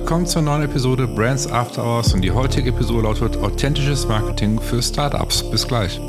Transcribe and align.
Willkommen 0.00 0.26
zur 0.26 0.40
neuen 0.40 0.62
Episode 0.62 1.06
Brands 1.06 1.46
After 1.46 1.84
Hours 1.84 2.14
und 2.14 2.22
die 2.22 2.30
heutige 2.30 2.70
Episode 2.70 3.02
lautet 3.02 3.36
Authentisches 3.36 4.08
Marketing 4.08 4.58
für 4.58 4.82
Startups. 4.82 5.48
Bis 5.50 5.68
gleich. 5.68 6.00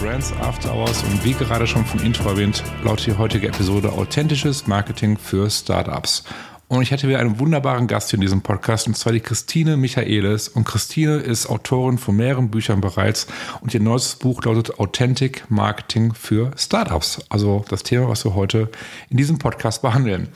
Brands 0.00 0.32
After 0.40 0.74
Hours 0.74 1.02
und 1.02 1.22
wie 1.24 1.34
gerade 1.34 1.66
schon 1.66 1.84
vom 1.84 2.00
Intro 2.00 2.30
erwähnt, 2.30 2.64
lautet 2.84 3.06
die 3.06 3.18
heutige 3.18 3.48
Episode 3.48 3.92
Authentisches 3.92 4.66
Marketing 4.66 5.18
für 5.18 5.50
Startups. 5.50 6.24
Und 6.68 6.80
ich 6.82 6.90
hatte 6.92 7.06
wieder 7.06 7.18
einen 7.18 7.38
wunderbaren 7.38 7.86
Gast 7.86 8.08
hier 8.08 8.16
in 8.16 8.22
diesem 8.22 8.40
Podcast, 8.40 8.86
und 8.86 8.96
zwar 8.96 9.12
die 9.12 9.20
Christine 9.20 9.76
Michaelis. 9.76 10.48
Und 10.48 10.64
Christine 10.64 11.16
ist 11.16 11.50
Autorin 11.50 11.98
von 11.98 12.16
mehreren 12.16 12.50
Büchern 12.50 12.80
bereits. 12.80 13.26
Und 13.60 13.74
ihr 13.74 13.80
neuestes 13.80 14.14
Buch 14.14 14.42
lautet 14.44 14.78
Authentic 14.78 15.50
Marketing 15.50 16.14
für 16.14 16.52
Startups. 16.56 17.22
Also 17.28 17.64
das 17.68 17.82
Thema, 17.82 18.08
was 18.08 18.24
wir 18.24 18.34
heute 18.34 18.70
in 19.10 19.16
diesem 19.16 19.38
Podcast 19.38 19.82
behandeln. 19.82 20.28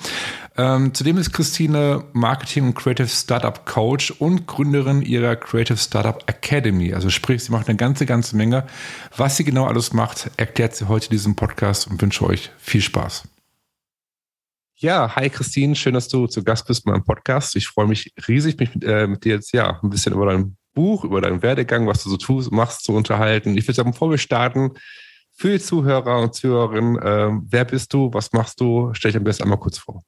Ähm, 0.56 0.94
zudem 0.94 1.18
ist 1.18 1.32
Christine 1.32 2.04
Marketing 2.12 2.66
und 2.66 2.74
Creative 2.74 3.08
Startup 3.08 3.66
Coach 3.66 4.12
und 4.12 4.46
Gründerin 4.46 5.02
ihrer 5.02 5.34
Creative 5.34 5.76
Startup 5.76 6.22
Academy. 6.26 6.94
Also 6.94 7.10
sprich, 7.10 7.42
sie 7.42 7.50
macht 7.50 7.68
eine 7.68 7.76
ganze, 7.76 8.06
ganze 8.06 8.36
Menge. 8.36 8.64
Was 9.16 9.36
sie 9.36 9.42
genau 9.42 9.66
alles 9.66 9.92
macht, 9.92 10.30
erklärt 10.36 10.76
sie 10.76 10.86
heute 10.86 11.06
in 11.06 11.10
diesem 11.10 11.34
Podcast 11.34 11.88
und 11.88 12.00
wünsche 12.00 12.24
euch 12.24 12.52
viel 12.58 12.82
Spaß. 12.82 13.26
Ja, 14.76 15.16
hi 15.16 15.28
Christine, 15.28 15.74
schön, 15.74 15.94
dass 15.94 16.06
du 16.08 16.28
zu 16.28 16.44
Gast 16.44 16.68
bist 16.68 16.86
in 16.86 16.92
meinem 16.92 17.04
Podcast. 17.04 17.56
Ich 17.56 17.66
freue 17.66 17.88
mich 17.88 18.12
riesig, 18.28 18.56
mich 18.58 18.74
mit, 18.74 18.84
äh, 18.84 19.08
mit 19.08 19.24
dir 19.24 19.34
jetzt 19.34 19.52
ja 19.52 19.80
ein 19.82 19.90
bisschen 19.90 20.12
über 20.12 20.26
dein 20.26 20.56
Buch, 20.72 21.04
über 21.04 21.20
deinen 21.20 21.42
Werdegang, 21.42 21.88
was 21.88 22.04
du 22.04 22.10
so 22.10 22.16
tust, 22.16 22.52
machst, 22.52 22.84
zu 22.84 22.92
unterhalten. 22.92 23.56
Ich 23.56 23.64
würde 23.66 23.74
sagen, 23.74 23.90
bevor 23.90 24.10
wir 24.10 24.18
starten, 24.18 24.72
für 25.36 25.50
die 25.50 25.58
Zuhörer 25.58 26.20
und 26.20 26.34
Zuhörerinnen, 26.34 26.98
äh, 26.98 27.40
wer 27.50 27.64
bist 27.64 27.92
du, 27.92 28.12
was 28.12 28.32
machst 28.32 28.60
du? 28.60 28.90
Stell 28.94 29.10
dich 29.10 29.18
am 29.18 29.24
besten 29.24 29.44
einmal 29.44 29.58
kurz 29.58 29.78
vor. 29.78 30.04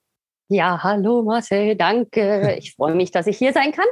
Ja, 0.49 0.83
hallo 0.83 1.23
Marcel, 1.23 1.77
danke. 1.77 2.57
Ich 2.59 2.75
freue 2.75 2.95
mich, 2.95 3.11
dass 3.11 3.27
ich 3.27 3.39
hier 3.39 3.53
sein 3.53 3.73
kann. 3.73 3.87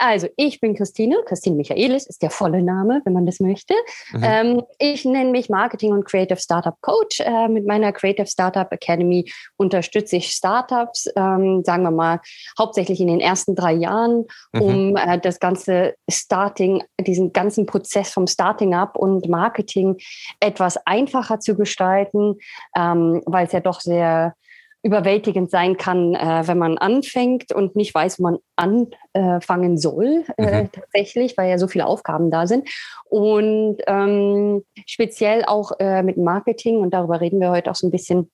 Also, 0.00 0.28
ich 0.36 0.60
bin 0.60 0.76
Christine. 0.76 1.16
Christine 1.26 1.56
Michaelis 1.56 2.06
ist 2.06 2.22
der 2.22 2.30
volle 2.30 2.62
Name, 2.62 3.02
wenn 3.04 3.12
man 3.12 3.26
das 3.26 3.40
möchte. 3.40 3.74
Mhm. 4.12 4.22
Ähm, 4.22 4.62
ich 4.78 5.04
nenne 5.04 5.30
mich 5.30 5.48
Marketing 5.48 5.92
und 5.92 6.04
Creative 6.04 6.38
Startup 6.38 6.76
Coach. 6.82 7.18
Äh, 7.18 7.48
mit 7.48 7.66
meiner 7.66 7.92
Creative 7.92 8.26
Startup 8.28 8.70
Academy 8.70 9.28
unterstütze 9.56 10.16
ich 10.16 10.30
Startups, 10.30 11.10
ähm, 11.16 11.64
sagen 11.64 11.82
wir 11.82 11.90
mal, 11.90 12.20
hauptsächlich 12.56 13.00
in 13.00 13.08
den 13.08 13.18
ersten 13.18 13.56
drei 13.56 13.72
Jahren, 13.72 14.26
mhm. 14.52 14.62
um 14.62 14.96
äh, 14.96 15.18
das 15.18 15.40
ganze 15.40 15.96
Starting, 16.08 16.84
diesen 17.00 17.32
ganzen 17.32 17.66
Prozess 17.66 18.12
vom 18.12 18.28
Starting 18.28 18.74
up 18.74 18.96
und 18.96 19.28
Marketing 19.28 19.96
etwas 20.38 20.76
einfacher 20.86 21.40
zu 21.40 21.56
gestalten, 21.56 22.36
ähm, 22.76 23.20
weil 23.26 23.46
es 23.46 23.52
ja 23.52 23.60
doch 23.60 23.80
sehr 23.80 24.34
überwältigend 24.82 25.50
sein 25.50 25.76
kann, 25.76 26.14
äh, 26.14 26.46
wenn 26.46 26.58
man 26.58 26.78
anfängt 26.78 27.52
und 27.52 27.74
nicht 27.74 27.94
weiß, 27.94 28.18
wo 28.18 28.22
man 28.22 28.38
anfangen 28.56 29.76
soll, 29.76 30.24
äh, 30.36 30.62
mhm. 30.62 30.72
tatsächlich, 30.72 31.36
weil 31.36 31.50
ja 31.50 31.58
so 31.58 31.66
viele 31.66 31.86
Aufgaben 31.86 32.30
da 32.30 32.46
sind. 32.46 32.68
Und 33.04 33.78
ähm, 33.86 34.64
speziell 34.86 35.44
auch 35.44 35.72
äh, 35.80 36.02
mit 36.02 36.16
Marketing, 36.16 36.78
und 36.78 36.94
darüber 36.94 37.20
reden 37.20 37.40
wir 37.40 37.50
heute 37.50 37.70
auch 37.70 37.74
so 37.74 37.88
ein 37.88 37.90
bisschen, 37.90 38.30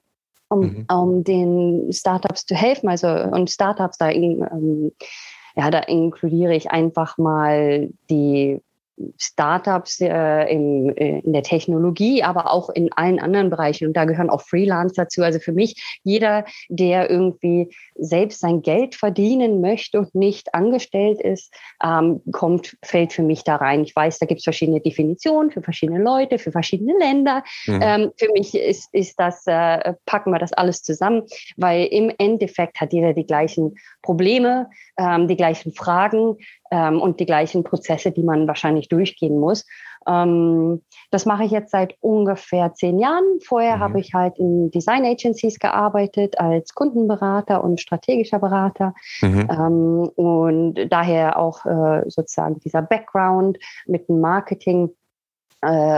um, 0.49 0.60
mhm. 0.60 0.87
um 0.93 1.25
den 1.25 1.93
Startups 1.93 2.44
zu 2.44 2.55
helfen, 2.55 2.88
also 2.88 3.09
und 3.09 3.50
Startups 3.50 3.97
da, 3.97 4.11
ähm, 4.11 4.93
ja, 5.56 5.71
da 5.71 5.78
inkludiere 5.81 6.55
ich 6.55 6.71
einfach 6.71 7.16
mal 7.16 7.88
die 8.11 8.61
Startups 9.19 10.00
äh, 10.00 10.44
in, 10.53 10.97
äh, 10.97 11.21
in 11.21 11.32
der 11.32 11.43
Technologie, 11.43 12.22
aber 12.22 12.53
auch 12.53 12.71
in 12.71 12.93
allen 12.93 13.19
anderen 13.19 13.50
Bereichen. 13.50 13.87
Und 13.87 13.97
da 13.97 14.05
gehören 14.05 14.31
auch 14.31 14.43
Freelancer 14.43 15.05
dazu. 15.05 15.22
Also 15.22 15.38
für 15.38 15.53
mich, 15.53 16.00
jeder, 16.03 16.44
der 16.69 17.10
irgendwie 17.10 17.75
selbst 17.97 18.41
sein 18.41 18.62
Geld 18.62 18.94
verdienen 18.94 19.60
möchte 19.60 19.99
und 19.99 20.15
nicht 20.15 20.55
angestellt 20.55 21.21
ist, 21.21 21.53
ähm, 21.82 22.21
kommt, 22.32 22.77
fällt 22.82 23.12
für 23.12 23.22
mich 23.22 23.44
da 23.44 23.56
rein. 23.56 23.82
Ich 23.82 23.94
weiß, 23.94 24.19
da 24.19 24.27
gibt 24.27 24.38
es 24.38 24.44
verschiedene 24.44 24.81
Definitionen 24.81 25.50
für 25.50 25.62
verschiedene 25.62 26.03
Leute, 26.03 26.38
für 26.38 26.53
verschiedene 26.53 26.94
Länder. 26.99 27.43
Mhm. 27.66 27.81
Ähm, 27.82 28.12
für 28.16 28.31
mich 28.32 28.55
ist, 28.55 28.93
ist 28.93 29.19
das, 29.19 29.47
äh, 29.47 29.94
packen 30.06 30.32
wir 30.32 30.38
das 30.38 30.53
alles 30.53 30.82
zusammen, 30.82 31.22
weil 31.56 31.87
im 31.87 32.12
Endeffekt 32.19 32.81
hat 32.81 32.93
jeder 32.93 33.12
die 33.12 33.26
gleichen 33.26 33.75
Probleme, 34.03 34.69
ähm, 34.99 35.28
die 35.28 35.37
gleichen 35.37 35.72
Fragen 35.72 36.37
ähm, 36.70 37.00
und 37.00 37.20
die 37.20 37.26
gleichen 37.26 37.64
Prozesse, 37.64 38.10
die 38.10 38.22
man 38.22 38.47
wahrscheinlich 38.48 38.88
durchgehen 38.88 39.38
muss. 39.38 39.66
Ähm, 40.06 40.82
das 41.10 41.26
mache 41.26 41.44
ich 41.44 41.50
jetzt 41.50 41.70
seit 41.70 41.97
ungefähr 42.00 42.75
zehn 42.75 42.98
Jahren. 42.98 43.25
Vorher 43.42 43.76
mhm. 43.76 43.80
habe 43.80 44.00
ich 44.00 44.14
halt 44.14 44.38
in 44.38 44.70
Design 44.70 45.04
Agencies 45.04 45.58
gearbeitet 45.58 46.38
als 46.38 46.75
Kundenberater 46.75 47.62
und 47.62 47.80
strategischer 47.80 48.38
Berater. 48.38 48.94
Mhm. 49.22 49.48
Ähm, 49.50 50.10
und 50.16 50.75
daher 50.91 51.38
auch 51.38 51.64
äh, 51.64 52.02
sozusagen 52.08 52.58
dieser 52.60 52.82
Background 52.82 53.58
mit 53.86 54.08
dem 54.08 54.20
Marketing 54.20 54.91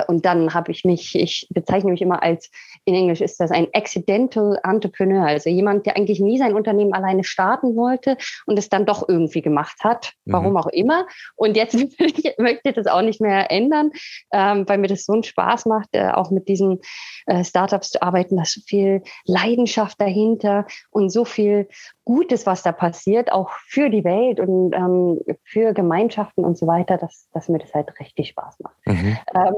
und 0.07 0.25
dann 0.25 0.55
habe 0.55 0.73
ich 0.73 0.85
mich, 0.85 1.15
ich 1.15 1.49
bezeichne 1.51 1.91
mich 1.91 2.03
immer 2.03 2.23
als, 2.23 2.51
in 2.85 2.95
Englisch 2.95 3.21
ist 3.21 3.41
das 3.41 3.51
ein 3.51 3.69
Accidental 3.73 4.59
Entrepreneur, 4.63 5.27
also 5.27 5.51
jemand, 5.51 5.87
der 5.87 5.97
eigentlich 5.97 6.21
nie 6.21 6.39
sein 6.39 6.55
Unternehmen 6.55 6.93
alleine 6.93 7.25
starten 7.25 7.77
wollte 7.77 8.17
und 8.47 8.59
es 8.59 8.69
dann 8.69 8.87
doch 8.87 9.09
irgendwie 9.09 9.43
gemacht 9.43 9.79
hat, 9.83 10.13
warum 10.25 10.51
mhm. 10.51 10.57
auch 10.57 10.67
immer. 10.69 11.07
Und 11.35 11.57
jetzt 11.57 11.75
möchte 12.39 12.69
ich 12.69 12.75
das 12.75 12.87
auch 12.87 13.03
nicht 13.03 13.21
mehr 13.21 13.51
ändern, 13.51 13.91
ähm, 14.33 14.69
weil 14.69 14.79
mir 14.79 14.89
das 14.89 15.05
so 15.05 15.13
einen 15.13 15.23
Spaß 15.23 15.67
macht, 15.67 15.89
äh, 15.93 16.11
auch 16.11 16.31
mit 16.31 16.49
diesen 16.49 16.81
äh, 17.27 17.45
Startups 17.45 17.91
zu 17.91 18.03
arbeiten, 18.03 18.37
da 18.37 18.43
ist 18.43 18.55
so 18.55 18.61
viel 18.67 19.03
Leidenschaft 19.25 20.01
dahinter 20.01 20.67
und 20.91 21.11
so 21.11 21.25
viel 21.25 21.69
Gutes, 22.05 22.47
was 22.47 22.63
da 22.63 22.71
passiert, 22.71 23.33
auch 23.33 23.51
für 23.67 23.91
die 23.91 24.05
Welt 24.05 24.39
und 24.39 24.73
ähm, 24.75 25.21
für 25.43 25.73
Gemeinschaften 25.73 26.45
und 26.45 26.57
so 26.57 26.69
weiter, 26.69 26.99
dass, 26.99 27.29
dass 27.33 27.49
mir 27.49 27.59
das 27.59 27.75
halt 27.75 27.99
richtig 27.99 28.29
Spaß 28.29 28.61
macht. 28.61 28.77
Mhm. 28.87 29.19
Ähm, 29.35 29.55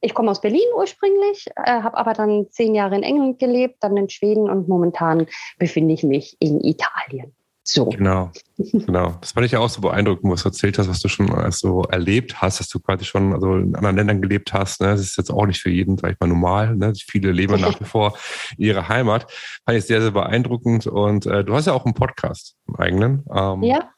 ich 0.00 0.14
komme 0.14 0.30
aus 0.30 0.40
Berlin 0.40 0.66
ursprünglich, 0.76 1.46
äh, 1.56 1.82
habe 1.82 1.96
aber 1.96 2.12
dann 2.12 2.46
zehn 2.50 2.74
Jahre 2.74 2.96
in 2.96 3.02
England 3.02 3.38
gelebt, 3.38 3.76
dann 3.80 3.96
in 3.96 4.08
Schweden 4.08 4.48
und 4.48 4.68
momentan 4.68 5.26
befinde 5.58 5.94
ich 5.94 6.02
mich 6.02 6.36
in 6.40 6.60
Italien. 6.60 7.34
So. 7.70 7.86
Genau, 7.86 8.30
genau. 8.56 9.16
Das 9.20 9.32
fand 9.32 9.44
ich 9.44 9.52
ja 9.52 9.58
auch 9.58 9.68
so 9.68 9.82
beeindruckend, 9.82 10.32
was 10.32 10.42
du 10.42 10.48
erzählt 10.48 10.78
hast, 10.78 10.88
was 10.88 11.00
du 11.00 11.08
schon 11.08 11.28
so 11.50 11.82
erlebt 11.82 12.40
hast, 12.40 12.60
dass 12.60 12.68
du 12.68 12.80
quasi 12.80 13.04
schon 13.04 13.34
also 13.34 13.56
in 13.56 13.74
anderen 13.74 13.96
Ländern 13.96 14.22
gelebt 14.22 14.54
hast. 14.54 14.80
Ne? 14.80 14.88
Das 14.88 15.00
ist 15.00 15.18
jetzt 15.18 15.30
auch 15.30 15.44
nicht 15.44 15.60
für 15.60 15.68
jeden, 15.68 15.98
sag 15.98 16.12
ich 16.12 16.20
mal, 16.20 16.28
normal. 16.28 16.76
Ne? 16.76 16.94
Viele 16.94 17.30
leben 17.30 17.60
nach 17.60 17.78
wie 17.78 17.84
vor 17.84 18.16
in 18.56 18.64
ihrer 18.64 18.88
Heimat. 18.88 19.30
Fand 19.66 19.76
ich 19.76 19.84
sehr, 19.84 20.00
sehr 20.00 20.12
beeindruckend. 20.12 20.86
Und 20.86 21.26
äh, 21.26 21.44
du 21.44 21.54
hast 21.54 21.66
ja 21.66 21.74
auch 21.74 21.84
einen 21.84 21.94
Podcast, 21.94 22.56
einen 22.68 22.76
eigenen. 22.76 23.24
Ähm, 23.34 23.62
ja. 23.62 23.90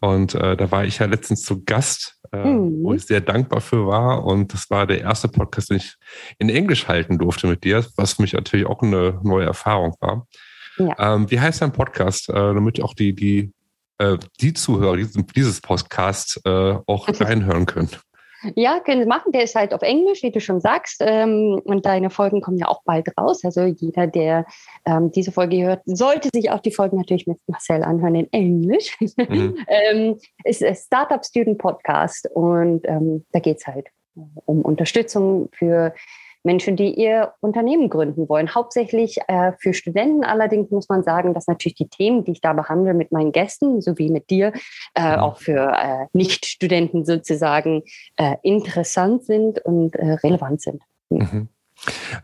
Und 0.00 0.34
äh, 0.34 0.56
da 0.56 0.70
war 0.72 0.84
ich 0.84 0.98
ja 0.98 1.06
letztens 1.06 1.42
zu 1.42 1.62
Gast, 1.64 2.18
äh, 2.32 2.44
mhm. 2.44 2.82
wo 2.82 2.94
ich 2.94 3.04
sehr 3.04 3.20
dankbar 3.20 3.60
für 3.60 3.86
war. 3.86 4.24
Und 4.24 4.52
das 4.52 4.70
war 4.70 4.86
der 4.86 5.00
erste 5.00 5.28
Podcast, 5.28 5.70
den 5.70 5.76
ich 5.78 5.94
in 6.38 6.48
Englisch 6.48 6.88
halten 6.88 7.18
durfte 7.18 7.46
mit 7.46 7.64
dir, 7.64 7.84
was 7.96 8.14
für 8.14 8.22
mich 8.22 8.32
natürlich 8.32 8.66
auch 8.66 8.82
eine 8.82 9.20
neue 9.22 9.46
Erfahrung 9.46 9.94
war. 10.00 10.26
Ja. 10.78 11.14
Ähm, 11.14 11.30
wie 11.30 11.38
heißt 11.38 11.62
dein 11.62 11.72
Podcast, 11.72 12.28
äh, 12.28 12.32
damit 12.32 12.82
auch 12.82 12.94
die, 12.94 13.14
die, 13.14 13.52
äh, 13.98 14.16
die 14.40 14.54
Zuhörer 14.54 14.96
dieses 14.96 15.60
Podcast 15.60 16.40
äh, 16.44 16.78
auch 16.86 17.08
reinhören 17.20 17.66
können? 17.66 17.90
Ja, 18.56 18.80
können 18.80 19.02
Sie 19.02 19.08
machen. 19.08 19.32
Der 19.32 19.42
ist 19.42 19.54
halt 19.54 19.72
auf 19.74 19.82
Englisch, 19.82 20.22
wie 20.22 20.30
du 20.30 20.40
schon 20.40 20.60
sagst. 20.60 21.00
Ähm, 21.00 21.60
und 21.64 21.86
deine 21.86 22.10
Folgen 22.10 22.40
kommen 22.40 22.58
ja 22.58 22.68
auch 22.68 22.82
bald 22.84 23.08
raus. 23.18 23.44
Also 23.44 23.62
jeder, 23.62 24.06
der 24.06 24.46
ähm, 24.84 25.10
diese 25.12 25.32
Folge 25.32 25.62
hört, 25.64 25.82
sollte 25.84 26.28
sich 26.32 26.50
auch 26.50 26.60
die 26.60 26.72
Folgen 26.72 26.96
natürlich 26.96 27.26
mit 27.26 27.38
Marcel 27.46 27.82
anhören 27.82 28.14
in 28.14 28.32
Englisch. 28.32 28.96
Mhm. 29.00 29.56
ähm, 29.68 30.18
ist 30.44 30.62
ein 30.62 30.74
Startup 30.74 31.24
Student 31.24 31.58
Podcast 31.58 32.28
und 32.34 32.82
ähm, 32.86 33.24
da 33.32 33.38
geht 33.38 33.58
es 33.58 33.66
halt 33.66 33.88
um 34.14 34.62
Unterstützung 34.62 35.48
für 35.52 35.94
Menschen, 36.44 36.76
die 36.76 36.94
ihr 36.94 37.32
Unternehmen 37.40 37.88
gründen 37.88 38.28
wollen. 38.28 38.54
Hauptsächlich 38.54 39.18
äh, 39.28 39.52
für 39.58 39.74
Studenten 39.74 40.24
allerdings 40.24 40.70
muss 40.70 40.88
man 40.88 41.02
sagen, 41.02 41.34
dass 41.34 41.46
natürlich 41.46 41.76
die 41.76 41.88
Themen, 41.88 42.24
die 42.24 42.32
ich 42.32 42.40
da 42.40 42.52
behandle 42.52 42.94
mit 42.94 43.12
meinen 43.12 43.32
Gästen 43.32 43.80
sowie 43.80 44.10
mit 44.10 44.30
dir, 44.30 44.52
äh, 44.94 45.16
mhm. 45.16 45.22
auch 45.22 45.38
für 45.38 45.72
äh, 45.72 46.06
Nicht-Studenten 46.12 47.04
sozusagen 47.04 47.82
äh, 48.16 48.36
interessant 48.42 49.24
sind 49.24 49.58
und 49.60 49.94
äh, 49.96 50.14
relevant 50.14 50.62
sind. 50.62 50.82
Mhm. 51.10 51.48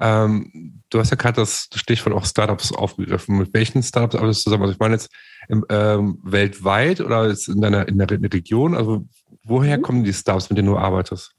Ähm, 0.00 0.82
du 0.90 1.00
hast 1.00 1.10
ja 1.10 1.16
gerade 1.16 1.40
das 1.40 1.68
Stichwort 1.74 2.14
auch 2.14 2.24
Startups 2.24 2.72
aufgegriffen. 2.72 3.38
Mit 3.38 3.52
welchen 3.54 3.82
Startups 3.82 4.14
arbeitest 4.14 4.40
du 4.40 4.44
zusammen? 4.44 4.62
Also 4.62 4.74
ich 4.74 4.78
meine 4.78 4.94
jetzt 4.94 5.10
im, 5.48 5.64
ähm, 5.68 6.18
weltweit 6.22 7.00
oder 7.00 7.28
jetzt 7.28 7.48
in 7.48 7.60
deiner 7.60 7.88
in 7.88 7.98
der 7.98 8.08
Region? 8.10 8.74
Also 8.74 9.04
woher 9.44 9.78
mhm. 9.78 9.82
kommen 9.82 10.04
die 10.04 10.12
Startups, 10.12 10.50
mit 10.50 10.58
denen 10.58 10.68
du 10.68 10.76
arbeitest? 10.76 11.34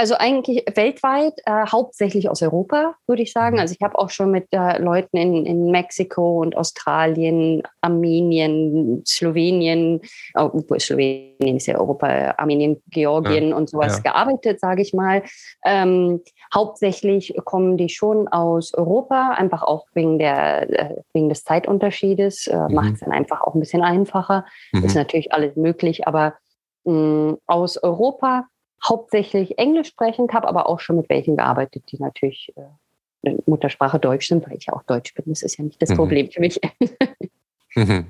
Also 0.00 0.14
eigentlich 0.14 0.64
weltweit, 0.76 1.34
äh, 1.44 1.66
hauptsächlich 1.70 2.30
aus 2.30 2.40
Europa, 2.40 2.94
würde 3.06 3.20
ich 3.20 3.34
sagen. 3.34 3.56
Mhm. 3.56 3.60
Also 3.60 3.74
ich 3.78 3.84
habe 3.84 3.98
auch 3.98 4.08
schon 4.08 4.30
mit 4.30 4.46
äh, 4.50 4.80
Leuten 4.80 5.18
in, 5.18 5.44
in 5.44 5.70
Mexiko 5.70 6.40
und 6.40 6.56
Australien, 6.56 7.62
Armenien, 7.82 9.02
Slowenien, 9.06 10.00
oh, 10.38 10.58
Slowenien 10.78 11.58
ist 11.58 11.66
ja 11.66 11.78
Europa, 11.78 12.06
Armenien, 12.38 12.82
Georgien 12.88 13.50
ja. 13.50 13.56
und 13.56 13.68
sowas 13.68 14.00
ja. 14.02 14.12
gearbeitet, 14.12 14.58
sage 14.58 14.80
ich 14.80 14.94
mal. 14.94 15.22
Ähm, 15.66 16.22
hauptsächlich 16.54 17.34
kommen 17.44 17.76
die 17.76 17.90
schon 17.90 18.26
aus 18.26 18.72
Europa, 18.72 19.32
einfach 19.32 19.62
auch 19.62 19.84
wegen, 19.92 20.18
der, 20.18 20.70
äh, 20.70 21.02
wegen 21.12 21.28
des 21.28 21.44
Zeitunterschiedes. 21.44 22.46
Äh, 22.46 22.56
mhm. 22.56 22.74
Macht 22.74 22.94
es 22.94 23.00
dann 23.00 23.12
einfach 23.12 23.42
auch 23.42 23.52
ein 23.52 23.60
bisschen 23.60 23.82
einfacher. 23.82 24.46
Mhm. 24.72 24.82
Ist 24.82 24.94
natürlich 24.94 25.34
alles 25.34 25.56
möglich, 25.56 26.08
aber 26.08 26.36
mh, 26.84 27.36
aus 27.46 27.76
Europa 27.82 28.46
hauptsächlich 28.82 29.58
Englisch 29.58 29.88
sprechend, 29.88 30.32
habe 30.32 30.48
aber 30.48 30.68
auch 30.68 30.80
schon 30.80 30.96
mit 30.96 31.08
welchen 31.08 31.36
gearbeitet, 31.36 31.84
die 31.90 31.98
natürlich 31.98 32.52
äh, 32.56 33.34
Muttersprache 33.46 33.98
Deutsch 33.98 34.28
sind, 34.28 34.46
weil 34.46 34.56
ich 34.56 34.66
ja 34.66 34.74
auch 34.74 34.82
Deutsch 34.84 35.14
bin. 35.14 35.24
Das 35.28 35.42
ist 35.42 35.58
ja 35.58 35.64
nicht 35.64 35.80
das 35.80 35.90
mhm. 35.90 35.96
Problem 35.96 36.30
für 36.30 36.40
mich. 36.40 36.60
mhm. 37.74 38.06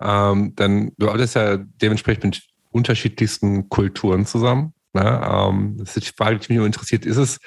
ähm, 0.00 0.52
dann, 0.56 0.92
du 0.98 1.08
arbeitest 1.08 1.36
ja 1.36 1.56
dementsprechend 1.56 2.24
mit 2.24 2.42
unterschiedlichsten 2.70 3.68
Kulturen 3.68 4.26
zusammen. 4.26 4.74
Ne? 4.92 5.28
Ähm, 5.30 5.76
das 5.78 5.96
ist 5.96 6.08
die 6.08 6.12
Frage, 6.16 6.38
die 6.38 6.52
mich 6.52 6.58
nur 6.58 6.66
interessiert. 6.66 7.06
Ist 7.06 7.16
es, 7.16 7.38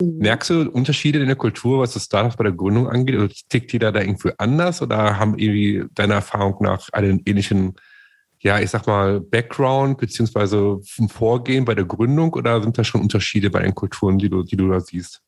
mhm. 0.00 0.18
merkst 0.18 0.50
du 0.50 0.70
Unterschiede 0.70 1.20
in 1.20 1.26
der 1.26 1.36
Kultur, 1.36 1.80
was 1.80 1.92
das 1.92 2.04
Startup 2.04 2.36
bei 2.36 2.44
der 2.44 2.52
Gründung 2.52 2.88
angeht? 2.88 3.16
Oder 3.16 3.28
tickt 3.48 3.72
jeder 3.72 3.92
da 3.92 4.00
irgendwie 4.00 4.32
anders 4.38 4.80
oder 4.80 5.18
haben 5.18 5.38
irgendwie 5.38 5.84
deiner 5.94 6.14
Erfahrung 6.14 6.56
nach 6.60 6.88
einen 6.92 7.22
ähnlichen 7.26 7.74
ja, 8.42 8.58
ich 8.58 8.70
sag 8.70 8.86
mal, 8.86 9.20
Background 9.20 9.98
beziehungsweise 9.98 10.80
ein 10.98 11.08
Vorgehen 11.08 11.64
bei 11.64 11.74
der 11.74 11.84
Gründung 11.84 12.32
oder 12.34 12.60
sind 12.60 12.76
da 12.76 12.84
schon 12.84 13.00
Unterschiede 13.00 13.50
bei 13.50 13.62
den 13.62 13.74
Kulturen, 13.74 14.18
die 14.18 14.28
du, 14.28 14.42
die 14.42 14.56
du 14.56 14.68
da 14.68 14.80
siehst? 14.80 15.22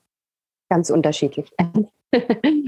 Ganz 0.69 0.91
unterschiedlich. 0.91 1.51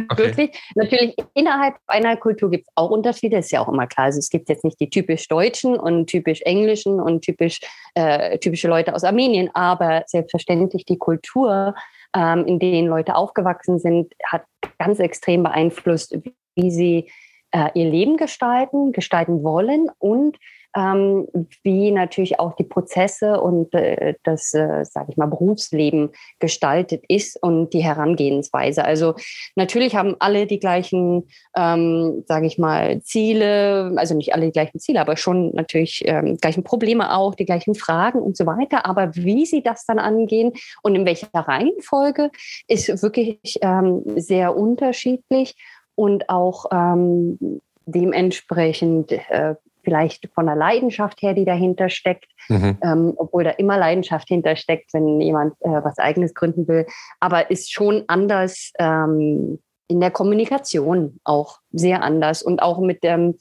Okay. 0.08 0.24
Wirklich. 0.24 0.50
Natürlich, 0.74 1.16
innerhalb 1.34 1.76
einer 1.86 2.16
Kultur 2.16 2.50
gibt 2.50 2.66
es 2.66 2.72
auch 2.76 2.90
Unterschiede, 2.90 3.38
ist 3.38 3.50
ja 3.50 3.60
auch 3.60 3.68
immer 3.68 3.86
klar. 3.86 4.06
Also 4.06 4.18
es 4.18 4.28
gibt 4.28 4.48
jetzt 4.48 4.64
nicht 4.64 4.78
die 4.80 4.90
typisch 4.90 5.28
Deutschen 5.28 5.76
und 5.76 6.06
typisch 6.06 6.42
Englischen 6.42 7.00
und 7.00 7.22
typisch 7.22 7.60
äh, 7.94 8.38
typische 8.38 8.68
Leute 8.68 8.94
aus 8.94 9.04
Armenien, 9.04 9.50
aber 9.54 10.02
selbstverständlich 10.06 10.84
die 10.84 10.98
Kultur, 10.98 11.74
ähm, 12.14 12.44
in 12.44 12.58
denen 12.58 12.88
Leute 12.88 13.14
aufgewachsen 13.14 13.78
sind, 13.78 14.12
hat 14.24 14.44
ganz 14.78 14.98
extrem 14.98 15.42
beeinflusst, 15.42 16.16
wie 16.54 16.70
sie 16.70 17.10
äh, 17.56 17.70
ihr 17.74 17.90
Leben 17.90 18.16
gestalten, 18.18 18.92
gestalten 18.92 19.42
wollen 19.42 19.88
und 19.98 20.36
ähm, 20.76 21.26
wie 21.62 21.90
natürlich 21.90 22.38
auch 22.38 22.54
die 22.54 22.64
Prozesse 22.64 23.40
und 23.40 23.74
äh, 23.74 24.14
das, 24.24 24.52
äh, 24.52 24.84
sage 24.84 25.06
ich 25.10 25.16
mal, 25.16 25.26
Berufsleben 25.26 26.10
gestaltet 26.38 27.02
ist 27.08 27.42
und 27.42 27.72
die 27.72 27.82
Herangehensweise. 27.82 28.84
Also 28.84 29.14
natürlich 29.54 29.96
haben 29.96 30.16
alle 30.18 30.46
die 30.46 30.60
gleichen, 30.60 31.28
ähm, 31.56 32.24
sage 32.26 32.46
ich 32.46 32.58
mal, 32.58 33.00
Ziele, 33.00 33.94
also 33.96 34.14
nicht 34.14 34.34
alle 34.34 34.46
die 34.46 34.52
gleichen 34.52 34.78
Ziele, 34.78 35.00
aber 35.00 35.16
schon 35.16 35.52
natürlich 35.54 36.02
ähm, 36.06 36.36
gleichen 36.36 36.62
Probleme 36.62 37.16
auch, 37.16 37.34
die 37.34 37.46
gleichen 37.46 37.74
Fragen 37.74 38.20
und 38.20 38.36
so 38.36 38.44
weiter. 38.44 38.84
Aber 38.84 39.14
wie 39.14 39.46
sie 39.46 39.62
das 39.62 39.86
dann 39.86 39.98
angehen 39.98 40.52
und 40.82 40.94
in 40.94 41.06
welcher 41.06 41.28
Reihenfolge 41.32 42.30
ist 42.68 43.02
wirklich 43.02 43.40
ähm, 43.62 44.02
sehr 44.16 44.54
unterschiedlich 44.54 45.54
und 45.96 46.28
auch 46.28 46.66
ähm, 46.70 47.60
dementsprechend 47.86 49.12
äh, 49.12 49.56
vielleicht 49.82 50.28
von 50.34 50.46
der 50.46 50.56
Leidenschaft 50.56 51.22
her, 51.22 51.32
die 51.32 51.44
dahinter 51.44 51.88
steckt, 51.88 52.26
mhm. 52.48 52.76
ähm, 52.82 53.12
obwohl 53.16 53.44
da 53.44 53.50
immer 53.50 53.78
Leidenschaft 53.78 54.28
hintersteckt, 54.28 54.92
wenn 54.92 55.20
jemand 55.20 55.54
äh, 55.60 55.68
was 55.68 55.98
eigenes 55.98 56.34
gründen 56.34 56.66
will, 56.66 56.86
aber 57.20 57.50
ist 57.50 57.72
schon 57.72 58.04
anders 58.08 58.72
ähm, 58.78 59.60
in 59.88 60.00
der 60.00 60.10
Kommunikation 60.10 61.20
auch 61.24 61.60
sehr 61.70 62.02
anders. 62.02 62.42
Und 62.42 62.60
auch 62.60 62.80
mit 62.80 63.04
dem, 63.04 63.36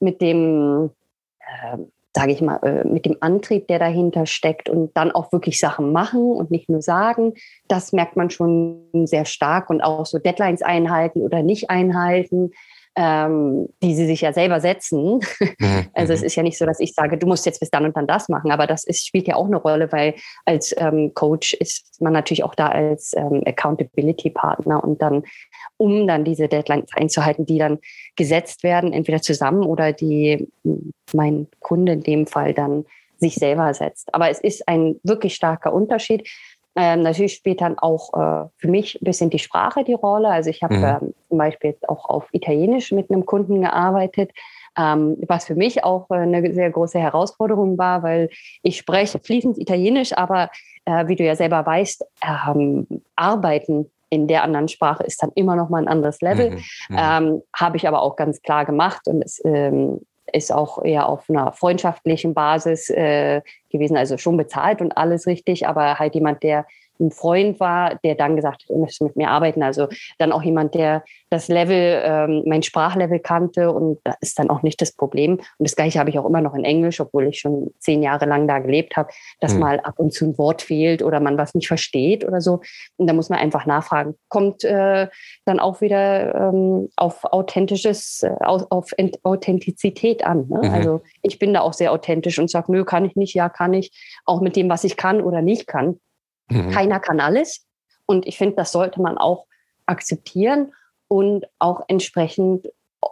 mit 0.00 0.20
dem 0.20 0.90
äh, 1.38 1.78
sage 2.16 2.32
ich 2.32 2.40
mal, 2.40 2.58
äh, 2.62 2.86
mit 2.86 3.06
dem 3.06 3.16
Antrieb, 3.20 3.66
der 3.66 3.80
dahinter 3.80 4.26
steckt 4.26 4.68
und 4.68 4.96
dann 4.96 5.10
auch 5.10 5.32
wirklich 5.32 5.58
Sachen 5.58 5.92
machen 5.92 6.30
und 6.30 6.50
nicht 6.50 6.68
nur 6.68 6.80
sagen, 6.80 7.34
das 7.66 7.92
merkt 7.92 8.16
man 8.16 8.30
schon 8.30 8.88
sehr 9.04 9.24
stark 9.24 9.68
und 9.68 9.82
auch 9.82 10.06
so 10.06 10.18
Deadlines 10.18 10.62
einhalten 10.62 11.22
oder 11.22 11.42
nicht 11.42 11.70
einhalten 11.70 12.52
ähm, 12.96 13.68
die 13.82 13.94
sie 13.94 14.06
sich 14.06 14.20
ja 14.20 14.32
selber 14.32 14.60
setzen. 14.60 15.20
Mhm. 15.58 15.84
Also 15.94 16.12
es 16.12 16.20
mhm. 16.20 16.26
ist 16.26 16.36
ja 16.36 16.42
nicht 16.42 16.58
so, 16.58 16.66
dass 16.66 16.80
ich 16.80 16.92
sage, 16.94 17.16
du 17.18 17.26
musst 17.26 17.46
jetzt 17.46 17.60
bis 17.60 17.70
dann 17.70 17.84
und 17.84 17.96
dann 17.96 18.06
das 18.06 18.28
machen, 18.28 18.50
aber 18.50 18.66
das 18.66 18.84
ist, 18.84 19.06
spielt 19.06 19.28
ja 19.28 19.36
auch 19.36 19.46
eine 19.46 19.56
Rolle, 19.56 19.90
weil 19.92 20.14
als 20.44 20.74
ähm, 20.78 21.12
Coach 21.14 21.54
ist 21.54 22.00
man 22.00 22.12
natürlich 22.12 22.44
auch 22.44 22.54
da 22.54 22.68
als 22.68 23.12
ähm, 23.16 23.42
Accountability-Partner 23.46 24.82
und 24.82 25.00
dann, 25.02 25.24
um 25.76 26.06
dann 26.06 26.24
diese 26.24 26.48
Deadlines 26.48 26.90
einzuhalten, 26.94 27.46
die 27.46 27.58
dann 27.58 27.78
gesetzt 28.16 28.62
werden, 28.62 28.92
entweder 28.92 29.22
zusammen 29.22 29.64
oder 29.64 29.92
die 29.92 30.48
mein 31.12 31.48
Kunde 31.60 31.92
in 31.92 32.02
dem 32.02 32.26
Fall 32.26 32.54
dann 32.54 32.84
sich 33.18 33.34
selber 33.34 33.72
setzt. 33.74 34.12
Aber 34.14 34.28
es 34.30 34.40
ist 34.40 34.68
ein 34.68 35.00
wirklich 35.02 35.34
starker 35.34 35.72
Unterschied. 35.72 36.28
Ähm, 36.76 37.02
natürlich 37.02 37.34
spielt 37.34 37.60
dann 37.60 37.78
auch 37.78 38.12
äh, 38.14 38.48
für 38.56 38.68
mich 38.68 39.00
ein 39.00 39.04
bisschen 39.04 39.30
die 39.30 39.38
Sprache 39.38 39.84
die 39.84 39.94
Rolle. 39.94 40.28
Also 40.28 40.50
ich 40.50 40.62
habe 40.62 40.76
mhm. 40.76 40.84
ähm, 40.84 41.14
zum 41.28 41.38
Beispiel 41.38 41.70
jetzt 41.70 41.88
auch 41.88 42.08
auf 42.08 42.26
Italienisch 42.32 42.90
mit 42.92 43.10
einem 43.10 43.26
Kunden 43.26 43.62
gearbeitet, 43.62 44.32
ähm, 44.76 45.16
was 45.28 45.44
für 45.44 45.54
mich 45.54 45.84
auch 45.84 46.10
äh, 46.10 46.14
eine 46.14 46.52
sehr 46.52 46.70
große 46.70 46.98
Herausforderung 46.98 47.78
war, 47.78 48.02
weil 48.02 48.28
ich 48.62 48.76
spreche 48.76 49.20
fließend 49.20 49.58
Italienisch, 49.58 50.12
aber 50.16 50.50
äh, 50.84 51.06
wie 51.06 51.16
du 51.16 51.24
ja 51.24 51.36
selber 51.36 51.64
weißt, 51.64 52.04
ähm, 52.24 52.86
arbeiten 53.14 53.90
in 54.10 54.28
der 54.28 54.44
anderen 54.44 54.68
Sprache 54.68 55.02
ist 55.02 55.22
dann 55.22 55.32
immer 55.34 55.56
noch 55.56 55.70
mal 55.70 55.82
ein 55.82 55.88
anderes 55.88 56.20
Level. 56.20 56.50
Mhm. 56.50 56.56
Mhm. 56.88 56.96
Ähm, 56.98 57.42
habe 57.54 57.76
ich 57.76 57.88
aber 57.88 58.02
auch 58.02 58.16
ganz 58.16 58.42
klar 58.42 58.64
gemacht 58.64 59.08
und 59.08 59.22
es 59.24 59.40
ähm, 59.44 60.00
ist 60.32 60.52
auch 60.52 60.82
eher 60.84 61.08
auf 61.08 61.28
einer 61.28 61.52
freundschaftlichen 61.52 62.34
Basis 62.34 62.90
äh, 62.90 63.42
gewesen, 63.70 63.96
also 63.96 64.16
schon 64.16 64.36
bezahlt 64.36 64.80
und 64.80 64.96
alles 64.96 65.26
richtig, 65.26 65.66
aber 65.66 65.98
halt 65.98 66.14
jemand, 66.14 66.42
der 66.42 66.66
ein 67.00 67.10
Freund 67.10 67.60
war, 67.60 67.96
der 68.04 68.14
dann 68.14 68.36
gesagt 68.36 68.62
hat, 68.62 68.70
er 68.70 68.78
möchte 68.78 69.04
mit 69.04 69.16
mir 69.16 69.30
arbeiten. 69.30 69.62
Also 69.62 69.88
dann 70.18 70.32
auch 70.32 70.42
jemand, 70.42 70.74
der 70.74 71.02
das 71.30 71.48
Level, 71.48 72.00
ähm, 72.04 72.42
mein 72.46 72.62
Sprachlevel 72.62 73.18
kannte 73.18 73.72
und 73.72 73.98
das 74.04 74.16
ist 74.20 74.38
dann 74.38 74.50
auch 74.50 74.62
nicht 74.62 74.80
das 74.80 74.92
Problem. 74.92 75.34
Und 75.34 75.44
das 75.58 75.74
gleiche 75.74 75.98
habe 75.98 76.10
ich 76.10 76.18
auch 76.18 76.26
immer 76.26 76.40
noch 76.40 76.54
in 76.54 76.64
Englisch, 76.64 77.00
obwohl 77.00 77.26
ich 77.26 77.40
schon 77.40 77.72
zehn 77.78 78.02
Jahre 78.02 78.26
lang 78.26 78.46
da 78.46 78.60
gelebt 78.60 78.96
habe, 78.96 79.10
dass 79.40 79.54
mhm. 79.54 79.60
mal 79.60 79.80
ab 79.80 79.94
und 79.98 80.12
zu 80.12 80.24
ein 80.26 80.38
Wort 80.38 80.62
fehlt 80.62 81.02
oder 81.02 81.20
man 81.20 81.36
was 81.36 81.54
nicht 81.54 81.66
versteht 81.66 82.24
oder 82.24 82.40
so. 82.40 82.60
Und 82.96 83.08
da 83.08 83.12
muss 83.12 83.28
man 83.28 83.40
einfach 83.40 83.66
nachfragen. 83.66 84.14
Kommt 84.28 84.64
äh, 84.64 85.08
dann 85.44 85.58
auch 85.58 85.80
wieder 85.80 86.34
ähm, 86.34 86.88
auf 86.96 87.24
authentisches, 87.24 88.22
äh, 88.22 88.30
auf, 88.40 88.66
auf 88.70 88.92
Authentizität 89.22 90.24
an. 90.24 90.46
Ne? 90.48 90.68
Mhm. 90.68 90.74
Also 90.74 91.00
ich 91.22 91.38
bin 91.38 91.52
da 91.52 91.60
auch 91.60 91.72
sehr 91.72 91.92
authentisch 91.92 92.38
und 92.38 92.50
sage, 92.50 92.70
nö, 92.70 92.84
kann 92.84 93.04
ich 93.04 93.16
nicht, 93.16 93.34
ja, 93.34 93.48
kann 93.48 93.74
ich. 93.74 93.90
Auch 94.24 94.40
mit 94.40 94.56
dem, 94.56 94.68
was 94.68 94.84
ich 94.84 94.96
kann 94.96 95.20
oder 95.20 95.42
nicht 95.42 95.66
kann. 95.66 95.98
Mhm. 96.48 96.70
Keiner 96.70 97.00
kann 97.00 97.20
alles. 97.20 97.66
Und 98.06 98.26
ich 98.26 98.38
finde, 98.38 98.56
das 98.56 98.72
sollte 98.72 99.00
man 99.00 99.18
auch 99.18 99.46
akzeptieren 99.86 100.72
und 101.08 101.46
auch 101.58 101.82
entsprechend 101.88 102.68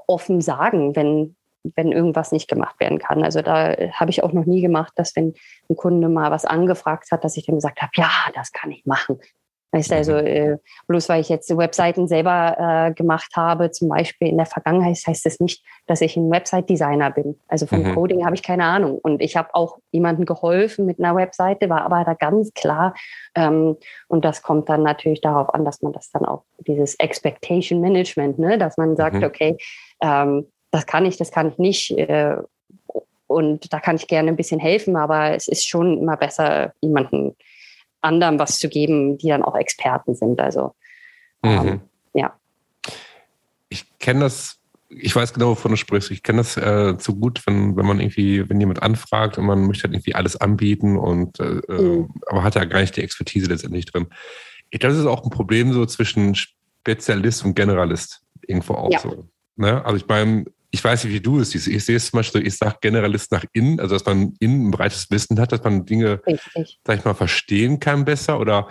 offen 0.06 0.40
sagen, 0.40 0.96
wenn, 0.96 1.36
wenn 1.62 1.92
irgendwas 1.92 2.32
nicht 2.32 2.48
gemacht 2.48 2.80
werden 2.80 2.98
kann. 2.98 3.22
Also 3.22 3.42
da 3.42 3.76
habe 3.92 4.10
ich 4.10 4.22
auch 4.22 4.32
noch 4.32 4.46
nie 4.46 4.60
gemacht, 4.60 4.92
dass 4.96 5.14
wenn 5.16 5.34
ein 5.68 5.76
Kunde 5.76 6.08
mal 6.08 6.30
was 6.30 6.44
angefragt 6.44 7.10
hat, 7.10 7.24
dass 7.24 7.36
ich 7.36 7.46
dann 7.46 7.56
gesagt 7.56 7.80
habe, 7.80 7.92
ja, 7.94 8.10
das 8.34 8.52
kann 8.52 8.70
ich 8.70 8.84
machen. 8.86 9.20
Weißt 9.72 9.90
also 9.92 10.12
mhm. 10.12 10.26
äh, 10.26 10.56
bloß 10.86 11.08
weil 11.08 11.22
ich 11.22 11.30
jetzt 11.30 11.56
Webseiten 11.56 12.06
selber 12.06 12.56
äh, 12.58 12.92
gemacht 12.92 13.32
habe, 13.34 13.70
zum 13.70 13.88
Beispiel 13.88 14.28
in 14.28 14.36
der 14.36 14.46
Vergangenheit, 14.46 14.98
heißt 15.06 15.24
das 15.24 15.40
nicht, 15.40 15.64
dass 15.86 16.02
ich 16.02 16.14
ein 16.16 16.30
Website-Designer 16.30 17.10
bin. 17.10 17.38
Also 17.48 17.66
von 17.66 17.82
mhm. 17.82 17.94
Coding 17.94 18.24
habe 18.26 18.34
ich 18.34 18.42
keine 18.42 18.64
Ahnung. 18.64 18.98
Und 19.02 19.22
ich 19.22 19.34
habe 19.34 19.48
auch 19.54 19.78
jemandem 19.90 20.26
geholfen 20.26 20.84
mit 20.84 20.98
einer 20.98 21.16
Webseite, 21.16 21.70
war 21.70 21.82
aber 21.82 22.04
da 22.04 22.12
ganz 22.12 22.52
klar. 22.52 22.94
Ähm, 23.34 23.76
und 24.08 24.26
das 24.26 24.42
kommt 24.42 24.68
dann 24.68 24.82
natürlich 24.82 25.22
darauf 25.22 25.52
an, 25.54 25.64
dass 25.64 25.80
man 25.80 25.92
das 25.92 26.10
dann 26.10 26.26
auch, 26.26 26.44
dieses 26.58 26.94
Expectation 26.96 27.80
Management, 27.80 28.38
ne, 28.38 28.58
dass 28.58 28.76
man 28.76 28.94
sagt, 28.94 29.16
mhm. 29.16 29.24
okay, 29.24 29.56
ähm, 30.02 30.46
das 30.70 30.86
kann 30.86 31.06
ich, 31.06 31.16
das 31.16 31.30
kann 31.30 31.48
ich 31.48 31.58
nicht. 31.58 31.98
Äh, 31.98 32.36
und 33.26 33.72
da 33.72 33.80
kann 33.80 33.96
ich 33.96 34.06
gerne 34.06 34.28
ein 34.28 34.36
bisschen 34.36 34.60
helfen, 34.60 34.96
aber 34.96 35.34
es 35.34 35.48
ist 35.48 35.66
schon 35.66 35.98
immer 35.98 36.18
besser, 36.18 36.74
jemanden 36.82 37.34
anderen 38.02 38.38
was 38.38 38.58
zu 38.58 38.68
geben, 38.68 39.18
die 39.18 39.28
dann 39.28 39.42
auch 39.42 39.56
Experten 39.56 40.14
sind. 40.14 40.40
Also 40.40 40.74
ähm, 41.42 41.64
mhm. 41.64 41.80
ja. 42.14 42.38
Ich 43.68 43.98
kenne 43.98 44.20
das, 44.20 44.58
ich 44.88 45.14
weiß 45.14 45.32
genau, 45.32 45.50
wovon 45.50 45.70
du 45.70 45.76
sprichst. 45.76 46.10
Ich 46.10 46.22
kenne 46.22 46.38
das 46.38 46.56
äh, 46.56 46.96
zu 46.98 47.16
gut, 47.16 47.46
wenn, 47.46 47.76
wenn 47.76 47.86
man 47.86 48.00
irgendwie, 48.00 48.48
wenn 48.48 48.60
jemand 48.60 48.82
anfragt 48.82 49.38
und 49.38 49.46
man 49.46 49.66
möchte 49.66 49.84
halt 49.84 49.94
irgendwie 49.94 50.14
alles 50.14 50.36
anbieten 50.36 50.96
und 50.96 51.40
äh, 51.40 51.44
äh, 51.44 51.82
mhm. 51.82 52.10
aber 52.26 52.42
hat 52.42 52.54
ja 52.54 52.64
gar 52.64 52.80
nicht 52.80 52.96
die 52.96 53.02
Expertise 53.02 53.46
letztendlich 53.46 53.86
drin. 53.86 54.08
Ich 54.70 54.80
glaube, 54.80 54.94
das 54.94 55.02
ist 55.02 55.08
auch 55.08 55.24
ein 55.24 55.30
Problem 55.30 55.72
so 55.72 55.86
zwischen 55.86 56.34
Spezialist 56.34 57.44
und 57.44 57.54
Generalist 57.54 58.22
irgendwo 58.46 58.74
auch 58.74 58.90
ja. 58.90 58.98
so. 58.98 59.28
Ne? 59.56 59.84
Also 59.84 59.96
ich 59.96 60.06
meine, 60.06 60.46
ich 60.74 60.82
weiß 60.82 61.04
nicht, 61.04 61.12
wie 61.12 61.20
du 61.20 61.38
es 61.38 61.50
siehst. 61.50 61.68
Ich 61.68 61.84
sehe 61.84 61.96
es 61.96 62.10
zum 62.10 62.16
Beispiel, 62.16 62.46
ich 62.46 62.56
sage 62.56 62.78
Generalist 62.80 63.30
nach 63.30 63.44
innen, 63.52 63.78
also 63.78 63.94
dass 63.94 64.06
man 64.06 64.34
innen 64.40 64.68
ein 64.68 64.70
breites 64.70 65.10
Wissen 65.10 65.38
hat, 65.38 65.52
dass 65.52 65.62
man 65.62 65.84
Dinge, 65.84 66.22
Richtig. 66.26 66.80
sag 66.84 66.98
ich 66.98 67.04
mal, 67.04 67.14
verstehen 67.14 67.78
kann 67.78 68.06
besser 68.06 68.40
oder 68.40 68.68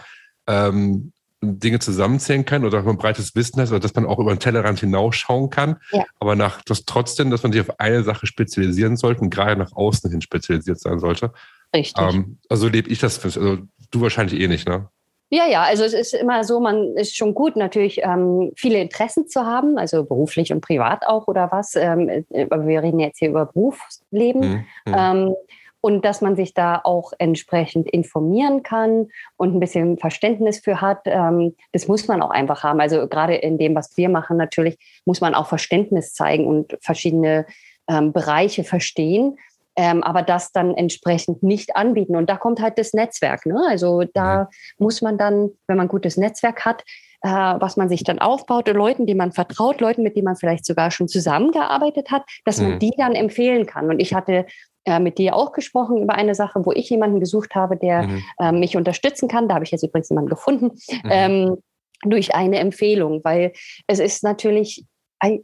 ähm, 0.48 1.14
Dinge 1.44 1.78
zusammenzählen 1.78 2.44
kann 2.44 2.66
oder 2.66 2.80
dass 2.80 2.86
man 2.86 2.98
breites 2.98 3.36
Wissen 3.36 3.62
hat 3.62 3.70
oder 3.70 3.80
dass 3.80 3.94
man 3.94 4.08
auch 4.08 4.18
über 4.18 4.34
den 4.34 4.40
Tellerrand 4.40 4.80
hinausschauen 4.80 5.52
kann. 5.52 5.78
Ja. 5.92 6.04
Aber 6.20 6.36
nach 6.36 6.64
das 6.64 6.86
trotzdem, 6.86 7.30
dass 7.30 7.44
man 7.44 7.52
sich 7.52 7.62
auf 7.62 7.80
eine 7.80 8.04
Sache 8.04 8.26
spezialisieren 8.26 8.98
sollte 8.98 9.22
und 9.22 9.30
gerade 9.30 9.60
nach 9.60 9.72
außen 9.72 10.10
hin 10.10 10.22
spezialisiert 10.22 10.80
sein 10.80 11.00
sollte. 11.00 11.32
Richtig. 11.74 12.04
Ähm, 12.04 12.40
also 12.50 12.68
lebe 12.68 12.90
ich 12.90 12.98
das, 12.98 13.24
also 13.24 13.60
du 13.92 14.02
wahrscheinlich 14.02 14.42
eh 14.42 14.48
nicht, 14.48 14.68
ne? 14.68 14.90
Ja, 15.34 15.48
ja, 15.48 15.64
also 15.64 15.86
es 15.86 15.94
ist 15.94 16.14
immer 16.14 16.44
so, 16.44 16.60
man 16.60 16.98
ist 16.98 17.16
schon 17.16 17.34
gut, 17.34 17.56
natürlich 17.56 18.02
ähm, 18.04 18.52
viele 18.58 18.80
Interessen 18.80 19.30
zu 19.30 19.46
haben, 19.46 19.78
also 19.78 20.04
beruflich 20.04 20.52
und 20.52 20.60
privat 20.60 21.08
auch 21.08 21.28
oder 21.30 21.50
was. 21.54 21.76
Ähm, 21.78 22.26
aber 22.50 22.68
wir 22.68 22.84
reden 22.84 23.00
jetzt 23.00 23.20
hier 23.20 23.30
über 23.30 23.46
Berufsleben. 23.46 24.42
Mhm. 24.42 24.66
mhm. 24.86 24.94
Ähm, 24.96 25.36
und 25.84 26.06
dass 26.06 26.22
man 26.22 26.36
sich 26.36 26.54
da 26.54 26.80
auch 26.84 27.12
entsprechend 27.18 27.90
informieren 27.90 28.62
kann 28.62 29.08
und 29.36 29.56
ein 29.56 29.60
bisschen 29.60 29.98
Verständnis 29.98 30.60
für 30.60 30.80
hat. 30.80 31.00
Ähm, 31.06 31.56
das 31.72 31.88
muss 31.88 32.08
man 32.08 32.22
auch 32.22 32.30
einfach 32.30 32.64
haben. 32.64 32.80
Also 32.80 33.08
gerade 33.08 33.34
in 33.34 33.58
dem, 33.58 33.74
was 33.74 33.98
wir 33.98 34.08
machen, 34.08 34.38
natürlich 34.38 34.78
muss 35.06 35.22
man 35.22 35.34
auch 35.34 35.48
Verständnis 35.48 36.14
zeigen 36.14 36.46
und 36.46 36.78
verschiedene 36.82 37.48
ähm, 37.88 38.14
Bereiche 38.14 38.64
verstehen. 38.64 39.38
Ähm, 39.78 40.04
aber 40.04 40.22
das 40.22 40.52
dann 40.52 40.76
entsprechend 40.76 41.44
nicht 41.44 41.76
anbieten. 41.76 42.16
Und 42.16 42.30
da 42.30 42.36
kommt 42.36 42.62
halt 42.62 42.78
das 42.78 42.94
Netzwerk. 42.94 43.46
Ne? 43.46 43.62
Also 43.70 44.04
da 44.14 44.44
mhm. 44.44 44.48
muss 44.86 45.02
man 45.02 45.18
dann, 45.18 45.52
wenn 45.68 45.78
man 45.78 45.86
ein 45.86 45.90
gutes 45.90 46.18
Netzwerk 46.18 46.66
hat, 46.66 46.84
äh, 47.22 47.30
was 47.30 47.78
man 47.78 47.88
sich 47.88 48.04
dann 48.04 48.20
aufbaut, 48.20 48.68
Leuten, 48.68 49.06
die 49.06 49.16
man 49.16 49.32
vertraut, 49.32 49.80
Leuten, 49.80 50.04
mit 50.04 50.16
denen 50.16 50.26
man 50.26 50.36
vielleicht 50.36 50.66
sogar 50.66 50.92
schon 50.92 51.08
zusammengearbeitet 51.08 52.12
hat, 52.12 52.24
dass 52.46 52.60
mhm. 52.60 52.70
man 52.70 52.80
die 52.80 52.94
dann 52.98 53.14
empfehlen 53.14 53.66
kann. 53.66 53.90
Und 53.90 54.00
ich 54.00 54.14
hatte 54.14 54.46
äh, 54.86 55.00
mit 55.00 55.20
dir 55.20 55.36
auch 55.36 55.52
gesprochen 55.52 56.02
über 56.02 56.16
eine 56.16 56.34
Sache, 56.34 56.66
wo 56.66 56.72
ich 56.72 56.90
jemanden 56.90 57.20
gesucht 57.20 57.54
habe, 57.54 57.78
der 57.78 58.04
mhm. 58.04 58.24
äh, 58.40 58.52
mich 58.52 58.76
unterstützen 58.76 59.30
kann. 59.30 59.48
Da 59.48 59.56
habe 59.56 59.66
ich 59.66 59.72
jetzt 59.72 59.84
übrigens 59.84 60.10
jemanden 60.10 60.30
gefunden. 60.30 60.72
Mhm. 61.04 61.10
Ähm, 61.12 61.58
durch 62.04 62.34
eine 62.34 62.58
Empfehlung, 62.58 63.22
weil 63.24 63.54
es 63.86 64.00
ist 64.00 64.24
natürlich, 64.24 64.86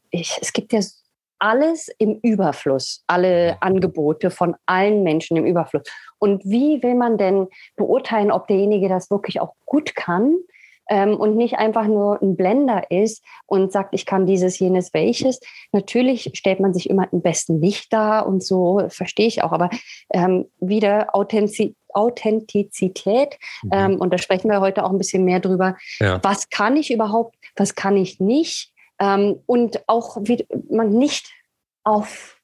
ich, 0.10 0.40
es 0.42 0.54
gibt 0.54 0.74
ja 0.74 0.80
alles 1.40 1.90
im 1.98 2.20
Überfluss, 2.22 3.04
alle 3.08 3.58
Angebote 3.62 4.30
von 4.30 4.56
allen 4.66 5.04
Menschen 5.04 5.38
im 5.38 5.46
Überfluss. 5.46 5.84
Und 6.20 6.44
wie 6.46 6.82
will 6.84 6.96
man 6.96 7.18
denn 7.18 7.48
beurteilen, 7.76 8.32
ob 8.32 8.48
derjenige 8.48 8.90
das 8.90 9.12
wirklich 9.12 9.40
auch 9.40 9.54
gut 9.66 9.96
kann? 9.96 10.36
ähm, 10.90 11.16
und 11.16 11.36
nicht 11.36 11.56
einfach 11.56 11.86
nur 11.88 12.22
ein 12.22 12.36
Blender 12.36 12.90
ist 12.90 13.24
und 13.46 13.72
sagt, 13.72 13.94
ich 13.94 14.06
kann 14.06 14.26
dieses, 14.26 14.60
jenes, 14.60 14.94
welches. 14.94 15.40
Natürlich 15.72 16.32
stellt 16.34 16.60
man 16.60 16.74
sich 16.74 16.90
immer 16.90 17.12
im 17.12 17.22
besten 17.22 17.62
Licht 17.62 17.92
dar 17.94 18.28
und 18.28 18.44
so, 18.44 18.82
verstehe 18.90 19.28
ich 19.28 19.44
auch, 19.44 19.52
aber 19.52 19.70
ähm, 20.14 20.46
wieder 20.60 21.16
Authentiz 21.16 21.74
Authentizität, 21.94 23.40
mhm. 23.64 23.70
ähm, 23.74 23.96
und 24.00 24.14
da 24.14 24.20
sprechen 24.20 24.52
wir 24.52 24.62
heute 24.62 24.84
auch 24.84 24.92
ein 24.92 25.00
bisschen 25.00 25.24
mehr 25.24 25.40
drüber. 25.40 25.78
Ja. 26.00 26.20
Was 26.22 26.50
kann 26.50 26.78
ich 26.78 26.92
überhaupt, 26.92 27.36
was 27.56 27.74
kann 27.74 27.98
ich 27.98 28.20
nicht? 28.20 28.72
Ähm, 29.00 29.42
und 29.46 29.84
auch 29.88 30.18
wie 30.22 30.48
man 30.70 30.90
nicht 30.90 31.32
auf 31.84 32.38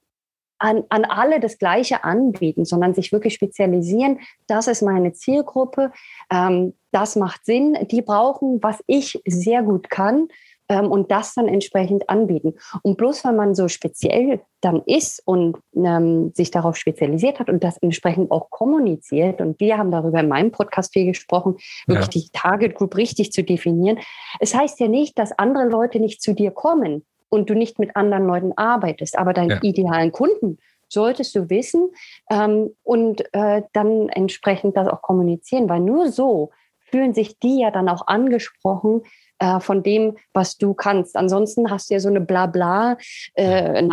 an, 0.59 0.83
an 0.89 1.03
alle 1.03 1.41
das 1.41 1.57
Gleiche 1.57 2.05
anbieten, 2.05 2.63
sondern 2.63 2.93
sich 2.93 3.11
wirklich 3.11 3.33
spezialisieren. 3.33 4.19
Das 4.47 4.67
ist 4.67 4.81
meine 4.81 5.11
Zielgruppe. 5.11 5.91
Ähm, 6.31 6.73
das 6.91 7.17
macht 7.17 7.45
Sinn. 7.45 7.77
Die 7.91 8.01
brauchen, 8.01 8.63
was 8.63 8.81
ich 8.87 9.21
sehr 9.25 9.61
gut 9.63 9.89
kann 9.89 10.29
ähm, 10.69 10.91
und 10.91 11.11
das 11.11 11.33
dann 11.33 11.47
entsprechend 11.47 12.09
anbieten. 12.09 12.55
Und 12.81 12.97
bloß 12.97 13.25
weil 13.25 13.33
man 13.33 13.55
so 13.55 13.67
speziell 13.67 14.41
dann 14.61 14.81
ist 14.85 15.21
und 15.25 15.57
ähm, 15.75 16.31
sich 16.33 16.51
darauf 16.51 16.77
spezialisiert 16.77 17.39
hat 17.39 17.49
und 17.49 17.63
das 17.63 17.77
entsprechend 17.77 18.31
auch 18.31 18.49
kommuniziert, 18.49 19.41
und 19.41 19.59
wir 19.59 19.77
haben 19.77 19.91
darüber 19.91 20.19
in 20.19 20.29
meinem 20.29 20.51
Podcast 20.51 20.93
viel 20.93 21.05
gesprochen, 21.05 21.57
wirklich 21.85 22.15
ja. 22.15 22.21
die 22.21 22.29
Target 22.31 22.75
Group 22.75 22.95
richtig 22.95 23.31
zu 23.31 23.43
definieren. 23.43 23.99
Es 24.39 24.55
heißt 24.55 24.79
ja 24.79 24.87
nicht, 24.87 25.17
dass 25.19 25.37
andere 25.37 25.67
Leute 25.67 25.99
nicht 25.99 26.21
zu 26.21 26.33
dir 26.33 26.51
kommen 26.51 27.05
und 27.29 27.49
du 27.49 27.55
nicht 27.55 27.79
mit 27.79 27.95
anderen 27.95 28.27
Leuten 28.27 28.53
arbeitest. 28.55 29.17
Aber 29.17 29.33
deinen 29.33 29.49
ja. 29.49 29.59
idealen 29.63 30.11
Kunden 30.11 30.59
solltest 30.87 31.35
du 31.35 31.49
wissen 31.49 31.89
ähm, 32.29 32.69
und 32.83 33.23
äh, 33.33 33.63
dann 33.73 34.09
entsprechend 34.09 34.77
das 34.77 34.87
auch 34.87 35.01
kommunizieren, 35.01 35.67
weil 35.67 35.79
nur 35.79 36.11
so 36.11 36.51
fühlen 36.79 37.13
sich 37.13 37.39
die 37.39 37.61
ja 37.61 37.71
dann 37.71 37.89
auch 37.89 38.05
angesprochen 38.05 39.01
äh, 39.43 39.59
von 39.59 39.83
dem, 39.83 40.15
was 40.33 40.57
du 40.57 40.73
kannst. 40.73 41.17
Ansonsten 41.17 41.69
hast 41.69 41.89
du 41.89 41.95
ja 41.95 41.99
so 41.99 42.07
eine 42.07 42.21
Blabla 42.21 42.97
äh, 43.33 43.83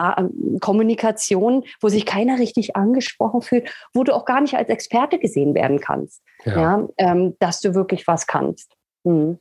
Kommunikation, 0.61 1.64
wo 1.80 1.88
sich 1.88 2.07
keiner 2.07 2.38
richtig 2.38 2.76
angesprochen 2.76 3.42
fühlt, 3.42 3.69
wo 3.92 4.04
du 4.04 4.14
auch 4.14 4.25
gar 4.25 4.40
nicht 4.40 4.54
als 4.54 4.69
Experte 4.69 5.19
gesehen 5.19 5.54
werden 5.54 5.80
kannst, 5.80 6.23
ja. 6.45 6.61
ja 6.61 6.88
ähm, 6.99 7.35
dass 7.40 7.61
du 7.61 7.75
wirklich 7.75 8.07
was 8.07 8.28
kannst. 8.28 8.76
Hm. 9.04 9.38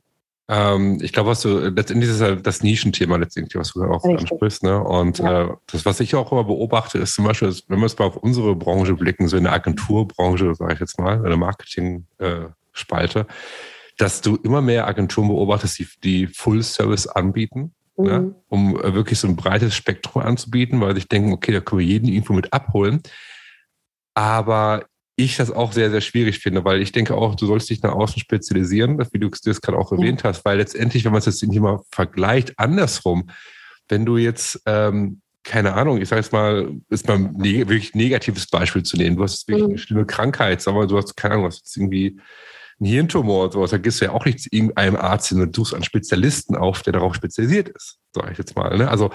Ähm, 0.48 0.98
ich 1.00 1.12
glaube, 1.12 1.30
was 1.30 1.42
du 1.42 1.68
letztendlich 1.68 2.10
ist 2.10 2.20
halt 2.20 2.44
das 2.44 2.64
Nischenthema 2.64 3.16
letztendlich, 3.16 3.54
was 3.54 3.72
du 3.72 3.84
auch 3.84 4.02
Richtig. 4.02 4.32
ansprichst. 4.32 4.64
Ne? 4.64 4.82
Und 4.82 5.18
ja. 5.20 5.42
äh, 5.44 5.48
das, 5.70 5.86
was 5.86 6.00
ich 6.00 6.16
auch 6.16 6.32
immer 6.32 6.42
beobachte, 6.42 6.98
ist 6.98 7.14
zum 7.14 7.24
Beispiel, 7.24 7.54
wenn 7.68 7.78
wir 7.78 7.86
jetzt 7.86 8.00
mal 8.00 8.06
auf 8.06 8.16
unsere 8.16 8.56
Branche 8.56 8.94
blicken, 8.94 9.28
so 9.28 9.36
in 9.36 9.44
der 9.44 9.52
Agenturbranche, 9.52 10.56
sage 10.56 10.74
ich 10.74 10.80
jetzt 10.80 10.98
mal, 10.98 11.18
in 11.18 11.22
der 11.22 11.36
Marketing-Spalte, 11.36 13.20
äh, 13.20 13.24
dass 14.00 14.22
du 14.22 14.36
immer 14.36 14.62
mehr 14.62 14.86
Agenturen 14.86 15.28
beobachtest, 15.28 15.78
die, 15.78 15.88
die 16.02 16.26
Full-Service 16.26 17.06
anbieten. 17.06 17.74
Ne? 17.96 18.20
Mhm. 18.20 18.26
Ne? 18.26 18.34
um 18.48 18.76
äh, 18.80 18.94
wirklich 18.94 19.18
so 19.18 19.28
ein 19.28 19.36
breites 19.36 19.74
Spektrum 19.74 20.22
anzubieten, 20.22 20.80
weil 20.80 20.96
ich 20.96 21.06
denke, 21.06 21.32
okay, 21.32 21.52
da 21.52 21.60
können 21.60 21.80
wir 21.80 21.86
jeden 21.86 22.08
irgendwo 22.08 22.32
mit 22.32 22.52
abholen. 22.52 23.02
Aber 24.14 24.86
ich 25.16 25.36
das 25.36 25.50
auch 25.50 25.72
sehr, 25.72 25.90
sehr 25.90 26.00
schwierig 26.00 26.38
finde, 26.38 26.64
weil 26.64 26.80
ich 26.80 26.92
denke 26.92 27.14
auch, 27.14 27.34
du 27.34 27.44
sollst 27.44 27.68
dich 27.68 27.82
nach 27.82 27.92
außen 27.92 28.18
spezialisieren, 28.18 28.98
wie 29.12 29.18
du 29.18 29.28
das 29.28 29.60
gerade 29.60 29.76
auch 29.76 29.92
erwähnt 29.92 30.24
hast, 30.24 30.46
weil 30.46 30.56
letztendlich, 30.56 31.04
wenn 31.04 31.12
man 31.12 31.18
es 31.18 31.26
jetzt 31.26 31.42
nicht 31.42 31.60
mal 31.60 31.80
vergleicht, 31.90 32.58
andersrum, 32.58 33.28
wenn 33.88 34.06
du 34.06 34.16
jetzt, 34.16 34.62
ähm, 34.64 35.20
keine 35.42 35.74
Ahnung, 35.74 36.00
ich 36.00 36.08
sage 36.08 36.22
jetzt 36.22 36.32
mal, 36.32 36.70
ist 36.88 37.06
mal 37.06 37.16
ein 37.16 37.34
neg 37.36 37.68
wirklich 37.68 37.94
negatives 37.94 38.46
Beispiel 38.46 38.82
zu 38.82 38.96
nehmen, 38.96 39.16
du 39.16 39.24
hast 39.24 39.46
wirklich 39.46 39.64
mhm. 39.64 39.70
eine 39.70 39.78
schlimme 39.78 40.06
Krankheit, 40.06 40.62
sag 40.62 40.74
mal, 40.74 40.86
du 40.86 40.96
hast, 40.96 41.16
keine 41.16 41.34
Ahnung, 41.34 41.44
du 41.44 41.48
hast 41.48 41.58
jetzt 41.58 41.76
irgendwie 41.76 42.18
einen 42.80 42.90
Hirntumor 42.90 43.44
oder 43.44 43.52
sowas, 43.52 43.70
da 43.70 43.78
gehst 43.78 44.00
du 44.00 44.06
ja 44.06 44.12
auch 44.12 44.24
nicht 44.24 44.40
zu 44.40 44.48
irgendeinem 44.50 44.96
Arzt 44.96 45.28
hin 45.28 45.40
und 45.40 45.54
suchst 45.54 45.74
einen 45.74 45.84
Spezialisten 45.84 46.56
auf, 46.56 46.82
der 46.82 46.94
darauf 46.94 47.14
spezialisiert 47.14 47.68
ist, 47.68 47.98
sage 48.14 48.32
ich 48.32 48.38
jetzt 48.38 48.56
mal. 48.56 48.76
Ne? 48.76 48.88
Also 48.88 49.10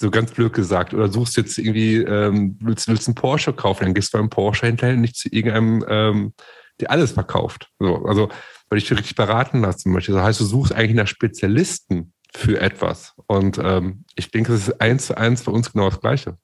so 0.00 0.10
ganz 0.10 0.32
blöd 0.32 0.52
gesagt, 0.52 0.92
oder 0.92 1.08
suchst 1.08 1.36
jetzt 1.36 1.58
irgendwie, 1.58 1.96
ähm, 1.96 2.58
willst, 2.60 2.88
willst 2.88 3.08
einen 3.08 3.14
Porsche 3.14 3.52
kaufen, 3.52 3.84
dann 3.84 3.94
gehst 3.94 4.12
du 4.12 4.18
beim 4.18 4.28
Porsche-Händler 4.28 4.94
nicht 4.94 5.16
zu 5.16 5.28
irgendeinem, 5.30 5.84
ähm, 5.88 6.34
der 6.80 6.90
alles 6.90 7.12
verkauft. 7.12 7.70
So, 7.78 8.04
also, 8.04 8.28
weil 8.68 8.78
ich 8.78 8.88
dich 8.88 8.98
richtig 8.98 9.16
beraten 9.16 9.62
lassen 9.62 9.92
möchte. 9.92 10.12
Das 10.12 10.22
heißt, 10.22 10.40
du 10.40 10.44
suchst 10.44 10.74
eigentlich 10.74 10.96
nach 10.96 11.06
Spezialisten 11.06 12.12
für 12.34 12.60
etwas. 12.60 13.14
Und 13.26 13.58
ähm, 13.62 14.04
ich 14.14 14.30
denke, 14.30 14.52
das 14.52 14.68
ist 14.68 14.80
eins 14.80 15.06
zu 15.06 15.16
eins 15.16 15.42
für 15.42 15.52
uns 15.52 15.72
genau 15.72 15.88
das 15.88 16.00
Gleiche. 16.00 16.36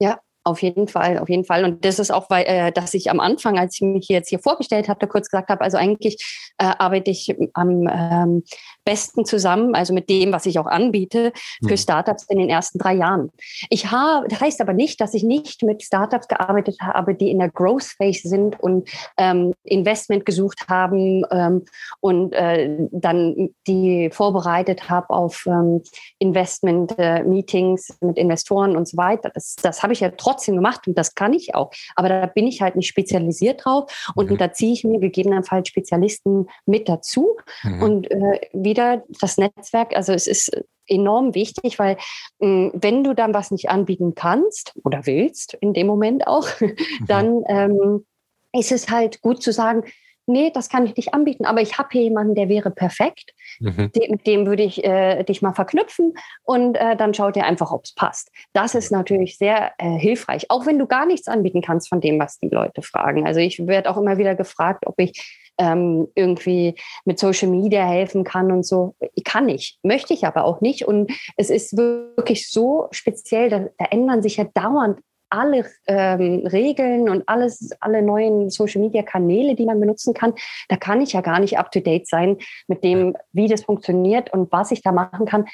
Ja, 0.00 0.18
auf 0.42 0.62
jeden 0.62 0.88
Fall, 0.88 1.18
auf 1.18 1.28
jeden 1.28 1.44
Fall. 1.44 1.64
Und 1.64 1.84
das 1.84 1.98
ist 1.98 2.10
auch, 2.10 2.30
weil, 2.30 2.44
äh, 2.46 2.72
dass 2.72 2.94
ich 2.94 3.10
am 3.10 3.20
Anfang, 3.20 3.58
als 3.58 3.74
ich 3.74 3.82
mich 3.82 4.08
jetzt 4.08 4.30
hier 4.30 4.38
vorgestellt 4.38 4.88
habe, 4.88 5.06
kurz 5.06 5.28
gesagt 5.28 5.50
habe, 5.50 5.62
also 5.62 5.76
eigentlich 5.76 6.16
äh, 6.58 6.64
arbeite 6.78 7.10
ich 7.10 7.34
am 7.52 7.86
ähm, 7.86 8.42
besten 8.84 9.26
zusammen, 9.26 9.74
also 9.74 9.92
mit 9.92 10.08
dem, 10.08 10.32
was 10.32 10.46
ich 10.46 10.58
auch 10.58 10.66
anbiete, 10.66 11.32
für 11.62 11.72
mhm. 11.72 11.76
Startups 11.76 12.24
in 12.28 12.38
den 12.38 12.48
ersten 12.48 12.78
drei 12.78 12.94
Jahren. 12.94 13.30
Ich 13.68 13.90
habe, 13.90 14.26
das 14.28 14.40
heißt 14.40 14.60
aber 14.62 14.72
nicht, 14.72 15.00
dass 15.00 15.12
ich 15.12 15.22
nicht 15.22 15.62
mit 15.62 15.82
Startups 15.82 16.26
gearbeitet 16.26 16.78
habe, 16.80 17.14
die 17.14 17.30
in 17.30 17.38
der 17.38 17.50
Growth 17.50 17.84
Phase 17.98 18.28
sind 18.28 18.58
und 18.60 18.88
ähm, 19.18 19.52
Investment 19.64 20.24
gesucht 20.24 20.68
haben 20.68 21.24
ähm, 21.30 21.64
und 22.00 22.32
äh, 22.32 22.76
dann 22.90 23.50
die 23.66 24.08
vorbereitet 24.10 24.88
habe 24.88 25.10
auf 25.10 25.44
ähm, 25.46 25.82
Investment-Meetings 26.18 27.90
äh, 27.90 28.06
mit 28.06 28.16
Investoren 28.16 28.76
und 28.76 28.88
so 28.88 28.96
weiter. 28.96 29.30
Das, 29.34 29.56
das 29.56 29.82
habe 29.82 29.92
ich 29.92 30.00
ja 30.00 30.10
trotzdem 30.16 30.29
trotzdem 30.30 30.56
gemacht 30.56 30.86
und 30.86 30.96
das 30.96 31.14
kann 31.14 31.32
ich 31.32 31.54
auch. 31.54 31.70
Aber 31.96 32.08
da 32.08 32.26
bin 32.26 32.46
ich 32.46 32.62
halt 32.62 32.76
nicht 32.76 32.88
spezialisiert 32.88 33.64
drauf 33.64 34.12
und 34.14 34.30
mhm. 34.30 34.38
da 34.38 34.52
ziehe 34.52 34.72
ich 34.72 34.84
mir 34.84 35.00
gegebenenfalls 35.00 35.68
Spezialisten 35.68 36.48
mit 36.66 36.88
dazu 36.88 37.36
mhm. 37.62 37.82
und 37.82 38.10
äh, 38.10 38.40
wieder 38.52 39.02
das 39.20 39.36
Netzwerk. 39.36 39.96
Also 39.96 40.12
es 40.12 40.26
ist 40.26 40.50
enorm 40.86 41.34
wichtig, 41.34 41.78
weil 41.78 41.96
mh, 42.40 42.46
hm, 42.46 42.72
wenn 42.74 43.04
du 43.04 43.14
dann 43.14 43.34
was 43.34 43.50
nicht 43.50 43.70
anbieten 43.70 44.14
kannst 44.14 44.72
oder 44.84 45.06
willst, 45.06 45.54
in 45.60 45.72
dem 45.72 45.86
Moment 45.86 46.26
auch, 46.26 46.48
mhm. 46.60 46.76
dann 47.06 47.42
ähm, 47.48 48.06
ist 48.52 48.72
es 48.72 48.90
halt 48.90 49.20
gut 49.20 49.42
zu 49.42 49.52
sagen, 49.52 49.84
nee, 50.30 50.50
das 50.50 50.68
kann 50.68 50.86
ich 50.86 50.96
nicht 50.96 51.14
anbieten, 51.14 51.44
aber 51.44 51.60
ich 51.60 51.78
habe 51.78 51.88
hier 51.92 52.02
jemanden, 52.02 52.34
der 52.34 52.48
wäre 52.48 52.70
perfekt. 52.70 53.34
Mhm. 53.58 53.90
De 53.92 54.10
mit 54.10 54.26
dem 54.26 54.46
würde 54.46 54.62
ich 54.62 54.84
äh, 54.84 55.22
dich 55.24 55.42
mal 55.42 55.52
verknüpfen 55.52 56.14
und 56.44 56.76
äh, 56.76 56.96
dann 56.96 57.14
schaut 57.14 57.36
ihr 57.36 57.44
einfach, 57.44 57.72
ob 57.72 57.84
es 57.84 57.94
passt. 57.94 58.30
Das 58.52 58.74
ist 58.74 58.90
natürlich 58.90 59.36
sehr 59.36 59.72
äh, 59.78 59.98
hilfreich, 59.98 60.50
auch 60.50 60.66
wenn 60.66 60.78
du 60.78 60.86
gar 60.86 61.06
nichts 61.06 61.28
anbieten 61.28 61.62
kannst 61.62 61.88
von 61.88 62.00
dem, 62.00 62.18
was 62.18 62.38
die 62.38 62.48
Leute 62.48 62.82
fragen. 62.82 63.26
Also 63.26 63.40
ich 63.40 63.66
werde 63.66 63.90
auch 63.90 63.96
immer 63.96 64.18
wieder 64.18 64.34
gefragt, 64.34 64.86
ob 64.86 64.98
ich 64.98 65.40
ähm, 65.58 66.08
irgendwie 66.14 66.74
mit 67.04 67.18
Social 67.18 67.48
Media 67.48 67.86
helfen 67.86 68.24
kann 68.24 68.50
und 68.50 68.64
so. 68.64 68.94
Kann 69.24 69.48
ich, 69.48 69.78
möchte 69.82 70.14
ich 70.14 70.24
aber 70.24 70.44
auch 70.44 70.60
nicht. 70.60 70.86
Und 70.86 71.12
es 71.36 71.50
ist 71.50 71.76
wirklich 71.76 72.50
so 72.50 72.88
speziell, 72.90 73.50
da, 73.50 73.66
da 73.78 73.84
ändern 73.90 74.22
sich 74.22 74.38
ja 74.38 74.44
dauernd 74.44 75.00
alle 75.30 75.64
ähm, 75.86 76.46
Regeln 76.46 77.08
und 77.08 77.28
alles, 77.28 77.70
alle 77.80 78.02
neuen 78.02 78.50
Social 78.50 78.80
Media 78.80 79.02
Kanäle, 79.02 79.54
die 79.54 79.64
man 79.64 79.80
benutzen 79.80 80.14
kann, 80.14 80.34
da 80.68 80.76
kann 80.76 81.00
ich 81.00 81.12
ja 81.12 81.20
gar 81.20 81.40
nicht 81.40 81.58
up 81.58 81.70
to 81.70 81.80
date 81.80 82.06
sein 82.06 82.36
mit 82.66 82.84
dem, 82.84 83.16
wie 83.32 83.48
das 83.48 83.64
funktioniert 83.64 84.32
und 84.32 84.50
was 84.52 84.70
ich 84.70 84.82
da 84.82 84.92
machen 84.92 85.26
kann. 85.26 85.46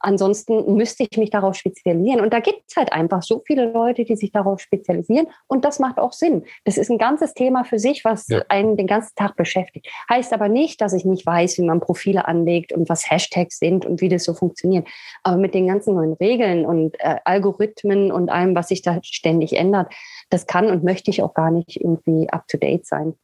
Ansonsten 0.00 0.74
müsste 0.76 1.06
ich 1.08 1.16
mich 1.18 1.30
darauf 1.30 1.54
spezialisieren. 1.54 2.20
Und 2.20 2.32
da 2.32 2.40
gibt 2.40 2.62
es 2.68 2.76
halt 2.76 2.92
einfach 2.92 3.22
so 3.22 3.42
viele 3.46 3.70
Leute, 3.70 4.04
die 4.04 4.16
sich 4.16 4.32
darauf 4.32 4.60
spezialisieren. 4.60 5.26
Und 5.46 5.64
das 5.64 5.78
macht 5.78 5.98
auch 5.98 6.12
Sinn. 6.12 6.44
Das 6.64 6.76
ist 6.76 6.90
ein 6.90 6.98
ganzes 6.98 7.34
Thema 7.34 7.64
für 7.64 7.78
sich, 7.78 8.04
was 8.04 8.28
ja. 8.28 8.42
einen 8.48 8.76
den 8.76 8.86
ganzen 8.86 9.14
Tag 9.14 9.36
beschäftigt. 9.36 9.88
Heißt 10.10 10.32
aber 10.32 10.48
nicht, 10.48 10.80
dass 10.80 10.92
ich 10.92 11.04
nicht 11.04 11.24
weiß, 11.24 11.58
wie 11.58 11.62
man 11.62 11.80
Profile 11.80 12.26
anlegt 12.26 12.72
und 12.72 12.88
was 12.88 13.10
Hashtags 13.10 13.58
sind 13.58 13.86
und 13.86 14.00
wie 14.00 14.08
das 14.08 14.24
so 14.24 14.34
funktioniert. 14.34 14.88
Aber 15.22 15.36
mit 15.36 15.54
den 15.54 15.68
ganzen 15.68 15.94
neuen 15.94 16.14
Regeln 16.14 16.66
und 16.66 16.98
äh, 17.00 17.16
Algorithmen 17.24 18.10
und 18.10 18.28
allem, 18.28 18.54
was 18.54 18.68
sich 18.68 18.82
da 18.82 18.98
ständig 19.14 19.56
ändert. 19.56 19.92
Das 20.30 20.46
kann 20.46 20.66
und 20.66 20.84
möchte 20.84 21.10
ich 21.10 21.22
auch 21.22 21.34
gar 21.34 21.50
nicht 21.50 21.76
irgendwie 21.76 22.28
up 22.30 22.46
to 22.48 22.58
date 22.58 22.86
sein. 22.86 23.14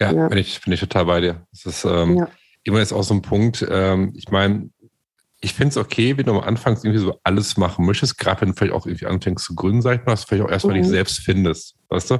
Ja, 0.00 0.12
ja. 0.12 0.28
Bin, 0.28 0.38
ich, 0.38 0.60
bin 0.62 0.72
ich 0.72 0.80
total 0.80 1.06
bei 1.06 1.20
dir. 1.20 1.46
Das 1.52 1.66
ist 1.66 1.84
ähm, 1.84 2.16
ja. 2.16 2.28
immer 2.64 2.80
jetzt 2.80 2.92
auch 2.92 3.02
so 3.02 3.14
ein 3.14 3.22
Punkt. 3.22 3.66
Ähm, 3.70 4.12
ich 4.16 4.30
meine, 4.30 4.70
ich 5.44 5.54
finde 5.54 5.70
es 5.70 5.76
okay, 5.76 6.16
wenn 6.16 6.26
du 6.26 6.32
am 6.32 6.40
Anfang 6.40 6.76
irgendwie 6.76 6.98
so 6.98 7.18
alles 7.24 7.56
machen 7.56 7.84
möchtest, 7.84 8.16
gerade 8.16 8.40
wenn 8.40 8.50
du 8.50 8.54
vielleicht 8.54 8.72
auch 8.72 8.86
irgendwie 8.86 9.06
anfängst 9.06 9.44
zu 9.44 9.56
gründen, 9.56 9.82
sag 9.82 9.98
ich 9.98 10.06
mal, 10.06 10.12
dass 10.12 10.22
du 10.22 10.28
vielleicht 10.28 10.44
auch 10.44 10.50
erstmal 10.50 10.76
mhm. 10.76 10.82
dich 10.82 10.90
selbst 10.90 11.18
findest, 11.18 11.74
weißt 11.88 12.12
du? 12.12 12.18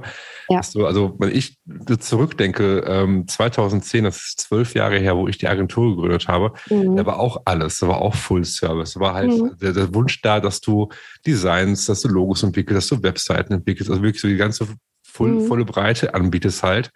Ja. 0.49 0.61
Du, 0.75 0.87
also, 0.87 1.15
wenn 1.21 1.31
ich 1.31 1.57
zurückdenke, 2.01 2.81
ähm, 2.81 3.29
2010, 3.29 4.05
das 4.05 4.17
ist 4.17 4.41
zwölf 4.41 4.75
Jahre 4.75 4.99
her, 4.99 5.17
wo 5.17 5.29
ich 5.29 5.39
die 5.39 5.47
Agentur 5.47 5.95
gegründet 5.95 6.27
habe, 6.27 6.53
mhm. 6.69 6.97
da 6.97 7.07
war 7.07 7.21
auch 7.21 7.43
alles, 7.45 7.79
da 7.79 7.87
war 7.87 8.03
auch 8.03 8.17
Full 8.17 8.45
Service, 8.45 8.95
da 8.95 9.01
war 9.01 9.15
halt 9.15 9.31
mhm. 9.31 9.57
der, 9.61 9.73
der, 9.73 9.95
Wunsch 9.95 10.21
da, 10.21 10.41
dass 10.41 10.61
du 10.61 10.89
Designs, 11.25 11.87
dass 11.87 12.01
du 12.03 12.09
Logos 12.09 12.43
entwickelst, 12.43 12.91
dass 12.91 12.99
du 12.99 13.05
Webseiten 13.05 13.53
entwickelst, 13.53 13.89
also 13.89 14.03
wirklich 14.03 14.21
so 14.21 14.27
die 14.27 14.37
ganze 14.37 14.67
voll, 15.05 15.31
mhm. 15.31 15.47
volle 15.47 15.65
Breite 15.65 16.13
anbietest 16.13 16.65
halt. 16.65 16.91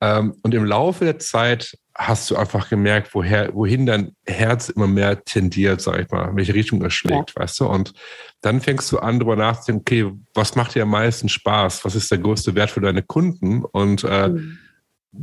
Ähm, 0.00 0.34
und 0.42 0.54
im 0.54 0.64
Laufe 0.64 1.04
der 1.04 1.18
Zeit 1.18 1.78
hast 1.96 2.30
du 2.30 2.36
einfach 2.36 2.68
gemerkt, 2.68 3.14
woher, 3.14 3.54
wohin 3.54 3.86
dein 3.86 4.16
Herz 4.26 4.68
immer 4.68 4.88
mehr 4.88 5.24
tendiert, 5.24 5.80
sag 5.80 6.00
ich 6.00 6.10
mal, 6.10 6.28
in 6.30 6.36
welche 6.36 6.54
Richtung 6.54 6.84
es 6.84 6.92
schlägt, 6.92 7.32
ja. 7.34 7.42
weißt 7.42 7.60
du? 7.60 7.66
Und 7.66 7.92
dann 8.40 8.60
fängst 8.60 8.90
du 8.90 8.98
an, 8.98 9.20
darüber 9.20 9.36
nachzudenken, 9.36 9.80
okay, 9.80 10.12
was 10.34 10.56
macht 10.56 10.74
dir 10.74 10.82
am 10.82 10.90
meisten 10.90 11.28
Spaß? 11.28 11.84
Was 11.84 11.94
ist 11.94 12.10
der 12.10 12.18
größte 12.18 12.54
Wert 12.54 12.70
für 12.70 12.80
deine 12.80 13.02
Kunden? 13.02 13.64
Und 13.64 14.02
äh, 14.04 14.28
mhm. 14.28 14.58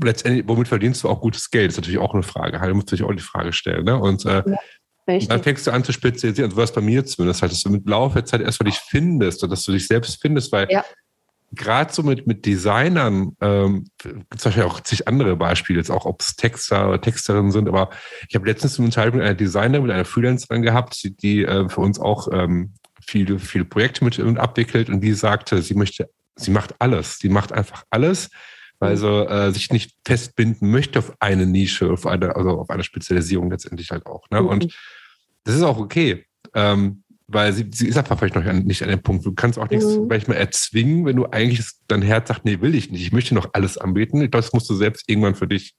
letztendlich, 0.01 0.47
womit 0.47 0.69
verdienst 0.69 1.03
du 1.03 1.09
auch 1.09 1.19
gutes 1.19 1.51
Geld? 1.51 1.67
Das 1.67 1.73
ist 1.73 1.81
natürlich 1.81 1.99
auch 1.99 2.13
eine 2.13 2.23
Frage. 2.23 2.61
Halt, 2.61 2.73
musst 2.73 2.91
du 2.91 2.95
dich 2.95 3.05
auch 3.05 3.11
die 3.11 3.19
Frage 3.19 3.51
stellen. 3.51 3.83
Ne? 3.83 3.99
Und 3.99 4.25
äh, 4.25 4.43
ja. 5.07 5.19
dann 5.27 5.43
fängst 5.43 5.67
du 5.67 5.71
an 5.71 5.83
zu 5.83 5.91
spezialisieren. 5.91 6.51
Also 6.51 6.61
was 6.61 6.71
bei 6.71 6.81
mir 6.81 7.05
zumindest 7.05 7.41
halt, 7.41 7.51
dass 7.51 7.63
du 7.63 7.69
mit 7.69 7.85
Laufe 7.85 8.15
der 8.15 8.25
Zeit 8.25 8.41
erstmal 8.41 8.71
dich 8.71 8.79
findest 8.79 9.43
und 9.43 9.49
dass 9.49 9.63
du 9.63 9.73
dich 9.73 9.87
selbst 9.87 10.21
findest, 10.21 10.53
weil 10.53 10.67
ja 10.71 10.85
gerade 11.51 11.93
so 11.93 12.03
mit, 12.03 12.27
mit 12.27 12.45
Designern 12.45 13.35
ähm, 13.41 13.85
gibt 13.97 14.35
es 14.35 14.45
wahrscheinlich 14.45 14.71
auch 14.71 14.79
zig 14.81 15.07
andere 15.07 15.35
Beispiele, 15.35 15.79
jetzt 15.79 15.91
auch 15.91 16.05
ob 16.05 16.21
es 16.21 16.35
Texter 16.35 16.87
oder 16.87 17.01
Texterinnen 17.01 17.51
sind, 17.51 17.67
aber 17.67 17.89
ich 18.29 18.35
habe 18.35 18.47
letztens 18.47 18.77
eine 18.77 18.85
Unterhaltung 18.85 19.19
mit 19.19 19.25
einer 19.25 19.35
Designerin, 19.35 19.83
mit 19.83 19.91
einer 19.91 20.05
Freelancerin 20.05 20.61
gehabt, 20.61 21.03
die, 21.03 21.15
die 21.15 21.43
äh, 21.43 21.67
für 21.69 21.81
uns 21.81 21.99
auch 21.99 22.29
ähm, 22.31 22.73
viele, 23.05 23.39
viele 23.39 23.65
Projekte 23.65 24.03
mit 24.05 24.19
abwickelt 24.37 24.89
und 24.89 25.01
die 25.01 25.13
sagte, 25.13 25.61
sie 25.61 25.73
möchte, 25.73 26.09
sie 26.35 26.51
macht 26.51 26.75
alles, 26.79 27.19
sie 27.19 27.29
macht 27.29 27.51
einfach 27.51 27.83
alles, 27.89 28.29
weil 28.79 28.97
sie 28.97 29.07
äh, 29.07 29.51
sich 29.51 29.71
nicht 29.71 29.95
festbinden 30.05 30.71
möchte 30.71 30.99
auf 30.99 31.13
eine 31.19 31.45
Nische, 31.45 31.91
auf 31.91 32.07
eine, 32.07 32.35
also 32.35 32.51
auf 32.51 32.69
eine 32.69 32.83
Spezialisierung 32.83 33.51
letztendlich 33.51 33.91
halt 33.91 34.05
auch. 34.05 34.29
Ne? 34.31 34.41
Mhm. 34.41 34.47
Und 34.47 34.75
das 35.43 35.55
ist 35.55 35.63
auch 35.63 35.77
okay. 35.77 36.25
Ähm, 36.53 37.03
weil 37.33 37.53
sie, 37.53 37.67
sie 37.71 37.87
ist 37.87 37.97
einfach 37.97 38.17
vielleicht 38.17 38.35
noch 38.35 38.43
nicht 38.43 38.83
an 38.83 38.89
dem 38.89 39.01
Punkt. 39.01 39.25
Du 39.25 39.33
kannst 39.33 39.57
auch 39.59 39.69
nichts 39.69 39.85
mhm. 39.85 40.07
manchmal 40.07 40.37
erzwingen, 40.37 41.05
wenn 41.05 41.15
du 41.15 41.27
eigentlich 41.27 41.65
dein 41.87 42.01
Herz 42.01 42.27
sagt, 42.27 42.45
nee, 42.45 42.61
will 42.61 42.75
ich 42.75 42.91
nicht. 42.91 43.01
Ich 43.01 43.11
möchte 43.11 43.35
noch 43.35 43.49
alles 43.53 43.77
anbieten. 43.77 44.21
Ich 44.21 44.31
glaube, 44.31 44.43
das 44.43 44.53
musst 44.53 44.69
du 44.69 44.75
selbst 44.75 45.07
irgendwann 45.07 45.35
für 45.35 45.47
dich 45.47 45.75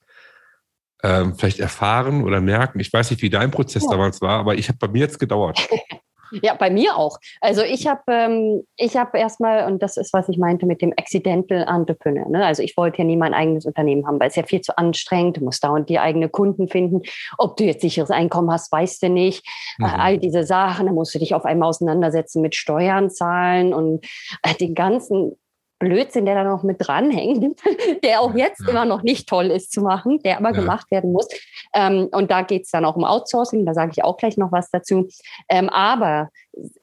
ähm, 1.03 1.35
vielleicht 1.35 1.59
erfahren 1.59 2.23
oder 2.25 2.41
merken. 2.41 2.81
Ich 2.81 2.93
weiß 2.93 3.11
nicht, 3.11 3.23
wie 3.23 3.31
dein 3.31 3.51
Prozess 3.51 3.85
ja. 3.85 3.91
damals 3.91 4.21
war, 4.21 4.39
aber 4.39 4.55
ich 4.55 4.69
habe 4.69 4.79
bei 4.79 4.89
mir 4.89 5.01
jetzt 5.01 5.19
gedauert. 5.19 5.69
Ja, 6.41 6.55
bei 6.55 6.71
mir 6.71 6.97
auch. 6.97 7.19
Also 7.41 7.63
ich 7.63 7.87
habe 7.87 8.03
ähm, 8.09 8.63
ich 8.77 8.97
habe 8.97 9.19
erstmal, 9.19 9.71
und 9.71 9.83
das 9.83 9.97
ist, 9.97 10.13
was 10.13 10.29
ich 10.29 10.39
meinte 10.39 10.67
mit 10.67 10.81
dem 10.81 10.93
Accidental 10.97 11.67
Entrepreneur. 11.69 12.29
Ne? 12.29 12.45
Also 12.45 12.63
ich 12.63 12.77
wollte 12.77 12.99
ja 12.99 13.05
nie 13.05 13.17
mein 13.17 13.35
eigenes 13.35 13.67
Unternehmen 13.67 14.07
haben, 14.07 14.19
weil 14.19 14.29
es 14.29 14.37
ja 14.37 14.43
viel 14.43 14.61
zu 14.61 14.77
anstrengend. 14.79 15.37
Du 15.37 15.45
musst 15.45 15.63
dauernd 15.63 15.89
die 15.89 15.99
eigenen 15.99 16.33
Kunden 16.33 16.69
finden. 16.69 17.03
Ob 17.39 17.57
du 17.57 17.65
jetzt 17.65 17.83
sicheres 17.83 18.11
Einkommen 18.11 18.51
hast, 18.51 18.73
weißt 18.73 19.03
du 19.03 19.09
nicht. 19.09 19.47
Mhm. 19.79 19.85
all 19.85 20.19
diese 20.19 20.45
Sachen, 20.45 20.87
da 20.87 20.93
musst 20.93 21.15
du 21.15 21.19
dich 21.19 21.35
auf 21.35 21.45
einmal 21.45 21.69
auseinandersetzen 21.69 22.43
mit 22.43 22.55
Steuern 22.55 23.11
zahlen 23.11 23.75
und 23.75 24.05
äh, 24.43 24.55
den 24.55 24.75
ganzen 24.75 25.37
Blödsinn, 25.83 26.27
der 26.27 26.37
da 26.37 26.45
noch 26.45 26.63
mit 26.63 26.77
dranhängt, 26.79 27.61
der 28.05 28.21
auch 28.21 28.35
jetzt 28.35 28.63
ja. 28.63 28.71
immer 28.71 28.85
noch 28.85 29.03
nicht 29.03 29.29
toll 29.29 29.47
ist 29.47 29.73
zu 29.73 29.83
machen, 29.83 30.21
der 30.21 30.39
aber 30.39 30.51
ja. 30.51 30.61
gemacht 30.61 30.91
werden 30.91 31.13
muss. 31.13 31.29
Ähm, 31.75 32.09
und 32.13 32.31
da 32.31 32.43
geht 32.43 32.65
es 32.65 32.71
dann 32.71 32.85
auch 32.85 32.97
um 32.97 33.05
Outsourcing, 33.05 33.67
da 33.67 33.75
sage 33.75 33.93
ich 33.93 34.05
auch 34.05 34.17
gleich 34.17 34.37
noch 34.37 34.53
was 34.53 34.71
dazu. 34.71 35.09
Ähm, 35.49 35.69
aber 35.69 36.31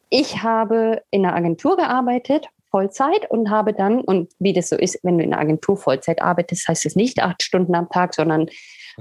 ich 0.09 0.43
habe 0.43 1.01
in 1.11 1.25
einer 1.25 1.35
Agentur 1.35 1.77
gearbeitet, 1.77 2.47
Vollzeit 2.71 3.29
und 3.31 3.49
habe 3.49 3.73
dann, 3.73 4.01
und 4.01 4.31
wie 4.37 4.53
das 4.53 4.69
so 4.69 4.75
ist, 4.75 4.99
wenn 5.03 5.17
du 5.17 5.23
in 5.23 5.33
einer 5.33 5.41
Agentur 5.41 5.77
Vollzeit 5.77 6.21
arbeitest, 6.21 6.67
heißt 6.67 6.85
es 6.85 6.95
nicht 6.95 7.21
acht 7.21 7.41
Stunden 7.41 7.73
am 7.75 7.89
Tag, 7.89 8.13
sondern 8.13 8.47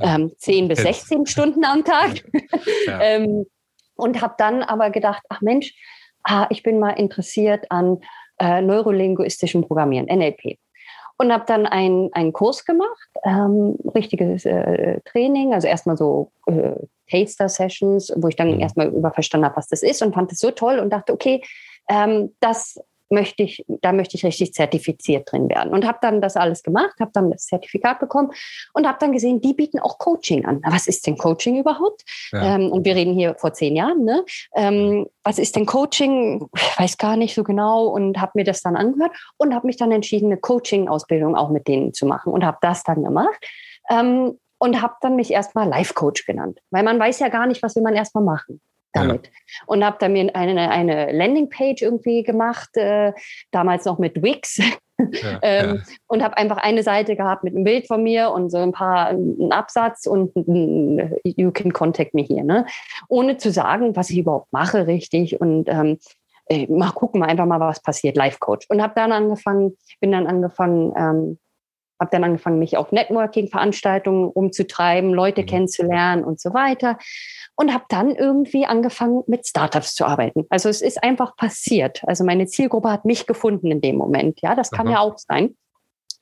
ähm, 0.01 0.33
zehn 0.39 0.69
bis 0.69 0.79
16 0.79 1.27
Stunden 1.27 1.65
am 1.65 1.85
Tag. 1.85 2.23
Ja. 2.87 3.01
ähm, 3.03 3.47
und 3.95 4.23
habe 4.23 4.35
dann 4.39 4.63
aber 4.63 4.91
gedacht, 4.91 5.23
ach 5.29 5.41
Mensch, 5.41 5.75
ah, 6.23 6.47
ich 6.51 6.63
bin 6.63 6.79
mal 6.79 6.93
interessiert 6.93 7.71
an 7.71 8.01
äh, 8.39 8.61
neurolinguistischen 8.61 9.67
Programmieren, 9.67 10.07
NLP. 10.07 10.59
Und 11.21 11.33
habe 11.33 11.45
dann 11.47 11.67
ein, 11.67 12.11
einen 12.13 12.33
Kurs 12.33 12.65
gemacht, 12.65 13.09
ähm, 13.25 13.77
richtiges 13.95 14.45
äh, 14.45 15.01
Training, 15.05 15.53
also 15.53 15.67
erstmal 15.67 15.97
so 15.97 16.31
äh, 16.47 16.77
Taster-Sessions, 17.11 18.13
wo 18.17 18.29
ich 18.29 18.37
dann 18.37 18.55
mhm. 18.55 18.61
erstmal 18.61 18.89
über 18.89 19.11
verstanden 19.11 19.47
habe, 19.47 19.57
was 19.57 19.67
das 19.67 19.83
ist 19.83 20.01
und 20.03 20.15
fand 20.15 20.31
es 20.31 20.39
so 20.39 20.53
toll 20.53 20.79
und 20.79 20.91
dachte, 20.91 21.13
okay, 21.13 21.43
ähm, 21.89 22.35
das 22.39 22.81
möchte 23.11 23.43
ich, 23.43 23.65
da 23.83 23.93
möchte 23.93 24.17
ich 24.17 24.25
richtig 24.25 24.55
zertifiziert 24.55 25.31
drin 25.31 25.49
werden. 25.49 25.73
Und 25.73 25.87
habe 25.87 25.99
dann 26.03 26.21
das 26.21 26.37
alles 26.37 26.63
gemacht, 26.63 26.95
habe 27.01 27.11
dann 27.15 27.31
das 27.31 27.47
Zertifikat 27.47 28.01
bekommen 28.01 28.31
und 28.75 28.87
habe 28.87 28.99
dann 29.01 29.13
gesehen, 29.13 29.41
die 29.41 29.55
bieten 29.55 29.79
auch 29.79 29.99
Coaching 29.99 30.45
an. 30.45 30.61
Was 30.65 30.87
ist 30.87 31.07
denn 31.07 31.17
Coaching 31.17 31.59
überhaupt? 31.59 32.05
Ja. 32.33 32.57
Ähm, 32.57 32.71
und 32.71 32.85
wir 32.85 32.95
reden 32.95 33.15
hier 33.15 33.35
vor 33.37 33.53
zehn 33.53 33.77
Jahren. 33.77 34.05
Ne? 34.05 34.25
Ähm, 34.55 35.07
was 35.25 35.39
ist 35.39 35.57
denn 35.57 35.67
Coaching? 35.67 36.49
Ich 36.55 36.79
weiß 36.79 36.99
gar 36.99 37.17
nicht 37.17 37.35
so 37.35 37.45
genau 37.45 37.87
und 37.87 38.21
habe 38.21 38.33
mir 38.35 38.45
das 38.45 38.63
dann 38.63 38.77
angehört 38.77 39.13
und 39.37 39.55
habe 39.55 39.67
mich 39.67 39.77
dann 39.77 39.93
entschieden, 39.93 40.27
eine 40.27 40.39
Coaching-Ausbildung 40.39 41.37
auch 41.37 41.51
mit 41.51 41.69
denen 41.69 41.93
zu 41.95 42.07
machen 42.07 42.33
und 42.33 42.45
habe 42.45 42.59
das 42.61 42.83
dann 42.85 43.03
gemacht. 43.03 43.45
Ähm, 43.91 44.39
und 44.61 44.83
habe 44.83 44.95
dann 45.03 45.15
mich 45.15 45.31
erstmal 45.31 45.69
Life 45.69 45.95
Coach 45.95 46.27
genannt, 46.27 46.59
weil 46.71 46.83
man 46.83 46.99
weiß 46.99 47.21
ja 47.21 47.29
gar 47.29 47.47
nicht, 47.47 47.63
was 47.63 47.77
will 47.77 47.83
man 47.85 47.95
erstmal 47.95 48.25
machen 48.25 48.61
damit. 48.93 49.27
Ja. 49.27 49.33
Und 49.67 49.85
habe 49.85 49.97
dann 50.01 50.13
mir 50.13 50.35
eine, 50.35 50.71
eine 50.71 51.13
Landingpage 51.13 51.83
irgendwie 51.83 52.23
gemacht, 52.23 52.77
äh, 52.77 53.13
damals 53.51 53.85
noch 53.85 53.99
mit 53.99 54.23
Wix. 54.23 54.61
Ja, 55.23 55.39
ähm, 55.43 55.77
ja. 55.77 55.83
Und 56.09 56.25
habe 56.25 56.37
einfach 56.37 56.57
eine 56.57 56.83
Seite 56.83 57.15
gehabt 57.15 57.45
mit 57.45 57.55
einem 57.55 57.63
Bild 57.63 57.87
von 57.87 58.03
mir 58.03 58.33
und 58.33 58.51
so 58.51 58.59
ein 58.59 58.73
paar, 58.73 59.07
einen 59.07 59.53
Absatz 59.53 60.09
und 60.09 60.35
ein, 60.35 61.15
you 61.23 61.53
can 61.53 61.73
contact 61.73 62.15
me 62.15 62.23
hier, 62.23 62.43
ne? 62.43 62.67
Ohne 63.09 63.37
zu 63.37 63.53
sagen, 63.53 63.95
was 63.95 64.11
ich 64.11 64.19
überhaupt 64.19 64.53
mache 64.53 64.89
richtig 64.89 65.41
und 65.41 65.69
ähm, 65.69 65.99
äh, 66.49 66.67
mal 66.67 66.91
gucken 66.91 67.21
wir 67.21 67.29
einfach 67.29 67.47
mal, 67.47 67.61
was 67.61 67.81
passiert, 67.81 68.17
Life 68.17 68.39
Coach. 68.41 68.67
Und 68.71 68.83
habe 68.83 68.95
dann 68.97 69.13
angefangen, 69.13 69.77
bin 70.01 70.11
dann 70.11 70.27
angefangen, 70.27 70.93
ähm, 70.97 71.39
habe 72.01 72.11
dann 72.11 72.25
angefangen, 72.25 72.59
mich 72.59 72.77
auf 72.77 72.93
Networking-Veranstaltungen 72.93 74.29
umzutreiben, 74.29 75.13
Leute 75.13 75.43
mhm. 75.43 75.47
kennenzulernen 75.47 76.25
und 76.25 76.41
so 76.41 76.55
weiter 76.55 76.99
und 77.57 77.75
habe 77.75 77.85
dann 77.89 78.15
irgendwie 78.15 78.67
angefangen, 78.67 79.25
mit 79.27 79.47
Startups 79.47 79.95
zu 79.95 80.05
arbeiten. 80.05 80.47
Also 80.49 80.69
es 80.69 80.81
ist 80.81 81.03
einfach 81.03 81.37
passiert. 81.37 82.03
Also 82.07 82.25
meine 82.25 82.47
Zielgruppe 82.47 82.91
hat 82.91 83.05
mich 83.05 83.27
gefunden 83.27 83.71
in 83.73 83.81
dem 83.81 83.97
Moment. 83.97 84.41
Ja, 84.43 84.55
das 84.55 84.71
kann 84.71 84.87
Aha. 84.87 84.95
ja 84.95 85.01
auch 85.01 85.19
sein. 85.19 85.57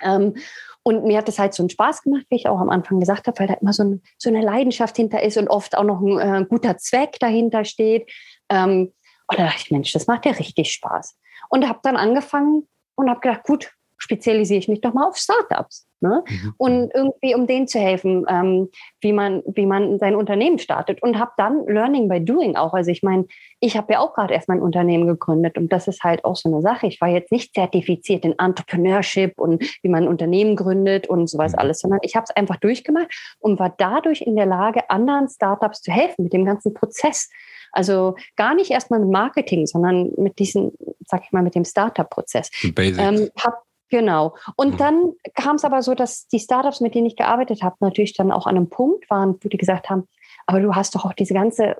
Ähm, 0.00 0.34
und 0.82 1.04
mir 1.04 1.18
hat 1.18 1.28
das 1.28 1.38
halt 1.38 1.52
so 1.52 1.62
einen 1.62 1.70
Spaß 1.70 2.02
gemacht, 2.02 2.24
wie 2.30 2.36
ich 2.36 2.48
auch 2.48 2.60
am 2.60 2.70
Anfang 2.70 3.00
gesagt 3.00 3.26
habe, 3.26 3.38
weil 3.40 3.48
da 3.48 3.54
immer 3.54 3.72
so, 3.72 3.82
ein, 3.82 4.02
so 4.18 4.30
eine 4.30 4.40
Leidenschaft 4.40 4.96
hinter 4.96 5.22
ist 5.22 5.36
und 5.36 5.48
oft 5.48 5.76
auch 5.76 5.84
noch 5.84 6.00
ein 6.00 6.18
äh, 6.18 6.46
guter 6.46 6.78
Zweck 6.78 7.18
dahinter 7.18 7.64
steht. 7.64 8.10
Ähm, 8.48 8.94
und 9.26 9.38
da 9.38 9.46
dachte 9.46 9.62
ich, 9.64 9.70
Mensch, 9.70 9.92
das 9.92 10.06
macht 10.06 10.24
ja 10.24 10.32
richtig 10.32 10.72
Spaß. 10.72 11.18
Und 11.48 11.68
habe 11.68 11.80
dann 11.82 11.96
angefangen 11.96 12.68
und 12.94 13.10
habe 13.10 13.20
gedacht, 13.20 13.42
gut, 13.44 13.72
spezialisiere 13.98 14.58
ich 14.58 14.68
mich 14.68 14.80
doch 14.80 14.94
mal 14.94 15.08
auf 15.08 15.16
Startups. 15.16 15.86
Ne? 16.00 16.22
Mhm. 16.28 16.54
Und 16.58 16.90
irgendwie, 16.94 17.34
um 17.34 17.46
denen 17.46 17.68
zu 17.68 17.78
helfen, 17.78 18.26
ähm, 18.28 18.68
wie, 19.00 19.14
man, 19.14 19.42
wie 19.46 19.64
man 19.64 19.98
sein 19.98 20.14
Unternehmen 20.14 20.58
startet. 20.58 21.02
Und 21.02 21.18
habe 21.18 21.30
dann 21.38 21.64
Learning 21.66 22.08
by 22.08 22.22
Doing 22.22 22.54
auch. 22.54 22.74
Also 22.74 22.90
ich 22.90 23.02
meine, 23.02 23.24
ich 23.60 23.76
habe 23.76 23.94
ja 23.94 24.00
auch 24.00 24.12
gerade 24.12 24.34
erst 24.34 24.48
mein 24.48 24.60
Unternehmen 24.60 25.06
gegründet 25.06 25.56
und 25.56 25.72
das 25.72 25.88
ist 25.88 26.04
halt 26.04 26.24
auch 26.24 26.36
so 26.36 26.52
eine 26.52 26.60
Sache. 26.60 26.86
Ich 26.86 27.00
war 27.00 27.08
jetzt 27.08 27.32
nicht 27.32 27.54
zertifiziert 27.54 28.26
in 28.26 28.38
Entrepreneurship 28.38 29.38
und 29.38 29.64
wie 29.82 29.88
man 29.88 30.04
ein 30.04 30.08
Unternehmen 30.08 30.56
gründet 30.56 31.08
und 31.08 31.28
sowas 31.28 31.52
mhm. 31.52 31.60
alles, 31.60 31.80
sondern 31.80 32.00
ich 32.02 32.14
habe 32.14 32.24
es 32.24 32.36
einfach 32.36 32.56
durchgemacht 32.56 33.36
und 33.38 33.58
war 33.58 33.74
dadurch 33.76 34.20
in 34.20 34.36
der 34.36 34.46
Lage, 34.46 34.90
anderen 34.90 35.28
Startups 35.28 35.80
zu 35.80 35.90
helfen 35.90 36.24
mit 36.24 36.34
dem 36.34 36.44
ganzen 36.44 36.74
Prozess. 36.74 37.30
Also 37.72 38.16
gar 38.36 38.54
nicht 38.54 38.70
erstmal 38.70 39.00
mit 39.00 39.10
Marketing, 39.10 39.66
sondern 39.66 40.10
mit 40.16 40.38
diesem, 40.38 40.72
sag 41.06 41.24
ich 41.24 41.32
mal, 41.32 41.42
mit 41.42 41.54
dem 41.54 41.64
Startup-Prozess. 41.64 42.50
Ähm, 42.98 43.30
hab 43.38 43.65
Genau. 43.88 44.34
Und 44.56 44.74
mhm. 44.74 44.76
dann 44.78 45.12
kam 45.34 45.56
es 45.56 45.64
aber 45.64 45.82
so, 45.82 45.94
dass 45.94 46.26
die 46.28 46.40
Startups, 46.40 46.80
mit 46.80 46.94
denen 46.94 47.06
ich 47.06 47.16
gearbeitet 47.16 47.62
habe, 47.62 47.76
natürlich 47.80 48.14
dann 48.14 48.32
auch 48.32 48.46
an 48.46 48.56
einem 48.56 48.68
Punkt 48.68 49.08
waren, 49.10 49.36
wo 49.40 49.48
die 49.48 49.56
gesagt 49.56 49.90
haben, 49.90 50.08
aber 50.46 50.60
du 50.60 50.74
hast 50.74 50.94
doch 50.94 51.04
auch 51.04 51.12
diese 51.12 51.34
ganze 51.34 51.76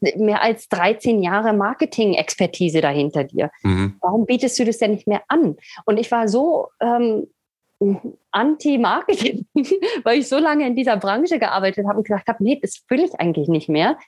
mehr 0.00 0.42
als 0.42 0.68
13 0.68 1.22
Jahre 1.22 1.52
Marketing-Expertise 1.54 2.80
dahinter 2.80 3.24
dir. 3.24 3.50
Mhm. 3.62 3.96
Warum 4.00 4.26
bietest 4.26 4.58
du 4.58 4.64
das 4.64 4.78
denn 4.78 4.92
nicht 4.92 5.06
mehr 5.06 5.22
an? 5.28 5.56
Und 5.86 5.98
ich 5.98 6.10
war 6.10 6.28
so 6.28 6.68
ähm, 6.80 7.26
anti-Marketing, 8.30 9.46
weil 10.04 10.18
ich 10.18 10.28
so 10.28 10.38
lange 10.38 10.66
in 10.66 10.76
dieser 10.76 10.96
Branche 10.96 11.38
gearbeitet 11.38 11.86
habe 11.86 11.98
und 11.98 12.06
gesagt 12.06 12.28
habe, 12.28 12.42
nee, 12.42 12.58
das 12.60 12.82
will 12.88 13.00
ich 13.00 13.18
eigentlich 13.18 13.48
nicht 13.48 13.68
mehr. 13.68 13.98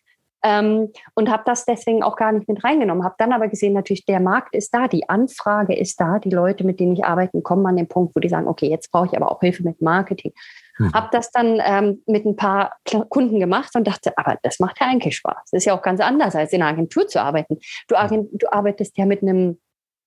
Ähm, 0.44 0.92
und 1.14 1.30
habe 1.30 1.42
das 1.46 1.64
deswegen 1.64 2.02
auch 2.02 2.16
gar 2.16 2.32
nicht 2.32 2.48
mit 2.48 2.62
reingenommen. 2.62 3.04
Habe 3.04 3.16
dann 3.18 3.32
aber 3.32 3.48
gesehen, 3.48 3.72
natürlich, 3.72 4.04
der 4.04 4.20
Markt 4.20 4.54
ist 4.54 4.72
da, 4.72 4.86
die 4.86 5.08
Anfrage 5.08 5.76
ist 5.76 6.00
da, 6.00 6.18
die 6.18 6.30
Leute, 6.30 6.64
mit 6.64 6.78
denen 6.78 6.92
ich 6.92 7.04
arbeite, 7.04 7.42
kommen 7.42 7.66
an 7.66 7.76
den 7.76 7.88
Punkt, 7.88 8.14
wo 8.14 8.20
die 8.20 8.28
sagen, 8.28 8.46
okay, 8.46 8.68
jetzt 8.68 8.92
brauche 8.92 9.06
ich 9.06 9.16
aber 9.16 9.32
auch 9.32 9.40
Hilfe 9.40 9.64
mit 9.64 9.82
Marketing. 9.82 10.32
Mhm. 10.78 10.92
Habe 10.92 11.08
das 11.10 11.32
dann 11.32 11.60
ähm, 11.64 12.02
mit 12.06 12.24
ein 12.24 12.36
paar 12.36 12.76
Kunden 13.08 13.40
gemacht 13.40 13.74
und 13.74 13.86
dachte, 13.86 14.16
aber 14.16 14.38
das 14.42 14.60
macht 14.60 14.80
ja 14.80 14.86
eigentlich 14.86 15.16
Spaß. 15.16 15.50
Das 15.50 15.58
ist 15.58 15.64
ja 15.64 15.76
auch 15.76 15.82
ganz 15.82 16.00
anders, 16.00 16.36
als 16.36 16.52
in 16.52 16.62
einer 16.62 16.70
Agentur 16.70 17.08
zu 17.08 17.20
arbeiten. 17.20 17.58
Du, 17.88 17.96
du 18.32 18.52
arbeitest 18.52 18.96
ja 18.96 19.06
mit 19.06 19.22
einem, 19.22 19.58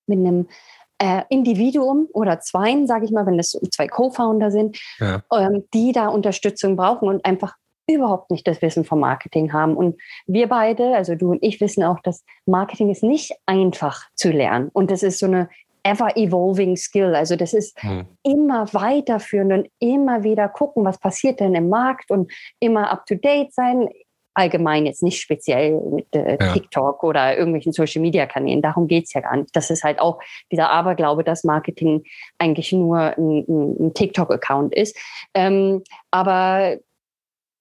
mit 0.06 0.18
einem 0.18 0.48
äh, 0.98 1.24
Individuum 1.28 2.08
oder 2.12 2.40
zweien, 2.40 2.86
sage 2.86 3.04
ich 3.04 3.10
mal, 3.10 3.26
wenn 3.26 3.38
es 3.38 3.50
zwei 3.72 3.88
Co-Founder 3.88 4.50
sind, 4.50 4.78
ja. 4.98 5.22
ähm, 5.32 5.64
die 5.74 5.92
da 5.92 6.08
Unterstützung 6.08 6.76
brauchen 6.76 7.08
und 7.08 7.24
einfach 7.24 7.56
überhaupt 7.86 8.30
nicht 8.30 8.46
das 8.46 8.62
Wissen 8.62 8.84
vom 8.84 9.00
Marketing 9.00 9.52
haben. 9.52 9.76
Und 9.76 10.00
wir 10.26 10.48
beide, 10.48 10.94
also 10.94 11.14
du 11.14 11.32
und 11.32 11.42
ich, 11.42 11.60
wissen 11.60 11.82
auch, 11.84 12.00
dass 12.00 12.24
Marketing 12.46 12.90
ist 12.90 13.02
nicht 13.02 13.32
einfach 13.46 14.04
zu 14.14 14.30
lernen. 14.30 14.70
Und 14.72 14.90
das 14.90 15.02
ist 15.02 15.18
so 15.18 15.26
eine 15.26 15.48
ever 15.84 16.16
evolving 16.16 16.76
skill. 16.76 17.14
Also 17.14 17.36
das 17.36 17.52
ist 17.52 17.80
hm. 17.82 18.06
immer 18.22 18.72
weiterführend 18.72 19.52
und 19.52 19.68
immer 19.80 20.22
wieder 20.22 20.48
gucken, 20.48 20.84
was 20.84 20.98
passiert 20.98 21.40
denn 21.40 21.54
im 21.54 21.68
Markt 21.68 22.10
und 22.10 22.32
immer 22.60 22.90
up 22.90 23.06
to 23.06 23.14
date 23.14 23.52
sein. 23.52 23.88
Allgemein 24.34 24.86
jetzt 24.86 25.02
nicht 25.02 25.20
speziell 25.20 25.78
mit 25.90 26.06
äh, 26.14 26.38
ja. 26.40 26.52
TikTok 26.54 27.04
oder 27.04 27.36
irgendwelchen 27.36 27.72
Social 27.72 28.00
Media 28.00 28.24
Kanälen. 28.24 28.62
Darum 28.62 28.86
geht's 28.86 29.12
ja 29.12 29.20
gar 29.20 29.36
nicht. 29.36 29.54
Das 29.54 29.68
ist 29.68 29.84
halt 29.84 29.98
auch 29.98 30.20
dieser 30.50 30.70
Aberglaube, 30.70 31.22
dass 31.22 31.44
Marketing 31.44 32.04
eigentlich 32.38 32.72
nur 32.72 32.98
ein, 32.98 33.44
ein 33.48 33.92
TikTok-Account 33.92 34.74
ist. 34.74 34.96
Ähm, 35.34 35.82
aber 36.10 36.78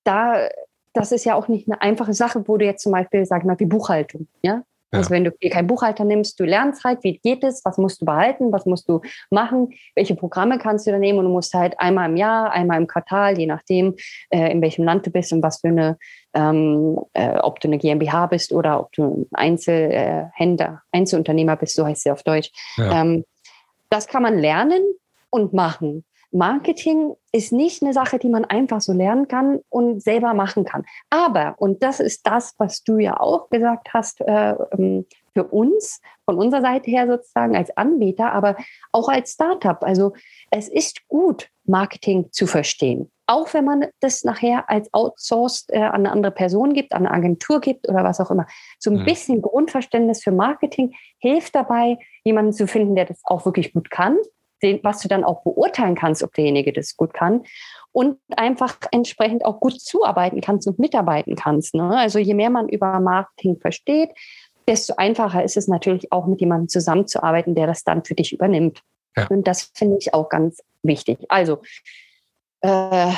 da, 0.04 0.50
das 0.94 1.12
ist 1.12 1.26
ja 1.26 1.36
auch 1.36 1.48
nicht 1.48 1.68
eine 1.68 1.82
einfache 1.82 2.14
Sache, 2.14 2.48
wo 2.48 2.58
du 2.58 2.66
jetzt 2.66 2.84
zum 2.84 2.92
Beispiel, 2.92 3.26
sag 3.26 3.42
ich 3.42 3.48
mal, 3.48 3.60
wie 3.60 3.66
Buchhaltung, 3.66 4.28
ja? 4.42 4.64
Ja. 4.92 5.00
Also 5.00 5.12
wenn 5.12 5.24
du 5.24 5.32
dir 5.32 5.50
keinen 5.50 5.68
Buchhalter 5.68 6.04
nimmst, 6.04 6.40
du 6.40 6.44
lernst 6.44 6.84
halt, 6.84 7.04
wie 7.04 7.18
geht 7.18 7.44
es, 7.44 7.64
was 7.64 7.78
musst 7.78 8.02
du 8.02 8.06
behalten, 8.06 8.52
was 8.52 8.66
musst 8.66 8.90
du 8.90 9.00
machen, 9.30 9.74
welche 9.96 10.16
Programme 10.16 10.58
kannst 10.58 10.86
du 10.86 10.92
da 10.92 10.98
nehmen 10.98 11.20
und 11.20 11.26
du 11.26 11.32
musst 11.32 11.54
halt 11.54 11.80
einmal 11.80 12.10
im 12.10 12.18
Jahr, 12.18 12.52
einmal 12.52 12.78
im 12.78 12.88
Quartal, 12.88 13.38
je 13.38 13.46
nachdem, 13.46 13.96
äh, 14.32 14.52
in 14.52 14.62
welchem 14.62 14.84
Land 14.84 15.06
du 15.06 15.12
bist 15.12 15.32
und 15.32 15.42
was 15.44 15.62
für 15.62 15.70
eine, 15.70 15.98
ähm, 16.34 17.00
äh, 17.14 17.38
ob 17.38 17.62
du 17.62 17.70
eine 17.70 17.78
GmbH 17.78 18.26
bist 18.28 18.52
oder 18.52 18.82
ob 18.82 18.92
du 18.92 19.04
ein 19.04 19.28
Einzelhändler, 19.32 20.82
Einzelunternehmer 20.92 21.56
bist, 21.56 21.76
so 21.76 21.86
heißt 21.86 22.04
sie 22.04 22.12
auf 22.12 22.24
Deutsch. 22.24 22.52
Ja. 22.76 23.02
Ähm, 23.02 23.24
das 23.90 24.08
kann 24.08 24.24
man 24.24 24.38
lernen 24.38 24.84
und 25.30 25.54
machen. 25.54 26.04
Marketing 26.32 27.13
ist 27.34 27.52
nicht 27.52 27.84
eine 27.84 27.94
Sache, 27.94 28.17
die 28.17 28.30
man 28.30 28.46
einfach 28.46 28.82
so 28.82 28.94
lernen 28.94 29.28
kann 29.28 29.60
und 29.70 30.02
selber 30.02 30.34
machen 30.34 30.63
kann. 30.63 30.86
Aber, 31.10 31.56
und 31.58 31.84
das 31.84 32.00
ist 32.00 32.26
das, 32.26 32.56
was 32.58 32.84
du 32.84 32.98
ja 32.98 33.20
auch 33.20 33.50
gesagt 33.50 33.94
hast, 33.94 34.22
äh, 34.22 34.56
ähm, 34.72 35.06
für 35.34 35.46
uns, 35.46 36.02
von 36.26 36.38
unserer 36.38 36.62
Seite 36.62 36.89
her 36.89 37.08
sozusagen 37.08 37.56
als 37.56 37.76
Anbieter, 37.78 38.34
aber 38.34 38.58
auch 38.91 39.10
als 39.10 39.32
Startup. 39.32 39.82
Also 39.84 40.13
es 40.52 40.67
ist 40.67 41.08
gut, 41.08 41.50
Marketing 41.65 42.32
zu 42.32 42.48
verstehen. 42.48 43.12
Auch 43.28 43.54
wenn 43.54 43.63
man 43.63 43.86
das 44.02 44.24
nachher 44.24 44.70
als 44.70 44.94
outsourced 44.94 45.70
äh, 45.70 45.80
an 45.80 46.02
eine 46.06 46.12
andere 46.12 46.34
Person 46.34 46.74
gibt, 46.74 46.94
an 46.94 47.06
eine 47.06 47.15
Agentur 47.15 47.62
gibt 47.62 47.88
oder 47.88 48.04
was 48.04 48.20
auch 48.20 48.32
immer. 48.32 48.46
So 48.80 48.91
ein 48.91 49.02
mhm. 49.02 49.06
bisschen 49.06 49.41
Grundverständnis 49.41 50.24
für 50.24 50.32
Marketing 50.32 50.94
hilft 51.20 51.56
dabei, 51.56 51.98
jemanden 52.24 52.52
zu 52.52 52.67
finden, 52.67 52.96
der 52.96 53.06
das 53.06 53.22
auch 53.24 53.46
wirklich 53.46 53.74
gut 53.74 53.89
kann 53.89 54.17
was 54.84 55.02
du 55.02 55.08
dann 55.08 55.24
auch 55.24 55.43
beurteilen 55.43 55.95
kannst, 55.95 56.24
ob 56.24 56.34
derjenige 56.34 56.74
das 56.74 56.95
gut 56.95 57.13
kann 57.13 57.43
und 57.91 58.17
einfach 58.36 58.78
entsprechend 58.91 59.45
auch 59.45 59.60
gut 59.60 59.80
zuarbeiten 59.80 60.41
kannst 60.41 60.67
und 60.67 60.80
mitarbeiten 60.80 61.36
kannst. 61.36 61.76
Ne? 61.76 61.97
Also 61.97 62.19
je 62.19 62.34
mehr 62.34 62.50
man 62.50 62.69
über 62.69 63.00
Marketing 63.00 63.60
versteht, 63.60 64.12
desto 64.67 64.95
einfacher 64.95 65.43
ist 65.43 65.58
es 65.58 65.67
natürlich 65.67 66.12
auch 66.12 66.28
mit 66.28 66.39
jemandem 66.39 66.69
zusammenzuarbeiten, 66.69 67.56
der 67.56 67.67
das 67.67 67.84
dann 67.84 68.06
für 68.06 68.15
dich 68.15 68.32
übernimmt. 68.34 68.82
Ja. 69.17 69.28
Und 69.28 69.47
das 69.47 69.71
finde 69.74 69.97
ich 70.00 70.13
auch 70.13 70.30
ganz 70.30 70.62
wichtig. 70.84 71.19
Also 71.30 71.62
äh, 72.62 73.12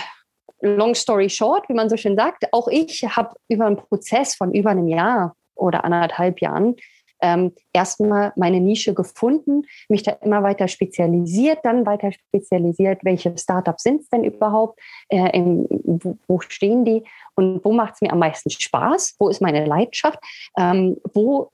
long 0.62 0.95
story 0.95 1.29
short, 1.29 1.67
wie 1.69 1.73
man 1.73 1.89
so 1.89 1.97
schön 1.97 2.15
sagt, 2.15 2.45
auch 2.51 2.67
ich 2.67 3.03
habe 3.03 3.36
über 3.49 3.65
einen 3.65 3.77
Prozess 3.77 4.36
von 4.36 4.53
über 4.53 4.71
einem 4.71 4.88
Jahr 4.88 5.36
oder 5.56 5.84
anderthalb 5.84 6.41
Jahren 6.41 6.75
ähm, 7.23 7.53
erstmal 7.71 8.33
meine 8.36 8.59
Nische 8.59 8.93
gefunden, 8.93 9.63
mich 9.88 10.03
da 10.03 10.12
immer 10.21 10.43
weiter 10.43 10.67
spezialisiert, 10.67 11.59
dann 11.63 11.86
weiter 11.86 12.12
spezialisiert, 12.12 13.03
welche 13.03 13.36
Startups 13.38 13.83
sind 13.83 14.01
es 14.01 14.09
denn 14.09 14.25
überhaupt, 14.25 14.79
äh, 15.07 15.29
in, 15.36 15.65
wo, 15.69 16.17
wo, 16.27 16.39
stehen 16.41 16.83
die 16.83 17.03
und 17.36 17.63
wo 17.63 17.71
macht 17.71 17.95
es 17.95 18.01
mir 18.01 18.12
am 18.12 18.19
meisten 18.19 18.49
Spaß, 18.49 19.15
wo 19.19 19.29
ist 19.29 19.41
meine 19.41 19.65
Leidenschaft, 19.65 20.19
ähm, 20.59 20.97
wo 21.13 21.49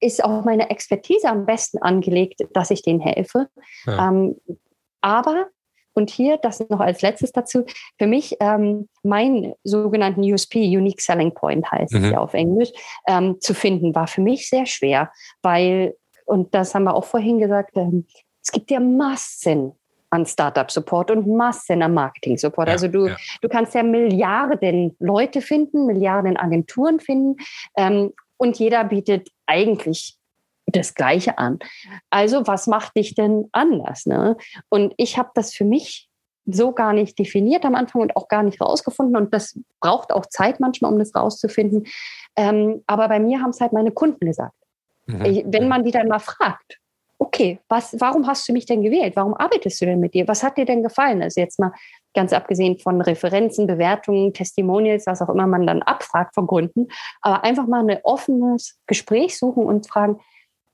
ist 0.00 0.22
auch 0.22 0.44
meine 0.44 0.68
Expertise 0.68 1.28
am 1.30 1.46
besten 1.46 1.78
angelegt, 1.78 2.42
dass 2.52 2.70
ich 2.70 2.82
denen 2.82 3.00
helfe. 3.00 3.48
Ja. 3.86 4.08
Ähm, 4.08 4.36
aber 5.00 5.48
und 5.94 6.10
hier, 6.10 6.38
das 6.38 6.60
noch 6.68 6.80
als 6.80 7.02
letztes 7.02 7.32
dazu, 7.32 7.64
für 7.98 8.06
mich 8.06 8.36
ähm, 8.40 8.88
mein 9.02 9.54
sogenannten 9.62 10.20
USP, 10.20 10.58
Unique 10.76 11.00
Selling 11.00 11.32
Point 11.32 11.70
heißt 11.70 11.92
mhm. 11.94 12.04
es 12.04 12.10
ja 12.10 12.18
auf 12.18 12.34
Englisch, 12.34 12.70
ähm, 13.06 13.40
zu 13.40 13.54
finden, 13.54 13.94
war 13.94 14.06
für 14.06 14.20
mich 14.20 14.48
sehr 14.48 14.66
schwer, 14.66 15.10
weil, 15.42 15.94
und 16.26 16.54
das 16.54 16.74
haben 16.74 16.84
wir 16.84 16.94
auch 16.94 17.04
vorhin 17.04 17.38
gesagt, 17.38 17.76
ähm, 17.76 18.06
es 18.42 18.52
gibt 18.52 18.70
ja 18.70 18.80
Massen 18.80 19.72
an 20.10 20.26
Startup-Support 20.26 21.10
und 21.10 21.26
Massen 21.26 21.82
an 21.82 21.94
Marketing-Support. 21.94 22.68
Ja, 22.68 22.72
also 22.72 22.88
du, 22.88 23.08
ja. 23.08 23.16
du 23.40 23.48
kannst 23.48 23.74
ja 23.74 23.82
Milliarden 23.82 24.94
Leute 25.00 25.40
finden, 25.40 25.86
Milliarden 25.86 26.36
Agenturen 26.36 27.00
finden 27.00 27.36
ähm, 27.76 28.12
und 28.36 28.58
jeder 28.58 28.84
bietet 28.84 29.28
eigentlich 29.46 30.16
das 30.66 30.94
Gleiche 30.94 31.38
an. 31.38 31.58
Also 32.10 32.46
was 32.46 32.66
macht 32.66 32.96
dich 32.96 33.14
denn 33.14 33.48
anders? 33.52 34.06
Ne? 34.06 34.36
Und 34.68 34.94
ich 34.96 35.18
habe 35.18 35.30
das 35.34 35.54
für 35.54 35.64
mich 35.64 36.08
so 36.46 36.72
gar 36.72 36.92
nicht 36.92 37.18
definiert 37.18 37.64
am 37.64 37.74
Anfang 37.74 38.02
und 38.02 38.16
auch 38.16 38.28
gar 38.28 38.42
nicht 38.42 38.60
rausgefunden. 38.60 39.16
Und 39.16 39.32
das 39.32 39.58
braucht 39.80 40.12
auch 40.12 40.26
Zeit 40.26 40.60
manchmal, 40.60 40.92
um 40.92 40.98
das 40.98 41.14
rauszufinden. 41.14 41.86
Ähm, 42.36 42.82
aber 42.86 43.08
bei 43.08 43.18
mir 43.18 43.40
haben 43.40 43.50
es 43.50 43.60
halt 43.60 43.72
meine 43.72 43.92
Kunden 43.92 44.26
gesagt. 44.26 44.56
Mhm. 45.06 45.24
Ich, 45.24 45.44
wenn 45.46 45.68
man 45.68 45.84
die 45.84 45.90
dann 45.90 46.08
mal 46.08 46.18
fragt, 46.18 46.80
okay, 47.18 47.60
was, 47.68 47.96
warum 48.00 48.26
hast 48.26 48.48
du 48.48 48.52
mich 48.52 48.66
denn 48.66 48.82
gewählt? 48.82 49.16
Warum 49.16 49.34
arbeitest 49.34 49.80
du 49.80 49.86
denn 49.86 50.00
mit 50.00 50.14
dir? 50.14 50.28
Was 50.28 50.42
hat 50.42 50.58
dir 50.58 50.66
denn 50.66 50.82
gefallen? 50.82 51.22
Also 51.22 51.40
jetzt 51.40 51.58
mal 51.58 51.72
ganz 52.12 52.32
abgesehen 52.32 52.78
von 52.78 53.00
Referenzen, 53.00 53.66
Bewertungen, 53.66 54.34
Testimonials, 54.34 55.06
was 55.06 55.22
auch 55.22 55.28
immer 55.28 55.46
man 55.46 55.66
dann 55.66 55.82
abfragt 55.82 56.34
von 56.34 56.46
Kunden, 56.46 56.88
aber 57.22 57.42
einfach 57.44 57.66
mal 57.66 57.88
ein 57.88 57.98
offenes 58.02 58.78
Gespräch 58.86 59.38
suchen 59.38 59.64
und 59.64 59.88
fragen, 59.88 60.20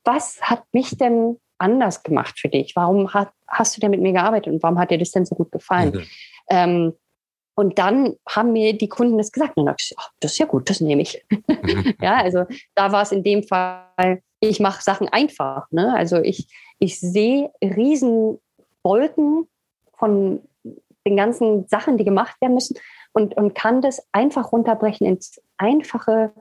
was 0.04 0.40
hat 0.42 0.64
mich 0.72 0.96
denn 0.96 1.38
anders 1.58 2.02
gemacht 2.02 2.38
für 2.38 2.48
dich? 2.48 2.74
Warum 2.74 3.12
hat, 3.12 3.30
hast 3.46 3.76
du 3.76 3.80
denn 3.80 3.90
mit 3.90 4.00
mir 4.00 4.12
gearbeitet 4.12 4.52
und 4.52 4.62
warum 4.62 4.78
hat 4.78 4.90
dir 4.90 4.98
das 4.98 5.10
denn 5.10 5.26
so 5.26 5.34
gut 5.34 5.52
gefallen? 5.52 5.92
Mhm. 5.92 6.06
Ähm, 6.48 6.92
und 7.54 7.78
dann 7.78 8.16
haben 8.26 8.52
mir 8.52 8.76
die 8.76 8.88
Kunden 8.88 9.18
das 9.18 9.32
gesagt. 9.32 9.56
Und 9.56 9.66
dann 9.66 9.74
dachte 9.74 9.84
ich, 9.90 9.94
ach, 9.98 10.10
das 10.20 10.32
ist 10.32 10.38
ja 10.38 10.46
gut, 10.46 10.70
das 10.70 10.80
nehme 10.80 11.02
ich. 11.02 11.22
Mhm. 11.30 11.94
ja, 12.00 12.16
also 12.16 12.46
da 12.74 12.92
war 12.92 13.02
es 13.02 13.12
in 13.12 13.22
dem 13.22 13.42
Fall, 13.42 14.22
ich 14.40 14.60
mache 14.60 14.82
Sachen 14.82 15.08
einfach. 15.08 15.70
Ne? 15.70 15.94
Also 15.94 16.16
ich, 16.16 16.48
ich 16.78 16.98
sehe 16.98 17.50
riesen 17.62 18.38
Wolken 18.82 19.46
von 19.98 20.40
den 21.06 21.16
ganzen 21.16 21.68
Sachen, 21.68 21.98
die 21.98 22.04
gemacht 22.04 22.40
werden 22.40 22.54
müssen 22.54 22.78
und, 23.12 23.36
und 23.36 23.54
kann 23.54 23.82
das 23.82 24.06
einfach 24.12 24.52
runterbrechen 24.52 25.06
ins 25.06 25.40
einfache 25.58 26.32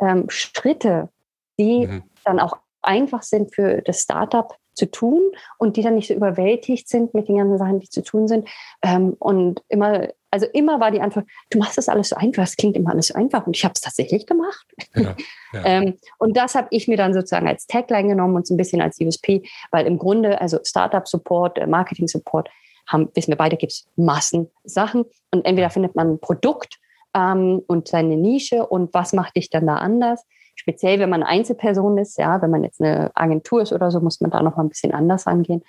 ähm, 0.00 0.28
Schritte, 0.28 1.10
die 1.58 1.86
mhm. 1.86 2.02
dann 2.24 2.40
auch 2.40 2.58
einfach 2.82 3.22
sind 3.22 3.54
für 3.54 3.82
das 3.82 4.00
Startup 4.00 4.54
zu 4.74 4.90
tun 4.90 5.20
und 5.58 5.76
die 5.76 5.82
dann 5.82 5.94
nicht 5.94 6.08
so 6.08 6.14
überwältigt 6.14 6.88
sind 6.88 7.14
mit 7.14 7.28
den 7.28 7.36
ganzen 7.36 7.58
Sachen, 7.58 7.80
die 7.80 7.88
zu 7.88 8.02
tun 8.02 8.26
sind. 8.26 8.48
Ähm, 8.82 9.14
und 9.18 9.62
immer, 9.68 10.08
also 10.30 10.46
immer 10.52 10.80
war 10.80 10.90
die 10.90 11.00
Antwort, 11.00 11.26
du 11.50 11.58
machst 11.58 11.76
das 11.76 11.88
alles 11.88 12.08
so 12.08 12.16
einfach, 12.16 12.42
es 12.42 12.56
klingt 12.56 12.76
immer 12.76 12.90
alles 12.90 13.08
so 13.08 13.14
einfach 13.14 13.46
und 13.46 13.56
ich 13.56 13.64
habe 13.64 13.72
es 13.74 13.82
tatsächlich 13.82 14.26
gemacht. 14.26 14.66
Ja, 14.94 15.14
ja. 15.52 15.64
ähm, 15.64 15.98
und 16.18 16.36
das 16.36 16.54
habe 16.54 16.68
ich 16.70 16.88
mir 16.88 16.96
dann 16.96 17.12
sozusagen 17.12 17.48
als 17.48 17.66
Tagline 17.66 18.08
genommen 18.08 18.36
und 18.36 18.46
so 18.46 18.54
ein 18.54 18.56
bisschen 18.56 18.80
als 18.80 18.98
USP, 19.00 19.42
weil 19.70 19.86
im 19.86 19.98
Grunde, 19.98 20.40
also 20.40 20.58
Startup-Support, 20.64 21.58
äh, 21.58 21.66
Marketing-Support, 21.66 22.48
haben, 22.88 23.10
wissen 23.14 23.30
wir 23.30 23.36
beide, 23.36 23.56
gibt 23.56 23.72
es 23.72 23.86
Massen 23.96 24.50
Sachen 24.64 25.04
und 25.30 25.44
entweder 25.44 25.70
findet 25.70 25.94
man 25.94 26.14
ein 26.14 26.20
Produkt 26.20 26.80
ähm, 27.14 27.62
und 27.66 27.88
seine 27.88 28.16
Nische 28.16 28.66
und 28.66 28.92
was 28.92 29.12
macht 29.12 29.36
dich 29.36 29.50
dann 29.50 29.66
da 29.66 29.76
anders 29.76 30.24
speziell 30.62 31.00
wenn 31.00 31.10
man 31.10 31.24
Einzelperson 31.24 31.98
ist, 31.98 32.18
ja, 32.18 32.40
wenn 32.40 32.50
man 32.50 32.62
jetzt 32.62 32.80
eine 32.80 33.10
Agentur 33.14 33.62
ist 33.62 33.72
oder 33.72 33.90
so, 33.90 34.00
muss 34.00 34.20
man 34.20 34.30
da 34.30 34.42
noch 34.42 34.56
mal 34.56 34.62
ein 34.62 34.68
bisschen 34.68 34.92
anders 34.92 35.26
angehen. 35.26 35.62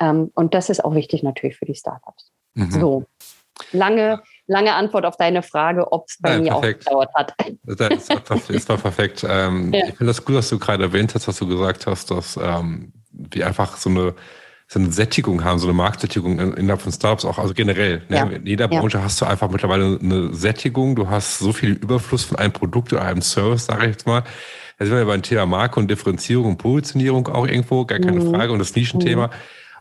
Ähm, 0.00 0.30
und 0.34 0.54
das 0.54 0.70
ist 0.70 0.84
auch 0.84 0.94
wichtig 0.94 1.22
natürlich 1.22 1.56
für 1.56 1.66
die 1.66 1.74
Startups. 1.74 2.32
Mhm. 2.54 2.70
So, 2.70 3.04
lange, 3.72 4.22
lange 4.48 4.74
Antwort 4.74 5.06
auf 5.06 5.16
deine 5.16 5.42
Frage, 5.42 5.92
ob 5.92 6.08
es 6.08 6.18
bei 6.20 6.30
Nein, 6.30 6.42
mir 6.42 6.50
perfekt. 6.50 6.86
auch 6.86 6.90
gedauert 6.90 7.10
hat. 7.14 7.34
Das 7.64 8.08
war, 8.08 8.50
ist 8.50 8.68
war 8.68 8.76
perfekt. 8.76 9.24
Ähm, 9.28 9.72
ja. 9.72 9.86
Ich 9.86 9.96
finde 9.96 10.06
das 10.06 10.24
gut, 10.24 10.34
dass 10.34 10.48
du 10.48 10.58
gerade 10.58 10.82
erwähnt 10.82 11.14
hast, 11.14 11.28
was 11.28 11.38
du 11.38 11.46
gesagt 11.46 11.86
hast, 11.86 12.10
dass 12.10 12.38
ähm, 12.42 12.92
wir 13.12 13.46
einfach 13.46 13.76
so 13.76 13.90
eine 13.90 14.14
so 14.72 14.78
eine 14.78 14.92
Sättigung 14.92 15.42
haben, 15.42 15.58
so 15.58 15.66
eine 15.66 15.74
Marktsättigung 15.74 16.38
innerhalb 16.38 16.80
von 16.80 16.92
Startups 16.92 17.24
auch, 17.24 17.38
also 17.38 17.54
generell. 17.54 18.02
Ne? 18.08 18.16
Ja. 18.16 18.22
In 18.22 18.46
jeder 18.46 18.68
Branche 18.68 18.98
ja. 18.98 19.04
hast 19.04 19.20
du 19.20 19.24
einfach 19.24 19.50
mittlerweile 19.50 19.98
eine 20.00 20.32
Sättigung. 20.32 20.94
Du 20.94 21.10
hast 21.10 21.40
so 21.40 21.52
viel 21.52 21.72
Überfluss 21.72 22.22
von 22.22 22.38
einem 22.38 22.52
Produkt 22.52 22.92
oder 22.92 23.02
einem 23.02 23.20
Service, 23.20 23.66
sage 23.66 23.86
ich 23.86 23.90
jetzt 23.90 24.06
mal. 24.06 24.22
Da 24.78 24.84
sind 24.84 24.94
wir 24.94 25.00
ja 25.00 25.06
beim 25.06 25.22
Thema 25.22 25.44
Marke 25.44 25.80
und 25.80 25.90
Differenzierung 25.90 26.50
und 26.50 26.58
Positionierung 26.58 27.26
auch 27.26 27.48
irgendwo, 27.48 27.84
gar 27.84 27.98
keine 27.98 28.20
mhm. 28.20 28.32
Frage. 28.32 28.52
Und 28.52 28.60
das 28.60 28.76
Nischenthema. 28.76 29.26
Mhm. 29.26 29.32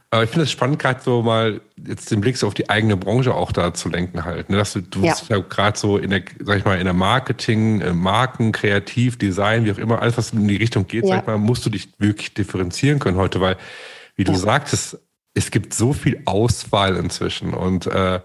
Aber 0.09 0.23
ich 0.23 0.31
finde 0.31 0.45
es 0.45 0.51
spannend, 0.51 0.79
gerade 0.79 0.99
so 1.03 1.21
mal 1.21 1.61
jetzt 1.87 2.09
den 2.09 2.19
Blick 2.19 2.37
so 2.37 2.47
auf 2.47 2.55
die 2.55 2.67
eigene 2.71 2.97
Branche 2.97 3.35
auch 3.35 3.51
da 3.51 3.75
zu 3.75 3.89
lenken 3.89 4.25
halt. 4.25 4.49
Ne? 4.49 4.57
Dass 4.57 4.73
du, 4.73 4.81
du 4.81 5.03
ja. 5.03 5.11
bist 5.11 5.29
ja 5.29 5.37
gerade 5.37 5.77
so 5.77 5.99
in 5.99 6.09
der, 6.09 6.23
sag 6.39 6.57
ich 6.57 6.65
mal, 6.65 6.79
in 6.79 6.85
der 6.85 6.95
Marketing, 6.95 7.81
äh, 7.81 7.93
Marken, 7.93 8.51
Kreativ, 8.51 9.19
Design, 9.19 9.65
wie 9.65 9.71
auch 9.71 9.77
immer, 9.77 10.01
alles, 10.01 10.17
was 10.17 10.33
in 10.33 10.47
die 10.47 10.55
Richtung 10.55 10.87
geht, 10.87 11.03
ja. 11.03 11.09
sag 11.09 11.21
ich 11.21 11.27
mal, 11.27 11.37
musst 11.37 11.63
du 11.63 11.69
dich 11.69 11.89
wirklich 11.99 12.33
differenzieren 12.33 12.97
können 12.97 13.17
heute, 13.17 13.39
weil 13.39 13.55
wie 14.19 14.25
du 14.25 14.33
ja. 14.33 14.37
sagtest, 14.37 14.99
es 15.33 15.49
gibt 15.49 15.73
so 15.73 15.93
viel 15.93 16.21
Auswahl 16.25 16.97
inzwischen 16.97 17.53
und 17.53 17.87
äh, 17.87 18.19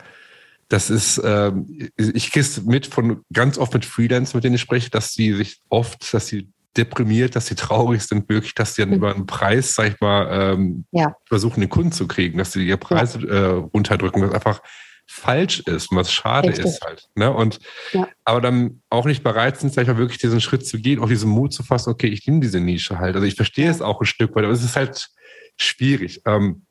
das 0.68 0.90
ist, 0.90 1.18
äh, 1.18 1.52
ich 1.96 2.32
kriege 2.32 2.40
es 2.40 2.64
mit 2.64 2.88
von 2.88 3.22
ganz 3.32 3.58
oft 3.58 3.72
mit 3.74 3.84
Freelancern, 3.84 4.38
mit 4.38 4.44
denen 4.44 4.56
ich 4.56 4.60
spreche, 4.60 4.90
dass 4.90 5.12
sie 5.12 5.32
sich 5.34 5.60
oft, 5.68 6.12
dass 6.12 6.26
sie 6.26 6.48
deprimiert, 6.76 7.36
dass 7.36 7.46
sie 7.46 7.54
traurig 7.54 8.02
sind, 8.02 8.28
wirklich, 8.28 8.56
dass 8.56 8.74
sie 8.74 8.82
dann 8.82 8.88
mhm. 8.88 8.96
über 8.96 9.14
einen 9.14 9.26
Preis, 9.26 9.76
sag 9.76 9.92
ich 9.92 10.00
mal, 10.00 10.54
ähm, 10.54 10.84
ja. 10.90 11.14
versuchen, 11.26 11.60
den 11.60 11.70
Kunden 11.70 11.92
zu 11.92 12.08
kriegen, 12.08 12.38
dass 12.38 12.50
sie 12.50 12.66
ihre 12.66 12.76
Preise 12.78 13.20
ja. 13.20 13.32
äh, 13.32 13.46
runterdrücken, 13.72 14.20
was 14.22 14.32
einfach 14.32 14.60
falsch 15.06 15.60
ist 15.60 15.92
und 15.92 15.98
was 15.98 16.10
schade 16.10 16.48
Richtig. 16.48 16.64
ist 16.64 16.82
halt. 16.84 17.08
Ne? 17.14 17.32
Und 17.32 17.60
ja. 17.92 18.08
aber 18.24 18.40
dann 18.40 18.82
auch 18.90 19.04
nicht 19.04 19.22
bereit 19.22 19.60
sind, 19.60 19.72
sag 19.72 19.82
ich 19.82 19.88
mal, 19.88 19.98
wirklich 19.98 20.18
diesen 20.18 20.40
Schritt 20.40 20.66
zu 20.66 20.80
gehen, 20.80 20.98
auch 20.98 21.08
diesen 21.08 21.30
Mut 21.30 21.52
zu 21.52 21.62
fassen, 21.62 21.90
okay, 21.90 22.08
ich 22.08 22.26
nehme 22.26 22.40
diese 22.40 22.58
Nische 22.58 22.98
halt. 22.98 23.14
Also 23.14 23.28
ich 23.28 23.36
verstehe 23.36 23.70
es 23.70 23.80
auch 23.80 24.00
ein 24.00 24.06
Stück 24.06 24.34
weit, 24.34 24.42
aber 24.42 24.52
es 24.52 24.64
ist 24.64 24.74
halt 24.74 25.10
schwierig. 25.56 26.22
Ähm, 26.26 26.66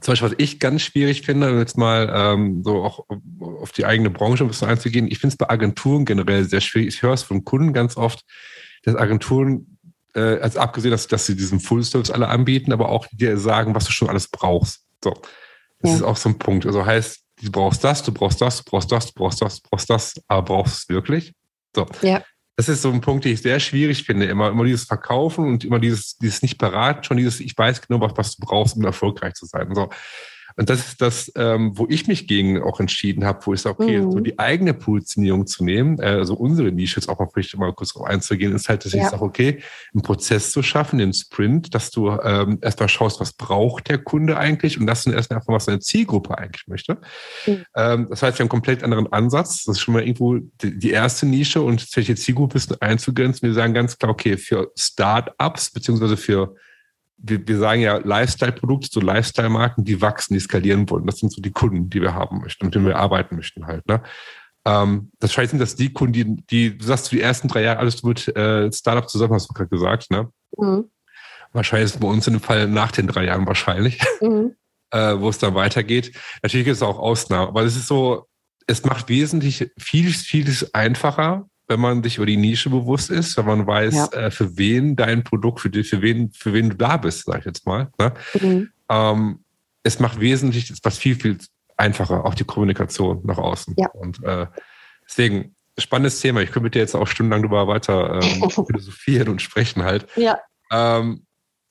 zum 0.00 0.12
Beispiel, 0.12 0.30
was 0.30 0.36
ich 0.38 0.58
ganz 0.58 0.82
schwierig 0.82 1.22
finde, 1.22 1.58
jetzt 1.58 1.76
mal 1.76 2.10
ähm, 2.14 2.62
so 2.64 2.82
auch 2.82 3.04
auf 3.60 3.72
die 3.72 3.84
eigene 3.84 4.10
Branche 4.10 4.42
ein 4.42 4.48
bisschen 4.48 4.68
einzugehen, 4.68 5.06
ich 5.06 5.18
finde 5.18 5.34
es 5.34 5.36
bei 5.36 5.50
Agenturen 5.50 6.04
generell 6.04 6.44
sehr 6.44 6.62
schwierig. 6.62 6.88
Ich 6.88 7.02
höre 7.02 7.12
es 7.12 7.22
von 7.22 7.44
Kunden 7.44 7.72
ganz 7.72 7.96
oft, 7.96 8.24
dass 8.84 8.96
Agenturen, 8.96 9.78
äh, 10.14 10.38
also 10.38 10.60
abgesehen, 10.60 10.92
dass, 10.92 11.08
dass 11.08 11.26
sie 11.26 11.36
diesen 11.36 11.60
Full 11.60 11.84
Service 11.84 12.10
alle 12.10 12.28
anbieten, 12.28 12.72
aber 12.72 12.88
auch 12.88 13.06
dir 13.12 13.36
sagen, 13.36 13.74
was 13.74 13.84
du 13.84 13.92
schon 13.92 14.08
alles 14.08 14.28
brauchst. 14.28 14.84
So. 15.04 15.12
Das 15.80 15.90
ja. 15.90 15.96
ist 15.96 16.02
auch 16.02 16.16
so 16.16 16.30
ein 16.30 16.38
Punkt. 16.38 16.64
Also 16.64 16.86
heißt, 16.86 17.20
du 17.42 17.52
brauchst 17.52 17.84
das, 17.84 18.02
du 18.02 18.12
brauchst 18.12 18.40
das, 18.40 18.64
du 18.64 18.70
brauchst 18.70 18.90
das, 18.90 19.06
du 19.06 19.12
brauchst 19.14 19.42
das, 19.42 19.60
du 19.60 19.68
brauchst 19.68 19.90
das, 19.90 20.14
aber 20.26 20.42
brauchst 20.42 20.72
du 20.72 20.76
es 20.76 20.88
wirklich? 20.88 21.34
So. 21.76 21.86
Ja 22.00 22.22
das 22.56 22.68
ist 22.68 22.82
so 22.82 22.90
ein 22.90 23.00
Punkt, 23.00 23.24
den 23.24 23.32
ich 23.32 23.42
sehr 23.42 23.60
schwierig 23.60 24.04
finde. 24.04 24.26
Immer, 24.26 24.50
immer 24.50 24.64
dieses 24.64 24.84
Verkaufen 24.84 25.46
und 25.46 25.64
immer 25.64 25.78
dieses, 25.78 26.16
dieses 26.18 26.42
nicht 26.42 26.58
beraten, 26.58 27.02
schon 27.02 27.16
dieses, 27.16 27.40
ich 27.40 27.56
weiß 27.56 27.80
genau, 27.86 28.00
was, 28.00 28.12
was 28.16 28.36
du 28.36 28.46
brauchst, 28.46 28.76
um 28.76 28.84
erfolgreich 28.84 29.34
zu 29.34 29.46
sein. 29.46 29.74
So. 29.74 29.88
Und 30.56 30.70
das 30.70 30.86
ist 30.86 31.00
das, 31.00 31.32
ähm, 31.36 31.72
wo 31.74 31.86
ich 31.88 32.06
mich 32.06 32.26
gegen 32.26 32.62
auch 32.62 32.80
entschieden 32.80 33.24
habe, 33.24 33.44
wo 33.44 33.54
ich 33.54 33.60
sage, 33.60 33.82
okay, 33.82 34.00
mhm. 34.00 34.12
so 34.12 34.20
die 34.20 34.38
eigene 34.38 34.74
Positionierung 34.74 35.46
zu 35.46 35.64
nehmen, 35.64 35.98
äh, 35.98 36.06
also 36.06 36.34
unsere 36.34 36.72
Nische 36.72 37.00
jetzt 37.00 37.08
auch 37.08 37.18
mal 37.18 37.28
vielleicht 37.32 37.56
mal 37.56 37.72
kurz 37.72 37.92
drauf 37.92 38.06
einzugehen, 38.06 38.54
ist 38.54 38.68
halt, 38.68 38.84
dass 38.84 38.92
ja. 38.92 39.04
ich 39.04 39.08
sage, 39.10 39.22
okay, 39.22 39.62
einen 39.92 40.02
Prozess 40.02 40.50
zu 40.50 40.62
schaffen, 40.62 40.98
den 40.98 41.12
Sprint, 41.12 41.74
dass 41.74 41.90
du 41.90 42.10
ähm, 42.10 42.58
erstmal 42.60 42.88
schaust, 42.88 43.20
was 43.20 43.32
braucht 43.32 43.88
der 43.88 43.98
Kunde 43.98 44.36
eigentlich 44.36 44.78
und 44.78 44.86
das 44.86 45.04
dann 45.04 45.14
erstmal 45.14 45.38
einfach, 45.38 45.52
was 45.52 45.66
seine 45.66 45.80
Zielgruppe 45.80 46.36
eigentlich 46.38 46.66
möchte. 46.68 46.98
Mhm. 47.46 47.64
Ähm, 47.76 48.06
das 48.10 48.22
heißt, 48.22 48.38
wir 48.38 48.44
haben 48.44 48.48
einen 48.48 48.48
komplett 48.48 48.84
anderen 48.84 49.12
Ansatz. 49.12 49.64
Das 49.64 49.76
ist 49.76 49.80
schon 49.80 49.94
mal 49.94 50.02
irgendwo 50.02 50.38
die, 50.38 50.78
die 50.78 50.90
erste 50.90 51.26
Nische 51.26 51.62
und 51.62 51.86
welche 51.96 52.14
Zielgruppe 52.14 52.56
ist 52.58 52.82
einzugrenzen. 52.82 53.48
Wir 53.48 53.54
sagen 53.54 53.74
ganz 53.74 53.98
klar, 53.98 54.10
okay, 54.12 54.36
für 54.36 54.72
Start-ups 54.76 55.70
beziehungsweise 55.70 56.16
für 56.16 56.54
wir, 57.22 57.46
wir 57.46 57.58
sagen 57.58 57.80
ja 57.80 57.96
Lifestyle-Produkte, 57.96 58.88
so 58.92 59.00
Lifestyle-Marken, 59.00 59.84
die 59.84 60.00
wachsen, 60.00 60.34
die 60.34 60.40
skalieren 60.40 60.90
wollen. 60.90 61.06
Das 61.06 61.18
sind 61.18 61.32
so 61.32 61.40
die 61.40 61.52
Kunden, 61.52 61.88
die 61.88 62.02
wir 62.02 62.14
haben 62.14 62.40
möchten, 62.40 62.66
mit 62.66 62.74
denen 62.74 62.86
wir 62.86 62.96
arbeiten 62.96 63.36
möchten 63.36 63.66
halt. 63.66 63.86
Ne? 63.86 64.02
Ähm, 64.64 65.10
das 65.18 65.32
scheint 65.32 65.58
dass 65.60 65.76
die 65.76 65.92
Kunden, 65.92 66.12
die, 66.12 66.36
die, 66.46 66.78
du 66.78 66.84
sagst, 66.84 67.10
die 67.12 67.20
ersten 67.20 67.48
drei 67.48 67.62
Jahre 67.62 67.78
alles 67.78 68.02
mit 68.02 68.28
äh, 68.36 68.70
Startup 68.72 69.08
zusammen, 69.08 69.34
hast 69.34 69.48
du 69.48 69.54
gerade 69.54 69.70
gesagt, 69.70 70.10
ne? 70.10 70.30
Mhm. 70.56 70.90
Wahrscheinlich 71.52 71.86
ist 71.86 71.94
es 71.96 72.00
bei 72.00 72.08
uns 72.08 72.26
in 72.26 72.34
dem 72.34 72.42
Fall 72.42 72.66
nach 72.66 72.92
den 72.92 73.06
drei 73.06 73.24
Jahren 73.24 73.46
wahrscheinlich, 73.46 74.00
mhm. 74.20 74.54
äh, 74.90 75.18
wo 75.18 75.28
es 75.28 75.38
dann 75.38 75.54
weitergeht. 75.54 76.16
Natürlich 76.42 76.64
gibt 76.64 76.76
es 76.76 76.82
auch 76.82 76.98
Ausnahmen, 76.98 77.48
aber 77.48 77.62
es 77.62 77.76
ist 77.76 77.88
so, 77.88 78.26
es 78.66 78.84
macht 78.84 79.08
wesentlich 79.08 79.70
vieles, 79.78 80.22
vieles 80.22 80.72
einfacher, 80.74 81.46
wenn 81.72 81.80
man 81.80 82.02
sich 82.02 82.18
über 82.18 82.26
die 82.26 82.36
Nische 82.36 82.68
bewusst 82.68 83.10
ist, 83.10 83.36
wenn 83.38 83.46
man 83.46 83.66
weiß, 83.66 83.94
ja. 83.94 84.06
äh, 84.12 84.30
für 84.30 84.56
wen 84.58 84.94
dein 84.94 85.24
Produkt, 85.24 85.60
für, 85.60 85.70
die, 85.70 85.84
für, 85.84 86.02
wen, 86.02 86.30
für 86.32 86.52
wen 86.52 86.70
du 86.70 86.76
da 86.76 86.98
bist, 86.98 87.24
sag 87.24 87.40
ich 87.40 87.44
jetzt 87.46 87.66
mal. 87.66 87.90
Ne? 87.98 88.12
Mhm. 88.40 88.70
Ähm, 88.88 89.44
es 89.82 89.98
macht 89.98 90.20
wesentlich 90.20 90.72
was 90.82 90.98
viel, 90.98 91.16
viel 91.16 91.38
einfacher, 91.76 92.24
auch 92.26 92.34
die 92.34 92.44
Kommunikation 92.44 93.22
nach 93.24 93.38
außen. 93.38 93.74
Ja. 93.78 93.88
Und 93.94 94.22
äh, 94.22 94.46
deswegen, 95.08 95.56
spannendes 95.78 96.20
Thema. 96.20 96.42
Ich 96.42 96.48
könnte 96.50 96.64
mit 96.64 96.74
dir 96.74 96.80
jetzt 96.80 96.94
auch 96.94 97.06
stundenlang 97.06 97.42
darüber 97.42 97.66
weiter 97.66 98.20
ähm, 98.22 98.50
philosophieren 98.50 99.28
und 99.30 99.40
sprechen 99.40 99.82
halt. 99.82 100.06
Ja. 100.16 100.38
Ähm, 100.70 101.26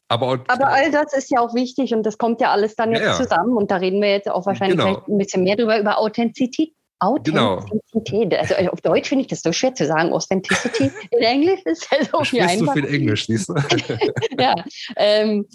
aber, 0.07 0.43
aber, 0.47 0.67
all 0.67 0.91
das 0.91 1.13
ist 1.13 1.31
ja 1.31 1.39
auch 1.39 1.53
wichtig 1.55 1.93
und 1.93 2.03
das 2.03 2.17
kommt 2.17 2.41
ja 2.41 2.51
alles 2.51 2.75
dann 2.75 2.91
jetzt 2.91 3.05
ja, 3.05 3.13
zusammen 3.13 3.55
und 3.55 3.71
da 3.71 3.77
reden 3.77 4.01
wir 4.01 4.09
jetzt 4.09 4.29
auch 4.29 4.45
wahrscheinlich 4.45 4.77
genau. 4.77 5.05
ein 5.07 5.17
bisschen 5.17 5.43
mehr 5.43 5.55
drüber, 5.55 5.79
über 5.79 5.99
Authentizität. 5.99 6.73
Authentizität. 7.01 8.29
Genau. 8.29 8.41
Also 8.41 8.71
auf 8.71 8.81
Deutsch 8.81 9.09
finde 9.09 9.23
ich 9.23 9.27
das 9.27 9.41
so 9.41 9.51
schwer 9.51 9.73
zu 9.73 9.87
sagen. 9.87 10.13
Authenticity. 10.13 10.91
In 11.09 11.19
Englisch 11.19 11.61
ist 11.65 11.87
es 11.91 12.09
so 12.11 12.23
viel 12.23 12.41
einfacher. 12.41 12.79
Du 12.79 12.87
viel 12.87 12.93
Englisch, 12.93 13.25
siehst 13.25 13.49
du? 13.49 13.55
ja. 14.37 14.53
Ähm, 14.95 15.47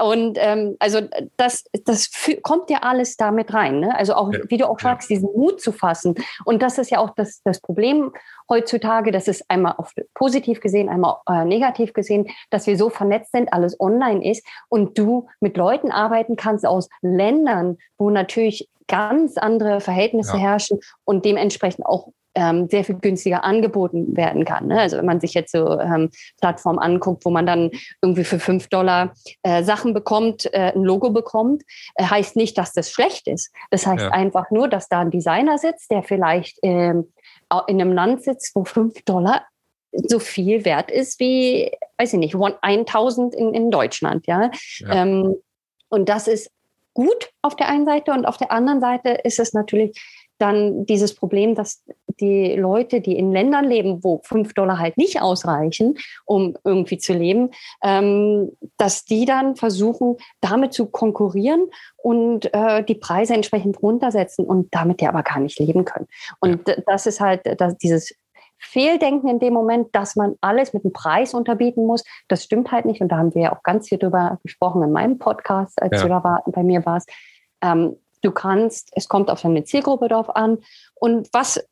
und 0.00 0.38
ähm, 0.40 0.76
also 0.78 1.00
das, 1.36 1.64
das 1.84 2.08
kommt 2.42 2.70
ja 2.70 2.78
alles 2.78 3.16
damit 3.16 3.52
rein. 3.52 3.80
Ne? 3.80 3.96
Also 3.96 4.14
auch, 4.14 4.32
ja. 4.32 4.38
wie 4.48 4.56
du 4.56 4.68
auch 4.68 4.78
sagst, 4.78 5.10
ja. 5.10 5.16
diesen 5.16 5.30
Mut 5.36 5.60
zu 5.60 5.72
fassen. 5.72 6.14
Und 6.44 6.62
das 6.62 6.78
ist 6.78 6.90
ja 6.90 7.00
auch 7.00 7.10
das, 7.16 7.42
das 7.42 7.60
Problem 7.60 8.12
heutzutage. 8.48 9.10
Das 9.10 9.26
ist 9.26 9.44
einmal 9.48 9.74
auf 9.78 9.92
positiv 10.14 10.60
gesehen, 10.60 10.88
einmal 10.88 11.16
äh, 11.28 11.44
negativ 11.44 11.94
gesehen, 11.94 12.28
dass 12.50 12.68
wir 12.68 12.76
so 12.76 12.90
vernetzt 12.90 13.32
sind, 13.32 13.52
alles 13.52 13.78
online 13.80 14.30
ist 14.30 14.46
und 14.68 14.96
du 14.96 15.26
mit 15.40 15.56
Leuten 15.56 15.90
arbeiten 15.90 16.36
kannst 16.36 16.64
aus 16.64 16.88
Ländern, 17.00 17.78
wo 17.98 18.10
natürlich 18.10 18.68
ganz 18.92 19.38
andere 19.38 19.80
Verhältnisse 19.80 20.36
ja. 20.36 20.42
herrschen 20.42 20.78
und 21.04 21.24
dementsprechend 21.24 21.86
auch 21.86 22.08
ähm, 22.34 22.68
sehr 22.68 22.84
viel 22.84 22.96
günstiger 22.96 23.42
angeboten 23.42 24.16
werden 24.16 24.44
kann. 24.44 24.66
Ne? 24.68 24.80
Also 24.80 24.98
wenn 24.98 25.06
man 25.06 25.20
sich 25.20 25.32
jetzt 25.32 25.52
so 25.52 25.80
ähm, 25.80 26.10
Plattformen 26.40 26.78
anguckt, 26.78 27.24
wo 27.24 27.30
man 27.30 27.46
dann 27.46 27.70
irgendwie 28.02 28.24
für 28.24 28.38
fünf 28.38 28.68
Dollar 28.68 29.14
äh, 29.42 29.62
Sachen 29.62 29.94
bekommt, 29.94 30.46
äh, 30.52 30.72
ein 30.74 30.82
Logo 30.82 31.10
bekommt, 31.10 31.62
äh, 31.94 32.04
heißt 32.04 32.36
nicht, 32.36 32.56
dass 32.58 32.72
das 32.72 32.90
schlecht 32.90 33.28
ist. 33.28 33.50
Das 33.70 33.86
heißt 33.86 34.04
ja. 34.04 34.10
einfach 34.10 34.50
nur, 34.50 34.68
dass 34.68 34.88
da 34.88 35.00
ein 35.00 35.10
Designer 35.10 35.56
sitzt, 35.56 35.90
der 35.90 36.02
vielleicht 36.02 36.58
ähm, 36.62 37.12
in 37.66 37.80
einem 37.80 37.92
Land 37.92 38.22
sitzt, 38.24 38.54
wo 38.54 38.64
fünf 38.64 39.02
Dollar 39.04 39.46
so 39.92 40.18
viel 40.18 40.64
wert 40.64 40.90
ist 40.90 41.20
wie, 41.20 41.70
weiß 41.98 42.14
ich 42.14 42.18
nicht, 42.18 42.34
1000 42.34 43.34
in, 43.34 43.54
in 43.54 43.70
Deutschland. 43.70 44.26
Ja. 44.26 44.50
ja. 44.78 45.02
Ähm, 45.02 45.36
und 45.88 46.08
das 46.08 46.28
ist 46.28 46.50
gut 46.94 47.30
auf 47.42 47.56
der 47.56 47.68
einen 47.68 47.86
Seite 47.86 48.12
und 48.12 48.26
auf 48.26 48.36
der 48.36 48.52
anderen 48.52 48.80
Seite 48.80 49.10
ist 49.10 49.38
es 49.38 49.52
natürlich 49.52 49.98
dann 50.38 50.86
dieses 50.86 51.14
Problem, 51.14 51.54
dass 51.54 51.84
die 52.20 52.56
Leute, 52.56 53.00
die 53.00 53.16
in 53.16 53.32
Ländern 53.32 53.64
leben, 53.64 54.02
wo 54.02 54.20
fünf 54.24 54.54
Dollar 54.54 54.78
halt 54.78 54.96
nicht 54.96 55.22
ausreichen, 55.22 55.96
um 56.24 56.56
irgendwie 56.64 56.98
zu 56.98 57.12
leben, 57.12 57.50
ähm, 57.82 58.50
dass 58.76 59.04
die 59.04 59.24
dann 59.24 59.54
versuchen, 59.54 60.16
damit 60.40 60.72
zu 60.72 60.86
konkurrieren 60.86 61.68
und 61.96 62.52
äh, 62.52 62.82
die 62.84 62.96
Preise 62.96 63.34
entsprechend 63.34 63.80
runtersetzen 63.82 64.44
und 64.44 64.74
damit 64.74 65.00
ja 65.00 65.10
aber 65.10 65.22
gar 65.22 65.38
nicht 65.38 65.58
leben 65.60 65.84
können. 65.84 66.08
Und 66.40 66.62
das 66.86 67.06
ist 67.06 67.20
halt 67.20 67.42
das, 67.58 67.78
dieses 67.78 68.12
Fehldenken 68.62 69.28
in 69.28 69.38
dem 69.38 69.52
Moment, 69.52 69.94
dass 69.94 70.16
man 70.16 70.36
alles 70.40 70.72
mit 70.72 70.84
dem 70.84 70.92
Preis 70.92 71.34
unterbieten 71.34 71.84
muss. 71.84 72.04
Das 72.28 72.44
stimmt 72.44 72.72
halt 72.72 72.84
nicht. 72.84 73.00
Und 73.00 73.08
da 73.08 73.18
haben 73.18 73.34
wir 73.34 73.42
ja 73.42 73.52
auch 73.56 73.62
ganz 73.62 73.88
viel 73.88 73.98
drüber 73.98 74.38
gesprochen 74.42 74.82
in 74.82 74.92
meinem 74.92 75.18
Podcast, 75.18 75.80
als 75.82 75.98
ja. 75.98 76.02
du 76.02 76.08
da 76.08 76.24
war, 76.24 76.42
bei 76.46 76.62
mir 76.62 76.86
warst. 76.86 77.10
Ähm, 77.60 77.96
du 78.22 78.30
kannst, 78.30 78.90
es 78.94 79.08
kommt 79.08 79.30
auf 79.30 79.42
deine 79.42 79.64
Zielgruppe 79.64 80.08
drauf 80.08 80.34
an. 80.34 80.58
Und 80.94 81.28
was 81.32 81.66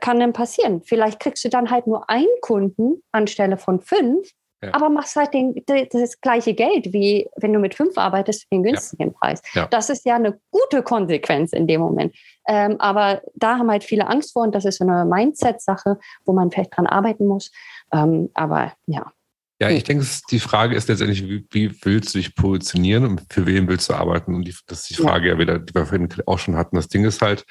kann 0.00 0.20
denn 0.20 0.32
passieren? 0.32 0.82
Vielleicht 0.82 1.20
kriegst 1.20 1.44
du 1.44 1.48
dann 1.48 1.70
halt 1.70 1.86
nur 1.86 2.08
einen 2.08 2.26
Kunden 2.40 3.02
anstelle 3.12 3.56
von 3.56 3.80
fünf 3.80 4.30
ja. 4.66 4.74
aber 4.74 4.88
machst 4.88 5.16
halt 5.16 5.32
den, 5.34 5.54
das 5.66 6.20
gleiche 6.20 6.54
Geld, 6.54 6.92
wie 6.92 7.28
wenn 7.36 7.52
du 7.52 7.58
mit 7.58 7.74
fünf 7.74 7.96
arbeitest 7.96 8.42
für 8.42 8.48
den 8.52 8.62
günstigen 8.62 9.08
ja. 9.08 9.14
Preis. 9.18 9.42
Ja. 9.54 9.66
Das 9.66 9.90
ist 9.90 10.04
ja 10.04 10.16
eine 10.16 10.38
gute 10.50 10.82
Konsequenz 10.82 11.52
in 11.52 11.66
dem 11.66 11.80
Moment. 11.80 12.14
Ähm, 12.48 12.76
aber 12.80 13.22
da 13.34 13.58
haben 13.58 13.70
halt 13.70 13.84
viele 13.84 14.06
Angst 14.08 14.32
vor 14.32 14.42
und 14.42 14.54
das 14.54 14.64
ist 14.64 14.78
so 14.78 14.86
eine 14.86 15.04
Mindset-Sache, 15.04 15.98
wo 16.24 16.32
man 16.32 16.50
vielleicht 16.50 16.76
dran 16.76 16.86
arbeiten 16.86 17.26
muss. 17.26 17.50
Ähm, 17.92 18.30
aber 18.34 18.72
ja. 18.86 19.12
Ja, 19.58 19.70
ich 19.70 19.84
denke, 19.84 20.04
die 20.30 20.38
Frage 20.38 20.76
ist 20.76 20.88
letztendlich, 20.88 21.24
wie, 21.24 21.46
wie, 21.50 21.74
willst 21.82 22.14
du 22.14 22.18
dich 22.18 22.34
positionieren 22.34 23.06
und 23.06 23.22
für 23.30 23.46
wen 23.46 23.66
willst 23.68 23.88
du 23.88 23.94
arbeiten? 23.94 24.34
Und 24.34 24.46
die, 24.46 24.54
das 24.66 24.82
ist 24.82 24.90
die 24.90 25.02
Frage 25.02 25.28
ja, 25.28 25.38
wieder, 25.38 25.58
die 25.58 25.74
wir 25.74 25.86
vorhin 25.86 26.08
auch 26.26 26.38
schon 26.38 26.56
hatten. 26.56 26.76
Das 26.76 26.88
Ding 26.88 27.04
ist 27.04 27.22
halt, 27.22 27.46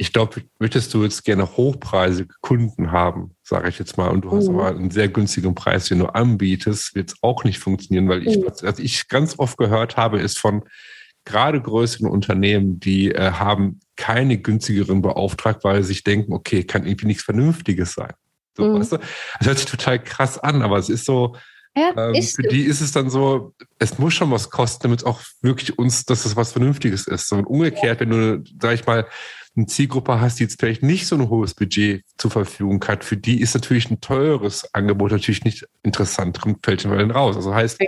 ich 0.00 0.12
glaube, 0.12 0.42
möchtest 0.60 0.94
du 0.94 1.02
jetzt 1.02 1.24
gerne 1.24 1.56
hochpreisige 1.56 2.32
Kunden 2.40 2.92
haben, 2.92 3.34
sage 3.42 3.68
ich 3.68 3.80
jetzt 3.80 3.98
mal, 3.98 4.08
und 4.08 4.24
du 4.24 4.30
hast 4.30 4.48
mhm. 4.48 4.54
aber 4.54 4.68
einen 4.68 4.92
sehr 4.92 5.08
günstigen 5.08 5.56
Preis, 5.56 5.88
den 5.88 5.98
du 5.98 6.06
anbietest, 6.06 6.94
wird 6.94 7.10
es 7.10 7.16
auch 7.20 7.42
nicht 7.42 7.58
funktionieren, 7.58 8.08
weil 8.08 8.26
ich, 8.26 8.38
mhm. 8.38 8.44
was 8.44 8.78
ich 8.78 9.08
ganz 9.08 9.38
oft 9.38 9.58
gehört 9.58 9.96
habe, 9.96 10.20
ist 10.20 10.38
von 10.38 10.62
gerade 11.24 11.60
größeren 11.60 12.06
Unternehmen, 12.06 12.78
die 12.78 13.10
äh, 13.10 13.32
haben 13.32 13.80
keine 13.96 14.38
günstigeren 14.38 15.02
beauftragt, 15.02 15.64
weil 15.64 15.82
sie 15.82 15.88
sich 15.88 16.04
denken, 16.04 16.32
okay, 16.32 16.62
kann 16.62 16.86
irgendwie 16.86 17.06
nichts 17.06 17.24
Vernünftiges 17.24 17.94
sein. 17.94 18.12
So, 18.56 18.68
mhm. 18.68 18.78
weißt 18.78 18.92
du? 18.92 18.98
Das 19.38 19.48
hört 19.48 19.58
sich 19.58 19.66
total 19.66 20.02
krass 20.02 20.38
an, 20.38 20.62
aber 20.62 20.78
es 20.78 20.88
ist 20.88 21.06
so, 21.06 21.34
ja, 21.76 21.92
ähm, 21.96 22.22
für 22.22 22.42
die 22.42 22.62
ist 22.62 22.80
es 22.80 22.92
dann 22.92 23.10
so, 23.10 23.54
es 23.78 23.98
muss 23.98 24.14
schon 24.14 24.30
was 24.30 24.50
kosten, 24.50 24.84
damit 24.84 25.00
es 25.00 25.04
auch 25.04 25.20
wirklich 25.42 25.78
uns, 25.78 26.04
dass 26.04 26.24
es 26.24 26.36
was 26.36 26.52
Vernünftiges 26.52 27.06
ist. 27.06 27.32
Und 27.32 27.46
umgekehrt, 27.46 28.00
wenn 28.00 28.10
du, 28.10 28.44
sag 28.60 28.74
ich 28.74 28.86
mal, 28.86 29.06
eine 29.58 29.66
Zielgruppe 29.66 30.20
hast, 30.20 30.38
die 30.38 30.44
jetzt 30.44 30.58
vielleicht 30.58 30.82
nicht 30.82 31.06
so 31.06 31.16
ein 31.16 31.28
hohes 31.28 31.54
Budget 31.54 32.04
zur 32.16 32.30
Verfügung 32.30 32.82
hat, 32.86 33.04
für 33.04 33.16
die 33.16 33.40
ist 33.40 33.54
natürlich 33.54 33.90
ein 33.90 34.00
teures 34.00 34.72
Angebot 34.74 35.12
natürlich 35.12 35.44
nicht 35.44 35.66
interessant, 35.82 36.40
kommt 36.40 36.64
fällt 36.64 36.82
schon 36.82 36.92
mal 36.92 37.10
raus. 37.10 37.36
Also 37.36 37.54
heißt, 37.54 37.78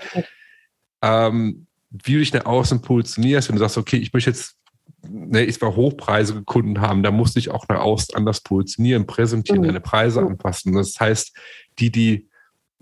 ähm, 1.02 1.66
wie 1.90 2.12
du 2.12 2.18
dich 2.18 2.32
nach 2.32 2.44
außen 2.44 2.82
positionierst, 2.82 3.48
wenn 3.48 3.56
du 3.56 3.60
sagst, 3.60 3.78
okay, 3.78 3.96
ich 3.96 4.12
möchte 4.12 4.30
jetzt 4.30 4.56
ne, 5.08 5.44
ich 5.44 5.60
war 5.60 5.76
hochpreisige 5.76 6.42
Kunden 6.42 6.80
haben, 6.80 7.02
da 7.02 7.10
musste 7.10 7.38
ich 7.38 7.50
auch 7.50 7.66
nach 7.68 7.80
außen 7.80 8.14
anders 8.14 8.40
positionieren, 8.40 9.06
präsentieren, 9.06 9.62
mhm. 9.62 9.66
deine 9.66 9.80
Preise 9.80 10.20
mhm. 10.20 10.28
anpassen. 10.28 10.74
Das 10.74 10.98
heißt, 10.98 11.36
die, 11.78 11.90
die, 11.90 12.28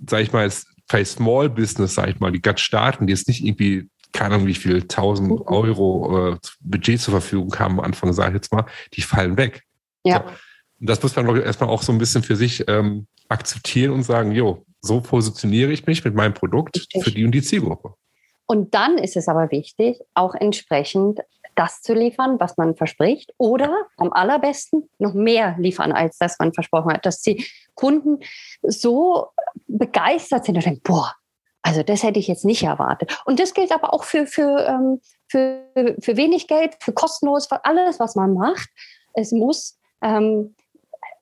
sag 0.06 0.22
ich 0.22 0.32
mal, 0.32 0.50
vielleicht 0.88 1.12
Small 1.12 1.50
Business, 1.50 1.94
sag 1.94 2.08
ich 2.08 2.20
mal, 2.20 2.32
die 2.32 2.40
gerade 2.40 2.58
starten, 2.58 3.06
die 3.06 3.12
jetzt 3.12 3.28
nicht 3.28 3.44
irgendwie 3.44 3.88
keine 4.12 4.34
Ahnung, 4.34 4.46
wie 4.46 4.54
viel 4.54 4.82
1000 4.82 5.30
mhm. 5.30 5.42
Euro 5.46 6.32
äh, 6.32 6.36
Budget 6.60 7.00
zur 7.00 7.12
Verfügung 7.12 7.54
haben 7.58 7.78
am 7.78 7.84
Anfang, 7.84 8.12
sage 8.12 8.30
ich 8.30 8.34
jetzt 8.34 8.52
mal, 8.52 8.66
die 8.94 9.02
fallen 9.02 9.36
weg. 9.36 9.62
Ja. 10.04 10.24
So. 10.26 10.32
Und 10.80 10.88
das 10.88 11.02
muss 11.02 11.16
man 11.16 11.36
ich, 11.36 11.44
erstmal 11.44 11.70
auch 11.70 11.82
so 11.82 11.92
ein 11.92 11.98
bisschen 11.98 12.22
für 12.22 12.36
sich 12.36 12.64
ähm, 12.68 13.06
akzeptieren 13.28 13.92
und 13.92 14.02
sagen, 14.02 14.32
jo, 14.32 14.64
so 14.80 15.00
positioniere 15.00 15.72
ich 15.72 15.86
mich 15.86 16.04
mit 16.04 16.14
meinem 16.14 16.34
Produkt 16.34 16.76
Richtig. 16.76 17.02
für 17.02 17.10
die 17.10 17.24
und 17.24 17.32
die 17.32 17.42
Zielgruppe. 17.42 17.94
Und 18.46 18.74
dann 18.74 18.96
ist 18.96 19.16
es 19.16 19.28
aber 19.28 19.50
wichtig, 19.50 19.98
auch 20.14 20.34
entsprechend 20.34 21.20
das 21.54 21.82
zu 21.82 21.92
liefern, 21.92 22.38
was 22.38 22.56
man 22.56 22.76
verspricht, 22.76 23.34
oder 23.36 23.70
am 23.96 24.12
allerbesten 24.12 24.88
noch 24.98 25.12
mehr 25.12 25.56
liefern, 25.58 25.92
als 25.92 26.16
das 26.18 26.38
man 26.38 26.54
versprochen 26.54 26.92
hat, 26.92 27.04
dass 27.04 27.20
die 27.20 27.44
Kunden 27.74 28.20
so 28.62 29.26
begeistert 29.66 30.44
sind 30.44 30.54
und 30.56 30.64
denken, 30.64 30.80
boah, 30.84 31.14
also 31.62 31.82
das 31.82 32.02
hätte 32.02 32.18
ich 32.18 32.28
jetzt 32.28 32.44
nicht 32.44 32.62
erwartet. 32.62 33.20
Und 33.24 33.40
das 33.40 33.54
gilt 33.54 33.72
aber 33.72 33.92
auch 33.92 34.04
für, 34.04 34.26
für, 34.26 34.66
ähm, 34.66 35.00
für, 35.28 35.64
für 36.00 36.16
wenig 36.16 36.46
Geld, 36.46 36.76
für 36.80 36.92
kostenlos, 36.92 37.46
für 37.46 37.64
alles, 37.64 38.00
was 38.00 38.14
man 38.14 38.34
macht. 38.34 38.68
Es 39.14 39.32
muss 39.32 39.78
ähm, 40.02 40.54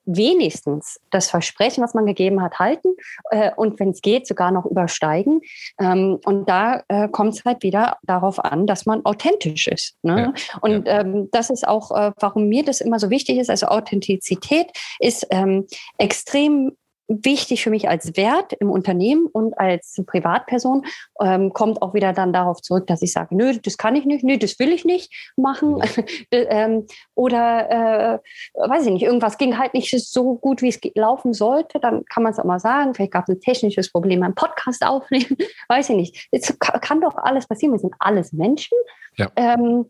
wenigstens 0.07 0.99
das 1.11 1.29
Versprechen, 1.29 1.83
was 1.83 1.93
man 1.93 2.05
gegeben 2.05 2.41
hat, 2.41 2.59
halten 2.59 2.95
äh, 3.29 3.51
und 3.55 3.79
wenn 3.79 3.89
es 3.89 4.01
geht, 4.01 4.25
sogar 4.25 4.51
noch 4.51 4.65
übersteigen. 4.65 5.41
Ähm, 5.79 6.19
und 6.25 6.49
da 6.49 6.83
äh, 6.87 7.09
kommt 7.09 7.33
es 7.33 7.45
halt 7.45 7.61
wieder 7.61 7.97
darauf 8.03 8.43
an, 8.43 8.65
dass 8.65 8.85
man 8.85 9.05
authentisch 9.05 9.67
ist. 9.67 9.97
Ne? 10.01 10.33
Ja, 10.33 10.59
und 10.61 10.87
ja. 10.87 11.01
Ähm, 11.01 11.29
das 11.31 11.49
ist 11.49 11.67
auch, 11.67 11.91
äh, 11.91 12.11
warum 12.19 12.47
mir 12.47 12.63
das 12.63 12.81
immer 12.81 12.99
so 12.99 13.09
wichtig 13.09 13.37
ist. 13.37 13.49
Also 13.49 13.67
Authentizität 13.67 14.71
ist 14.99 15.27
ähm, 15.29 15.67
extrem 15.97 16.71
wichtig 17.07 17.63
für 17.63 17.69
mich 17.69 17.87
als 17.87 18.17
Wert 18.17 18.53
im 18.53 18.69
Unternehmen 18.69 19.27
und 19.27 19.57
als 19.57 20.01
Privatperson, 20.05 20.85
ähm, 21.21 21.53
kommt 21.53 21.81
auch 21.81 21.93
wieder 21.93 22.13
dann 22.13 22.33
darauf 22.33 22.61
zurück, 22.61 22.87
dass 22.87 23.01
ich 23.01 23.13
sage, 23.13 23.35
nö, 23.35 23.57
das 23.57 23.77
kann 23.77 23.95
ich 23.95 24.05
nicht, 24.05 24.23
nö, 24.23 24.37
das 24.37 24.59
will 24.59 24.71
ich 24.71 24.85
nicht 24.85 25.13
machen. 25.35 25.81
ähm, 26.31 26.85
oder 27.15 28.21
äh, 28.53 28.59
weiß 28.69 28.85
ich 28.85 28.93
nicht, 28.93 29.03
irgendwas 29.03 29.37
ging 29.37 29.57
halt 29.57 29.73
nicht 29.73 29.89
so 29.89 30.35
gut, 30.35 30.61
wie 30.61 30.69
es 30.69 30.79
laufen 30.95 31.33
sollte, 31.33 31.79
dann 31.79 32.03
kann 32.05 32.23
man 32.23 32.33
es 32.33 32.39
auch 32.39 32.45
mal 32.45 32.59
sagen. 32.59 32.93
Vielleicht 32.93 33.13
gab 33.13 33.23
es 33.27 33.35
ein 33.35 33.41
technisches 33.41 33.91
Problem 33.91 34.19
beim 34.19 34.35
Podcast 34.35 34.85
aufnehmen, 34.85 35.37
weiß 35.69 35.89
ich 35.89 35.95
nicht. 35.95 36.27
Es 36.31 36.57
kann 36.59 37.01
doch 37.01 37.15
alles 37.15 37.47
passieren, 37.47 37.73
wir 37.73 37.79
sind 37.79 37.95
alles 37.99 38.33
Menschen. 38.33 38.77
Ja. 39.15 39.31
Ähm, 39.35 39.89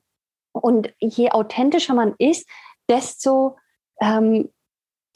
und 0.52 0.94
je 1.00 1.32
authentischer 1.32 1.94
man 1.94 2.16
ist, 2.18 2.48
desto 2.90 3.58
ähm, 4.02 4.50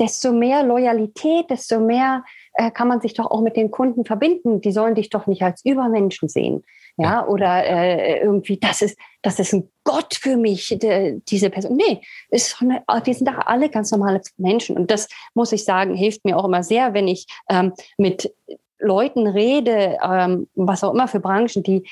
desto 0.01 0.33
mehr 0.33 0.63
Loyalität, 0.63 1.49
desto 1.49 1.79
mehr 1.79 2.25
äh, 2.55 2.71
kann 2.71 2.87
man 2.87 2.99
sich 2.99 3.13
doch 3.13 3.29
auch 3.29 3.41
mit 3.41 3.55
den 3.55 3.69
Kunden 3.69 4.03
verbinden. 4.03 4.59
Die 4.59 4.71
sollen 4.71 4.95
dich 4.95 5.09
doch 5.09 5.27
nicht 5.27 5.43
als 5.43 5.63
Übermenschen 5.63 6.27
sehen. 6.27 6.63
Ja, 6.97 7.25
oder 7.25 7.63
äh, 7.63 8.19
irgendwie, 8.21 8.57
das 8.57 8.81
ist, 8.81 8.99
das 9.21 9.39
ist 9.39 9.53
ein 9.53 9.69
Gott 9.85 10.13
für 10.13 10.35
mich, 10.35 10.77
de, 10.81 11.21
diese 11.29 11.49
Person. 11.49 11.77
Nee, 11.77 12.01
ist 12.29 12.61
eine, 12.61 12.83
die 13.05 13.13
sind 13.13 13.29
doch 13.29 13.37
alle 13.45 13.69
ganz 13.69 13.91
normale 13.91 14.21
Menschen. 14.37 14.75
Und 14.75 14.91
das 14.91 15.07
muss 15.33 15.53
ich 15.53 15.63
sagen, 15.63 15.95
hilft 15.95 16.25
mir 16.25 16.37
auch 16.37 16.45
immer 16.45 16.63
sehr, 16.63 16.93
wenn 16.93 17.07
ich 17.07 17.27
ähm, 17.49 17.73
mit 17.97 18.33
Leuten 18.79 19.27
rede, 19.27 19.97
ähm, 20.03 20.47
was 20.55 20.83
auch 20.83 20.93
immer 20.93 21.07
für 21.07 21.19
Branchen, 21.19 21.63
die 21.63 21.87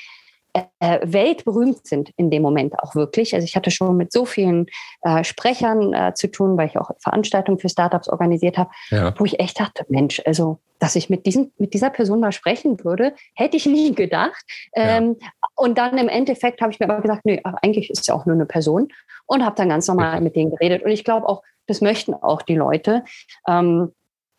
äh, 0.52 0.98
weltberühmt 1.02 1.86
sind 1.86 2.10
in 2.16 2.30
dem 2.30 2.42
Moment 2.42 2.78
auch 2.78 2.94
wirklich. 2.94 3.34
Also 3.34 3.44
ich 3.44 3.56
hatte 3.56 3.70
schon 3.70 3.96
mit 3.96 4.12
so 4.12 4.24
vielen 4.24 4.66
äh, 5.02 5.24
Sprechern 5.24 5.92
äh, 5.92 6.14
zu 6.14 6.28
tun, 6.28 6.56
weil 6.56 6.68
ich 6.68 6.78
auch 6.78 6.90
Veranstaltungen 6.98 7.58
für 7.58 7.68
Startups 7.68 8.08
organisiert 8.08 8.58
habe, 8.58 8.70
ja. 8.90 9.14
wo 9.18 9.24
ich 9.24 9.40
echt 9.40 9.60
dachte, 9.60 9.84
Mensch, 9.88 10.22
also 10.26 10.58
dass 10.78 10.96
ich 10.96 11.10
mit, 11.10 11.26
diesem, 11.26 11.52
mit 11.58 11.74
dieser 11.74 11.90
Person 11.90 12.20
mal 12.20 12.32
sprechen 12.32 12.82
würde, 12.84 13.14
hätte 13.34 13.56
ich 13.56 13.66
nie 13.66 13.94
gedacht. 13.94 14.44
Ähm, 14.74 15.16
ja. 15.20 15.28
Und 15.54 15.76
dann 15.76 15.98
im 15.98 16.08
Endeffekt 16.08 16.62
habe 16.62 16.72
ich 16.72 16.80
mir 16.80 16.88
aber 16.88 17.02
gesagt, 17.02 17.24
nö, 17.26 17.36
eigentlich 17.62 17.90
ist 17.90 18.00
es 18.00 18.06
ja 18.06 18.14
auch 18.14 18.24
nur 18.24 18.34
eine 18.34 18.46
Person 18.46 18.88
und 19.26 19.44
habe 19.44 19.56
dann 19.56 19.68
ganz 19.68 19.86
normal 19.86 20.14
ja. 20.14 20.20
mit 20.20 20.36
denen 20.36 20.50
geredet. 20.50 20.82
Und 20.82 20.90
ich 20.90 21.04
glaube 21.04 21.28
auch, 21.28 21.42
das 21.66 21.82
möchten 21.82 22.14
auch 22.14 22.42
die 22.42 22.56
Leute. 22.56 23.04
Ähm, 23.46 23.92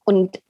und 0.04 0.42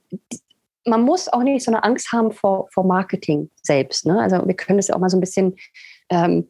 man 0.84 1.02
muss 1.02 1.28
auch 1.28 1.42
nicht 1.42 1.64
so 1.64 1.70
eine 1.70 1.84
Angst 1.84 2.12
haben 2.12 2.32
vor, 2.32 2.68
vor 2.72 2.84
Marketing 2.84 3.50
selbst. 3.62 4.06
Ne? 4.06 4.20
Also 4.20 4.46
wir 4.46 4.54
können 4.54 4.78
es 4.78 4.90
auch 4.90 4.98
mal 4.98 5.08
so 5.08 5.16
ein 5.16 5.20
bisschen 5.20 5.56
ähm, 6.10 6.48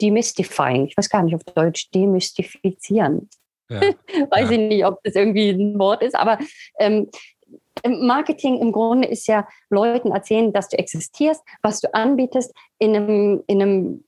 demystifying. 0.00 0.86
Ich 0.86 0.96
weiß 0.96 1.10
gar 1.10 1.22
nicht 1.22 1.34
auf 1.34 1.44
Deutsch, 1.44 1.90
demystifizieren. 1.90 3.28
Ja. 3.68 3.80
weiß 4.30 4.50
ja. 4.50 4.50
ich 4.50 4.58
nicht, 4.58 4.84
ob 4.84 5.02
das 5.04 5.14
irgendwie 5.14 5.50
ein 5.50 5.78
Wort 5.78 6.02
ist, 6.02 6.14
aber 6.14 6.38
ähm, 6.78 7.08
Marketing 7.86 8.58
im 8.60 8.72
Grunde 8.72 9.08
ist 9.08 9.26
ja 9.26 9.48
Leuten 9.70 10.12
erzählen, 10.12 10.52
dass 10.52 10.68
du 10.68 10.78
existierst, 10.78 11.42
was 11.62 11.80
du 11.80 11.92
anbietest, 11.94 12.52
in 12.78 12.94
einem, 12.94 13.44
in 13.46 13.62
einem 13.62 14.04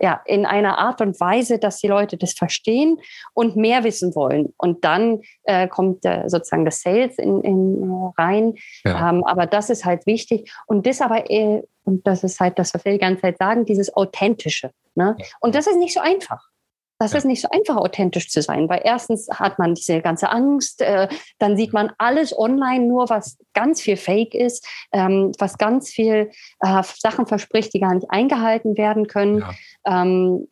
ja, 0.00 0.20
in 0.24 0.46
einer 0.46 0.78
Art 0.78 1.00
und 1.00 1.18
Weise, 1.20 1.58
dass 1.58 1.78
die 1.78 1.88
Leute 1.88 2.16
das 2.16 2.32
verstehen 2.32 2.98
und 3.32 3.56
mehr 3.56 3.84
wissen 3.84 4.14
wollen. 4.14 4.52
Und 4.56 4.84
dann 4.84 5.20
äh, 5.44 5.68
kommt 5.68 6.04
äh, 6.04 6.28
sozusagen 6.28 6.64
das 6.64 6.82
Sales 6.82 7.18
in, 7.18 7.40
in 7.42 7.82
äh, 7.82 8.20
rein. 8.20 8.54
Ja. 8.84 9.10
Ähm, 9.10 9.24
aber 9.24 9.46
das 9.46 9.70
ist 9.70 9.84
halt 9.84 10.06
wichtig. 10.06 10.52
Und 10.66 10.86
das 10.86 11.00
aber, 11.00 11.30
äh, 11.30 11.62
und 11.84 12.06
das 12.06 12.24
ist 12.24 12.40
halt 12.40 12.58
das, 12.58 12.74
was 12.74 12.84
wir 12.84 12.92
die 12.92 12.98
ganze 12.98 13.22
Zeit 13.22 13.38
sagen, 13.38 13.64
dieses 13.64 13.94
Authentische. 13.94 14.70
Ne? 14.94 15.16
Und 15.40 15.54
das 15.54 15.66
ist 15.66 15.76
nicht 15.76 15.94
so 15.94 16.00
einfach. 16.00 16.48
Das 16.98 17.12
ja. 17.12 17.18
ist 17.18 17.24
nicht 17.24 17.40
so 17.40 17.48
einfach, 17.50 17.76
authentisch 17.76 18.30
zu 18.30 18.40
sein, 18.40 18.68
weil 18.68 18.82
erstens 18.84 19.28
hat 19.30 19.58
man 19.58 19.74
diese 19.74 20.00
ganze 20.00 20.30
Angst, 20.30 20.80
äh, 20.80 21.08
dann 21.38 21.56
sieht 21.56 21.72
man 21.72 21.92
alles 21.98 22.36
online 22.36 22.86
nur, 22.86 23.08
was 23.10 23.36
ganz 23.52 23.80
viel 23.80 23.96
Fake 23.96 24.34
ist, 24.34 24.66
ähm, 24.92 25.32
was 25.38 25.58
ganz 25.58 25.90
viel 25.90 26.30
äh, 26.60 26.82
Sachen 26.82 27.26
verspricht, 27.26 27.74
die 27.74 27.80
gar 27.80 27.94
nicht 27.94 28.10
eingehalten 28.10 28.76
werden 28.76 29.06
können. 29.08 29.38
Ja. 29.38 30.02
Ähm, 30.02 30.48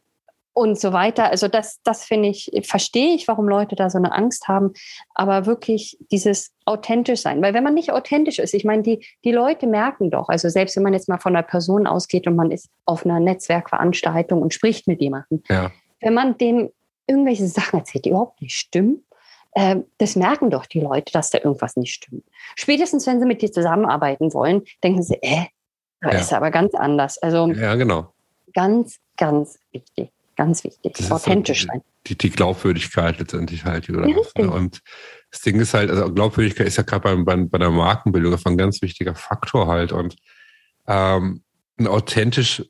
und 0.55 0.79
so 0.79 0.93
weiter. 0.93 1.31
Also 1.31 1.49
das, 1.49 1.81
das 1.83 2.05
finde 2.05 2.29
ich, 2.29 2.51
verstehe 2.65 3.15
ich, 3.15 3.27
warum 3.27 3.49
Leute 3.49 3.75
da 3.75 3.89
so 3.89 3.97
eine 3.97 4.13
Angst 4.13 4.49
haben, 4.49 4.73
aber 5.15 5.47
wirklich 5.47 5.97
dieses 6.11 6.53
authentisch 6.67 7.23
sein. 7.23 7.41
Weil 7.41 7.55
wenn 7.55 7.65
man 7.65 7.73
nicht 7.73 7.91
authentisch 7.91 8.39
ist, 8.39 8.53
ich 8.53 8.65
meine, 8.65 8.83
die, 8.83 9.07
die 9.25 9.33
Leute 9.33 9.67
merken 9.67 10.11
doch, 10.11 10.29
also 10.29 10.51
selbst 10.51 10.77
wenn 10.77 10.83
man 10.83 10.93
jetzt 10.93 11.09
mal 11.09 11.17
von 11.17 11.35
einer 11.35 11.43
Person 11.43 11.87
ausgeht 11.87 12.27
und 12.27 12.37
man 12.37 12.51
ist 12.51 12.69
auf 12.85 13.07
einer 13.07 13.19
Netzwerkveranstaltung 13.19 14.43
und 14.43 14.53
spricht 14.53 14.87
mit 14.87 15.01
jemandem, 15.01 15.43
ja 15.49 15.71
wenn 16.03 16.15
man 16.15 16.37
dem 16.37 16.71
irgendwelche 17.07 17.47
Sachen 17.47 17.81
erzählt, 17.81 18.05
die 18.05 18.11
überhaupt 18.11 18.41
nicht 18.43 18.57
stimmen, 18.57 19.05
äh, 19.53 19.77
das 19.99 20.17
merken 20.17 20.51
doch 20.51 20.67
die 20.67 20.81
Leute, 20.81 21.13
dass 21.13 21.31
da 21.31 21.39
irgendwas 21.39 21.77
nicht 21.77 21.95
stimmt. 21.95 22.25
Spätestens, 22.57 23.07
wenn 23.07 23.21
sie 23.21 23.27
mit 23.27 23.43
dir 23.43 23.53
zusammenarbeiten 23.53 24.33
wollen, 24.35 24.63
denken 24.83 25.03
sie, 25.03 25.23
äh, 25.23 25.47
das 26.01 26.15
ja. 26.15 26.21
ist 26.21 26.33
aber 26.33 26.51
ganz 26.51 26.75
anders. 26.75 27.19
Also 27.19 27.47
ja, 27.49 27.75
genau. 27.77 28.13
Ganz, 28.55 28.99
ganz 29.17 29.59
wichtig. 29.73 30.11
Ganz 30.37 30.65
wichtig. 30.65 30.95
Das 30.95 31.13
authentisch 31.13 31.67
sein. 31.67 31.83
Die, 32.07 32.17
die, 32.17 32.31
Glaubwürdigkeit 32.31 33.19
letztendlich 33.19 33.65
halt. 33.65 33.87
Ja, 33.87 33.95
ne? 33.95 34.51
Und 34.51 34.83
das 35.31 35.43
Ding 35.43 35.61
ist 35.61 35.75
halt, 35.75 35.91
also 35.91 36.13
Glaubwürdigkeit 36.13 36.67
ist 36.67 36.77
ja 36.77 36.83
gerade 36.83 37.03
bei, 37.03 37.37
bei, 37.37 37.45
bei 37.45 37.59
der 37.59 37.71
Markenbildung 37.71 38.37
ein 38.45 38.57
ganz 38.57 38.83
wichtiger 38.83 39.15
Faktor 39.15 39.69
halt. 39.69 39.93
Und 39.93 40.17
ähm, 40.89 41.43
authentisch, 41.85 42.65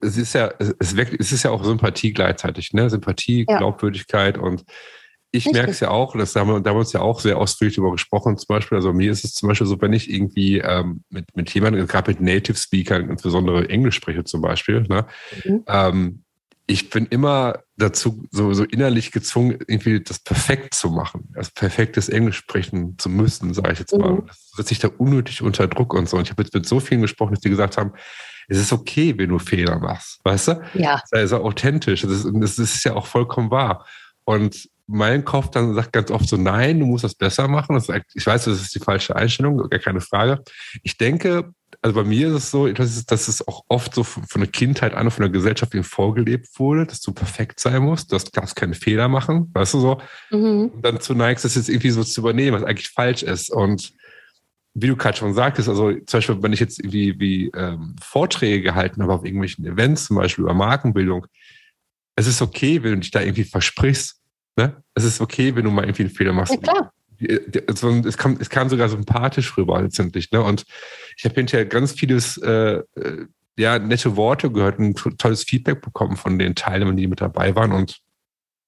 es 0.00 0.16
ist 0.16 0.34
ja, 0.34 0.52
es, 0.58 0.96
wirkt, 0.96 1.18
es 1.18 1.32
ist 1.32 1.42
ja 1.42 1.50
auch 1.50 1.64
Sympathie 1.64 2.12
gleichzeitig, 2.12 2.72
ne? 2.72 2.88
Sympathie, 2.90 3.46
ja. 3.48 3.58
Glaubwürdigkeit 3.58 4.38
und 4.38 4.64
ich 5.30 5.44
merke 5.52 5.70
es 5.70 5.80
ja 5.80 5.90
auch, 5.90 6.16
das 6.16 6.34
haben 6.36 6.48
wir, 6.48 6.60
da 6.60 6.70
haben 6.70 6.76
wir 6.76 6.80
uns 6.80 6.94
ja 6.94 7.00
auch 7.00 7.20
sehr 7.20 7.36
ausführlich 7.36 7.76
darüber 7.76 7.92
gesprochen, 7.92 8.38
zum 8.38 8.46
Beispiel, 8.48 8.76
also 8.76 8.94
mir 8.94 9.12
ist 9.12 9.24
es 9.24 9.34
zum 9.34 9.48
Beispiel 9.48 9.66
so, 9.66 9.78
wenn 9.80 9.92
ich 9.92 10.10
irgendwie 10.10 10.58
ähm, 10.58 11.04
mit, 11.10 11.36
mit 11.36 11.52
jemandem, 11.52 11.86
gerade 11.86 12.10
mit 12.10 12.20
Native 12.20 12.56
Speakern, 12.56 13.10
insbesondere 13.10 13.68
Englisch 13.68 13.96
spreche 13.96 14.24
zum 14.24 14.40
Beispiel, 14.40 14.82
ne, 14.88 15.06
mhm. 15.44 15.64
ähm, 15.66 16.22
ich 16.70 16.90
bin 16.90 17.06
immer 17.06 17.60
dazu 17.78 18.26
so, 18.30 18.52
so 18.52 18.62
innerlich 18.62 19.10
gezwungen, 19.10 19.58
irgendwie 19.66 20.02
das 20.02 20.18
perfekt 20.18 20.74
zu 20.74 20.90
machen, 20.90 21.32
also 21.34 21.50
perfektes 21.54 22.10
Englisch 22.10 22.36
sprechen 22.36 22.98
zu 22.98 23.08
müssen, 23.08 23.54
sage 23.54 23.72
ich 23.72 23.78
jetzt 23.78 23.96
mal. 23.96 24.12
Mhm. 24.12 24.26
Das 24.26 24.50
setzt 24.54 24.68
sich 24.68 24.78
da 24.78 24.88
unnötig 24.88 25.40
unter 25.40 25.66
Druck 25.66 25.94
und 25.94 26.10
so. 26.10 26.18
Und 26.18 26.24
ich 26.24 26.30
habe 26.30 26.42
jetzt 26.42 26.52
mit 26.52 26.66
so 26.66 26.78
vielen 26.78 27.00
gesprochen, 27.00 27.32
dass 27.32 27.40
die 27.40 27.48
gesagt 27.48 27.78
haben, 27.78 27.92
es 28.48 28.58
ist 28.58 28.72
okay, 28.72 29.16
wenn 29.16 29.28
du 29.28 29.38
Fehler 29.38 29.78
machst, 29.78 30.20
weißt 30.24 30.48
du? 30.48 30.62
Ja. 30.74 31.02
Sei 31.06 31.26
so 31.26 31.36
authentisch. 31.44 32.02
Das 32.02 32.24
ist, 32.24 32.26
das 32.34 32.58
ist 32.58 32.84
ja 32.84 32.94
auch 32.94 33.06
vollkommen 33.06 33.50
wahr. 33.50 33.86
Und 34.24 34.68
mein 34.86 35.24
Kopf 35.24 35.50
dann 35.50 35.74
sagt 35.74 35.92
ganz 35.92 36.10
oft 36.10 36.26
so, 36.26 36.36
nein, 36.38 36.80
du 36.80 36.86
musst 36.86 37.04
das 37.04 37.14
besser 37.14 37.46
machen. 37.46 37.74
Das 37.74 37.88
ist, 37.88 38.02
ich 38.14 38.26
weiß, 38.26 38.46
das 38.46 38.60
ist 38.60 38.74
die 38.74 38.80
falsche 38.80 39.14
Einstellung, 39.14 39.68
gar 39.68 39.78
keine 39.78 40.00
Frage. 40.00 40.42
Ich 40.82 40.96
denke, 40.96 41.52
also 41.82 41.94
bei 41.94 42.04
mir 42.04 42.28
ist 42.28 42.34
es 42.34 42.50
so, 42.50 42.66
dass 42.68 42.96
es, 42.96 43.04
dass 43.04 43.28
es 43.28 43.46
auch 43.46 43.64
oft 43.68 43.94
so 43.94 44.02
von 44.02 44.24
der 44.34 44.46
Kindheit 44.46 44.94
an 44.94 45.06
und 45.06 45.10
von 45.10 45.22
der 45.22 45.30
Gesellschaft 45.30 45.74
eben 45.74 45.84
vorgelebt 45.84 46.48
wurde, 46.58 46.86
dass 46.86 47.02
du 47.02 47.12
perfekt 47.12 47.60
sein 47.60 47.82
musst, 47.82 48.10
du 48.10 48.18
darfst 48.32 48.56
keine 48.56 48.74
Fehler 48.74 49.08
machen, 49.08 49.50
weißt 49.52 49.74
du 49.74 49.80
so. 49.80 50.00
Mhm. 50.30 50.70
Und 50.74 50.82
dann 50.82 51.00
zu 51.00 51.14
neigst, 51.14 51.44
das 51.44 51.54
jetzt 51.54 51.68
irgendwie 51.68 51.90
so 51.90 52.02
zu 52.02 52.22
übernehmen, 52.22 52.56
was 52.56 52.64
eigentlich 52.66 52.88
falsch 52.88 53.22
ist. 53.22 53.50
Und 53.50 53.92
wie 54.80 54.86
du 54.86 54.96
gerade 54.96 55.16
schon 55.16 55.34
sagtest, 55.34 55.68
also 55.68 55.92
zum 55.92 56.18
Beispiel, 56.18 56.42
wenn 56.42 56.52
ich 56.52 56.60
jetzt 56.60 56.78
irgendwie 56.78 57.18
wie 57.18 57.50
ähm, 57.54 57.96
Vorträge 58.00 58.62
gehalten 58.62 59.02
habe 59.02 59.12
auf 59.12 59.24
irgendwelchen 59.24 59.66
Events, 59.66 60.06
zum 60.06 60.16
Beispiel 60.16 60.44
über 60.44 60.54
Markenbildung, 60.54 61.26
es 62.16 62.26
ist 62.26 62.42
okay, 62.42 62.82
wenn 62.82 62.92
du 62.92 62.98
dich 63.00 63.10
da 63.10 63.20
irgendwie 63.20 63.44
versprichst. 63.44 64.20
Ne? 64.56 64.82
Es 64.94 65.04
ist 65.04 65.20
okay, 65.20 65.54
wenn 65.54 65.64
du 65.64 65.70
mal 65.70 65.84
irgendwie 65.84 66.02
einen 66.02 66.10
Fehler 66.10 66.32
machst. 66.32 66.52
Ja, 66.52 66.58
klar. 66.58 66.92
Also, 67.66 67.90
es, 68.06 68.16
kam, 68.16 68.36
es 68.40 68.48
kam 68.48 68.68
sogar 68.68 68.88
sympathisch 68.88 69.56
rüber 69.56 69.82
letztendlich. 69.82 70.30
Ne? 70.30 70.42
Und 70.42 70.64
ich 71.16 71.24
habe 71.24 71.34
hinterher 71.34 71.66
ganz 71.66 71.92
vieles, 71.92 72.36
äh, 72.38 72.82
äh, 72.94 73.26
ja, 73.56 73.78
nette 73.78 74.16
Worte 74.16 74.50
gehört, 74.50 74.78
ein 74.78 74.94
tolles 74.94 75.42
Feedback 75.42 75.80
bekommen 75.80 76.16
von 76.16 76.38
den 76.38 76.54
Teilnehmern, 76.54 76.96
die 76.96 77.08
mit 77.08 77.20
dabei 77.20 77.56
waren. 77.56 77.72
Und 77.72 78.00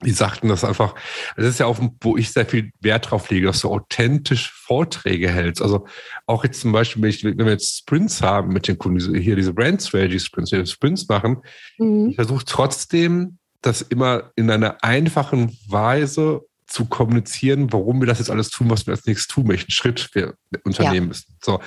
die 0.03 0.13
sagten 0.13 0.49
das 0.49 0.65
einfach, 0.65 0.95
das 1.37 1.47
ist 1.47 1.61
ja 1.61 1.67
auch, 1.67 1.79
wo 2.01 2.17
ich 2.17 2.33
sehr 2.33 2.47
viel 2.47 2.71
Wert 2.81 3.11
drauf 3.11 3.29
lege, 3.31 3.47
dass 3.47 3.61
du 3.61 3.69
authentisch 3.69 4.51
Vorträge 4.51 5.29
hältst. 5.29 5.61
Also 5.61 5.87
auch 6.27 6.43
jetzt 6.45 6.61
zum 6.61 6.73
Beispiel, 6.73 7.03
wenn, 7.03 7.11
ich, 7.11 7.25
wenn 7.25 7.39
wir 7.39 7.53
jetzt 7.53 7.79
Sprints 7.79 8.23
haben 8.23 8.53
mit 8.53 8.67
den 8.67 8.79
Kunden, 8.79 9.15
hier 9.15 9.37
diese 9.37 9.53
Brand 9.53 9.83
Strategy 9.83 10.19
Sprints, 10.19 10.51
die 10.51 10.67
Sprints 10.67 11.07
machen, 11.09 11.39
mhm. 11.79 12.09
ich 12.11 12.17
versuche 12.17 12.45
trotzdem, 12.47 13.39
das 13.63 13.83
immer 13.83 14.33
in 14.37 14.51
einer 14.51 14.83
einfachen 14.83 15.55
Weise 15.69 16.41
zu 16.67 16.87
kommunizieren, 16.87 17.71
warum 17.73 18.01
wir 18.01 18.07
das 18.07 18.21
jetzt 18.21 18.31
alles 18.31 18.49
tun, 18.49 18.71
was 18.71 18.87
wir 18.87 18.95
als 18.95 19.05
nächstes 19.05 19.29
tun, 19.29 19.49
welchen 19.49 19.71
Schritt 19.71 20.09
wir 20.15 20.35
unternehmen 20.65 20.95
ja. 20.95 21.09
müssen. 21.09 21.37
So 21.43 21.61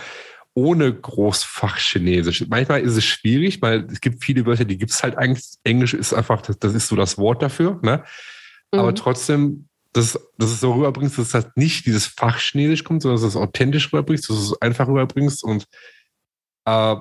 ohne 0.55 0.93
Großfachchinesisch. 0.93 2.45
Manchmal 2.47 2.81
ist 2.81 2.95
es 2.95 3.03
schwierig, 3.03 3.61
weil 3.61 3.87
es 3.91 4.01
gibt 4.01 4.23
viele 4.23 4.45
Wörter, 4.45 4.65
die 4.65 4.77
gibt 4.77 4.91
es 4.91 5.01
halt 5.01 5.17
eigentlich. 5.17 5.45
Englisch 5.63 5.93
ist 5.93 6.13
einfach, 6.13 6.41
das, 6.41 6.59
das 6.59 6.73
ist 6.73 6.87
so 6.87 6.95
das 6.95 7.17
Wort 7.17 7.41
dafür. 7.41 7.79
Ne? 7.81 8.03
Mhm. 8.71 8.79
Aber 8.79 8.93
trotzdem, 8.93 9.67
dass, 9.93 10.19
dass 10.37 10.51
es 10.51 10.59
so 10.59 10.73
rüberbringst, 10.73 11.17
dass 11.17 11.27
es 11.27 11.33
halt 11.33 11.57
nicht 11.57 11.85
dieses 11.85 12.05
Fachchinesisch 12.05 12.83
kommt, 12.83 13.01
sondern 13.01 13.21
dass 13.21 13.27
es 13.27 13.35
authentisch 13.35 13.87
rüberbringst, 13.91 14.29
dass 14.29 14.37
es 14.37 14.61
einfach 14.61 14.87
rüberbringst 14.87 15.43
und 15.43 15.65
äh, 16.65 16.95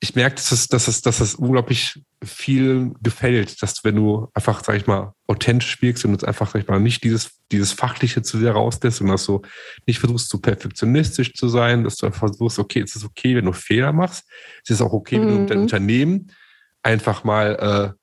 ich 0.00 0.14
merke, 0.14 0.36
dass 0.36 0.50
es, 0.50 0.68
dass, 0.68 0.88
es, 0.88 1.02
dass 1.02 1.20
es 1.20 1.34
unglaublich 1.34 2.00
viel 2.22 2.92
gefällt, 3.02 3.62
dass 3.62 3.82
wenn 3.82 3.96
du 3.96 4.28
einfach, 4.34 4.62
sag 4.62 4.76
ich 4.76 4.86
mal, 4.86 5.14
authentisch 5.26 5.80
wirkst 5.80 6.04
und 6.04 6.12
jetzt 6.12 6.24
einfach, 6.24 6.50
sag 6.50 6.62
ich 6.62 6.68
mal, 6.68 6.78
nicht 6.78 7.02
dieses, 7.02 7.40
dieses 7.50 7.72
Fachliche 7.72 8.22
zu 8.22 8.38
dir 8.38 8.52
rauslässt 8.52 9.00
und 9.00 9.08
dass 9.08 9.24
du 9.24 9.42
nicht 9.86 10.00
versuchst, 10.00 10.28
zu 10.28 10.40
perfektionistisch 10.40 11.32
zu 11.34 11.48
sein, 11.48 11.84
dass 11.84 11.96
du 11.96 12.06
einfach 12.06 12.28
versuchst, 12.28 12.58
okay, 12.58 12.80
es 12.80 12.94
ist 12.94 13.04
okay, 13.04 13.36
wenn 13.36 13.46
du 13.46 13.52
Fehler 13.52 13.92
machst, 13.92 14.26
es 14.62 14.70
ist 14.70 14.82
auch 14.82 14.92
okay, 14.92 15.18
mhm. 15.18 15.22
wenn 15.22 15.28
du 15.28 15.40
mit 15.40 15.50
deinem 15.50 15.58
mhm. 15.58 15.64
Unternehmen 15.64 16.32
einfach 16.82 17.24
mal, 17.24 17.94
äh, 17.96 18.00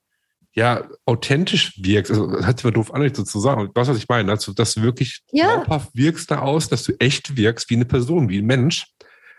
ja, 0.57 0.87
authentisch 1.05 1.73
wirkst. 1.77 2.11
Also, 2.11 2.31
das 2.31 2.47
hört 2.47 2.57
sich 2.57 2.63
mal 2.65 2.71
doof 2.71 2.91
an, 2.91 3.13
so 3.13 3.23
zu 3.23 3.39
sagen. 3.39 3.69
Das, 3.75 3.87
was 3.87 3.97
ich 3.97 4.09
meine, 4.09 4.31
also, 4.31 4.53
dass 4.53 4.73
du 4.73 4.81
wirklich 4.81 5.21
ja. 5.31 5.53
glaubhaft 5.53 5.91
wirkst 5.93 6.31
da 6.31 6.39
aus, 6.39 6.67
dass 6.67 6.83
du 6.83 6.93
echt 6.99 7.37
wirkst 7.37 7.69
wie 7.69 7.75
eine 7.75 7.85
Person, 7.85 8.27
wie 8.27 8.39
ein 8.39 8.45
Mensch. 8.47 8.87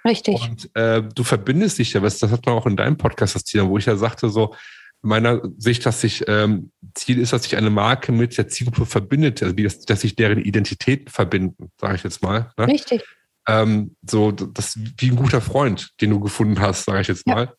Richtig. 0.09 0.41
Und 0.41 0.71
äh, 0.75 1.03
du 1.03 1.23
verbindest 1.23 1.79
dich 1.79 1.93
ja, 1.93 2.01
das 2.01 2.23
hat 2.23 2.47
man 2.47 2.55
auch 2.55 2.67
in 2.67 2.77
deinem 2.77 2.97
Podcast, 2.97 3.35
das 3.35 3.45
Thema, 3.45 3.69
wo 3.69 3.79
ich 3.79 3.87
ja 3.87 3.97
sagte, 3.97 4.29
so, 4.29 4.55
meiner 5.03 5.41
Sicht, 5.59 5.87
dass 5.87 6.01
sich 6.01 6.25
ähm, 6.27 6.73
Ziel 6.95 7.21
ist, 7.21 7.33
dass 7.33 7.45
sich 7.45 7.57
eine 7.57 7.71
Marke 7.71 8.11
mit 8.11 8.37
der 8.37 8.49
Zielgruppe 8.49 8.87
verbindet, 8.87 9.43
also 9.43 9.55
dass, 9.55 9.81
dass 9.81 10.01
sich 10.01 10.17
deren 10.17 10.39
Identitäten 10.39 11.09
verbinden, 11.09 11.71
sage 11.81 11.97
ich 11.97 12.03
jetzt 12.03 12.23
mal. 12.23 12.51
Ne? 12.57 12.67
Richtig. 12.67 13.05
Ähm, 13.47 13.97
so, 14.03 14.33
das 14.33 14.79
wie 14.99 15.11
ein 15.11 15.17
guter 15.17 15.41
Freund, 15.41 15.93
den 16.01 16.11
du 16.11 16.21
gefunden 16.21 16.61
hast, 16.61 16.85
sage 16.85 17.03
ich 17.03 17.09
jetzt 17.09 17.27
ja. 17.27 17.35
mal. 17.35 17.55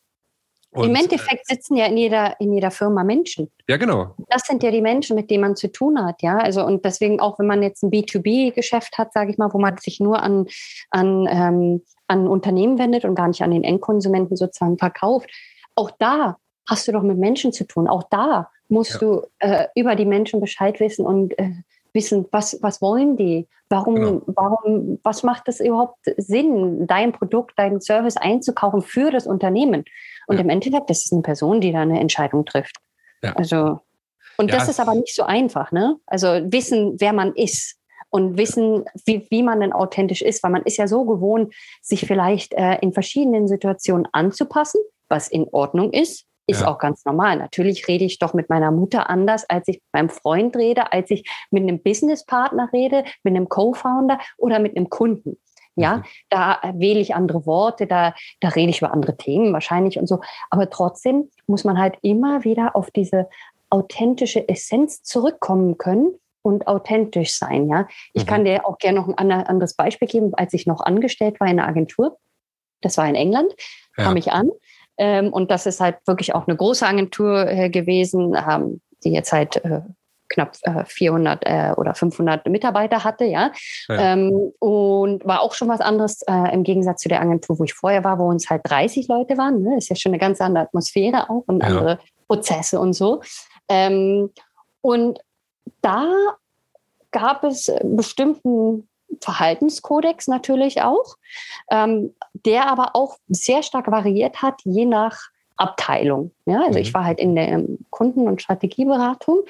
Und, 0.72 0.90
Im 0.90 0.96
Endeffekt 0.96 1.48
sitzen 1.48 1.78
ja 1.78 1.88
in 1.88 1.98
jeder, 1.98 2.40
in 2.40 2.54
jeder 2.54 2.70
Firma 2.70 3.04
Menschen. 3.04 3.50
Ja, 3.68 3.78
genau. 3.78 4.14
Das 4.28 4.44
sind 4.44 4.62
ja 4.62 4.70
die 4.70 4.82
Menschen, 4.82 5.16
mit 5.16 5.32
denen 5.32 5.42
man 5.42 5.56
zu 5.56 5.72
tun 5.72 6.00
hat, 6.04 6.22
ja. 6.22 6.38
Also 6.38 6.64
und 6.64 6.86
deswegen 6.86 7.20
auch, 7.20 7.40
wenn 7.40 7.48
man 7.48 7.64
jetzt 7.64 7.82
ein 7.82 7.90
B2B-Geschäft 7.90 9.00
hat, 9.00 9.12
sage 9.14 9.32
ich 9.32 9.40
mal, 9.40 9.52
wo 9.52 9.60
man 9.60 9.78
sich 9.80 10.00
nur 10.00 10.22
an, 10.22 10.46
an, 10.92 11.28
ähm, 11.28 11.82
an 12.10 12.28
Unternehmen 12.28 12.78
wendet 12.80 13.06
und 13.06 13.16
gar 13.16 13.28
nicht 13.28 13.42
an 13.44 13.52
den 13.52 13.64
Endkonsumenten 13.64 14.36
sozusagen 14.36 14.78
verkauft, 14.78 15.30
auch 15.76 15.92
da 16.00 16.38
hast 16.68 16.88
du 16.88 16.92
doch 16.92 17.04
mit 17.04 17.18
Menschen 17.18 17.54
zu 17.54 17.66
tun. 17.66 17.88
Auch 17.88 18.04
da 18.10 18.50
musst 18.68 18.94
ja. 18.94 19.00
du 19.00 19.28
äh, 19.40 19.68
über 19.76 19.96
die 19.96 20.06
Menschen 20.06 20.40
Bescheid 20.40 20.80
wissen 20.80 21.06
und 21.06 21.38
äh, 21.40 21.52
wissen, 21.94 22.26
was, 22.32 22.62
was 22.62 22.82
wollen 22.82 23.18
die? 23.18 23.48
Warum, 23.70 23.96
genau. 23.96 24.22
warum, 24.28 25.00
was 25.04 25.24
macht 25.24 25.48
es 25.48 25.60
überhaupt 25.60 25.98
Sinn, 26.18 26.88
dein 26.88 27.12
Produkt, 27.12 27.58
deinen 27.58 27.82
Service 27.82 28.18
einzukaufen 28.18 28.82
für 28.82 29.12
das 29.12 29.28
Unternehmen? 29.28 29.86
Und 30.28 30.38
ja. 30.38 30.42
im 30.42 30.50
Endeffekt, 30.50 30.90
das 30.90 31.06
ist 31.06 31.14
eine 31.14 31.22
Person, 31.22 31.62
die 31.62 31.72
da 31.72 31.82
eine 31.82 32.00
Entscheidung 32.00 32.46
trifft. 32.46 32.78
Ja. 33.24 33.34
Also, 33.34 33.80
und 34.38 34.54
das 34.54 34.70
ist 34.70 34.80
aber 34.80 34.96
nicht 34.96 35.14
so 35.14 35.24
einfach, 35.24 35.72
ne? 35.72 35.98
Also 36.06 36.28
wissen, 36.28 36.96
wer 37.00 37.14
man 37.14 37.34
ist 37.34 37.79
und 38.10 38.38
wissen, 38.38 38.86
wie, 39.06 39.28
wie 39.30 39.44
man 39.44 39.60
denn 39.60 39.74
authentisch 39.74 40.22
ist, 40.22 40.44
weil 40.44 40.52
man 40.52 40.64
ist 40.64 40.78
ja 40.78 40.88
so 40.88 41.06
gewohnt, 41.06 41.54
sich 41.82 42.06
vielleicht 42.06 42.54
äh, 42.54 42.78
in 42.82 42.94
verschiedenen 42.94 43.48
Situationen 43.48 44.08
anzupassen, 44.12 44.82
was 45.08 45.28
in 45.28 45.48
Ordnung 45.52 45.92
ist, 45.92 46.26
ist 46.48 46.62
ja. 46.62 46.68
auch 46.68 46.80
ganz 46.80 47.06
normal. 47.06 47.38
Natürlich 47.38 47.88
rede 47.88 48.06
ich 48.06 48.20
doch 48.20 48.34
mit 48.34 48.50
meiner 48.50 48.72
Mutter 48.72 49.10
anders, 49.10 49.48
als 49.50 49.68
ich 49.68 49.76
mit 49.78 49.94
meinem 49.94 50.10
Freund 50.10 50.56
rede, 50.56 50.92
als 50.92 51.12
ich 51.12 51.30
mit 51.52 51.64
einem 51.64 51.82
Businesspartner 51.82 52.70
rede, 52.74 53.04
mit 53.24 53.36
einem 53.36 53.50
Co-Founder 53.50 54.20
oder 54.38 54.60
mit 54.60 54.76
einem 54.76 54.90
Kunden. 54.90 55.38
Ja, 55.76 55.98
mhm. 55.98 56.04
da 56.30 56.60
wähle 56.74 57.00
ich 57.00 57.16
andere 57.16 57.46
Worte, 57.46 57.88
da, 57.88 58.14
da 58.42 58.50
rede 58.50 58.72
ich 58.72 58.80
über 58.80 58.92
andere 58.92 59.16
Themen 59.16 59.54
wahrscheinlich 59.54 60.00
und 60.00 60.08
so. 60.08 60.20
Aber 60.50 60.70
trotzdem 60.70 61.30
muss 61.48 61.64
man 61.64 61.78
halt 61.78 61.98
immer 62.02 62.44
wieder 62.44 62.76
auf 62.76 62.92
diese 62.92 63.30
authentische 63.70 64.50
Essenz 64.50 65.04
zurückkommen 65.04 65.78
können 65.78 66.20
und 66.42 66.68
authentisch 66.68 67.38
sein. 67.38 67.70
Ja, 67.70 67.88
ich 68.14 68.24
mhm. 68.24 68.28
kann 68.28 68.46
dir 68.46 68.66
auch 68.66 68.78
gerne 68.78 69.00
noch 69.00 69.08
ein 69.08 69.32
anderes 69.32 69.74
Beispiel 69.74 70.08
geben, 70.08 70.34
als 70.34 70.54
ich 70.54 70.68
noch 70.68 70.82
angestellt 70.82 71.40
war 71.40 71.48
in 71.48 71.60
einer 71.60 71.68
Agentur. 71.68 72.18
Das 72.82 72.98
war 72.98 73.08
in 73.08 73.16
England, 73.16 73.54
ja. 73.98 74.06
kam 74.06 74.18
ich 74.18 74.32
an. 74.32 74.50
Ähm, 74.98 75.32
und 75.32 75.52
das 75.52 75.66
ist 75.66 75.80
halt 75.80 75.98
wirklich 76.06 76.36
auch 76.36 76.48
eine 76.48 76.58
große 76.58 76.86
Agentur 76.86 77.48
äh, 77.48 77.70
gewesen, 77.70 78.36
ähm, 78.36 78.82
die 79.04 79.12
jetzt 79.12 79.32
halt 79.32 79.64
äh, 79.64 79.82
knapp 80.30 80.56
äh, 80.64 80.86
400 80.86 81.44
äh, 81.46 81.74
oder 81.76 81.96
500 81.96 82.48
Mitarbeiter 82.48 83.04
hatte, 83.04 83.26
ja. 83.26 83.52
ja. 83.88 84.14
Ähm, 84.14 84.54
und 84.60 85.26
war 85.26 85.42
auch 85.42 85.54
schon 85.54 85.68
was 85.68 85.82
anderes 85.82 86.22
äh, 86.28 86.54
im 86.54 86.64
Gegensatz 86.64 87.02
zu 87.02 87.10
der 87.10 87.22
Agentur, 87.22 87.60
wo 87.60 87.64
ich 87.64 87.74
vorher 87.74 88.04
war, 88.04 88.20
wo 88.20 88.28
uns 88.28 88.50
halt 88.50 88.62
30 88.66 89.08
Leute 89.08 89.38
waren. 89.38 89.62
Ne? 89.64 89.78
Ist 89.78 89.90
ja 89.90 89.96
schon 89.96 90.12
eine 90.12 90.20
ganz 90.20 90.40
andere 90.40 90.66
Atmosphäre 90.66 91.30
auch 91.30 91.44
und 91.48 91.62
ja. 91.62 91.70
andere 91.70 92.00
Prozesse 92.28 92.80
und 92.80 92.94
so. 92.94 93.22
Ähm, 93.70 94.32
und 94.82 95.20
da 95.82 96.12
gab 97.12 97.44
es 97.44 97.72
bestimmten 97.84 98.88
Verhaltenskodex 99.22 100.28
natürlich 100.28 100.82
auch, 100.82 101.18
ähm, 101.72 102.14
der 102.34 102.68
aber 102.68 102.96
auch 102.96 103.18
sehr 103.28 103.64
stark 103.64 103.92
variiert 103.92 104.42
hat, 104.42 104.62
je 104.64 104.86
nach 104.86 105.30
Abteilung. 105.58 106.32
Ja, 106.46 106.62
also 106.62 106.80
mhm. 106.80 106.84
ich 106.84 106.94
war 106.94 107.04
halt 107.04 107.20
in 107.20 107.36
der 107.36 107.64
Kunden- 107.90 108.28
und 108.28 108.42
Strategieberatung. 108.42 109.42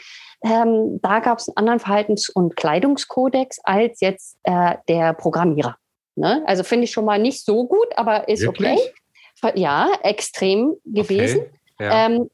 Ähm, 0.42 1.00
da 1.02 1.20
gab 1.20 1.38
es 1.38 1.50
einen 1.50 1.58
anderen 1.58 1.80
Verhaltens- 1.80 2.30
und 2.30 2.56
Kleidungskodex 2.56 3.60
als 3.64 4.02
jetzt 4.02 4.38
äh, 4.44 4.76
der 4.88 5.14
Programmierer. 5.14 5.76
Ne? 6.16 6.44
Also 6.48 6.64
finde 6.64 6.86
ich 6.86 6.92
schon 6.92 7.06
mal 7.06 7.20
nicht 7.20 7.46
so 7.46 7.66
gut, 7.66 7.88
aber 7.96 8.28
ist 8.28 8.42
Wirklich? 8.42 8.80
okay. 9.42 9.60
Ja, 9.60 9.90
extrem 10.04 10.76
gewesen. 10.84 11.42
Okay. 11.42 11.86
Ja. 11.86 12.06
Ähm, 12.06 12.30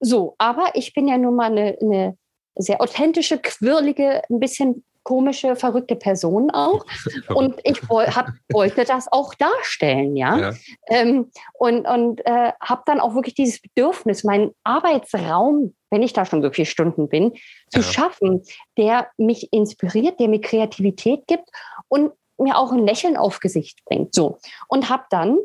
so, 0.00 0.34
aber 0.38 0.70
ich 0.74 0.94
bin 0.94 1.06
ja 1.06 1.18
nun 1.18 1.36
mal 1.36 1.50
eine, 1.50 1.76
eine 1.80 2.16
sehr 2.58 2.80
authentische, 2.80 3.38
quirlige, 3.38 4.22
ein 4.28 4.40
bisschen 4.40 4.84
komische, 5.08 5.56
verrückte 5.56 5.96
Person 5.96 6.50
auch. 6.50 6.84
und 7.34 7.58
ich 7.64 7.80
hab, 7.88 8.28
wollte 8.52 8.84
das 8.84 9.10
auch 9.10 9.32
darstellen, 9.34 10.16
ja. 10.16 10.38
ja. 10.38 10.52
Ähm, 10.88 11.30
und 11.54 11.86
und 11.86 12.26
äh, 12.26 12.52
habe 12.60 12.82
dann 12.84 13.00
auch 13.00 13.14
wirklich 13.14 13.34
dieses 13.34 13.62
Bedürfnis, 13.62 14.22
meinen 14.22 14.50
Arbeitsraum, 14.64 15.74
wenn 15.90 16.02
ich 16.02 16.12
da 16.12 16.26
schon 16.26 16.42
so 16.42 16.50
viele 16.50 16.66
Stunden 16.66 17.08
bin, 17.08 17.32
zu 17.70 17.80
ja. 17.80 17.82
schaffen, 17.82 18.42
der 18.76 19.08
mich 19.16 19.50
inspiriert, 19.50 20.20
der 20.20 20.28
mir 20.28 20.42
Kreativität 20.42 21.26
gibt 21.26 21.48
und 21.88 22.12
mir 22.36 22.58
auch 22.58 22.72
ein 22.72 22.86
Lächeln 22.86 23.16
auf 23.16 23.40
Gesicht 23.40 23.82
bringt. 23.86 24.14
So. 24.14 24.38
Und 24.68 24.90
habe 24.90 25.04
dann 25.08 25.38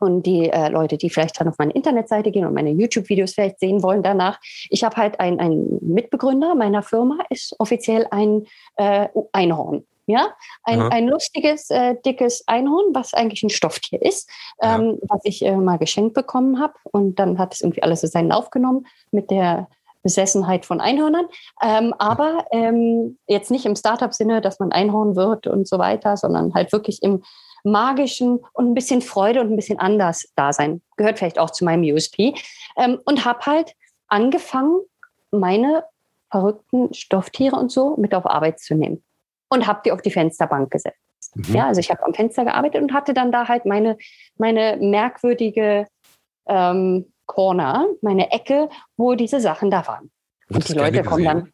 und 0.00 0.24
die 0.24 0.50
äh, 0.50 0.68
Leute, 0.68 0.96
die 0.96 1.10
vielleicht 1.10 1.40
dann 1.40 1.48
auf 1.48 1.58
meine 1.58 1.72
Internetseite 1.72 2.30
gehen 2.30 2.46
und 2.46 2.54
meine 2.54 2.70
YouTube-Videos 2.70 3.34
vielleicht 3.34 3.60
sehen 3.60 3.82
wollen 3.82 4.02
danach. 4.02 4.38
Ich 4.70 4.84
habe 4.84 4.96
halt 4.96 5.20
einen 5.20 5.78
Mitbegründer 5.80 6.54
meiner 6.54 6.82
Firma, 6.82 7.18
ist 7.30 7.54
offiziell 7.58 8.06
ein 8.10 8.46
äh, 8.76 9.08
Einhorn. 9.32 9.84
Ja, 10.06 10.34
ein, 10.64 10.82
ein 10.82 11.08
lustiges, 11.08 11.70
äh, 11.70 11.94
dickes 12.04 12.46
Einhorn, 12.46 12.94
was 12.94 13.14
eigentlich 13.14 13.42
ein 13.42 13.48
Stofftier 13.48 14.02
ist, 14.02 14.28
ähm, 14.60 14.98
ja. 15.00 15.08
was 15.08 15.20
ich 15.24 15.42
äh, 15.42 15.56
mal 15.56 15.78
geschenkt 15.78 16.12
bekommen 16.12 16.60
habe. 16.60 16.74
Und 16.92 17.18
dann 17.18 17.38
hat 17.38 17.54
es 17.54 17.62
irgendwie 17.62 17.82
alles 17.82 18.02
so 18.02 18.06
seinen 18.06 18.28
Lauf 18.28 18.50
genommen 18.50 18.86
mit 19.12 19.30
der 19.30 19.66
Besessenheit 20.02 20.66
von 20.66 20.80
Einhörnern. 20.80 21.26
Ähm, 21.62 21.94
aber 21.98 22.44
ähm, 22.52 23.18
jetzt 23.26 23.50
nicht 23.50 23.64
im 23.64 23.74
Startup-Sinne, 23.74 24.42
dass 24.42 24.60
man 24.60 24.70
Einhorn 24.70 25.16
wird 25.16 25.46
und 25.46 25.66
so 25.66 25.78
weiter, 25.78 26.18
sondern 26.18 26.54
halt 26.54 26.70
wirklich 26.72 27.02
im 27.02 27.22
magischen 27.64 28.40
und 28.52 28.70
ein 28.70 28.74
bisschen 28.74 29.02
Freude 29.02 29.40
und 29.40 29.50
ein 29.50 29.56
bisschen 29.56 29.78
anders 29.78 30.30
da 30.36 30.52
sein. 30.52 30.82
Gehört 30.96 31.18
vielleicht 31.18 31.38
auch 31.38 31.50
zu 31.50 31.64
meinem 31.64 31.82
USP. 31.82 32.34
Ähm, 32.76 33.00
und 33.04 33.24
habe 33.24 33.40
halt 33.46 33.74
angefangen, 34.08 34.80
meine 35.30 35.84
verrückten 36.30 36.92
Stofftiere 36.94 37.56
und 37.56 37.72
so 37.72 37.96
mit 37.96 38.14
auf 38.14 38.26
Arbeit 38.26 38.60
zu 38.60 38.74
nehmen. 38.74 39.02
Und 39.48 39.66
habe 39.66 39.80
die 39.84 39.92
auf 39.92 40.02
die 40.02 40.10
Fensterbank 40.10 40.70
gesetzt. 40.70 40.98
Mhm. 41.34 41.54
Ja, 41.54 41.66
also 41.66 41.80
ich 41.80 41.90
habe 41.90 42.04
am 42.04 42.14
Fenster 42.14 42.44
gearbeitet 42.44 42.82
und 42.82 42.92
hatte 42.92 43.14
dann 43.14 43.32
da 43.32 43.48
halt 43.48 43.64
meine, 43.64 43.96
meine 44.36 44.76
merkwürdige 44.76 45.86
ähm, 46.46 47.12
Corner, 47.26 47.86
meine 48.02 48.30
Ecke, 48.30 48.68
wo 48.96 49.14
diese 49.14 49.40
Sachen 49.40 49.70
da 49.70 49.86
waren. 49.86 50.10
und 50.50 50.68
die 50.68 50.74
Leute 50.74 51.02
kommen 51.02 51.24
dann. 51.24 51.52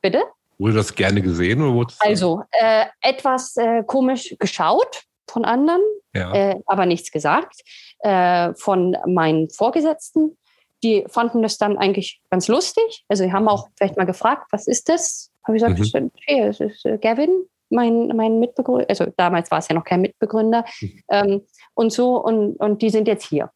Bitte? 0.00 0.22
Wurde 0.58 0.74
das 0.74 0.94
gerne 0.94 1.20
gesehen? 1.20 1.62
Oder 1.62 1.92
also, 2.00 2.42
äh, 2.52 2.84
etwas 3.00 3.56
äh, 3.56 3.82
komisch 3.84 4.36
geschaut, 4.38 5.04
von 5.28 5.44
anderen, 5.44 5.80
ja. 6.14 6.32
äh, 6.34 6.60
aber 6.66 6.86
nichts 6.86 7.10
gesagt. 7.10 7.62
Äh, 8.00 8.54
von 8.54 8.96
meinen 9.06 9.50
Vorgesetzten, 9.50 10.36
die 10.82 11.04
fanden 11.08 11.42
das 11.42 11.58
dann 11.58 11.78
eigentlich 11.78 12.20
ganz 12.30 12.48
lustig. 12.48 13.04
Also 13.08 13.24
die 13.24 13.32
haben 13.32 13.48
auch 13.48 13.68
vielleicht 13.76 13.96
mal 13.96 14.04
gefragt, 14.04 14.48
was 14.50 14.66
ist 14.66 14.88
das? 14.88 15.30
Habe 15.44 15.56
ich 15.56 15.62
gesagt, 15.62 15.94
mhm. 15.94 16.10
hey, 16.26 16.46
das 16.46 16.60
ist 16.60 16.84
äh, 16.84 16.98
Gavin, 16.98 17.46
mein, 17.70 18.08
mein 18.08 18.38
Mitbegründer. 18.40 18.86
Also 18.88 19.06
damals 19.16 19.50
war 19.50 19.58
es 19.58 19.68
ja 19.68 19.74
noch 19.74 19.84
kein 19.84 20.00
Mitbegründer. 20.00 20.64
Mhm. 20.80 21.02
Ähm, 21.10 21.46
und 21.74 21.92
so, 21.92 22.16
und, 22.22 22.56
und 22.56 22.82
die 22.82 22.90
sind 22.90 23.08
jetzt 23.08 23.26
hier. 23.26 23.50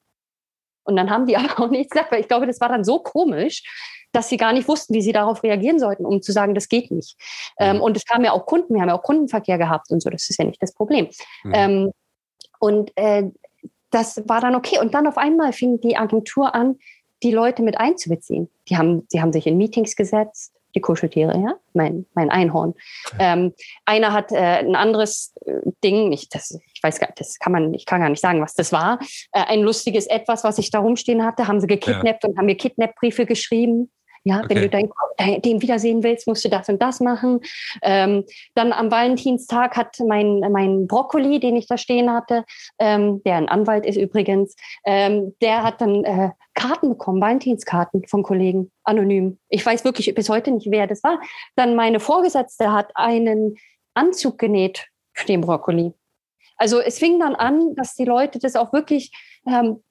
Und 0.84 0.96
dann 0.96 1.10
haben 1.10 1.26
die 1.26 1.36
aber 1.36 1.60
auch 1.60 1.70
nichts 1.70 1.90
gesagt, 1.90 2.12
weil 2.12 2.20
ich 2.20 2.28
glaube, 2.28 2.46
das 2.46 2.60
war 2.60 2.68
dann 2.68 2.84
so 2.84 3.00
komisch, 3.00 3.62
dass 4.12 4.28
sie 4.28 4.36
gar 4.36 4.52
nicht 4.52 4.68
wussten, 4.68 4.94
wie 4.94 5.02
sie 5.02 5.12
darauf 5.12 5.42
reagieren 5.42 5.78
sollten, 5.78 6.06
um 6.06 6.22
zu 6.22 6.32
sagen, 6.32 6.54
das 6.54 6.68
geht 6.68 6.90
nicht. 6.90 7.16
Ähm, 7.58 7.76
mhm. 7.76 7.82
und 7.82 7.96
es 7.96 8.04
kamen 8.04 8.24
ja 8.24 8.32
auch 8.32 8.46
Kunden, 8.46 8.74
wir 8.74 8.80
haben 8.80 8.88
ja 8.88 8.98
auch 8.98 9.02
Kundenverkehr 9.02 9.58
gehabt 9.58 9.90
und 9.90 10.02
so, 10.02 10.10
das 10.10 10.28
ist 10.30 10.38
ja 10.38 10.44
nicht 10.44 10.62
das 10.62 10.72
Problem. 10.72 11.08
Mhm. 11.44 11.52
Ähm, 11.54 11.92
und 12.58 12.92
äh, 12.96 13.24
das 13.90 14.22
war 14.26 14.40
dann 14.40 14.54
okay. 14.54 14.78
Und 14.78 14.94
dann 14.94 15.06
auf 15.06 15.18
einmal 15.18 15.52
fing 15.52 15.80
die 15.80 15.96
Agentur 15.96 16.54
an, 16.54 16.76
die 17.22 17.32
Leute 17.32 17.62
mit 17.62 17.78
einzubeziehen. 17.78 18.50
Die 18.68 18.76
haben, 18.76 19.06
sie 19.08 19.20
haben 19.20 19.32
sich 19.32 19.46
in 19.46 19.56
Meetings 19.56 19.96
gesetzt, 19.96 20.52
die 20.74 20.80
Kuscheltiere, 20.80 21.38
ja, 21.38 21.54
mein, 21.72 22.04
mein 22.14 22.30
Einhorn. 22.30 22.74
Ähm, 23.18 23.54
einer 23.86 24.12
hat 24.12 24.30
äh, 24.32 24.36
ein 24.36 24.76
anderes 24.76 25.32
äh, 25.46 25.60
Ding, 25.82 26.12
ich, 26.12 26.28
das, 26.28 26.58
ich 26.74 26.82
weiß 26.82 27.00
gar 27.00 27.08
nicht, 27.08 27.20
das 27.20 27.38
kann 27.38 27.52
man, 27.52 27.72
ich 27.72 27.86
kann 27.86 28.02
gar 28.02 28.10
nicht 28.10 28.20
sagen, 28.20 28.42
was 28.42 28.52
das 28.52 28.72
war. 28.72 28.98
Äh, 29.32 29.44
ein 29.46 29.62
lustiges 29.62 30.06
Etwas, 30.06 30.44
was 30.44 30.58
ich 30.58 30.70
da 30.70 30.80
rumstehen 30.80 31.24
hatte, 31.24 31.48
haben 31.48 31.60
sie 31.60 31.66
gekidnappt 31.66 32.24
ja. 32.24 32.28
und 32.28 32.36
haben 32.36 32.46
mir 32.46 32.56
Kidnap-Briefe 32.56 33.24
geschrieben. 33.24 33.90
Ja, 34.26 34.40
okay. 34.40 34.46
wenn 34.48 34.62
du 34.62 34.68
dein, 34.68 34.90
dein, 35.18 35.40
den 35.42 35.62
wiedersehen 35.62 36.02
willst, 36.02 36.26
musst 36.26 36.44
du 36.44 36.48
das 36.48 36.68
und 36.68 36.82
das 36.82 36.98
machen. 36.98 37.38
Ähm, 37.80 38.24
dann 38.56 38.72
am 38.72 38.90
Valentinstag 38.90 39.76
hat 39.76 40.00
mein, 40.00 40.40
mein 40.50 40.88
Brokkoli, 40.88 41.38
den 41.38 41.54
ich 41.54 41.68
da 41.68 41.78
stehen 41.78 42.12
hatte, 42.12 42.44
ähm, 42.80 43.22
der 43.22 43.36
ein 43.36 43.48
Anwalt 43.48 43.86
ist 43.86 43.94
übrigens, 43.94 44.56
ähm, 44.84 45.36
der 45.40 45.62
hat 45.62 45.80
dann 45.80 46.02
äh, 46.02 46.30
Karten 46.54 46.88
bekommen, 46.88 47.20
Valentinskarten 47.20 48.04
von 48.08 48.24
Kollegen, 48.24 48.72
anonym. 48.82 49.38
Ich 49.48 49.64
weiß 49.64 49.84
wirklich 49.84 50.12
bis 50.12 50.28
heute 50.28 50.50
nicht, 50.50 50.72
wer 50.72 50.88
das 50.88 51.04
war. 51.04 51.20
Dann 51.54 51.76
meine 51.76 52.00
Vorgesetzte 52.00 52.72
hat 52.72 52.90
einen 52.96 53.56
Anzug 53.94 54.38
genäht 54.38 54.88
für 55.12 55.26
den 55.26 55.40
Brokkoli. 55.40 55.92
Also 56.56 56.80
es 56.80 56.98
fing 56.98 57.20
dann 57.20 57.36
an, 57.36 57.76
dass 57.76 57.94
die 57.94 58.04
Leute 58.04 58.40
das 58.40 58.56
auch 58.56 58.72
wirklich 58.72 59.12
ähm, 59.46 59.84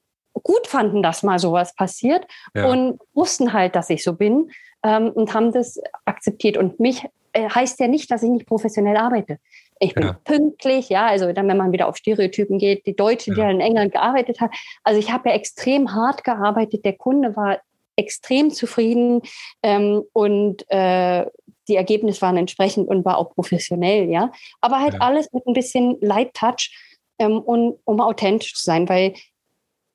gut 0.43 0.67
fanden, 0.67 1.01
dass 1.01 1.23
mal 1.23 1.39
sowas 1.39 1.75
passiert 1.75 2.25
ja. 2.53 2.69
und 2.69 2.99
wussten 3.13 3.53
halt, 3.53 3.75
dass 3.75 3.89
ich 3.89 4.03
so 4.03 4.13
bin 4.13 4.51
ähm, 4.83 5.09
und 5.09 5.33
haben 5.33 5.51
das 5.51 5.79
akzeptiert. 6.05 6.57
Und 6.57 6.79
mich 6.79 7.05
äh, 7.33 7.49
heißt 7.49 7.79
ja 7.79 7.87
nicht, 7.87 8.11
dass 8.11 8.23
ich 8.23 8.29
nicht 8.29 8.45
professionell 8.45 8.97
arbeite. 8.97 9.39
Ich 9.79 9.93
bin 9.93 10.05
ja. 10.05 10.19
pünktlich, 10.23 10.89
ja, 10.89 11.07
also 11.07 11.33
dann, 11.33 11.47
wenn 11.47 11.57
man 11.57 11.71
wieder 11.71 11.87
auf 11.87 11.97
Stereotypen 11.97 12.59
geht, 12.59 12.85
die 12.85 12.95
Deutsche, 12.95 13.31
ja. 13.31 13.35
die 13.35 13.55
in 13.55 13.59
England 13.59 13.91
gearbeitet 13.91 14.39
hat. 14.39 14.51
Also 14.83 14.99
ich 14.99 15.11
habe 15.11 15.29
ja 15.29 15.35
extrem 15.35 15.93
hart 15.93 16.23
gearbeitet. 16.23 16.85
Der 16.85 16.93
Kunde 16.93 17.35
war 17.35 17.59
extrem 17.97 18.51
zufrieden 18.51 19.21
ähm, 19.63 20.03
und 20.13 20.69
äh, 20.69 21.25
die 21.67 21.75
Ergebnisse 21.75 22.21
waren 22.21 22.37
entsprechend 22.37 22.87
und 22.87 23.05
war 23.05 23.17
auch 23.17 23.33
professionell, 23.33 24.09
ja. 24.09 24.31
Aber 24.61 24.79
halt 24.79 25.01
alles 25.01 25.31
mit 25.33 25.45
ein 25.47 25.53
bisschen 25.53 25.97
Light 26.01 26.33
Touch 26.33 26.71
ähm, 27.19 27.39
und 27.39 27.79
um 27.85 27.99
authentisch 28.01 28.53
zu 28.53 28.63
sein, 28.63 28.87
weil 28.87 29.13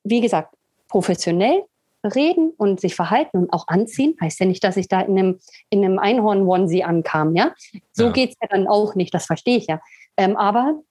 wie 0.03 0.21
gesagt, 0.21 0.55
professionell 0.87 1.63
reden 2.03 2.51
und 2.57 2.79
sich 2.79 2.95
verhalten 2.95 3.37
und 3.37 3.53
auch 3.53 3.67
anziehen. 3.67 4.15
Heißt 4.19 4.39
ja 4.39 4.45
nicht, 4.45 4.63
dass 4.63 4.77
ich 4.77 4.87
da 4.87 5.01
in 5.01 5.17
einem, 5.17 5.39
in 5.69 5.85
einem 5.85 5.99
Einhorn-Onesie 5.99 6.83
ankam. 6.83 7.35
Ja? 7.35 7.53
So 7.93 8.05
ja. 8.05 8.11
geht 8.11 8.31
es 8.31 8.35
ja 8.41 8.47
dann 8.47 8.67
auch 8.67 8.95
nicht, 8.95 9.13
das 9.13 9.25
verstehe 9.25 9.57
ich 9.57 9.67
ja. 9.67 9.79
Ähm, 10.17 10.35
aber 10.35 10.81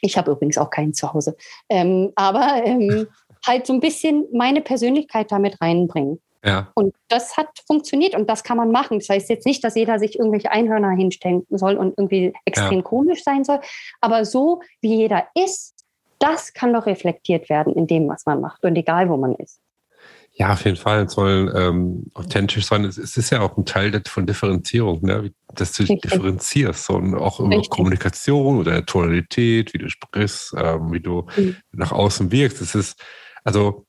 ich 0.00 0.16
habe 0.16 0.30
übrigens 0.30 0.58
auch 0.58 0.70
keinen 0.70 0.94
zu 0.94 1.12
Hause. 1.12 1.36
Ähm, 1.68 2.12
aber 2.16 2.62
ähm, 2.64 3.06
halt 3.46 3.66
so 3.66 3.72
ein 3.72 3.80
bisschen 3.80 4.26
meine 4.32 4.60
Persönlichkeit 4.60 5.30
damit 5.30 5.60
reinbringen. 5.60 6.20
Ja. 6.44 6.70
Und 6.74 6.94
das 7.08 7.36
hat 7.36 7.48
funktioniert 7.66 8.14
und 8.14 8.30
das 8.30 8.44
kann 8.44 8.56
man 8.56 8.70
machen. 8.70 9.00
Das 9.00 9.08
heißt 9.08 9.28
jetzt 9.28 9.44
nicht, 9.44 9.62
dass 9.64 9.74
jeder 9.74 9.98
sich 9.98 10.18
irgendwelche 10.18 10.50
Einhörner 10.50 10.90
hinstellen 10.90 11.44
soll 11.50 11.76
und 11.76 11.98
irgendwie 11.98 12.32
extrem 12.44 12.78
ja. 12.78 12.82
komisch 12.82 13.24
sein 13.24 13.44
soll, 13.44 13.60
aber 14.00 14.24
so 14.24 14.60
wie 14.80 14.94
jeder 14.94 15.26
ist, 15.34 15.74
das 16.18 16.52
kann 16.52 16.72
doch 16.72 16.86
reflektiert 16.86 17.48
werden 17.48 17.74
in 17.74 17.86
dem, 17.86 18.08
was 18.08 18.26
man 18.26 18.40
macht 18.40 18.64
und 18.64 18.76
egal, 18.76 19.08
wo 19.08 19.16
man 19.16 19.34
ist. 19.34 19.60
Ja, 20.38 20.52
auf 20.52 20.64
jeden 20.64 20.76
Fall. 20.76 21.04
Es 21.04 21.14
soll 21.14 21.52
ähm, 21.56 22.12
authentisch 22.14 22.64
sein. 22.64 22.84
Es, 22.84 22.96
ist 22.96 23.30
ja 23.30 23.40
auch 23.40 23.56
ein 23.56 23.64
Teil 23.64 24.00
von 24.06 24.24
Differenzierung, 24.24 25.02
ne? 25.02 25.32
dass 25.54 25.72
du 25.72 25.82
Richtig. 25.82 26.02
differenzierst 26.02 26.90
und 26.90 27.16
auch 27.16 27.40
in 27.40 27.60
Kommunikation 27.62 28.58
oder 28.58 28.86
Tonalität, 28.86 29.74
wie 29.74 29.78
du 29.78 29.88
sprichst, 29.88 30.54
ähm, 30.56 30.92
wie 30.92 31.00
du 31.00 31.26
mhm. 31.36 31.56
nach 31.72 31.90
außen 31.90 32.30
wirkst. 32.30 32.60
Es 32.60 32.76
ist, 32.76 33.02
also 33.42 33.86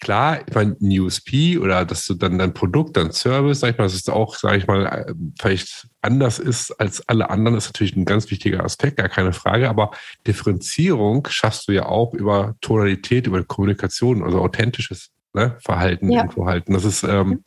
klar, 0.00 0.40
ich 0.44 0.54
meine, 0.54 0.76
ein 0.80 1.00
USP 1.00 1.58
oder 1.58 1.84
dass 1.84 2.04
du 2.06 2.14
dann 2.14 2.36
dein 2.36 2.52
Produkt, 2.52 2.96
dein 2.96 3.12
Service, 3.12 3.60
sag 3.60 3.70
ich 3.70 3.78
mal, 3.78 3.84
dass 3.84 3.94
es 3.94 4.08
auch, 4.08 4.34
sag 4.34 4.56
ich 4.56 4.66
mal, 4.66 4.86
äh, 4.86 5.14
vielleicht 5.40 5.86
anders 6.02 6.38
ist 6.38 6.72
als 6.72 7.08
alle 7.08 7.30
anderen, 7.30 7.56
ist 7.56 7.68
natürlich 7.68 7.96
ein 7.96 8.04
ganz 8.04 8.30
wichtiger 8.30 8.64
Aspekt, 8.64 8.98
gar 8.98 9.08
keine 9.08 9.32
Frage. 9.32 9.68
Aber 9.68 9.92
Differenzierung 10.26 11.26
schaffst 11.30 11.68
du 11.68 11.72
ja 11.72 11.86
auch 11.86 12.12
über 12.14 12.54
Tonalität, 12.60 13.26
über 13.26 13.42
Kommunikation, 13.44 14.22
also 14.22 14.40
authentisches 14.40 15.10
ne, 15.32 15.56
Verhalten, 15.60 16.10
ja. 16.10 16.22
Infohalten. 16.22 16.74
Das 16.74 16.84
ist 16.84 17.02
ähm, 17.04 17.42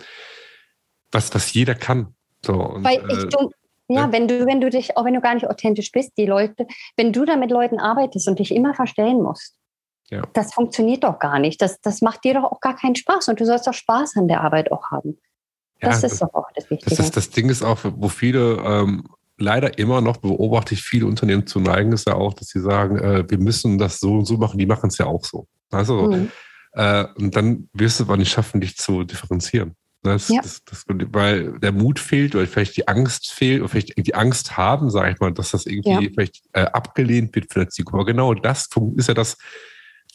was, 1.11 1.33
was 1.35 1.53
jeder 1.53 1.75
kann. 1.75 2.15
So, 2.45 2.53
und, 2.53 2.83
Weil 2.83 3.03
ich, 3.09 3.23
äh, 3.25 3.47
ja, 3.87 4.07
ne? 4.07 4.13
wenn 4.13 4.27
du, 4.27 4.45
wenn 4.45 4.61
du 4.61 4.69
dich, 4.69 4.97
auch 4.97 5.05
wenn 5.05 5.13
du 5.13 5.21
gar 5.21 5.35
nicht 5.35 5.47
authentisch 5.47 5.91
bist, 5.91 6.13
die 6.17 6.25
Leute, 6.25 6.65
wenn 6.97 7.13
du 7.13 7.25
da 7.25 7.35
mit 7.35 7.51
Leuten 7.51 7.79
arbeitest 7.79 8.27
und 8.27 8.39
dich 8.39 8.53
immer 8.53 8.73
verstellen 8.73 9.21
musst, 9.21 9.55
ja. 10.11 10.21
Das 10.33 10.53
funktioniert 10.53 11.03
doch 11.03 11.19
gar 11.19 11.39
nicht. 11.39 11.61
Das, 11.61 11.81
das 11.81 12.01
macht 12.01 12.23
dir 12.23 12.35
doch 12.35 12.43
auch 12.43 12.59
gar 12.59 12.75
keinen 12.75 12.95
Spaß 12.95 13.27
und 13.29 13.39
du 13.39 13.45
sollst 13.45 13.65
doch 13.65 13.73
Spaß 13.73 14.17
an 14.17 14.27
der 14.27 14.41
Arbeit 14.41 14.71
auch 14.71 14.91
haben. 14.91 15.19
Das 15.85 16.01
ja, 16.01 16.07
ist 16.07 16.21
doch 16.21 16.33
auch 16.33 16.47
das 16.55 16.69
Wichtige. 16.69 16.95
Das, 16.95 17.05
ist, 17.05 17.17
das 17.17 17.29
Ding 17.29 17.49
ist 17.49 17.63
auch, 17.63 17.79
wo 17.83 18.09
viele 18.09 18.57
ähm, 18.65 19.07
leider 19.37 19.77
immer 19.77 20.01
noch 20.01 20.17
beobachte 20.17 20.73
ich 20.73 20.81
viele 20.81 21.05
Unternehmen 21.05 21.47
zu 21.47 21.59
neigen, 21.59 21.91
ist 21.91 22.07
ja 22.07 22.15
auch, 22.15 22.33
dass 22.33 22.47
sie 22.47 22.61
sagen, 22.61 22.97
äh, 22.97 23.29
wir 23.29 23.37
müssen 23.37 23.77
das 23.77 23.99
so 23.99 24.13
und 24.13 24.25
so 24.25 24.37
machen, 24.37 24.57
die 24.57 24.65
machen 24.65 24.87
es 24.87 24.97
ja 24.97 25.05
auch 25.05 25.25
so. 25.25 25.47
Also 25.71 26.11
mhm. 26.11 26.31
Äh, 26.75 27.05
und 27.15 27.35
dann 27.35 27.69
wirst 27.73 27.99
du 27.99 28.03
aber 28.03 28.17
nicht 28.17 28.31
schaffen, 28.31 28.59
dich 28.59 28.75
zu 28.75 29.05
differenzieren. 29.05 29.75
Das, 30.03 30.27
ja. 30.27 30.41
das, 30.41 30.63
das, 30.65 30.83
weil 30.87 31.57
der 31.59 31.71
Mut 31.71 31.99
fehlt 31.99 32.35
oder 32.35 32.45
vielleicht 32.45 32.77
die 32.77 32.87
Angst 32.87 33.31
fehlt 33.31 33.61
oder 33.61 33.69
vielleicht 33.69 34.05
die 34.05 34.13
Angst 34.13 34.55
haben, 34.55 34.91
sage 34.91 35.11
ich 35.11 35.19
mal, 35.19 35.33
dass 35.33 35.51
das 35.51 35.65
irgendwie 35.65 36.05
ja. 36.05 36.11
vielleicht 36.13 36.43
äh, 36.53 36.65
abgelehnt 36.65 37.33
wird 37.33 37.51
von 37.51 37.61
der 37.61 37.69
Zielgruppe. 37.69 37.97
Aber 37.97 38.05
genau 38.05 38.33
das 38.33 38.69
ist 38.97 39.07
ja 39.07 39.13
das, 39.13 39.37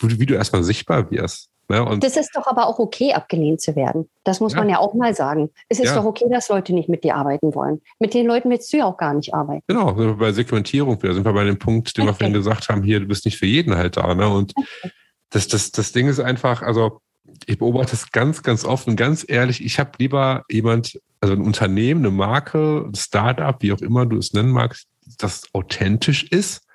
wie 0.00 0.26
du 0.26 0.34
erstmal 0.34 0.62
sichtbar 0.62 1.10
wirst. 1.10 1.49
Ne? 1.70 1.84
Und 1.84 2.02
das 2.02 2.16
ist 2.16 2.34
doch 2.34 2.48
aber 2.48 2.66
auch 2.66 2.80
okay, 2.80 3.12
abgelehnt 3.12 3.60
zu 3.60 3.76
werden. 3.76 4.10
Das 4.24 4.40
muss 4.40 4.54
ja. 4.54 4.58
man 4.58 4.68
ja 4.68 4.78
auch 4.80 4.92
mal 4.92 5.14
sagen. 5.14 5.50
Es 5.68 5.78
ist 5.78 5.90
ja. 5.90 5.94
doch 5.94 6.04
okay, 6.04 6.24
dass 6.28 6.48
Leute 6.48 6.74
nicht 6.74 6.88
mit 6.88 7.04
dir 7.04 7.14
arbeiten 7.14 7.54
wollen. 7.54 7.80
Mit 8.00 8.12
den 8.12 8.26
Leuten 8.26 8.50
willst 8.50 8.72
du 8.72 8.78
ja 8.78 8.86
auch 8.86 8.96
gar 8.96 9.14
nicht 9.14 9.32
arbeiten. 9.32 9.62
Genau, 9.68 9.92
bei 10.16 10.32
Segmentierung 10.32 11.00
wieder 11.00 11.14
sind 11.14 11.24
wir 11.24 11.32
bei 11.32 11.44
dem 11.44 11.60
Punkt, 11.60 11.96
den 11.96 12.02
okay. 12.02 12.10
wir 12.10 12.14
vorhin 12.14 12.34
gesagt 12.34 12.68
haben, 12.68 12.82
hier, 12.82 12.98
du 12.98 13.06
bist 13.06 13.24
nicht 13.24 13.38
für 13.38 13.46
jeden 13.46 13.76
halt 13.76 13.96
da. 13.96 14.12
Ne? 14.16 14.28
Und 14.28 14.52
okay. 14.56 14.90
das, 15.30 15.46
das, 15.46 15.70
das 15.70 15.92
Ding 15.92 16.08
ist 16.08 16.18
einfach, 16.18 16.62
also 16.62 17.00
ich 17.46 17.58
beobachte 17.58 17.94
es 17.94 18.10
ganz, 18.10 18.42
ganz 18.42 18.64
offen, 18.64 18.96
ganz 18.96 19.24
ehrlich. 19.28 19.64
Ich 19.64 19.78
habe 19.78 19.92
lieber 19.98 20.42
jemand, 20.50 20.98
also 21.20 21.34
ein 21.34 21.40
Unternehmen, 21.40 22.04
eine 22.04 22.10
Marke, 22.10 22.84
ein 22.84 22.96
Startup, 22.96 23.54
wie 23.62 23.72
auch 23.72 23.80
immer 23.80 24.06
du 24.06 24.18
es 24.18 24.32
nennen 24.32 24.50
magst, 24.50 24.88
das 25.18 25.44
authentisch 25.52 26.24
ist. 26.32 26.66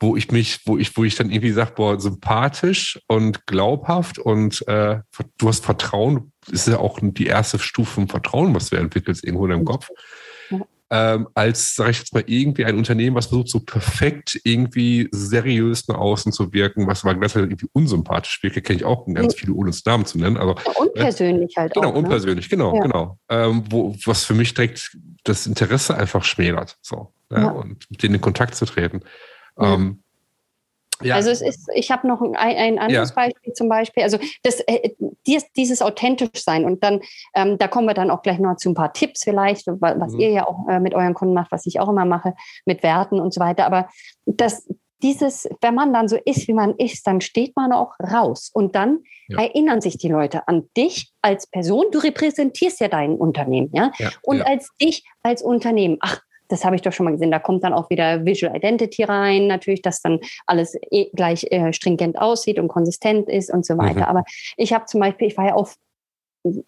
Wo 0.00 0.16
ich 0.16 0.30
mich, 0.30 0.60
wo 0.66 0.76
ich, 0.76 0.96
wo 0.96 1.04
ich 1.04 1.16
dann 1.16 1.30
irgendwie 1.30 1.52
sage, 1.52 1.72
boah, 1.76 1.98
sympathisch 1.98 3.00
und 3.08 3.46
glaubhaft 3.46 4.18
und 4.18 4.66
äh, 4.68 5.00
du 5.38 5.48
hast 5.48 5.64
Vertrauen, 5.64 6.32
ist 6.50 6.68
ja 6.68 6.78
auch 6.78 6.98
die 7.02 7.26
erste 7.26 7.58
Stufe 7.58 7.94
vom 7.94 8.08
Vertrauen, 8.08 8.54
was 8.54 8.70
du 8.70 8.76
entwickelst 8.76 9.24
irgendwo 9.24 9.46
in 9.46 9.52
deinem 9.52 9.64
Kopf 9.64 9.88
ähm, 10.90 11.28
als, 11.34 11.74
sage 11.74 11.90
ich 11.90 11.98
jetzt 11.98 12.14
mal, 12.14 12.22
irgendwie 12.26 12.64
ein 12.64 12.76
Unternehmen, 12.76 13.16
was 13.16 13.26
versucht, 13.26 13.48
so 13.48 13.60
perfekt 13.60 14.40
irgendwie 14.44 15.08
seriös 15.10 15.88
nach 15.88 15.96
außen 15.96 16.32
zu 16.32 16.52
wirken, 16.52 16.86
was 16.86 17.04
aber 17.04 17.14
gleichzeitig 17.14 17.50
irgendwie 17.50 17.68
unsympathisch 17.72 18.40
wirkt, 18.42 18.62
kenne 18.64 18.78
ich 18.78 18.84
auch 18.84 19.06
ganz 19.12 19.34
viele, 19.34 19.52
ohne 19.52 19.70
es 19.70 19.84
Namen 19.84 20.06
zu 20.06 20.18
nennen. 20.18 20.36
Also, 20.36 20.54
ja, 20.64 20.72
unpersönlich 20.78 21.56
halt 21.56 21.74
genau, 21.74 21.88
auch. 21.88 21.94
Genau, 21.94 22.04
unpersönlich, 22.04 22.48
genau, 22.48 22.76
ja. 22.76 22.82
genau. 22.82 23.18
Ähm, 23.28 23.64
wo, 23.68 23.96
was 24.04 24.24
für 24.24 24.34
mich 24.34 24.54
direkt 24.54 24.96
das 25.24 25.46
Interesse 25.46 25.96
einfach 25.96 26.22
schmälert, 26.22 26.78
so, 26.82 27.12
ja, 27.32 27.38
ja. 27.38 27.50
und 27.50 27.90
mit 27.90 28.02
denen 28.02 28.16
in 28.16 28.20
Kontakt 28.20 28.54
zu 28.54 28.64
treten. 28.64 29.00
Ähm, 29.58 30.02
ja. 31.02 31.14
Also 31.14 31.30
es 31.30 31.42
ist, 31.42 31.68
ich 31.74 31.90
habe 31.90 32.08
noch 32.08 32.22
ein, 32.22 32.34
ein 32.34 32.78
anderes 32.78 33.10
ja. 33.10 33.14
Beispiel 33.14 33.52
zum 33.52 33.68
Beispiel, 33.68 34.02
also 34.02 34.18
das, 34.42 34.60
äh, 34.60 34.94
dies, 35.26 35.44
dieses 35.52 35.82
authentisch 35.82 36.42
sein 36.42 36.64
und 36.64 36.82
dann, 36.82 37.00
ähm, 37.34 37.58
da 37.58 37.68
kommen 37.68 37.86
wir 37.86 37.94
dann 37.94 38.10
auch 38.10 38.22
gleich 38.22 38.38
noch 38.38 38.56
zu 38.56 38.70
ein 38.70 38.74
paar 38.74 38.94
Tipps 38.94 39.24
vielleicht, 39.24 39.66
was 39.66 40.12
mhm. 40.12 40.20
ihr 40.20 40.30
ja 40.30 40.46
auch 40.46 40.66
äh, 40.68 40.80
mit 40.80 40.94
euren 40.94 41.12
Kunden 41.12 41.34
macht, 41.34 41.52
was 41.52 41.66
ich 41.66 41.80
auch 41.80 41.88
immer 41.90 42.06
mache, 42.06 42.34
mit 42.64 42.82
Werten 42.82 43.20
und 43.20 43.34
so 43.34 43.40
weiter. 43.40 43.66
Aber 43.66 43.88
das, 44.24 44.66
dieses, 45.02 45.46
wenn 45.60 45.74
man 45.74 45.92
dann 45.92 46.08
so 46.08 46.16
ist, 46.24 46.48
wie 46.48 46.54
man 46.54 46.74
ist, 46.76 47.06
dann 47.06 47.20
steht 47.20 47.54
man 47.56 47.72
auch 47.72 47.92
raus 48.00 48.50
und 48.52 48.74
dann 48.74 49.00
ja. 49.28 49.42
erinnern 49.42 49.82
sich 49.82 49.98
die 49.98 50.08
Leute 50.08 50.48
an 50.48 50.70
dich 50.76 51.12
als 51.20 51.46
Person. 51.46 51.84
Du 51.92 51.98
repräsentierst 51.98 52.80
ja 52.80 52.88
dein 52.88 53.16
Unternehmen, 53.16 53.68
ja, 53.74 53.92
ja 53.98 54.10
und 54.22 54.40
als 54.40 54.70
dich 54.80 55.04
als 55.22 55.42
Unternehmen. 55.42 55.98
Ach, 56.00 56.20
das 56.48 56.64
habe 56.64 56.76
ich 56.76 56.82
doch 56.82 56.92
schon 56.92 57.04
mal 57.04 57.12
gesehen. 57.12 57.30
Da 57.30 57.38
kommt 57.38 57.64
dann 57.64 57.72
auch 57.72 57.90
wieder 57.90 58.24
Visual 58.24 58.54
Identity 58.56 59.04
rein, 59.04 59.46
natürlich, 59.46 59.82
dass 59.82 60.02
dann 60.02 60.20
alles 60.46 60.76
eh 60.90 61.10
gleich 61.14 61.44
äh, 61.50 61.72
stringent 61.72 62.18
aussieht 62.18 62.58
und 62.58 62.68
konsistent 62.68 63.28
ist 63.28 63.52
und 63.52 63.64
so 63.66 63.76
weiter. 63.78 64.00
Mhm. 64.00 64.16
Aber 64.16 64.24
ich 64.56 64.72
habe 64.72 64.86
zum 64.86 65.00
Beispiel, 65.00 65.28
ich 65.28 65.36
war 65.36 65.46
ja 65.46 65.54
auf, 65.54 65.76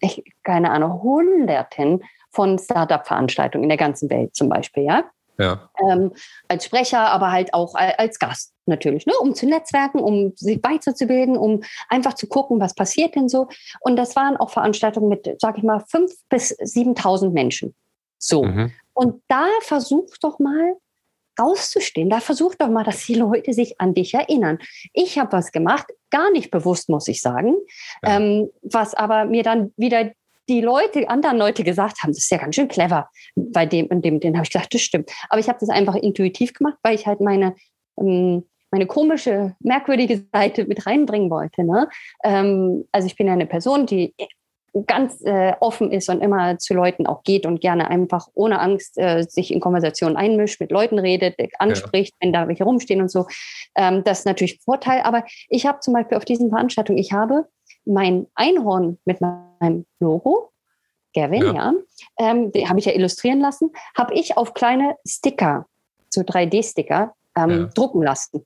ich, 0.01 0.23
keine 0.43 0.71
Ahnung, 0.71 1.01
Hunderten 1.01 2.03
von 2.31 2.59
Startup-Veranstaltungen 2.59 3.63
in 3.63 3.69
der 3.69 3.77
ganzen 3.77 4.09
Welt 4.09 4.35
zum 4.35 4.49
Beispiel, 4.49 4.83
ja. 4.83 5.05
Ja. 5.39 5.69
Ähm, 5.89 6.11
als 6.49 6.65
Sprecher, 6.65 6.99
aber 6.99 7.31
halt 7.31 7.53
auch 7.53 7.73
als 7.73 8.19
Gast 8.19 8.53
natürlich, 8.65 9.05
ne? 9.05 9.13
um 9.21 9.33
zu 9.33 9.45
netzwerken, 9.45 9.99
um 9.99 10.33
sich 10.35 10.61
weiterzubilden, 10.61 11.37
um 11.37 11.63
einfach 11.87 12.13
zu 12.13 12.27
gucken, 12.27 12.59
was 12.59 12.75
passiert 12.75 13.15
denn 13.15 13.29
so. 13.29 13.47
Und 13.79 13.95
das 13.95 14.17
waren 14.17 14.35
auch 14.35 14.49
Veranstaltungen 14.49 15.07
mit, 15.07 15.29
sag 15.39 15.57
ich 15.57 15.63
mal, 15.63 15.79
fünf 15.87 16.11
bis 16.27 16.51
7.000 16.59 17.31
Menschen. 17.31 17.73
So. 18.17 18.43
Mhm. 18.43 18.73
Und 18.99 19.23
da 19.29 19.47
versuch 19.61 20.09
doch 20.21 20.39
mal 20.39 20.75
rauszustehen. 21.39 22.09
Da 22.09 22.19
versuch 22.19 22.55
doch 22.55 22.67
mal, 22.67 22.83
dass 22.83 23.05
die 23.05 23.13
Leute 23.13 23.53
sich 23.53 23.79
an 23.79 23.93
dich 23.93 24.13
erinnern. 24.13 24.59
Ich 24.91 25.17
habe 25.17 25.31
was 25.31 25.53
gemacht, 25.53 25.85
gar 26.09 26.29
nicht 26.31 26.51
bewusst, 26.51 26.89
muss 26.89 27.07
ich 27.07 27.21
sagen, 27.21 27.55
ja. 28.03 28.17
ähm, 28.17 28.49
was 28.61 28.95
aber 28.95 29.23
mir 29.23 29.43
dann 29.43 29.71
wieder 29.77 30.11
die 30.49 30.59
Leute, 30.59 31.07
anderen 31.07 31.37
Leute 31.37 31.63
gesagt 31.63 32.03
haben, 32.03 32.11
das 32.11 32.23
ist 32.23 32.29
ja 32.29 32.39
ganz 32.39 32.55
schön 32.55 32.67
clever. 32.67 33.09
Bei 33.35 33.65
dem 33.65 33.85
und 33.85 34.03
dem, 34.03 34.19
den 34.19 34.35
habe 34.35 34.43
ich 34.43 34.51
gedacht, 34.51 34.73
das 34.73 34.81
stimmt. 34.81 35.09
Aber 35.29 35.39
ich 35.39 35.47
habe 35.47 35.59
das 35.61 35.69
einfach 35.69 35.95
intuitiv 35.95 36.53
gemacht, 36.53 36.77
weil 36.83 36.95
ich 36.95 37.07
halt 37.07 37.21
meine 37.21 37.55
ähm, 37.97 38.43
meine 38.71 38.85
komische, 38.85 39.55
merkwürdige 39.61 40.25
Seite 40.31 40.65
mit 40.65 40.85
reinbringen 40.85 41.31
wollte. 41.31 41.63
Ne? 41.63 41.89
Ähm, 42.23 42.85
also 42.91 43.07
ich 43.07 43.15
bin 43.15 43.27
ja 43.27 43.33
eine 43.33 43.47
Person, 43.47 43.85
die 43.85 44.13
ganz 44.85 45.21
äh, 45.21 45.53
offen 45.59 45.91
ist 45.91 46.09
und 46.09 46.21
immer 46.21 46.57
zu 46.57 46.73
Leuten 46.73 47.07
auch 47.07 47.23
geht 47.23 47.45
und 47.45 47.61
gerne 47.61 47.89
einfach 47.89 48.27
ohne 48.33 48.59
Angst 48.59 48.97
äh, 48.97 49.23
sich 49.23 49.51
in 49.51 49.59
Konversationen 49.59 50.17
einmischt, 50.17 50.59
mit 50.59 50.71
Leuten 50.71 50.99
redet, 50.99 51.35
anspricht, 51.59 52.13
ja. 52.13 52.25
wenn 52.25 52.33
da 52.33 52.47
welche 52.47 52.63
rumstehen 52.63 53.01
und 53.01 53.09
so. 53.09 53.27
Ähm, 53.75 54.03
das 54.03 54.19
ist 54.19 54.25
natürlich 54.25 54.55
ein 54.55 54.63
Vorteil. 54.63 55.01
Aber 55.01 55.23
ich 55.49 55.65
habe 55.65 55.79
zum 55.79 55.93
Beispiel 55.93 56.17
auf 56.17 56.25
diesen 56.25 56.49
Veranstaltungen, 56.49 56.99
ich 56.99 57.13
habe 57.13 57.45
mein 57.85 58.27
Einhorn 58.35 58.99
mit 59.05 59.19
meinem 59.21 59.85
Logo, 59.99 60.51
Gavin, 61.15 61.43
ja, 61.43 61.53
ja 61.53 61.73
ähm, 62.19 62.51
den 62.51 62.69
habe 62.69 62.79
ich 62.79 62.85
ja 62.85 62.93
illustrieren 62.93 63.39
lassen, 63.39 63.71
habe 63.97 64.13
ich 64.13 64.37
auf 64.37 64.53
kleine 64.53 64.95
Sticker, 65.07 65.65
so 66.09 66.21
3D-Sticker, 66.21 67.13
ähm, 67.35 67.49
ja. 67.49 67.65
drucken 67.73 68.03
lassen. 68.03 68.45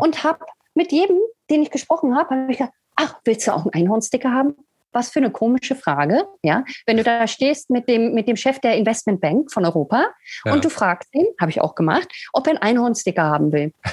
Und 0.00 0.24
habe 0.24 0.44
mit 0.74 0.92
jedem, 0.92 1.18
den 1.48 1.62
ich 1.62 1.70
gesprochen 1.70 2.14
habe, 2.14 2.30
habe 2.34 2.52
ich 2.52 2.58
gesagt, 2.58 2.74
ach, 2.96 3.20
willst 3.24 3.46
du 3.46 3.52
auch 3.52 3.64
einen 3.64 3.72
Einhornsticker 3.72 4.30
haben? 4.30 4.54
Was 4.92 5.10
für 5.10 5.20
eine 5.20 5.30
komische 5.30 5.74
Frage, 5.74 6.24
ja. 6.42 6.64
Wenn 6.86 6.96
du 6.96 7.02
da 7.02 7.26
stehst 7.26 7.70
mit 7.70 7.88
dem, 7.88 8.14
mit 8.14 8.28
dem 8.28 8.36
Chef 8.36 8.58
der 8.58 8.76
Investmentbank 8.76 9.52
von 9.52 9.64
Europa 9.64 10.08
ja. 10.44 10.52
und 10.52 10.64
du 10.64 10.70
fragst 10.70 11.14
ihn, 11.14 11.26
habe 11.40 11.50
ich 11.50 11.60
auch 11.60 11.74
gemacht, 11.74 12.08
ob 12.32 12.46
er 12.46 12.50
einen 12.52 12.62
Einhornsticker 12.62 13.22
haben 13.22 13.52
will. 13.52 13.72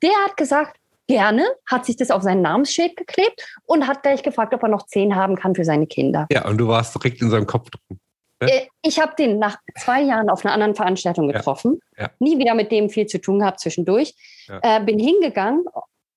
Der 0.00 0.12
hat 0.24 0.36
gesagt, 0.36 0.76
gerne, 1.08 1.44
hat 1.66 1.84
sich 1.84 1.96
das 1.96 2.12
auf 2.12 2.22
seinen 2.22 2.42
Namensschild 2.42 2.96
geklebt 2.96 3.58
und 3.64 3.88
hat 3.88 4.04
gleich 4.04 4.22
gefragt, 4.22 4.54
ob 4.54 4.62
er 4.62 4.68
noch 4.68 4.86
zehn 4.86 5.16
haben 5.16 5.34
kann 5.34 5.56
für 5.56 5.64
seine 5.64 5.88
Kinder. 5.88 6.26
Ja, 6.30 6.46
und 6.46 6.58
du 6.58 6.68
warst 6.68 6.94
direkt 6.94 7.20
in 7.20 7.30
seinem 7.30 7.46
Kopf 7.46 7.70
drin. 7.70 7.98
Ne? 8.40 8.52
Äh, 8.52 8.66
ich 8.82 9.00
habe 9.00 9.14
den 9.18 9.38
nach 9.38 9.56
zwei 9.76 10.02
Jahren 10.02 10.30
auf 10.30 10.44
einer 10.44 10.54
anderen 10.54 10.74
Veranstaltung 10.74 11.28
getroffen, 11.28 11.80
ja. 11.96 12.04
Ja. 12.04 12.10
nie 12.20 12.38
wieder 12.38 12.54
mit 12.54 12.70
dem 12.70 12.88
viel 12.90 13.06
zu 13.06 13.20
tun 13.20 13.40
gehabt 13.40 13.58
zwischendurch, 13.60 14.14
ja. 14.46 14.60
äh, 14.62 14.84
bin 14.84 14.98
hingegangen 14.98 15.64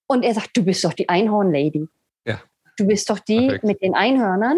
und 0.08 0.24
er 0.24 0.34
sagt, 0.34 0.56
du 0.56 0.64
bist 0.64 0.84
doch 0.84 0.94
die 0.94 1.10
Einhorn-Lady. 1.10 1.88
Ja. 2.28 2.42
Du 2.82 2.88
bist 2.88 3.10
doch 3.10 3.20
die 3.20 3.46
Perfekt. 3.46 3.64
mit 3.64 3.82
den 3.82 3.94
Einhörnern. 3.94 4.58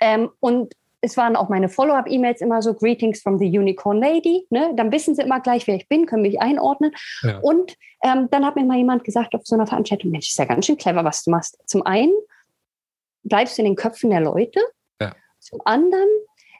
Ähm, 0.00 0.30
und 0.40 0.74
es 1.00 1.16
waren 1.16 1.36
auch 1.36 1.48
meine 1.48 1.68
Follow-up-E-Mails 1.68 2.40
immer 2.40 2.62
so, 2.62 2.74
Greetings 2.74 3.20
from 3.20 3.38
the 3.38 3.46
Unicorn 3.46 3.98
Lady. 3.98 4.46
Ne? 4.50 4.72
Dann 4.76 4.92
wissen 4.92 5.14
sie 5.14 5.22
immer 5.22 5.40
gleich, 5.40 5.66
wer 5.66 5.74
ich 5.74 5.88
bin, 5.88 6.06
können 6.06 6.22
mich 6.22 6.40
einordnen. 6.40 6.92
Ja. 7.22 7.38
Und 7.38 7.76
ähm, 8.02 8.28
dann 8.30 8.46
hat 8.46 8.56
mir 8.56 8.64
mal 8.64 8.78
jemand 8.78 9.04
gesagt 9.04 9.34
auf 9.34 9.42
so 9.44 9.56
einer 9.56 9.66
Veranstaltung, 9.66 10.10
Mensch, 10.12 10.28
ist 10.28 10.38
ja 10.38 10.44
ganz 10.44 10.66
schön 10.66 10.76
clever, 10.76 11.04
was 11.04 11.24
du 11.24 11.30
machst. 11.30 11.58
Zum 11.66 11.84
einen 11.84 12.12
bleibst 13.24 13.58
du 13.58 13.62
in 13.62 13.66
den 13.66 13.76
Köpfen 13.76 14.10
der 14.10 14.20
Leute. 14.20 14.60
Ja. 15.00 15.14
Zum 15.40 15.60
anderen 15.64 16.08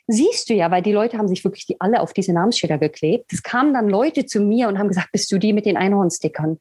siehst 0.09 0.51
du 0.51 0.55
ja, 0.55 0.71
weil 0.71 0.83
die 0.83 0.93
Leute 0.93 1.19
haben 1.19 1.29
sich 1.29 1.45
wirklich 1.45 1.67
die 1.67 1.81
alle 1.81 2.01
auf 2.01 2.13
diese 2.13 2.33
Namensschilder 2.33 2.79
geklebt. 2.79 3.33
Es 3.33 3.43
kamen 3.43 3.75
dann 3.75 3.89
Leute 3.89 4.27
zu 4.27 4.41
mir 4.41 4.69
und 4.69 4.79
haben 4.79 4.89
gesagt, 4.89 5.13
bist 5.13 5.31
du 5.31 5.39
die 5.39 5.53
mit 5.53 5.67
den 5.67 5.77
Einhornstickern? 5.77 6.59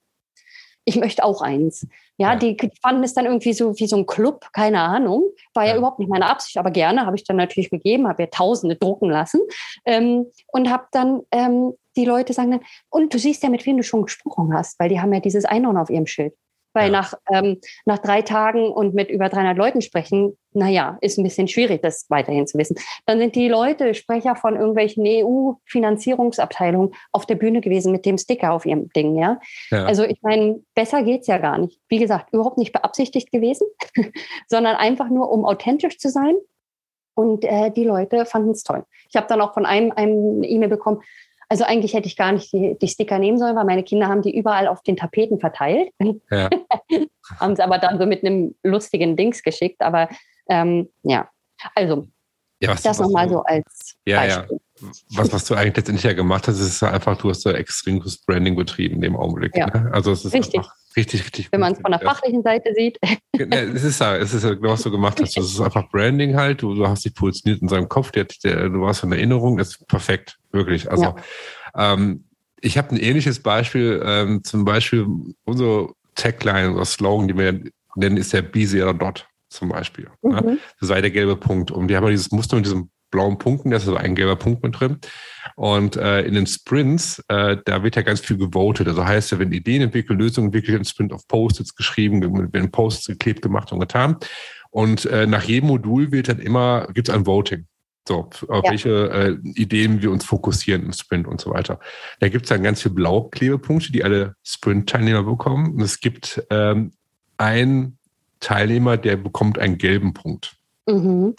Ich 0.86 0.96
möchte 0.96 1.24
auch 1.24 1.42
eins. 1.42 1.88
Ja, 2.18 2.34
ja. 2.34 2.36
Die, 2.36 2.58
fanden 2.82 3.04
es 3.04 3.14
dann 3.14 3.26
irgendwie 3.26 3.54
so 3.54 3.78
wie 3.78 3.88
so 3.88 3.98
ein 3.98 4.06
Club, 4.06 4.48
keine 4.54 4.80
Ahnung. 4.80 5.24
War 5.54 5.66
ja, 5.66 5.72
ja 5.72 5.78
überhaupt 5.78 6.00
nicht 6.00 6.10
meine 6.10 6.30
Absicht, 6.30 6.58
aber 6.58 6.72
gerne 6.72 7.06
habe 7.06 7.16
ich 7.16 7.24
dann 7.24 7.36
natürlich 7.36 7.72
gegeben, 7.72 8.08
habe 8.08 8.24
ja 8.24 8.28
Tausende 8.28 8.76
drucken 8.76 9.10
lassen 9.10 9.42
ähm, 9.86 10.28
und 10.48 10.70
habe 10.70 10.86
dann 10.92 11.22
ähm, 11.32 11.74
die 11.98 12.06
Leute 12.06 12.34
sagen 12.34 12.52
dann, 12.52 12.62
und 12.90 13.14
du 13.14 13.20
siehst 13.20 13.44
ja, 13.44 13.50
mit 13.50 13.66
wem 13.66 13.78
du 13.78 13.84
schon 13.84 14.04
gesprochen 14.04 14.54
hast, 14.54 14.80
weil 14.80 14.90
die 14.90 15.02
haben 15.02 15.14
ja 15.14 15.20
dieses 15.20 15.46
Einhorn 15.46 15.78
auf 15.78 15.90
ihrem 15.90 16.08
Schild. 16.08 16.34
Weil 16.74 16.92
ja. 16.92 16.92
nach, 16.92 17.14
ähm, 17.32 17.60
nach 17.86 18.00
drei 18.00 18.22
Tagen 18.22 18.70
und 18.70 18.94
mit 18.94 19.10
über 19.10 19.30
300 19.30 19.58
Leuten 19.58 19.82
sprechen, 19.82 20.38
naja, 20.56 20.98
ist 21.02 21.18
ein 21.18 21.24
bisschen 21.24 21.48
schwierig, 21.48 21.82
das 21.82 22.06
weiterhin 22.10 22.48
zu 22.48 22.58
wissen. 22.58 22.78
Dann 23.06 23.20
sind 23.20 23.36
die 23.36 23.48
Leute, 23.48 23.94
Sprecher 23.94 24.36
von 24.36 24.56
irgendwelchen 24.56 25.04
EU-Finanzierungsabteilungen 25.06 26.94
auf 27.12 27.26
der 27.26 27.36
Bühne 27.36 27.62
gewesen 27.62 27.92
mit 27.92 28.06
dem 28.06 28.18
Sticker 28.18 28.54
auf 28.54 28.66
ihrem 28.66 28.90
Ding, 28.90 29.16
ja. 29.16 29.40
ja. 29.70 29.86
Also 29.86 30.04
ich 30.04 30.22
meine, 30.22 30.62
besser 30.74 31.04
geht's 31.04 31.28
ja 31.28 31.38
gar 31.38 31.58
nicht. 31.58 31.80
Wie 31.90 32.00
gesagt, 32.00 32.34
überhaupt 32.34 32.58
nicht 32.58 32.72
beabsichtigt 32.72 33.32
gewesen, 33.32 33.68
sondern 34.48 34.76
einfach 34.76 35.10
nur, 35.10 35.32
um 35.32 35.46
authentisch 35.46 35.98
zu 35.98 36.10
sein. 36.10 36.36
Und 37.18 37.46
äh, 37.46 37.72
die 37.72 37.86
Leute 37.86 38.26
fanden 38.26 38.52
es 38.52 38.64
toll. 38.64 38.84
Ich 39.10 39.16
habe 39.16 39.28
dann 39.28 39.40
auch 39.40 39.54
von 39.54 39.66
einem, 39.66 39.92
einem 39.92 40.38
eine 40.38 40.48
E-Mail 40.48 40.70
bekommen, 40.70 41.02
also 41.50 41.64
eigentlich 41.64 41.94
hätte 41.94 42.08
ich 42.08 42.18
gar 42.18 42.32
nicht 42.32 42.52
die, 42.54 42.78
die 42.80 42.88
Sticker 42.88 43.20
nehmen 43.20 43.38
sollen, 43.38 43.56
weil 43.56 43.66
meine 43.66 43.84
Kinder 43.84 44.08
haben 44.08 44.22
die 44.22 44.36
überall 44.36 44.68
auf 44.68 44.82
den 44.82 44.98
Tapeten 44.98 45.40
verteilt. 45.40 45.90
Ja. 46.32 46.50
haben 47.40 47.54
es 47.54 47.60
aber 47.60 47.78
dann 47.78 48.00
so 48.00 48.06
mit 48.06 48.24
einem 48.24 48.56
lustigen 48.64 49.16
Dings 49.16 49.44
geschickt. 49.44 49.82
Aber 49.82 50.10
ähm, 50.50 50.90
ja, 51.04 51.30
also 51.76 52.08
ja, 52.62 52.72
was, 52.72 52.84
das 52.84 53.00
nochmal 53.00 53.30
so 53.30 53.44
als 53.44 53.96
ja, 54.06 54.22
Beispiel. 54.22 54.60
Ja. 54.82 54.88
Was, 55.16 55.32
was 55.32 55.46
du 55.46 55.56
eigentlich 55.56 55.78
letztendlich 55.78 56.04
ja 56.04 56.14
gemacht 56.14 56.48
hast, 56.48 56.60
ist 56.60 56.84
einfach, 56.84 57.18
du 57.18 57.30
hast 57.30 57.42
so 57.42 57.52
extrem 57.52 58.04
Branding 58.28 58.56
betrieben 58.56 58.96
in 58.96 59.02
dem 59.02 59.16
Augenblick. 59.16 59.56
Ja. 59.56 59.68
Ne? 59.68 59.90
Also 59.94 60.12
es 60.12 60.26
ist 60.26 60.34
Richtig. 60.34 60.62
Richtig, 60.96 61.24
richtig. 61.24 61.52
Wenn 61.52 61.60
man 61.60 61.74
es 61.74 61.82
von 61.82 61.92
der 61.92 62.00
fachlichen 62.00 62.42
Seite 62.42 62.74
sieht. 62.74 62.98
es 63.34 63.84
ist 63.84 64.00
ja, 64.00 64.16
es 64.16 64.34
ist 64.34 64.44
ja 64.44 64.54
genau, 64.54 64.70
was 64.72 64.84
du 64.84 64.92
gemacht 64.92 65.20
hast. 65.22 65.36
Das 65.36 65.46
ist 65.46 65.60
einfach 65.60 65.90
Branding 65.90 66.36
halt. 66.36 66.62
Du, 66.62 66.74
du 66.74 66.88
hast 66.88 67.04
dich 67.04 67.14
positioniert 67.14 67.62
in 67.62 67.68
seinem 67.68 67.90
Kopf, 67.90 68.12
der, 68.12 68.26
der, 68.44 68.70
du 68.70 68.82
warst 68.82 69.04
in 69.04 69.12
Erinnerung, 69.12 69.58
das 69.58 69.72
ist 69.72 69.88
perfekt, 69.88 70.38
wirklich. 70.52 70.90
Also 70.90 71.16
ähm, 71.76 72.24
ich 72.62 72.78
habe 72.78 72.92
ein 72.92 72.98
ähnliches 72.98 73.42
Beispiel, 73.42 74.02
ähm, 74.06 74.44
zum 74.46 74.64
Beispiel 74.64 75.06
unsere 75.44 75.94
Tagline 76.16 76.74
oder 76.74 76.86
Slogan, 76.86 77.28
die 77.28 77.38
wir 77.38 77.62
nennen, 77.96 78.16
ist 78.16 78.32
der 78.32 78.42
Be 78.42 78.66
Zero 78.66 78.94
Dot 78.94 79.28
zum 79.56 79.70
Beispiel. 79.70 80.10
Mhm. 80.22 80.32
Ne? 80.32 80.58
Das 80.80 80.90
sei 80.90 81.02
der 81.02 81.12
gelbe 81.12 81.36
Punkt. 81.36 81.72
Und 81.72 81.88
die 81.88 81.96
haben 81.96 82.04
ja 82.04 82.12
dieses 82.12 82.32
Muster 82.32 82.56
mit 82.56 82.66
diesem 82.66 82.90
blauen 83.12 83.38
Punkten, 83.38 83.70
da 83.70 83.78
ist 83.78 83.88
also 83.88 83.98
ein 83.98 84.16
gelber 84.16 84.36
Punkt 84.36 84.62
mit 84.64 84.80
drin. 84.80 85.00
Und 85.56 85.96
äh, 85.96 86.22
in 86.24 86.34
den 86.34 86.48
Sprints, 86.48 87.24
äh, 87.30 87.58
da 87.64 87.84
wird 87.84 87.96
ja 87.96 88.02
ganz 88.02 88.20
viel 88.20 88.38
gewotet. 88.38 88.88
Also 88.88 89.06
heißt 89.06 89.32
ja, 89.32 89.40
wenn 89.40 89.52
Ideen 89.52 89.84
entwickelt, 89.84 90.20
Lösungen 90.20 90.48
entwickelt, 90.48 90.80
ein 90.80 90.86
Sprint 90.86 91.14
auf 91.14 91.28
Post-its 91.28 91.76
geschrieben, 91.76 92.22
werden 92.52 92.72
Posts 92.72 93.08
geklebt, 93.08 93.42
gemacht 93.42 93.72
und 93.72 93.80
getan. 93.80 94.18
Und 94.70 95.06
äh, 95.06 95.28
nach 95.28 95.44
jedem 95.44 95.68
Modul 95.70 96.12
wird 96.12 96.28
dann 96.28 96.40
immer, 96.40 96.88
gibt 96.94 97.08
es 97.08 97.16
ein 97.16 97.26
Voting. 97.26 97.66
So, 98.08 98.30
auf 98.50 98.66
ja. 98.66 98.72
welche 98.72 99.10
äh, 99.10 99.38
Ideen 99.56 100.02
wir 100.02 100.12
uns 100.12 100.26
fokussieren 100.26 100.84
im 100.84 100.94
Sprint 100.94 101.28
und 101.28 101.42
so 101.42 101.52
weiter. 101.52 101.80
Da 102.20 102.28
gibt 102.28 102.46
es 102.46 102.50
dann 102.50 102.62
ganz 102.62 102.82
viele 102.82 102.94
blaue 102.94 103.30
Klebepunkte, 103.30 103.92
die 103.92 104.04
alle 104.04 104.36
Sprint-Teilnehmer 104.44 105.24
bekommen. 105.24 105.74
Und 105.74 105.82
es 105.82 106.00
gibt 106.02 106.44
ähm, 106.52 106.92
einen 107.38 107.98
Teilnehmer, 108.40 108.98
der 108.98 109.18
bekommt 109.18 109.60
einen 109.60 109.78
gelben 109.78 110.14
Punkt. 110.14 110.56
Mhm. 110.88 111.36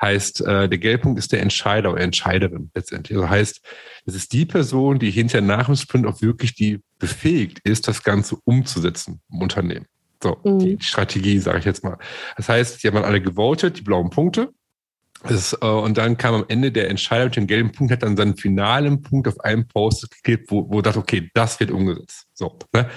Heißt, 0.00 0.42
äh, 0.42 0.68
der 0.68 0.78
Gelbpunkt 0.78 1.18
ist 1.18 1.32
der 1.32 1.40
Entscheider 1.40 1.92
oder 1.92 2.02
Entscheiderin 2.02 2.70
letztendlich. 2.74 3.16
Also 3.16 3.30
heißt, 3.30 3.60
es 4.04 4.14
ist 4.14 4.32
die 4.32 4.44
Person, 4.44 4.98
die 4.98 5.10
hinterher 5.10 5.46
nach 5.46 5.66
dem 5.66 5.76
Sprint 5.76 6.06
auch 6.06 6.20
wirklich 6.20 6.54
die 6.54 6.80
befähigt 6.98 7.60
ist, 7.60 7.88
das 7.88 8.02
Ganze 8.02 8.36
umzusetzen 8.44 9.22
im 9.32 9.40
Unternehmen. 9.40 9.86
So, 10.22 10.36
mhm. 10.44 10.58
die 10.58 10.78
Strategie, 10.80 11.38
sage 11.38 11.60
ich 11.60 11.64
jetzt 11.64 11.82
mal. 11.82 11.98
Das 12.36 12.48
heißt, 12.48 12.82
die 12.82 12.88
haben 12.88 12.96
alle 12.98 13.22
gewotet, 13.22 13.78
die 13.78 13.82
blauen 13.82 14.10
Punkte. 14.10 14.52
Das, 15.24 15.56
äh, 15.60 15.66
und 15.66 15.98
dann 15.98 16.16
kam 16.16 16.34
am 16.34 16.44
Ende 16.48 16.70
der 16.70 16.90
Entscheider 16.90 17.24
mit 17.24 17.36
dem 17.36 17.46
gelben 17.46 17.72
Punkt, 17.72 17.92
hat 17.92 18.02
dann 18.02 18.16
seinen 18.16 18.36
finalen 18.36 19.02
Punkt 19.02 19.28
auf 19.28 19.40
einem 19.40 19.66
Post 19.66 20.10
geklebt, 20.10 20.50
wo, 20.50 20.70
wo 20.70 20.82
dachte, 20.82 20.98
okay, 20.98 21.30
das 21.34 21.58
wird 21.58 21.70
umgesetzt. 21.70 22.26
So, 22.34 22.58
ne? 22.72 22.88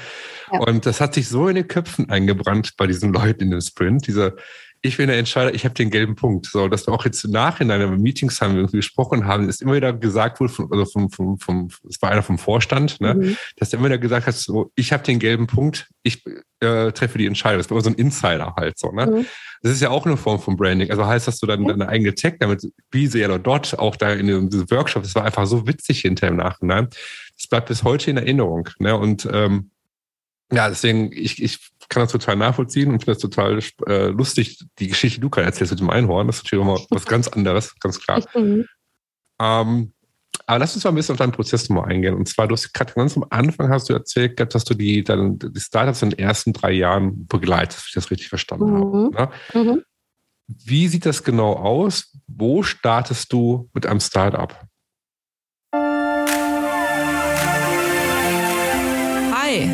Ja. 0.51 0.59
Und 0.59 0.85
das 0.85 1.01
hat 1.01 1.13
sich 1.13 1.27
so 1.27 1.47
in 1.47 1.55
den 1.55 1.67
Köpfen 1.67 2.09
eingebrannt 2.09 2.75
bei 2.77 2.87
diesen 2.87 3.13
Leuten 3.13 3.43
in 3.43 3.51
dem 3.51 3.61
Sprint, 3.61 4.07
dieser 4.07 4.33
ich 4.81 4.97
bin 4.97 5.07
der 5.07 5.17
Entscheider, 5.17 5.53
ich 5.53 5.65
habe 5.65 5.75
den 5.75 5.89
gelben 5.89 6.15
Punkt. 6.15 6.45
So, 6.45 6.67
dass 6.67 6.87
wir 6.87 6.93
auch 6.93 7.03
jetzt 7.05 7.23
im 7.25 7.31
Nachhinein, 7.31 7.81
wenn 7.81 7.91
wir 7.91 7.97
Meetings 7.97 8.39
haben, 8.39 8.55
wir 8.55 8.67
gesprochen 8.67 9.25
haben, 9.25 9.49
ist 9.49 9.61
immer 9.61 9.75
wieder 9.75 9.91
gesagt 9.91 10.39
wurde, 10.39 10.53
vom, 10.53 10.71
also 10.71 10.85
vom, 10.85 11.09
vom, 11.09 11.39
vom, 11.39 11.69
es 11.89 12.01
war 12.01 12.11
einer 12.11 12.23
vom 12.23 12.37
Vorstand, 12.37 13.01
ne, 13.01 13.13
mhm. 13.13 13.37
dass 13.57 13.69
der 13.69 13.79
immer 13.79 13.89
wieder 13.89 13.97
gesagt 13.97 14.27
hat, 14.27 14.35
so, 14.35 14.71
ich 14.75 14.93
habe 14.93 15.03
den 15.03 15.19
gelben 15.19 15.47
Punkt, 15.47 15.89
ich 16.03 16.23
äh, 16.61 16.91
treffe 16.91 17.17
die 17.17 17.25
Entscheidung. 17.25 17.59
Das 17.59 17.69
war 17.69 17.75
immer 17.75 17.83
so 17.83 17.89
ein 17.89 17.95
Insider 17.95 18.53
halt 18.55 18.77
so, 18.77 18.91
ne? 18.91 19.05
Mhm. 19.05 19.25
Das 19.61 19.73
ist 19.73 19.81
ja 19.81 19.89
auch 19.89 20.05
eine 20.05 20.15
Form 20.15 20.39
von 20.39 20.55
Branding. 20.55 20.89
Also 20.89 21.05
heißt, 21.05 21.27
dass 21.27 21.39
du 21.39 21.45
dann 21.45 21.65
deine 21.65 21.89
eigene 21.89 22.15
Tech 22.15 22.35
damit, 22.39 22.65
wie 22.91 23.07
sehr 23.07 23.27
oder 23.27 23.39
dort 23.39 23.77
auch 23.77 23.97
da 23.97 24.13
in 24.13 24.49
diesem 24.49 24.71
Workshop, 24.71 25.03
das 25.03 25.15
war 25.15 25.25
einfach 25.25 25.45
so 25.47 25.67
witzig 25.67 25.99
hinterher 26.01 26.31
im 26.31 26.37
Nachhinein. 26.37 26.87
Das 27.35 27.47
bleibt 27.47 27.67
bis 27.67 27.83
heute 27.83 28.09
in 28.09 28.15
Erinnerung. 28.15 28.69
Ne? 28.79 28.95
Und 28.95 29.27
ähm, 29.31 29.71
ja, 30.51 30.69
deswegen, 30.69 31.11
ich, 31.11 31.41
ich 31.41 31.59
kann 31.89 32.03
das 32.03 32.11
total 32.11 32.35
nachvollziehen 32.35 32.89
und 32.89 32.99
finde 32.99 33.13
das 33.13 33.21
total 33.21 33.59
äh, 33.87 34.07
lustig, 34.07 34.63
die 34.79 34.87
Geschichte, 34.87 35.17
die 35.17 35.21
du 35.21 35.29
gerade 35.29 35.47
erzählst 35.47 35.71
mit 35.71 35.79
dem 35.79 35.89
Einhorn. 35.89 36.27
Das 36.27 36.37
ist 36.37 36.43
natürlich 36.45 36.63
immer 36.63 36.79
was 36.89 37.05
ganz 37.05 37.27
anderes, 37.27 37.77
ganz 37.79 37.99
klar. 37.99 38.23
Mhm. 38.35 38.65
Ähm, 39.41 39.93
aber 40.45 40.59
lass 40.59 40.73
uns 40.73 40.83
mal 40.83 40.91
ein 40.91 40.95
bisschen 40.95 41.13
auf 41.13 41.19
deinen 41.19 41.31
Prozess 41.31 41.69
nochmal 41.69 41.91
eingehen. 41.91 42.15
Und 42.15 42.27
zwar, 42.27 42.47
du 42.47 42.53
hast 42.53 42.73
gerade 42.73 42.93
ganz 42.93 43.15
am 43.15 43.25
Anfang 43.29 43.69
hast 43.69 43.89
du 43.89 43.93
erzählt, 43.93 44.39
dass 44.53 44.63
du 44.63 44.73
die, 44.73 45.03
dann, 45.03 45.37
die 45.37 45.59
Startups 45.59 46.01
in 46.01 46.09
den 46.09 46.19
ersten 46.19 46.53
drei 46.53 46.71
Jahren 46.71 47.27
begleitest, 47.27 47.83
wenn 47.83 47.89
ich 47.89 47.93
das 47.93 48.11
richtig 48.11 48.29
verstanden 48.29 48.71
mhm. 48.71 49.15
habe. 49.15 49.33
Ne? 49.53 49.63
Mhm. 49.63 49.83
Wie 50.47 50.87
sieht 50.87 51.05
das 51.05 51.23
genau 51.23 51.53
aus? 51.53 52.17
Wo 52.27 52.63
startest 52.63 53.31
du 53.31 53.69
mit 53.73 53.85
einem 53.85 53.99
Startup? 53.99 54.55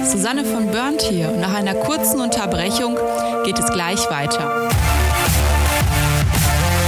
Susanne 0.06 0.46
von 0.46 0.72
Burnt 0.72 1.02
hier 1.02 1.32
nach 1.32 1.54
einer 1.54 1.76
kurzen 1.76 2.20
Unterbrechung 2.20 2.98
geht 3.44 3.60
es 3.60 3.70
gleich 3.72 4.10
weiter. 4.10 4.70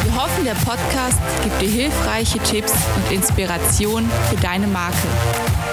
Wir 0.04 0.16
hoffen, 0.16 0.46
der 0.46 0.56
Podcast 0.56 1.20
gibt 1.44 1.62
dir 1.62 1.70
hilfreiche 1.70 2.40
Tipps 2.40 2.74
und 2.96 3.12
Inspiration 3.16 4.10
für 4.30 4.38
deine 4.38 4.68
Marke. 4.68 5.08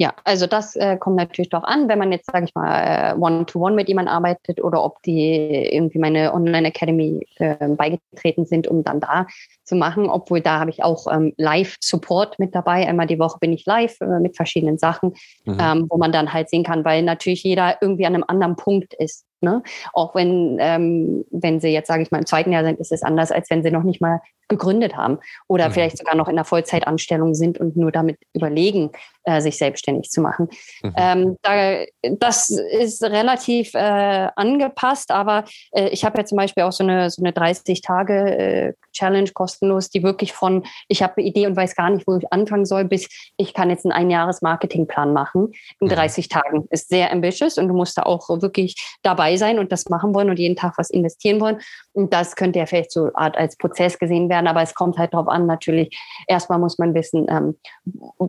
Ja, 0.00 0.14
also 0.22 0.46
das 0.46 0.76
äh, 0.76 0.96
kommt 0.96 1.16
natürlich 1.16 1.48
doch 1.48 1.64
an, 1.64 1.88
wenn 1.88 1.98
man 1.98 2.12
jetzt, 2.12 2.30
sage 2.30 2.44
ich 2.44 2.54
mal, 2.54 3.14
äh, 3.14 3.14
One-to-One 3.18 3.72
-one 3.72 3.74
mit 3.74 3.88
jemandem 3.88 4.14
arbeitet 4.14 4.62
oder 4.62 4.84
ob 4.84 5.02
die 5.02 5.68
irgendwie 5.72 5.98
meine 5.98 6.32
Online-Academy 6.32 7.26
äh, 7.36 7.68
beigetreten 7.68 8.46
sind, 8.46 8.68
um 8.68 8.84
dann 8.84 9.00
da 9.00 9.26
zu 9.68 9.76
machen. 9.76 10.08
Obwohl 10.08 10.40
da 10.40 10.58
habe 10.58 10.70
ich 10.70 10.82
auch 10.82 11.06
ähm, 11.12 11.34
Live-Support 11.36 12.38
mit 12.38 12.54
dabei. 12.54 12.88
Einmal 12.88 13.06
die 13.06 13.18
Woche 13.18 13.38
bin 13.38 13.52
ich 13.52 13.66
live 13.66 14.00
äh, 14.00 14.18
mit 14.20 14.34
verschiedenen 14.34 14.78
Sachen, 14.78 15.14
mhm. 15.44 15.58
ähm, 15.60 15.86
wo 15.88 15.98
man 15.98 16.10
dann 16.10 16.32
halt 16.32 16.48
sehen 16.48 16.64
kann, 16.64 16.84
weil 16.84 17.02
natürlich 17.02 17.42
jeder 17.44 17.76
irgendwie 17.80 18.06
an 18.06 18.14
einem 18.14 18.24
anderen 18.26 18.56
Punkt 18.56 18.94
ist. 18.94 19.26
Ne? 19.40 19.62
Auch 19.92 20.16
wenn, 20.16 20.56
ähm, 20.58 21.24
wenn 21.30 21.60
sie 21.60 21.68
jetzt, 21.68 21.86
sage 21.86 22.02
ich 22.02 22.10
mal, 22.10 22.18
im 22.18 22.26
zweiten 22.26 22.50
Jahr 22.50 22.64
sind, 22.64 22.80
ist 22.80 22.90
es 22.90 23.04
anders, 23.04 23.30
als 23.30 23.48
wenn 23.50 23.62
sie 23.62 23.70
noch 23.70 23.84
nicht 23.84 24.00
mal 24.00 24.20
gegründet 24.48 24.96
haben 24.96 25.18
oder 25.46 25.68
mhm. 25.68 25.72
vielleicht 25.72 25.98
sogar 25.98 26.16
noch 26.16 26.26
in 26.26 26.34
einer 26.34 26.44
Vollzeitanstellung 26.44 27.34
sind 27.34 27.60
und 27.60 27.76
nur 27.76 27.92
damit 27.92 28.18
überlegen, 28.32 28.90
äh, 29.24 29.40
sich 29.40 29.58
selbstständig 29.58 30.10
zu 30.10 30.22
machen. 30.22 30.48
Mhm. 30.82 30.94
Ähm, 30.96 31.36
da, 31.42 31.84
das 32.02 32.50
ist 32.50 33.02
relativ 33.04 33.74
äh, 33.74 34.28
angepasst, 34.34 35.10
aber 35.12 35.44
äh, 35.72 35.88
ich 35.90 36.04
habe 36.04 36.18
ja 36.18 36.24
zum 36.24 36.36
Beispiel 36.38 36.64
auch 36.64 36.72
so 36.72 36.82
eine, 36.82 37.10
so 37.10 37.22
eine 37.22 37.32
30-Tage-Challenge 37.32 39.30
kostenlos, 39.34 39.57
die 39.60 40.02
wirklich 40.02 40.32
von, 40.32 40.64
ich 40.88 41.02
habe 41.02 41.14
eine 41.16 41.26
Idee 41.26 41.46
und 41.46 41.56
weiß 41.56 41.74
gar 41.74 41.90
nicht, 41.90 42.06
wo 42.06 42.16
ich 42.16 42.32
anfangen 42.32 42.64
soll, 42.64 42.84
bis 42.84 43.08
ich 43.36 43.54
kann 43.54 43.70
jetzt 43.70 43.84
einen 43.84 43.92
Einjahres-Marketingplan 43.92 45.12
machen 45.12 45.52
in 45.80 45.88
30 45.88 46.26
mhm. 46.26 46.30
Tagen. 46.30 46.68
Ist 46.70 46.88
sehr 46.88 47.12
ambitious 47.12 47.58
und 47.58 47.68
du 47.68 47.74
musst 47.74 47.98
da 47.98 48.02
auch 48.02 48.28
wirklich 48.28 48.76
dabei 49.02 49.36
sein 49.36 49.58
und 49.58 49.72
das 49.72 49.88
machen 49.88 50.14
wollen 50.14 50.30
und 50.30 50.38
jeden 50.38 50.56
Tag 50.56 50.74
was 50.76 50.90
investieren 50.90 51.40
wollen. 51.40 51.58
Und 51.92 52.12
das 52.12 52.36
könnte 52.36 52.58
ja 52.58 52.66
vielleicht 52.66 52.92
so 52.92 53.10
Art 53.14 53.36
als 53.36 53.56
Prozess 53.56 53.98
gesehen 53.98 54.28
werden, 54.28 54.46
aber 54.46 54.62
es 54.62 54.74
kommt 54.74 54.98
halt 54.98 55.14
darauf 55.14 55.28
an, 55.28 55.46
natürlich, 55.46 55.98
erstmal 56.26 56.58
muss 56.58 56.78
man 56.78 56.94
wissen, 56.94 57.26
ähm, 57.28 57.56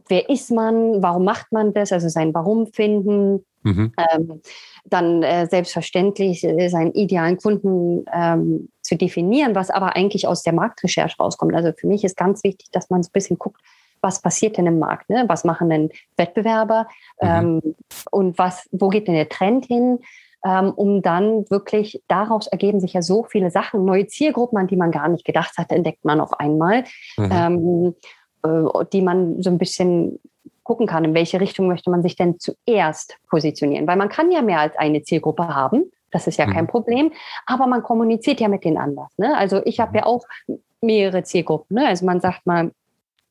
wer 0.08 0.30
ist 0.30 0.52
man, 0.52 1.02
warum 1.02 1.24
macht 1.24 1.52
man 1.52 1.74
das, 1.74 1.92
also 1.92 2.10
sein 2.10 2.34
Warum 2.34 2.68
finden, 2.68 3.46
mhm. 3.64 3.94
ähm, 3.98 4.42
dann 4.86 5.24
äh, 5.24 5.48
selbstverständlich 5.48 6.44
äh, 6.44 6.70
seinen 6.70 6.94
idealen 6.94 7.38
Kunden 7.38 8.06
ähm, 8.14 8.70
zu 8.90 8.98
definieren, 8.98 9.56
was 9.56 9.70
aber 9.70 9.96
eigentlich 9.96 10.28
aus 10.28 10.44
der 10.44 10.54
Marktrecherche 10.54 11.18
rauskommt. 11.18 11.56
Also 11.56 11.72
für 11.72 11.88
mich 11.88 12.04
ist 12.04 12.18
ganz 12.18 12.44
wichtig, 12.44 12.70
dass 12.72 12.90
man 12.90 13.04
so 13.04 13.10
ein 13.10 13.14
bisschen 13.14 13.40
guckt, 13.40 13.62
was 14.02 14.22
passiert 14.22 14.58
denn 14.58 14.66
im 14.66 14.80
Markt, 14.80 15.10
ne? 15.10 15.26
was 15.28 15.44
machen 15.44 15.70
denn 15.70 15.90
Wettbewerber 16.18 16.88
mhm. 17.22 17.28
ähm, 17.28 17.76
und 18.12 18.38
was, 18.38 18.68
wo 18.72 18.90
geht 18.90 19.08
denn 19.08 19.16
der 19.16 19.30
Trend 19.30 19.66
hin? 19.66 20.00
ähm, 20.46 20.72
um 20.72 21.02
dann 21.02 21.50
wirklich, 21.50 22.02
daraus 22.08 22.48
ergeben 22.48 22.80
sich 22.80 22.94
ja 22.94 23.02
so 23.02 23.24
viele 23.24 23.52
Sachen, 23.52 23.86
neue 23.86 24.08
Zielgruppen, 24.08 24.58
an 24.58 24.68
die 24.68 24.76
man 24.76 24.92
gar 24.92 25.10
nicht 25.10 25.26
gedacht 25.26 25.58
hat, 25.58 25.72
entdeckt 25.72 26.06
man 26.06 26.22
auf 26.22 26.40
einmal, 26.40 26.86
mhm. 27.18 27.30
ähm, 27.32 27.96
äh, 28.44 28.86
die 28.94 29.02
man 29.02 29.42
so 29.42 29.50
ein 29.50 29.58
bisschen 29.58 30.20
gucken 30.64 30.88
kann, 30.88 31.04
in 31.04 31.14
welche 31.14 31.42
Richtung 31.42 31.68
möchte 31.68 31.90
man 31.90 32.04
sich 32.04 32.16
denn 32.16 32.40
zuerst 32.40 33.18
positionieren. 33.30 33.88
Weil 33.88 33.98
man 33.98 34.10
kann 34.10 34.32
ja 34.32 34.42
mehr 34.42 34.60
als 34.60 34.78
eine 34.78 35.02
Zielgruppe 35.02 35.48
haben. 35.48 35.92
Das 36.12 36.28
ist 36.28 36.38
ja 36.38 36.48
mhm. 36.48 36.54
kein 36.54 36.68
Problem. 36.68 37.12
Aber 37.46 37.68
man 37.68 37.84
kommuniziert 37.84 38.40
ja 38.40 38.48
mit 38.48 38.64
denen 38.64 38.78
anders. 38.78 39.12
Ne? 39.18 39.36
Also 39.38 39.62
ich 39.66 39.80
habe 39.80 39.98
ja 39.98 40.06
auch 40.06 40.26
mehrere 40.82 41.24
Zielgruppen. 41.24 41.76
Ne? 41.76 41.88
Also 41.88 42.06
man 42.06 42.22
sagt 42.22 42.46
mal, 42.46 42.72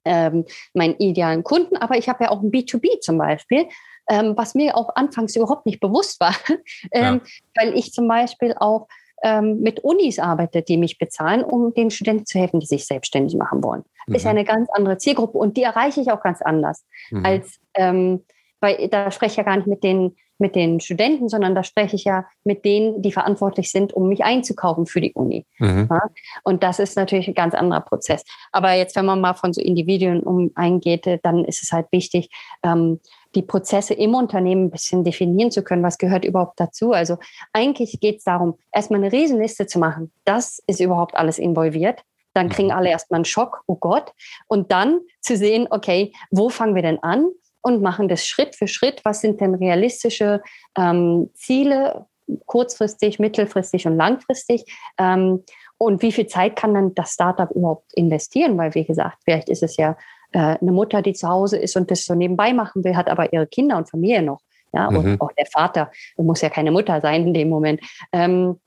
ähm, 0.05 0.45
meinen 0.75 0.97
idealen 0.99 1.45
Kunden, 1.45 1.77
aber 1.77 1.97
ich 1.97 2.09
habe 2.09 2.25
ja 2.25 2.31
auch 2.31 2.43
ein 2.43 2.51
B2B 2.51 3.01
zum 3.01 3.19
Beispiel, 3.19 3.67
ähm, 4.09 4.35
was 4.37 4.55
mir 4.55 4.77
auch 4.77 4.97
anfangs 4.97 5.37
überhaupt 5.37 5.67
nicht 5.67 5.81
bewusst 5.81 6.19
war, 6.21 6.35
ähm, 6.93 7.21
ja. 7.23 7.63
weil 7.63 7.77
ich 7.77 7.93
zum 7.93 8.09
Beispiel 8.09 8.55
auch 8.59 8.89
ähm, 9.23 9.61
mit 9.61 9.81
Unis 9.81 10.19
arbeite, 10.19 10.63
die 10.63 10.77
mich 10.77 10.99
bezahlen, 10.99 11.45
um 11.45 11.75
den 11.75 11.91
Studenten 11.91 12.25
zu 12.25 12.39
helfen, 12.39 12.61
die 12.61 12.67
sich 12.67 12.87
selbstständig 12.87 13.37
machen 13.37 13.63
wollen. 13.63 13.85
Mhm. 14.07 14.15
Ist 14.15 14.25
ja 14.25 14.31
eine 14.31 14.45
ganz 14.45 14.69
andere 14.73 14.99
Zielgruppe 14.99 15.37
und 15.37 15.57
die 15.57 15.63
erreiche 15.63 16.01
ich 16.01 16.11
auch 16.11 16.23
ganz 16.23 16.41
anders 16.41 16.87
mhm. 17.11 17.27
als, 17.27 17.61
ähm, 17.75 18.25
weil 18.61 18.89
da 18.89 19.11
spreche 19.11 19.33
ich 19.33 19.37
ja 19.37 19.43
gar 19.43 19.57
nicht 19.57 19.67
mit 19.67 19.83
den 19.85 20.17
mit 20.39 20.55
den 20.55 20.81
Studenten, 20.81 21.29
sondern 21.29 21.55
da 21.55 21.63
spreche 21.63 21.97
ich 21.97 22.05
ja 22.05 22.25
mit 22.45 22.65
denen, 22.65 23.03
die 23.03 23.13
verantwortlich 23.13 23.71
sind, 23.71 23.93
um 23.93 24.09
mich 24.09 24.25
einzukaufen 24.25 24.87
für 24.87 25.01
die 25.01 25.13
Uni. 25.13 25.47
Mhm. 25.59 25.89
Ja? 25.91 26.03
Und 26.45 26.63
das 26.63 26.79
ist 26.79 26.97
natürlich 26.97 27.29
ein 27.29 27.35
ganz 27.35 27.55
anderer 27.55 27.81
Prozess. 27.81 28.25
Aber 28.53 28.73
jetzt, 28.73 28.97
wenn 28.97 29.07
man 29.07 29.21
mal 29.21 29.35
von 29.35 29.53
so 29.53 29.61
Individuen 29.61 30.23
um 30.23 30.51
eingeht, 30.55 31.07
dann 31.23 31.45
ist 31.45 31.63
es 31.63 31.73
halt 31.73 31.87
wichtig, 31.91 32.31
ähm, 32.63 33.01
die 33.35 33.43
Prozesse 33.43 33.95
im 33.95 34.15
Unternehmen 34.15 34.67
ein 34.67 34.71
bisschen 34.71 35.05
definieren 35.05 35.51
zu 35.51 35.63
können, 35.63 35.83
was 35.83 35.99
gehört 35.99 36.25
überhaupt 36.25 36.59
dazu. 36.59 36.93
Also 36.93 37.19
eigentlich 37.53 38.01
geht 38.01 38.19
es 38.19 38.25
darum, 38.25 38.55
erstmal 38.73 39.03
eine 39.03 39.13
Riesenliste 39.13 39.67
zu 39.67 39.79
machen. 39.79 40.13
Das 40.25 40.63
ist 40.67 40.81
überhaupt 40.81 41.15
alles 41.15 41.39
involviert. 41.39 42.03
Dann 42.35 42.47
mhm. 42.47 42.51
kriegen 42.51 42.73
alle 42.73 42.91
erstmal 42.91 43.19
einen 43.19 43.25
Schock, 43.25 43.63
oh 43.67 43.77
Gott. 43.77 44.13
Und 44.47 44.73
dann 44.73 45.01
zu 45.21 45.37
sehen, 45.37 45.67
okay, 45.71 46.13
wo 46.31 46.49
fangen 46.49 46.75
wir 46.75 46.83
denn 46.83 47.03
an? 47.03 47.29
Und 47.61 47.83
machen 47.83 48.09
das 48.09 48.27
Schritt 48.27 48.55
für 48.55 48.69
Schritt. 48.69 49.01
Was 49.05 49.21
sind 49.21 49.41
denn 49.41 49.55
realistische 49.55 50.43
ähm, 50.77 51.31
Ziele, 51.35 52.07
kurzfristig, 52.47 53.19
mittelfristig 53.19 53.87
und 53.87 53.97
langfristig? 53.97 54.65
Ähm, 54.99 55.45
und 55.77 56.03
wie 56.03 56.13
viel 56.13 56.27
Zeit 56.27 56.57
kann 56.57 56.75
dann 56.75 56.95
das 56.95 57.13
Startup 57.13 57.51
überhaupt 57.51 57.93
investieren? 57.95 58.59
Weil, 58.59 58.75
wie 58.75 58.85
gesagt, 58.85 59.19
vielleicht 59.25 59.49
ist 59.49 59.63
es 59.63 59.77
ja 59.77 59.97
äh, 60.33 60.57
eine 60.61 60.73
Mutter, 60.73 61.03
die 61.03 61.13
zu 61.13 61.29
Hause 61.29 61.57
ist 61.57 61.77
und 61.77 61.91
das 61.91 62.05
so 62.05 62.15
nebenbei 62.15 62.53
machen 62.53 62.85
will, 62.85 62.97
hat 62.97 63.09
aber 63.09 63.33
ihre 63.33 63.47
Kinder 63.47 63.77
und 63.77 63.89
Familie 63.89 64.23
noch. 64.23 64.41
Ja, 64.73 64.91
mhm. 64.91 64.97
und 64.99 65.21
auch 65.21 65.33
der 65.33 65.47
Vater 65.47 65.91
muss 66.17 66.43
ja 66.43 66.51
keine 66.51 66.71
Mutter 66.71 67.01
sein 67.01 67.29
in 67.29 67.35
dem 67.35 67.49
Moment. 67.49 67.81
Ähm, 68.13 68.61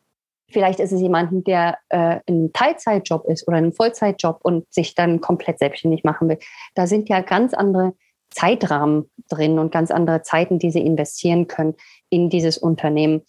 vielleicht 0.49 0.79
ist 0.79 0.91
es 0.91 1.01
jemanden, 1.01 1.43
der 1.43 1.77
äh, 1.89 2.19
ein 2.27 2.51
Teilzeitjob 2.53 3.25
ist 3.27 3.47
oder 3.47 3.57
einen 3.57 3.73
Vollzeitjob 3.73 4.39
und 4.41 4.71
sich 4.73 4.95
dann 4.95 5.21
komplett 5.21 5.59
selbstständig 5.59 6.03
machen 6.03 6.27
will. 6.27 6.39
Da 6.73 6.87
sind 6.87 7.09
ja 7.09 7.21
ganz 7.21 7.53
andere 7.53 7.93
Zeitrahmen 8.32 9.09
drin 9.29 9.59
und 9.59 9.71
ganz 9.71 9.91
andere 9.91 10.21
Zeiten, 10.23 10.59
die 10.59 10.71
sie 10.71 10.86
investieren 10.86 11.47
können 11.47 11.75
in 12.09 12.29
dieses 12.29 12.57
Unternehmen. 12.57 13.21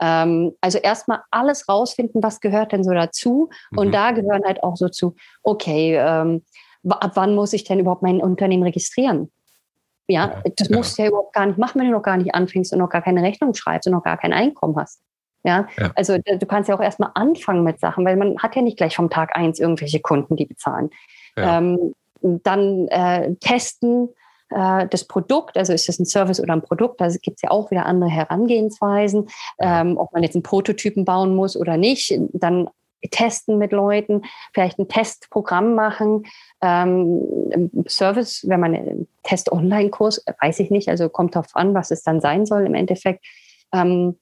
Ähm, 0.00 0.52
also 0.60 0.78
erstmal 0.78 1.22
alles 1.30 1.68
rausfinden, 1.68 2.22
was 2.22 2.40
gehört 2.40 2.72
denn 2.72 2.84
so 2.84 2.92
dazu. 2.92 3.48
Mhm. 3.70 3.78
Und 3.78 3.92
da 3.92 4.12
gehören 4.12 4.44
halt 4.44 4.62
auch 4.62 4.76
so 4.76 4.88
zu, 4.88 5.16
okay, 5.42 5.96
ähm, 5.96 6.44
ab 6.88 7.12
wann 7.14 7.34
muss 7.34 7.52
ich 7.52 7.64
denn 7.64 7.80
überhaupt 7.80 8.02
mein 8.02 8.20
Unternehmen 8.20 8.62
registrieren? 8.62 9.30
Ja, 10.10 10.42
das 10.56 10.70
musst 10.70 10.96
du 10.96 11.02
ja 11.02 11.08
überhaupt 11.08 11.34
gar 11.34 11.44
nicht 11.44 11.58
machen, 11.58 11.78
wenn 11.78 11.88
du 11.88 11.92
noch 11.92 12.02
gar 12.02 12.16
nicht 12.16 12.34
anfängst 12.34 12.72
und 12.72 12.78
noch 12.78 12.88
gar 12.88 13.02
keine 13.02 13.22
Rechnung 13.22 13.52
schreibst 13.52 13.86
und 13.86 13.92
noch 13.92 14.02
gar 14.02 14.16
kein 14.16 14.32
Einkommen 14.32 14.74
hast. 14.76 15.02
Ja, 15.44 15.68
ja. 15.76 15.92
also 15.94 16.16
du 16.18 16.46
kannst 16.46 16.68
ja 16.68 16.74
auch 16.74 16.80
erstmal 16.80 17.10
anfangen 17.14 17.62
mit 17.62 17.78
Sachen, 17.78 18.06
weil 18.06 18.16
man 18.16 18.38
hat 18.38 18.56
ja 18.56 18.62
nicht 18.62 18.78
gleich 18.78 18.96
vom 18.96 19.10
Tag 19.10 19.36
eins 19.36 19.60
irgendwelche 19.60 20.00
Kunden, 20.00 20.34
die 20.34 20.46
bezahlen. 20.46 20.90
Ja. 21.36 21.58
Ähm, 21.58 21.94
dann 22.20 22.88
äh, 22.88 23.34
testen 23.36 24.08
äh, 24.50 24.86
das 24.88 25.04
Produkt, 25.04 25.56
also 25.56 25.72
ist 25.72 25.88
das 25.88 25.98
ein 25.98 26.06
Service 26.06 26.40
oder 26.40 26.52
ein 26.52 26.62
Produkt, 26.62 27.00
da 27.00 27.08
gibt 27.08 27.36
es 27.36 27.42
ja 27.42 27.50
auch 27.50 27.70
wieder 27.70 27.86
andere 27.86 28.10
Herangehensweisen, 28.10 29.28
ähm, 29.60 29.96
ob 29.96 30.12
man 30.12 30.22
jetzt 30.22 30.34
einen 30.34 30.42
Prototypen 30.42 31.04
bauen 31.04 31.34
muss 31.34 31.56
oder 31.56 31.76
nicht. 31.76 32.18
Dann 32.32 32.68
testen 33.10 33.58
mit 33.58 33.72
Leuten, 33.72 34.22
vielleicht 34.52 34.78
ein 34.78 34.88
Testprogramm 34.88 35.74
machen, 35.74 36.24
ähm, 36.62 37.84
Service, 37.86 38.44
wenn 38.48 38.60
man 38.60 38.74
einen 38.74 39.08
Test-Online-Kurs, 39.22 40.24
weiß 40.40 40.60
ich 40.60 40.70
nicht, 40.70 40.88
also 40.88 41.08
kommt 41.08 41.36
darauf 41.36 41.54
an, 41.54 41.74
was 41.74 41.90
es 41.90 42.02
dann 42.02 42.20
sein 42.20 42.46
soll 42.46 42.66
im 42.66 42.74
Endeffekt. 42.74 43.24
Ähm, 43.72 44.18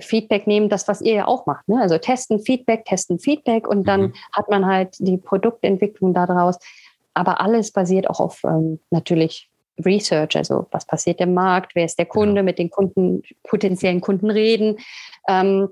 Feedback 0.00 0.46
nehmen, 0.46 0.68
das, 0.68 0.88
was 0.88 1.00
ihr 1.00 1.14
ja 1.14 1.26
auch 1.26 1.46
macht. 1.46 1.68
Ne? 1.68 1.80
Also 1.80 1.96
testen, 1.96 2.40
Feedback, 2.40 2.84
testen, 2.84 3.18
Feedback 3.18 3.66
und 3.66 3.86
dann 3.88 4.00
mhm. 4.00 4.12
hat 4.32 4.50
man 4.50 4.66
halt 4.66 4.96
die 4.98 5.16
Produktentwicklung 5.16 6.12
daraus. 6.12 6.58
Aber 7.14 7.40
alles 7.40 7.72
basiert 7.72 8.10
auch 8.10 8.20
auf 8.20 8.42
ähm, 8.44 8.78
natürlich 8.90 9.48
Research, 9.84 10.36
also 10.36 10.66
was 10.70 10.86
passiert 10.86 11.20
im 11.20 11.34
Markt, 11.34 11.74
wer 11.74 11.84
ist 11.84 11.98
der 11.98 12.06
Kunde, 12.06 12.36
ja. 12.36 12.42
mit 12.42 12.58
den 12.58 12.70
Kunden, 12.70 13.22
potenziellen 13.42 14.00
Kunden 14.00 14.30
reden. 14.30 14.78
Ähm, 15.28 15.68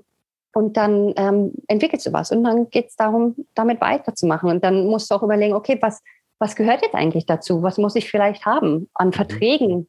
und 0.53 0.77
dann 0.77 1.13
ähm, 1.17 1.51
entwickelst 1.67 2.05
du 2.05 2.13
was 2.13 2.31
und 2.31 2.43
dann 2.45 2.69
geht 2.69 2.87
es 2.87 2.95
darum, 2.95 3.35
damit 3.55 3.81
weiterzumachen. 3.81 4.49
Und 4.49 4.63
dann 4.63 4.87
musst 4.87 5.11
du 5.11 5.15
auch 5.15 5.23
überlegen, 5.23 5.53
okay, 5.53 5.77
was, 5.81 6.01
was 6.39 6.55
gehört 6.55 6.81
jetzt 6.81 6.95
eigentlich 6.95 7.25
dazu? 7.25 7.61
Was 7.61 7.77
muss 7.77 7.95
ich 7.95 8.09
vielleicht 8.09 8.45
haben 8.45 8.89
an 8.93 9.07
mhm. 9.07 9.13
Verträgen 9.13 9.87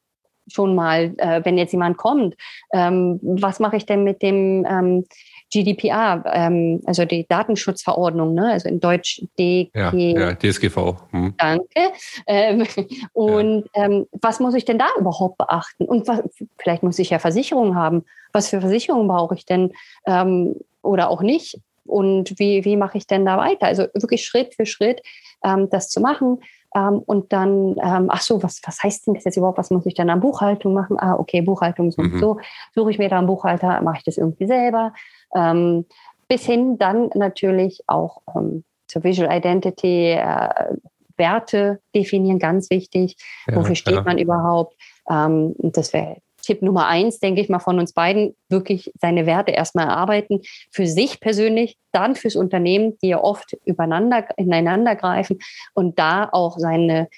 schon 0.48 0.74
mal, 0.74 1.14
äh, 1.18 1.44
wenn 1.44 1.56
jetzt 1.56 1.72
jemand 1.72 1.98
kommt? 1.98 2.34
Ähm, 2.72 3.20
was 3.22 3.60
mache 3.60 3.76
ich 3.76 3.86
denn 3.86 4.02
mit 4.02 4.22
dem 4.22 4.66
ähm, 4.68 5.04
GDPR, 5.52 6.24
ähm, 6.32 6.82
also 6.86 7.04
die 7.04 7.26
Datenschutzverordnung, 7.28 8.34
ne? 8.34 8.52
also 8.52 8.68
in 8.68 8.80
Deutsch 8.80 9.22
DG, 9.38 9.70
ja, 9.74 9.94
ja, 9.94 10.34
DSGV. 10.34 10.96
Hm. 11.12 11.34
Danke. 11.38 11.92
Ähm, 12.26 12.66
und 13.12 13.68
ja. 13.74 13.84
ähm, 13.84 14.06
was 14.20 14.40
muss 14.40 14.54
ich 14.54 14.64
denn 14.64 14.78
da 14.78 14.88
überhaupt 14.98 15.38
beachten? 15.38 15.84
Und 15.84 16.08
was, 16.08 16.22
vielleicht 16.58 16.82
muss 16.82 16.98
ich 16.98 17.10
ja 17.10 17.18
Versicherungen 17.18 17.76
haben. 17.76 18.04
Was 18.32 18.48
für 18.48 18.60
Versicherungen 18.60 19.08
brauche 19.08 19.34
ich 19.34 19.46
denn 19.46 19.72
ähm, 20.06 20.56
oder 20.82 21.10
auch 21.10 21.22
nicht? 21.22 21.60
Und 21.84 22.38
wie, 22.38 22.64
wie 22.64 22.76
mache 22.76 22.98
ich 22.98 23.06
denn 23.06 23.24
da 23.24 23.38
weiter? 23.38 23.66
Also 23.66 23.84
wirklich 23.94 24.24
Schritt 24.24 24.54
für 24.54 24.66
Schritt 24.66 25.02
ähm, 25.44 25.70
das 25.70 25.88
zu 25.88 26.00
machen. 26.00 26.40
Ähm, 26.74 27.00
und 27.06 27.32
dann, 27.32 27.76
ähm, 27.82 28.08
ach 28.08 28.22
so, 28.22 28.42
was, 28.42 28.60
was 28.64 28.82
heißt 28.82 29.06
denn 29.06 29.14
das 29.14 29.24
jetzt 29.24 29.36
überhaupt? 29.36 29.58
Was 29.58 29.70
muss 29.70 29.86
ich 29.86 29.94
denn 29.94 30.10
an 30.10 30.20
Buchhaltung 30.20 30.74
machen? 30.74 30.98
Ah, 30.98 31.14
okay, 31.14 31.40
Buchhaltung 31.40 31.90
so 31.90 32.02
mhm. 32.02 32.12
und 32.14 32.18
so. 32.18 32.38
Suche 32.74 32.90
ich 32.90 32.98
mir 32.98 33.08
da 33.08 33.18
einen 33.18 33.26
Buchhalter, 33.26 33.80
mache 33.82 33.98
ich 33.98 34.04
das 34.04 34.18
irgendwie 34.18 34.46
selber? 34.46 34.92
Ähm, 35.34 35.86
bis 36.28 36.44
hin 36.44 36.78
dann 36.78 37.10
natürlich 37.14 37.82
auch 37.86 38.22
ähm, 38.34 38.64
zur 38.88 39.04
Visual 39.04 39.30
Identity, 39.30 40.12
äh, 40.12 40.76
Werte 41.16 41.80
definieren, 41.94 42.38
ganz 42.38 42.70
wichtig. 42.70 43.16
Ja, 43.46 43.56
Wofür 43.56 43.74
steht 43.74 43.94
ja. 43.94 44.02
man 44.02 44.18
überhaupt? 44.18 44.76
Ähm, 45.08 45.54
das 45.58 45.92
wäre 45.92 46.18
Tipp 46.46 46.62
Nummer 46.62 46.86
eins, 46.86 47.18
denke 47.18 47.40
ich 47.40 47.48
mal, 47.48 47.58
von 47.58 47.78
uns 47.78 47.92
beiden, 47.92 48.36
wirklich 48.48 48.92
seine 49.00 49.26
Werte 49.26 49.50
erstmal 49.50 49.88
erarbeiten, 49.88 50.40
für 50.70 50.86
sich 50.86 51.20
persönlich, 51.20 51.76
dann 51.92 52.14
fürs 52.14 52.36
Unternehmen, 52.36 52.96
die 53.02 53.08
ja 53.08 53.22
oft 53.22 53.56
übereinander, 53.64 54.26
ineinander 54.36 54.94
greifen 54.94 55.38
und 55.74 55.98
da 55.98 56.28
auch 56.30 56.58
seine 56.58 57.08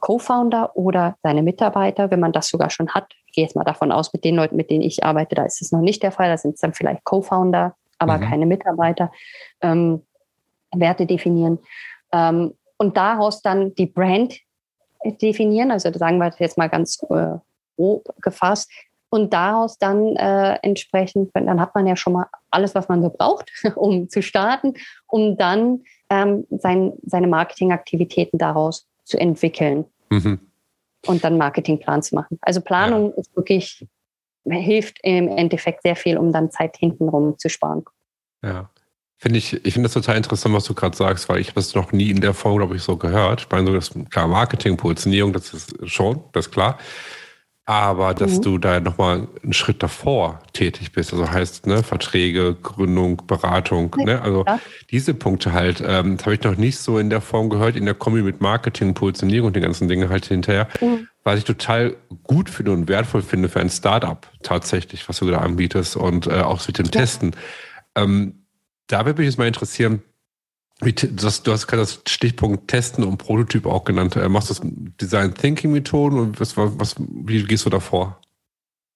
Co-Founder 0.00 0.76
oder 0.76 1.16
seine 1.22 1.42
Mitarbeiter, 1.42 2.10
wenn 2.10 2.20
man 2.20 2.32
das 2.32 2.48
sogar 2.48 2.70
schon 2.70 2.90
hat, 2.90 3.12
ich 3.26 3.32
gehe 3.32 3.44
jetzt 3.44 3.56
mal 3.56 3.64
davon 3.64 3.92
aus, 3.92 4.12
mit 4.12 4.24
den 4.24 4.36
Leuten, 4.36 4.56
mit 4.56 4.70
denen 4.70 4.82
ich 4.82 5.04
arbeite, 5.04 5.34
da 5.34 5.44
ist 5.44 5.60
es 5.62 5.72
noch 5.72 5.80
nicht 5.80 6.02
der 6.02 6.12
Fall, 6.12 6.28
da 6.28 6.36
sind 6.36 6.54
es 6.54 6.60
dann 6.60 6.74
vielleicht 6.74 7.04
Co-Founder, 7.04 7.74
aber 7.98 8.18
mhm. 8.18 8.22
keine 8.22 8.46
Mitarbeiter, 8.46 9.10
ähm, 9.60 10.02
Werte 10.74 11.06
definieren 11.06 11.58
ähm, 12.12 12.54
und 12.76 12.96
daraus 12.96 13.42
dann 13.42 13.74
die 13.74 13.86
Brand 13.86 14.38
definieren, 15.04 15.70
also 15.70 15.92
sagen 15.92 16.18
wir 16.18 16.32
jetzt 16.38 16.58
mal 16.58 16.68
ganz 16.68 17.02
äh, 17.10 17.36
grob 17.78 18.14
gefasst, 18.20 18.68
und 19.10 19.32
daraus 19.32 19.78
dann 19.78 20.16
äh, 20.16 20.58
entsprechend, 20.62 21.30
dann 21.34 21.60
hat 21.60 21.74
man 21.74 21.86
ja 21.86 21.96
schon 21.96 22.12
mal 22.12 22.26
alles, 22.50 22.74
was 22.74 22.88
man 22.88 23.02
so 23.02 23.10
braucht, 23.10 23.50
um 23.76 24.08
zu 24.08 24.22
starten, 24.22 24.74
um 25.06 25.36
dann 25.36 25.82
ähm, 26.10 26.46
sein, 26.50 26.92
seine 27.04 27.26
Marketingaktivitäten 27.26 28.38
daraus 28.38 28.86
zu 29.04 29.18
entwickeln 29.18 29.86
mhm. 30.10 30.40
und 31.06 31.24
dann 31.24 31.38
Marketingplan 31.38 32.02
zu 32.02 32.14
machen. 32.14 32.38
Also 32.42 32.60
Planung 32.60 33.12
ja. 33.12 33.16
ist 33.18 33.34
wirklich, 33.34 33.86
hilft 34.44 34.98
im 35.02 35.28
Endeffekt 35.28 35.82
sehr 35.82 35.96
viel, 35.96 36.18
um 36.18 36.32
dann 36.32 36.50
Zeit 36.50 36.76
hintenrum 36.76 37.38
zu 37.38 37.48
sparen. 37.48 37.84
Ja. 38.42 38.70
Finde 39.20 39.38
ich, 39.38 39.52
ich 39.66 39.72
finde 39.72 39.88
das 39.88 39.94
total 39.94 40.16
interessant, 40.16 40.54
was 40.54 40.62
du 40.62 40.74
gerade 40.74 40.96
sagst, 40.96 41.28
weil 41.28 41.40
ich 41.40 41.48
habe 41.48 41.58
es 41.58 41.74
noch 41.74 41.90
nie 41.90 42.10
in 42.10 42.20
der 42.20 42.34
Form, 42.34 42.56
glaube 42.58 42.76
ich, 42.76 42.82
so 42.82 42.96
gehört. 42.96 43.40
Ich 43.40 43.50
meine, 43.50 43.66
so 43.66 43.74
das 43.74 43.90
klar, 44.10 44.28
Marketing, 44.28 44.76
Positionierung, 44.76 45.32
das 45.32 45.52
ist 45.52 45.90
schon, 45.90 46.22
das 46.32 46.46
ist 46.46 46.52
klar. 46.52 46.78
Aber 47.68 48.14
dass 48.14 48.38
mhm. 48.38 48.42
du 48.42 48.58
da 48.58 48.80
nochmal 48.80 49.28
einen 49.42 49.52
Schritt 49.52 49.82
davor 49.82 50.40
tätig 50.54 50.92
bist. 50.92 51.12
Also 51.12 51.30
heißt, 51.30 51.66
ne, 51.66 51.82
Verträge, 51.82 52.54
Gründung, 52.54 53.20
Beratung, 53.26 53.94
ja, 53.98 54.04
ne? 54.04 54.22
Also 54.22 54.42
ja. 54.46 54.58
diese 54.90 55.12
Punkte 55.12 55.52
halt, 55.52 55.84
ähm, 55.86 56.16
das 56.16 56.24
habe 56.24 56.34
ich 56.34 56.42
noch 56.42 56.56
nicht 56.56 56.78
so 56.78 56.98
in 56.98 57.10
der 57.10 57.20
Form 57.20 57.50
gehört, 57.50 57.76
in 57.76 57.84
der 57.84 57.92
Kombi 57.92 58.22
mit 58.22 58.40
Marketing, 58.40 58.94
Positionierung 58.94 59.48
und 59.48 59.56
den 59.56 59.62
ganzen 59.62 59.86
Dingen 59.86 60.08
halt 60.08 60.24
hinterher. 60.24 60.66
Mhm. 60.80 61.08
Was 61.24 61.40
ich 61.40 61.44
total 61.44 61.94
gut 62.22 62.48
finde 62.48 62.72
und 62.72 62.88
wertvoll 62.88 63.20
finde 63.20 63.50
für 63.50 63.60
ein 63.60 63.68
Startup 63.68 64.26
tatsächlich, 64.42 65.06
was 65.06 65.18
du 65.18 65.30
da 65.30 65.40
anbietest 65.40 65.94
und 65.94 66.26
äh, 66.26 66.40
auch 66.40 66.66
mit 66.66 66.78
dem 66.78 66.86
ja. 66.86 66.90
Testen. 66.92 67.36
Ähm, 67.94 68.46
da 68.86 69.04
würde 69.04 69.20
mich 69.20 69.28
jetzt 69.28 69.36
mal 69.36 69.46
interessieren, 69.46 70.02
das, 70.80 71.42
du 71.42 71.52
hast 71.52 71.66
gerade 71.66 71.82
das 71.82 72.00
Stichpunkt 72.06 72.68
Testen 72.68 73.04
und 73.04 73.18
Prototyp 73.18 73.66
auch 73.66 73.84
genannt. 73.84 74.16
Äh, 74.16 74.28
machst 74.28 74.50
du 74.50 74.54
das 74.54 74.62
Design 75.00 75.34
Thinking 75.34 75.72
Methoden 75.72 76.18
und 76.18 76.40
was, 76.40 76.56
was, 76.56 76.94
wie 76.98 77.42
gehst 77.44 77.66
du 77.66 77.70
da 77.70 77.80
vor? 77.80 78.20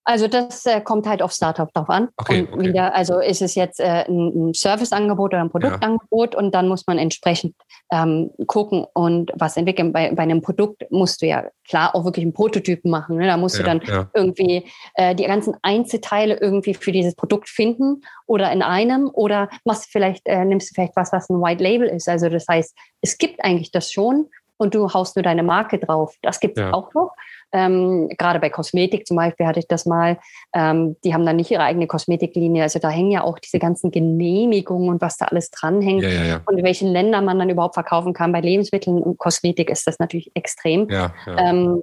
Also 0.05 0.27
das 0.27 0.67
äh, 0.67 0.81
kommt 0.81 1.07
halt 1.07 1.23
auf 1.23 1.33
Startup 1.33 1.73
drauf 1.73 1.89
an. 1.89 2.09
Okay, 2.17 2.49
okay. 2.51 2.69
Wieder, 2.69 2.95
also 2.95 3.21
ist 3.21 3.41
es 3.41 3.55
jetzt 3.55 3.79
äh, 3.79 4.05
ein, 4.09 4.49
ein 4.49 4.55
Serviceangebot 4.55 5.33
oder 5.33 5.41
ein 5.41 5.51
Produktangebot 5.51 6.35
ja. 6.35 6.41
und 6.41 6.55
dann 6.55 6.67
muss 6.67 6.87
man 6.87 6.99
entsprechend 6.99 7.55
ähm, 7.93 8.31
gucken 8.47 8.85
und 8.95 9.31
was 9.35 9.57
entwickeln. 9.57 9.93
Bei, 9.93 10.13
bei 10.13 10.25
einem 10.25 10.43
Produkt 10.43 10.85
musst 10.91 11.23
du 11.23 11.27
ja 11.27 11.45
klar 11.69 11.95
auch 11.95 12.05
wirklich 12.05 12.25
einen 12.25 12.33
Prototypen 12.33 12.91
machen. 12.91 13.17
Ne? 13.17 13.27
Da 13.27 13.37
musst 13.37 13.59
ja, 13.59 13.63
du 13.63 13.69
dann 13.69 13.81
ja. 13.87 14.11
irgendwie 14.13 14.67
äh, 14.95 15.15
die 15.15 15.25
ganzen 15.25 15.55
Einzelteile 15.63 16.37
irgendwie 16.41 16.75
für 16.75 16.91
dieses 16.91 17.15
Produkt 17.15 17.49
finden 17.49 18.03
oder 18.27 18.51
in 18.51 18.63
einem 18.63 19.09
oder 19.13 19.49
machst 19.65 19.89
vielleicht, 19.93 20.27
äh, 20.27 20.45
nimmst 20.45 20.71
du 20.71 20.75
vielleicht 20.75 20.97
was, 20.97 21.13
was 21.13 21.31
ein 21.31 21.41
White 21.41 21.63
Label 21.63 21.87
ist. 21.87 22.09
Also 22.09 22.29
das 22.29 22.47
heißt, 22.49 22.77
es 23.03 23.19
gibt 23.19 23.45
eigentlich 23.45 23.71
das 23.71 23.93
schon 23.93 24.29
und 24.57 24.75
du 24.75 24.93
haust 24.93 25.17
nur 25.17 25.23
deine 25.23 25.43
Marke 25.43 25.79
drauf. 25.79 26.15
Das 26.23 26.41
gibt 26.41 26.59
es 26.59 26.73
auch 26.73 26.93
noch. 26.95 27.13
Ähm, 27.53 28.09
gerade 28.19 28.41
bei 28.41 28.51
Kosmetik 28.51 29.07
zum 29.07 29.17
Beispiel 29.17 29.47
hatte 29.47 29.61
ich 29.61 29.69
das 29.69 29.87
mal. 29.87 30.19
Ähm, 30.55 30.97
die 31.05 31.15
haben 31.15 31.27
dann 31.27 31.37
nicht 31.37 31.51
ihre 31.51 31.63
eigene 31.63 31.87
Kosmetiklinie. 31.87 32.63
Also 32.63 32.79
da 32.79 32.89
hängen 32.89 33.11
ja 33.11 33.23
auch 33.23 33.39
diese 33.39 33.59
ganzen 33.59 33.91
Genehmigungen 33.91 34.89
und 34.89 35.01
was 35.01 35.17
da 35.19 35.27
alles 35.27 35.51
dranhängt 35.51 36.03
ja, 36.03 36.09
ja, 36.09 36.25
ja. 36.25 36.41
und 36.47 36.59
in 36.59 36.65
welchen 36.65 36.89
Ländern 36.89 37.25
man 37.25 37.39
dann 37.39 37.51
überhaupt 37.51 37.75
verkaufen 37.75 38.13
kann. 38.13 38.33
Bei 38.33 38.41
Lebensmitteln 38.41 39.03
und 39.03 39.19
Kosmetik 39.19 39.71
ist 39.71 39.87
das 39.87 39.99
natürlich 39.99 40.31
extrem. 40.35 40.89
Ähm, 41.27 41.83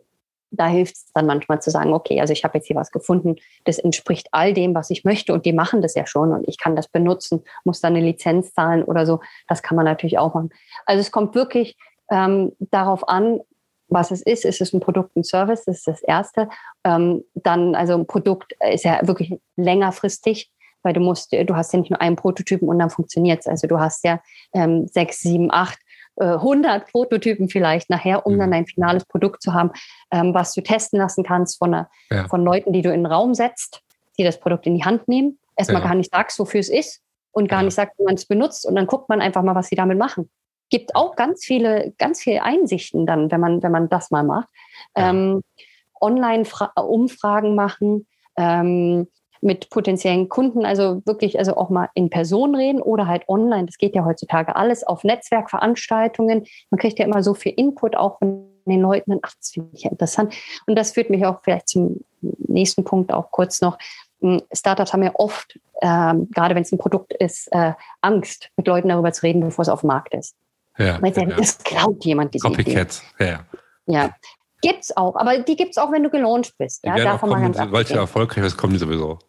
da 0.51 0.67
hilft 0.67 0.95
es 0.95 1.11
dann 1.13 1.25
manchmal 1.25 1.61
zu 1.61 1.69
sagen, 1.69 1.93
okay, 1.93 2.19
also 2.19 2.33
ich 2.33 2.43
habe 2.43 2.57
jetzt 2.57 2.67
hier 2.67 2.75
was 2.75 2.91
gefunden, 2.91 3.35
das 3.65 3.77
entspricht 3.77 4.29
all 4.31 4.53
dem, 4.53 4.73
was 4.73 4.89
ich 4.89 5.03
möchte 5.03 5.33
und 5.33 5.45
die 5.45 5.53
machen 5.53 5.81
das 5.81 5.95
ja 5.95 6.07
schon 6.07 6.31
und 6.31 6.47
ich 6.47 6.57
kann 6.57 6.75
das 6.75 6.87
benutzen, 6.87 7.43
muss 7.63 7.81
dann 7.81 7.95
eine 7.95 8.05
Lizenz 8.05 8.53
zahlen 8.53 8.83
oder 8.83 9.05
so. 9.05 9.19
Das 9.47 9.61
kann 9.61 9.75
man 9.75 9.85
natürlich 9.85 10.17
auch 10.17 10.33
machen. 10.33 10.49
Also 10.85 11.01
es 11.01 11.11
kommt 11.11 11.35
wirklich 11.35 11.77
ähm, 12.09 12.53
darauf 12.59 13.07
an, 13.07 13.41
was 13.89 14.11
es 14.11 14.21
ist. 14.21 14.45
Ist 14.45 14.61
es 14.61 14.73
ein 14.73 14.79
Produkt, 14.79 15.15
ein 15.15 15.23
Service? 15.23 15.65
Das 15.65 15.77
ist 15.79 15.87
das 15.87 16.01
Erste. 16.01 16.49
Ähm, 16.83 17.23
dann, 17.33 17.75
also 17.75 17.95
ein 17.95 18.07
Produkt 18.07 18.53
ist 18.71 18.85
ja 18.85 18.99
wirklich 19.03 19.39
längerfristig, 19.57 20.51
weil 20.83 20.93
du 20.93 20.99
musst, 20.99 21.33
du 21.33 21.55
hast 21.55 21.73
ja 21.73 21.79
nicht 21.79 21.89
nur 21.89 22.01
einen 22.01 22.15
Prototypen 22.15 22.69
und 22.69 22.79
dann 22.79 22.89
funktioniert 22.89 23.39
es. 23.39 23.47
Also 23.47 23.67
du 23.67 23.79
hast 23.79 24.03
ja 24.05 24.21
ähm, 24.53 24.87
sechs, 24.87 25.19
sieben, 25.19 25.51
acht, 25.51 25.79
äh, 26.17 26.25
100 26.25 26.91
Prototypen 26.91 27.49
vielleicht 27.49 27.89
nachher, 27.89 28.25
um 28.25 28.35
mhm. 28.35 28.39
dann 28.39 28.53
ein 28.53 28.67
finales 28.67 29.05
Produkt 29.05 29.41
zu 29.41 29.53
haben, 29.53 29.71
ähm, 30.11 30.33
was 30.33 30.53
du 30.53 30.61
testen 30.61 30.99
lassen 30.99 31.23
kannst 31.23 31.57
von, 31.57 31.73
einer, 31.73 31.89
ja. 32.11 32.27
von 32.27 32.43
Leuten, 32.43 32.73
die 32.73 32.81
du 32.81 32.89
in 32.89 33.03
den 33.03 33.11
Raum 33.11 33.33
setzt, 33.33 33.81
die 34.17 34.23
das 34.23 34.39
Produkt 34.39 34.67
in 34.67 34.75
die 34.75 34.85
Hand 34.85 35.07
nehmen, 35.07 35.39
erstmal 35.57 35.81
ja. 35.81 35.89
gar 35.89 35.95
nicht 35.95 36.11
sagst, 36.11 36.39
wofür 36.39 36.59
es 36.59 36.69
ist 36.69 37.01
und 37.31 37.49
gar 37.49 37.59
ja. 37.59 37.65
nicht 37.65 37.75
sagt, 37.75 37.97
wie 37.99 38.03
man 38.03 38.15
es 38.15 38.25
benutzt 38.25 38.65
und 38.65 38.75
dann 38.75 38.87
guckt 38.87 39.09
man 39.09 39.21
einfach 39.21 39.43
mal, 39.43 39.55
was 39.55 39.67
sie 39.67 39.75
damit 39.75 39.97
machen 39.97 40.29
gibt 40.69 40.95
auch 40.95 41.15
ganz 41.15 41.45
viele, 41.45 41.93
ganz 41.97 42.21
viele 42.21 42.43
Einsichten 42.43 43.05
dann, 43.05 43.31
wenn 43.31 43.39
man, 43.39 43.63
wenn 43.63 43.71
man 43.71 43.89
das 43.89 44.11
mal 44.11 44.23
macht. 44.23 44.47
Ja. 44.95 45.09
Ähm, 45.09 45.41
Online-Umfragen 46.01 47.55
machen, 47.55 48.07
ähm, 48.37 49.07
mit 49.41 49.69
potenziellen 49.69 50.27
Kunden, 50.27 50.65
also 50.65 51.01
wirklich, 51.05 51.39
also 51.39 51.55
auch 51.55 51.69
mal 51.69 51.89
in 51.93 52.09
Person 52.09 52.55
reden 52.55 52.81
oder 52.81 53.07
halt 53.07 53.27
online. 53.29 53.65
Das 53.65 53.77
geht 53.77 53.95
ja 53.95 54.05
heutzutage 54.05 54.55
alles 54.55 54.83
auf 54.83 55.03
Netzwerkveranstaltungen. 55.03 56.45
Man 56.69 56.79
kriegt 56.79 56.99
ja 56.99 57.05
immer 57.05 57.23
so 57.23 57.33
viel 57.33 57.53
Input 57.55 57.95
auch 57.95 58.19
von 58.19 58.45
den 58.65 58.81
Leuten. 58.81 59.19
Ach, 59.21 59.33
das 59.37 59.51
finde 59.51 59.69
ich 59.73 59.83
ja 59.83 59.91
interessant. 59.91 60.33
Und 60.67 60.77
das 60.77 60.91
führt 60.91 61.09
mich 61.09 61.25
auch 61.25 61.39
vielleicht 61.43 61.69
zum 61.69 62.01
nächsten 62.21 62.83
Punkt 62.83 63.13
auch 63.13 63.31
kurz 63.31 63.61
noch. 63.61 63.77
Hm, 64.21 64.41
Startups 64.51 64.91
haben 64.91 65.03
ja 65.03 65.11
oft, 65.15 65.57
ähm, 65.81 66.29
gerade 66.31 66.55
wenn 66.55 66.63
es 66.63 66.71
ein 66.71 66.77
Produkt 66.77 67.13
ist, 67.13 67.47
äh, 67.51 67.73
Angst, 68.01 68.49
mit 68.57 68.67
Leuten 68.67 68.89
darüber 68.89 69.11
zu 69.13 69.23
reden, 69.23 69.41
bevor 69.41 69.63
es 69.63 69.69
auf 69.69 69.81
dem 69.81 69.87
Markt 69.87 70.13
ist. 70.13 70.35
Ja, 70.79 71.01
Weil 71.01 71.13
ja. 71.13 71.25
das 71.35 71.57
klaut 71.57 72.03
jemand 72.05 72.33
diese 72.33 72.47
Copycats, 72.47 73.03
Idee. 73.19 73.31
ja. 73.31 73.45
Ja, 73.85 74.15
gibt's 74.61 74.95
auch, 74.95 75.15
aber 75.15 75.39
die 75.39 75.55
gibt's 75.55 75.77
auch, 75.77 75.91
wenn 75.91 76.03
du 76.03 76.09
gelauncht 76.09 76.53
bist. 76.57 76.85
Ja, 76.85 76.95
davon 76.95 77.29
mal 77.29 77.41
ganz 77.41 77.57
Weil 77.57 77.83
es 77.83 77.89
ja 77.89 77.97
erfolgreich 77.97 78.45
ist, 78.45 78.57
kommen 78.57 78.73
die 78.73 78.79
sowieso. 78.79 79.19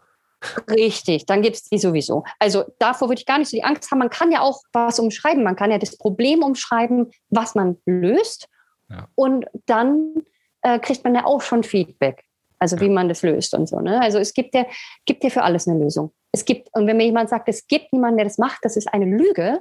Richtig, 0.71 1.27
dann 1.27 1.43
gibt 1.43 1.57
es 1.57 1.63
die 1.65 1.79
sowieso. 1.79 2.25
Also 2.39 2.65
davor 2.79 3.09
würde 3.09 3.21
ich 3.21 3.27
gar 3.27 3.39
nicht 3.39 3.51
so 3.51 3.57
die 3.57 3.65
Angst 3.65 3.91
haben. 3.91 3.99
Man 3.99 4.11
kann 4.11 4.33
ja 4.33 4.41
auch 4.41 4.61
was 4.73 4.99
umschreiben. 4.99 5.45
Man 5.45 5.57
kann 5.57 5.71
ja 5.71 5.79
das 5.79 5.99
Problem 5.99 6.43
umschreiben, 6.43 7.11
was 7.29 7.55
man 7.55 7.77
löst. 7.85 8.49
Ja. 8.89 9.09
Und 9.15 9.47
dann 9.67 10.15
äh, 10.63 10.79
kriegt 10.79 11.05
man 11.05 11.15
ja 11.15 11.25
auch 11.27 11.43
schon 11.43 11.63
Feedback. 11.63 12.25
Also 12.59 12.77
ja. 12.77 12.83
wie 12.83 12.89
man 12.89 13.09
das 13.09 13.23
löst 13.23 13.55
und 13.55 13.69
so. 13.69 13.81
Ne? 13.81 14.01
Also 14.01 14.19
es 14.19 14.33
gibt 14.33 14.55
ja, 14.55 14.67
gibt 15.05 15.25
ja 15.25 15.31
für 15.31 15.43
alles 15.43 15.69
eine 15.69 15.79
Lösung. 15.79 16.13
Es 16.33 16.45
gibt, 16.45 16.69
und 16.75 16.87
wenn 16.87 16.97
mir 16.97 17.07
jemand 17.07 17.29
sagt, 17.29 17.49
es 17.49 17.67
gibt 17.67 17.93
niemanden, 17.93 18.19
der 18.19 18.27
das 18.27 18.39
macht, 18.39 18.59
das 18.63 18.77
ist 18.77 18.93
eine 18.93 19.07
Lüge, 19.07 19.61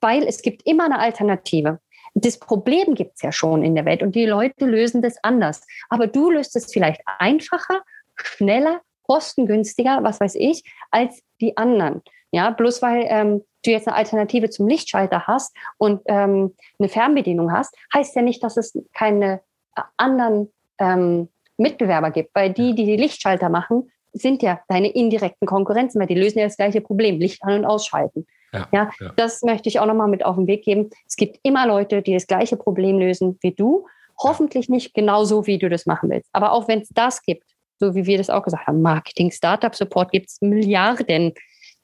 weil 0.00 0.24
es 0.24 0.42
gibt 0.42 0.66
immer 0.66 0.84
eine 0.84 0.98
Alternative. 0.98 1.80
Das 2.14 2.38
Problem 2.38 2.94
gibt 2.94 3.16
es 3.16 3.22
ja 3.22 3.32
schon 3.32 3.62
in 3.62 3.74
der 3.74 3.84
Welt 3.84 4.02
und 4.02 4.14
die 4.14 4.26
Leute 4.26 4.64
lösen 4.64 5.02
das 5.02 5.22
anders. 5.22 5.66
Aber 5.88 6.06
du 6.06 6.30
löst 6.30 6.56
es 6.56 6.72
vielleicht 6.72 7.00
einfacher, 7.18 7.82
schneller, 8.16 8.80
kostengünstiger, 9.06 10.00
was 10.02 10.20
weiß 10.20 10.34
ich, 10.36 10.64
als 10.90 11.22
die 11.40 11.56
anderen. 11.56 12.02
Ja, 12.30 12.50
bloß 12.50 12.82
weil 12.82 13.06
ähm, 13.08 13.42
du 13.64 13.70
jetzt 13.70 13.88
eine 13.88 13.96
Alternative 13.96 14.50
zum 14.50 14.68
Lichtschalter 14.68 15.26
hast 15.26 15.56
und 15.78 16.02
ähm, 16.06 16.54
eine 16.78 16.88
Fernbedienung 16.88 17.52
hast, 17.52 17.74
heißt 17.94 18.14
ja 18.16 18.22
nicht, 18.22 18.42
dass 18.42 18.56
es 18.56 18.78
keine 18.92 19.40
äh, 19.76 19.82
anderen 19.96 20.52
ähm, 20.78 21.28
Mitbewerber 21.56 22.10
gibt, 22.10 22.34
weil 22.34 22.52
die, 22.52 22.74
die 22.74 22.84
die 22.84 22.96
Lichtschalter 22.96 23.48
machen, 23.48 23.90
sind 24.12 24.42
ja 24.42 24.60
deine 24.68 24.88
indirekten 24.88 25.46
Konkurrenzen, 25.46 26.00
weil 26.00 26.06
die 26.06 26.14
lösen 26.14 26.38
ja 26.38 26.44
das 26.44 26.56
gleiche 26.56 26.80
Problem, 26.80 27.18
Licht 27.18 27.42
an- 27.42 27.58
und 27.58 27.64
ausschalten. 27.64 28.26
Ja, 28.52 28.68
ja, 28.72 28.90
ja, 29.00 29.12
das 29.16 29.42
möchte 29.42 29.68
ich 29.68 29.80
auch 29.80 29.86
nochmal 29.86 30.08
mit 30.08 30.24
auf 30.24 30.36
den 30.36 30.46
Weg 30.46 30.64
geben. 30.64 30.90
Es 31.06 31.16
gibt 31.16 31.38
immer 31.42 31.66
Leute, 31.66 32.02
die 32.02 32.14
das 32.14 32.26
gleiche 32.26 32.56
Problem 32.56 32.98
lösen 32.98 33.38
wie 33.42 33.52
du. 33.52 33.86
Hoffentlich 34.20 34.68
nicht 34.68 34.94
genauso, 34.94 35.46
wie 35.46 35.58
du 35.58 35.68
das 35.68 35.86
machen 35.86 36.10
willst. 36.10 36.28
Aber 36.32 36.52
auch 36.52 36.66
wenn 36.66 36.80
es 36.80 36.88
das 36.88 37.22
gibt, 37.22 37.44
so 37.78 37.94
wie 37.94 38.06
wir 38.06 38.18
das 38.18 38.30
auch 38.30 38.42
gesagt 38.42 38.66
haben, 38.66 38.82
Marketing, 38.82 39.30
Startup 39.30 39.74
Support 39.74 40.10
gibt 40.10 40.28
es 40.28 40.40
Milliarden. 40.40 41.34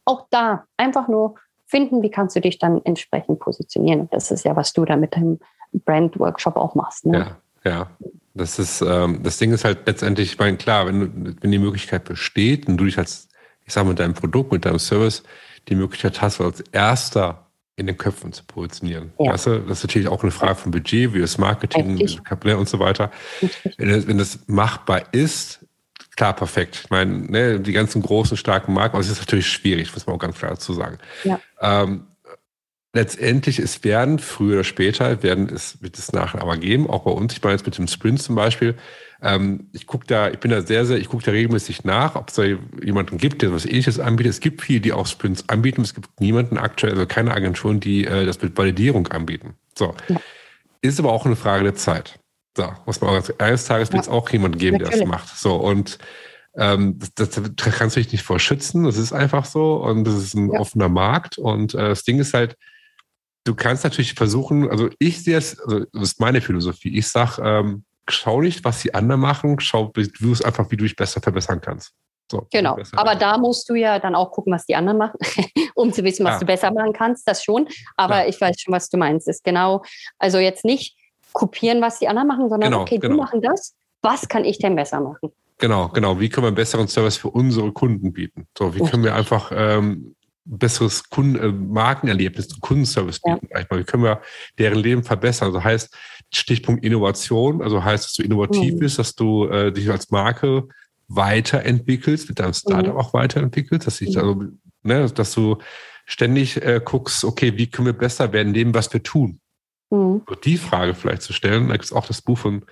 Auch 0.04 0.26
da 0.30 0.64
einfach 0.76 1.06
nur 1.08 1.36
finden, 1.66 2.02
wie 2.02 2.10
kannst 2.10 2.36
du 2.36 2.40
dich 2.40 2.58
dann 2.58 2.80
entsprechend 2.84 3.38
positionieren. 3.38 4.02
Und 4.02 4.12
das 4.12 4.30
ist 4.30 4.44
ja, 4.44 4.56
was 4.56 4.72
du 4.72 4.84
da 4.84 4.96
mit 4.96 5.14
deinem 5.14 5.38
Brand 5.72 6.18
Workshop 6.18 6.56
auch 6.56 6.74
machst. 6.74 7.06
Ne? 7.06 7.36
Ja, 7.64 7.70
ja. 7.70 7.90
Das 8.34 8.58
ist, 8.58 8.80
ähm, 8.80 9.22
das 9.22 9.38
Ding 9.38 9.52
ist 9.52 9.64
halt 9.64 9.86
letztendlich, 9.86 10.32
ich 10.32 10.38
meine, 10.38 10.56
klar, 10.56 10.86
wenn, 10.86 11.36
wenn 11.40 11.50
die 11.52 11.58
Möglichkeit 11.58 12.04
besteht 12.04 12.66
und 12.66 12.76
du 12.76 12.84
dich 12.84 12.98
als, 12.98 13.28
ich 13.64 13.72
sage 13.72 13.88
mit 13.88 14.00
deinem 14.00 14.14
Produkt, 14.14 14.50
mit 14.50 14.64
deinem 14.64 14.80
Service 14.80 15.22
die 15.68 15.74
Möglichkeit 15.74 16.20
hast, 16.20 16.40
als 16.40 16.60
erster 16.72 17.46
in 17.76 17.86
den 17.86 17.96
Köpfen 17.96 18.32
zu 18.32 18.44
positionieren. 18.44 19.12
Ja. 19.18 19.32
Weißt 19.32 19.46
du? 19.46 19.58
Das 19.60 19.78
ist 19.78 19.84
natürlich 19.84 20.08
auch 20.08 20.22
eine 20.22 20.30
Frage 20.30 20.54
von 20.54 20.70
Budget, 20.70 21.12
wie 21.12 21.20
das 21.20 21.38
Marketing 21.38 21.98
und 21.98 22.68
so 22.68 22.78
weiter. 22.78 23.10
Wenn 23.76 23.88
das, 23.88 24.06
wenn 24.06 24.18
das, 24.18 24.38
machbar 24.46 25.02
ist, 25.12 25.66
klar, 26.16 26.34
perfekt. 26.34 26.82
Ich 26.84 26.90
meine, 26.90 27.12
ne, 27.12 27.60
die 27.60 27.72
ganzen 27.72 28.00
großen, 28.00 28.36
starken 28.36 28.72
Marken, 28.72 28.94
aber 28.94 29.00
es 29.00 29.10
ist 29.10 29.18
natürlich 29.18 29.48
schwierig, 29.48 29.92
muss 29.92 30.06
man 30.06 30.16
auch 30.16 30.20
ganz 30.20 30.38
klar 30.38 30.52
dazu 30.52 30.72
sagen. 30.72 30.98
Ja. 31.24 31.40
Ähm, 31.60 32.06
letztendlich, 32.92 33.58
es 33.58 33.82
werden 33.82 34.20
früher 34.20 34.54
oder 34.54 34.64
später, 34.64 35.22
werden 35.24 35.48
es, 35.52 35.82
wird 35.82 35.98
es 35.98 36.12
nachher 36.12 36.42
aber 36.42 36.56
geben, 36.56 36.88
auch 36.88 37.02
bei 37.02 37.10
uns. 37.10 37.32
Ich 37.32 37.42
meine 37.42 37.56
jetzt 37.56 37.66
mit 37.66 37.76
dem 37.76 37.88
Sprint 37.88 38.22
zum 38.22 38.36
Beispiel, 38.36 38.76
ähm, 39.24 39.68
ich 39.72 39.86
gucke 39.86 40.06
da, 40.06 40.28
ich 40.28 40.38
bin 40.38 40.50
da 40.50 40.60
sehr, 40.60 40.84
sehr, 40.84 40.98
ich 40.98 41.08
gucke 41.08 41.24
da 41.24 41.30
regelmäßig 41.30 41.82
nach, 41.84 42.14
ob 42.14 42.28
es 42.28 42.34
da 42.34 42.42
jemanden 42.44 43.16
gibt, 43.16 43.40
der 43.40 43.52
was 43.52 43.64
ähnliches 43.64 43.98
anbietet. 43.98 44.32
Es 44.32 44.40
gibt 44.40 44.60
viele, 44.60 44.80
die 44.80 44.92
auch 44.92 45.06
Sprints 45.06 45.48
anbieten. 45.48 45.80
Es 45.80 45.94
gibt 45.94 46.20
niemanden 46.20 46.58
aktuell, 46.58 46.92
also 46.92 47.06
keine 47.06 47.32
Agenturen, 47.32 47.80
die 47.80 48.04
äh, 48.04 48.26
das 48.26 48.40
mit 48.42 48.56
Validierung 48.56 49.08
anbieten. 49.08 49.54
So. 49.76 49.94
Ja. 50.08 50.20
Ist 50.82 51.00
aber 51.00 51.10
auch 51.10 51.24
eine 51.24 51.36
Frage 51.36 51.64
der 51.64 51.74
Zeit. 51.74 52.20
So, 52.54 52.70
muss 52.84 53.00
man 53.00 53.10
auch, 53.10 53.28
eines 53.38 53.64
Tages 53.64 53.90
wird 53.92 54.02
es 54.02 54.08
auch 54.10 54.28
jemanden 54.28 54.58
geben, 54.58 54.76
Natürlich. 54.76 55.00
der 55.00 55.08
das 55.08 55.08
macht. 55.08 55.36
So, 55.38 55.56
und 55.56 55.98
ähm, 56.56 56.98
das, 56.98 57.30
das, 57.30 57.50
das 57.56 57.74
kannst 57.74 57.96
du 57.96 58.00
dich 58.00 58.12
nicht 58.12 58.24
vor 58.24 58.38
schützen. 58.38 58.84
Das 58.84 58.98
ist 58.98 59.14
einfach 59.14 59.46
so. 59.46 59.76
Und 59.76 60.04
das 60.04 60.16
ist 60.16 60.34
ein 60.34 60.52
ja. 60.52 60.60
offener 60.60 60.90
Markt. 60.90 61.38
Und 61.38 61.74
äh, 61.74 61.88
das 61.88 62.04
Ding 62.04 62.18
ist 62.18 62.34
halt, 62.34 62.56
du 63.44 63.54
kannst 63.54 63.84
natürlich 63.84 64.12
versuchen, 64.12 64.70
also 64.70 64.90
ich 64.98 65.24
sehe 65.24 65.38
es, 65.38 65.58
also 65.60 65.86
das 65.92 66.02
ist 66.02 66.20
meine 66.20 66.42
Philosophie. 66.42 66.96
Ich 66.96 67.08
sage, 67.08 67.42
ähm, 67.42 67.84
schau 68.08 68.40
nicht, 68.40 68.64
was 68.64 68.82
die 68.82 68.94
anderen 68.94 69.20
machen, 69.20 69.60
schau 69.60 69.92
du 69.94 70.32
es 70.32 70.42
einfach, 70.42 70.70
wie 70.70 70.76
du 70.76 70.84
dich 70.84 70.96
besser 70.96 71.20
verbessern 71.20 71.60
kannst. 71.60 71.92
So, 72.30 72.46
genau, 72.50 72.78
aber 72.92 73.16
da 73.16 73.36
musst 73.36 73.68
du 73.68 73.74
ja 73.74 73.98
dann 73.98 74.14
auch 74.14 74.30
gucken, 74.30 74.52
was 74.52 74.64
die 74.64 74.74
anderen 74.74 74.96
machen, 74.96 75.18
um 75.74 75.92
zu 75.92 76.02
wissen, 76.04 76.24
was 76.24 76.34
ja. 76.34 76.38
du 76.40 76.46
besser 76.46 76.72
machen 76.72 76.92
kannst, 76.94 77.28
das 77.28 77.44
schon. 77.44 77.68
Aber 77.96 78.22
ja. 78.22 78.28
ich 78.28 78.40
weiß 78.40 78.58
schon, 78.58 78.72
was 78.72 78.88
du 78.88 78.96
meinst. 78.96 79.28
Ist 79.28 79.44
genau, 79.44 79.82
also 80.18 80.38
jetzt 80.38 80.64
nicht 80.64 80.96
kopieren, 81.32 81.82
was 81.82 81.98
die 81.98 82.08
anderen 82.08 82.28
machen, 82.28 82.48
sondern 82.48 82.70
genau, 82.70 82.82
okay, 82.82 82.98
genau. 82.98 83.16
du 83.16 83.20
machen 83.20 83.42
das, 83.42 83.74
was 84.00 84.26
kann 84.28 84.44
ich 84.44 84.58
denn 84.58 84.74
besser 84.74 85.00
machen? 85.00 85.32
Genau, 85.58 85.88
genau. 85.88 86.18
Wie 86.18 86.28
können 86.28 86.44
wir 86.44 86.48
einen 86.48 86.56
besseren 86.56 86.88
Service 86.88 87.16
für 87.16 87.28
unsere 87.28 87.72
Kunden 87.72 88.12
bieten? 88.12 88.46
So, 88.56 88.74
wie 88.74 88.80
können 88.80 89.04
wir 89.04 89.14
einfach 89.14 89.52
ähm, 89.54 90.14
besseres 90.44 91.08
Kunden, 91.08 91.36
äh, 91.36 91.48
Markenerlebnis, 91.48 92.58
Kundenservice 92.60 93.20
bieten? 93.20 93.48
Ja. 93.50 93.64
Wie 93.70 93.84
können 93.84 94.02
wir 94.02 94.20
deren 94.58 94.78
Leben 94.78 95.04
verbessern? 95.04 95.48
Also 95.48 95.62
heißt 95.62 95.94
Stichpunkt 96.32 96.84
Innovation, 96.84 97.62
also 97.62 97.82
heißt, 97.82 98.04
dass 98.04 98.14
du 98.14 98.22
innovativ 98.22 98.74
mhm. 98.74 98.78
bist, 98.78 98.98
dass 98.98 99.14
du 99.14 99.46
äh, 99.46 99.72
dich 99.72 99.90
als 99.90 100.10
Marke 100.10 100.68
weiterentwickelst, 101.08 102.28
mit 102.28 102.38
deinem 102.38 102.54
Startup 102.54 102.94
mhm. 102.94 103.00
auch 103.00 103.12
weiterentwickelst, 103.14 103.86
dass, 103.86 104.00
ich, 104.00 104.16
mhm. 104.16 104.20
also, 104.20 104.44
ne, 104.82 105.06
dass 105.10 105.32
du 105.32 105.58
ständig 106.06 106.62
äh, 106.62 106.80
guckst, 106.84 107.24
okay, 107.24 107.56
wie 107.56 107.66
können 107.66 107.86
wir 107.86 107.92
besser 107.92 108.32
werden 108.32 108.48
in 108.48 108.54
dem, 108.54 108.74
was 108.74 108.92
wir 108.92 109.02
tun? 109.02 109.40
Mhm. 109.90 110.22
So 110.28 110.34
die 110.34 110.56
Frage 110.56 110.94
vielleicht 110.94 111.22
zu 111.22 111.32
stellen. 111.32 111.68
Da 111.68 111.74
gibt 111.74 111.84
es 111.84 111.92
auch 111.92 112.06
das 112.06 112.22
Buch 112.22 112.38
von 112.38 112.64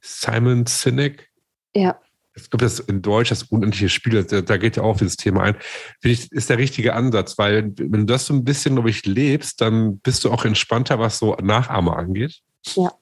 Simon 0.00 0.66
Sinek. 0.66 1.28
Ja. 1.74 1.98
Ich 2.36 2.50
glaube, 2.50 2.64
das 2.64 2.80
in 2.80 3.00
Deutsch, 3.00 3.30
das 3.30 3.44
unendliche 3.44 3.88
Spiel, 3.88 4.24
da, 4.24 4.40
da 4.40 4.56
geht 4.56 4.76
ja 4.76 4.82
auch 4.82 4.96
dieses 4.96 5.16
Thema 5.16 5.42
ein. 5.42 5.56
Finde 6.00 6.14
ich, 6.14 6.32
ist 6.32 6.50
der 6.50 6.58
richtige 6.58 6.94
Ansatz, 6.94 7.38
weil 7.38 7.72
wenn 7.76 8.00
du 8.00 8.06
das 8.06 8.26
so 8.26 8.34
ein 8.34 8.44
bisschen, 8.44 8.74
glaube 8.74 8.90
ich, 8.90 9.06
lebst, 9.06 9.60
dann 9.60 9.98
bist 9.98 10.24
du 10.24 10.32
auch 10.32 10.44
entspannter, 10.44 10.98
was 10.98 11.18
so 11.18 11.36
Nachahmer 11.36 11.96
angeht. 11.96 12.40
Ja. 12.74 12.92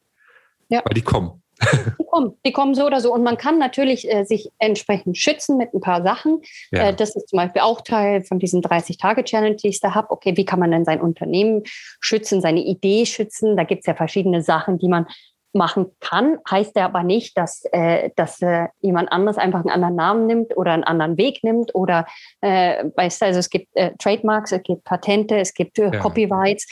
ja. 0.69 0.83
Weil 0.85 0.95
die 0.95 1.03
kommen. 1.03 1.43
Die 1.99 2.05
kommen, 2.05 2.37
die 2.45 2.53
kommen 2.53 2.75
so 2.75 2.85
oder 2.85 3.01
so. 3.01 3.15
Und 3.15 3.23
man 3.23 3.37
kann 3.37 3.57
natürlich 3.59 4.11
äh, 4.11 4.25
sich 4.25 4.51
entsprechend 4.59 5.17
schützen 5.17 5.57
mit 5.57 5.73
ein 5.73 5.81
paar 5.81 6.03
Sachen. 6.03 6.43
Ja. 6.73 6.89
Äh, 6.89 6.95
das 6.95 7.15
ist 7.15 7.29
zum 7.29 7.37
Beispiel 7.37 7.63
auch 7.63 7.83
Teil 7.83 8.25
von 8.25 8.41
diesen 8.41 8.63
30-Tage-Challenge, 8.63 9.57
die 9.57 9.69
ich 9.69 9.81
da 9.81 9.95
habe. 9.95 10.11
Okay, 10.11 10.37
wie 10.37 10.45
kann 10.45 10.59
man 10.59 10.73
denn 10.73 10.85
sein 10.85 11.01
Unternehmen 11.01 11.63
schützen, 12.01 12.41
seine 12.41 12.65
Idee 12.65 13.07
schützen? 13.07 13.57
Da 13.57 13.63
gibt 13.63 13.83
es 13.83 13.87
ja 13.87 13.95
verschiedene 13.95 14.43
Sachen, 14.43 14.79
die 14.79 14.89
man 14.89 15.07
machen 15.55 15.87
kann, 16.01 16.39
heißt 16.51 16.77
ja 16.77 16.87
aber 16.87 17.03
nicht, 17.03 17.37
dass, 17.37 17.65
äh, 17.73 18.11
dass 18.17 18.41
äh, 18.41 18.69
jemand 18.81 19.13
anderes 19.13 19.37
einfach 19.37 19.61
einen 19.61 19.71
anderen 19.71 19.97
Namen 19.97 20.27
nimmt 20.27 20.57
oder 20.57 20.73
einen 20.73 20.85
anderen 20.85 21.19
Weg 21.19 21.45
nimmt 21.45 21.75
oder 21.75 22.07
äh, 22.41 22.85
weißt 22.97 23.21
du, 23.21 23.27
also 23.27 23.39
es 23.39 23.51
gibt 23.51 23.69
äh, 23.75 23.93
Trademarks, 23.99 24.53
es 24.53 24.63
gibt 24.63 24.85
Patente, 24.85 25.37
es 25.39 25.53
gibt 25.53 25.79
ja. 25.79 25.91
Copyrights, 25.91 26.67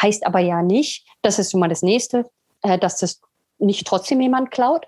heißt 0.00 0.26
aber 0.26 0.40
ja 0.40 0.62
nicht, 0.62 1.06
das 1.22 1.38
ist 1.38 1.50
schon 1.50 1.60
mal 1.60 1.68
das 1.68 1.82
nächste, 1.82 2.26
äh, 2.66 2.78
dass 2.78 2.98
das 2.98 3.20
nicht 3.58 3.86
trotzdem 3.86 4.20
jemand 4.20 4.50
klaut. 4.50 4.84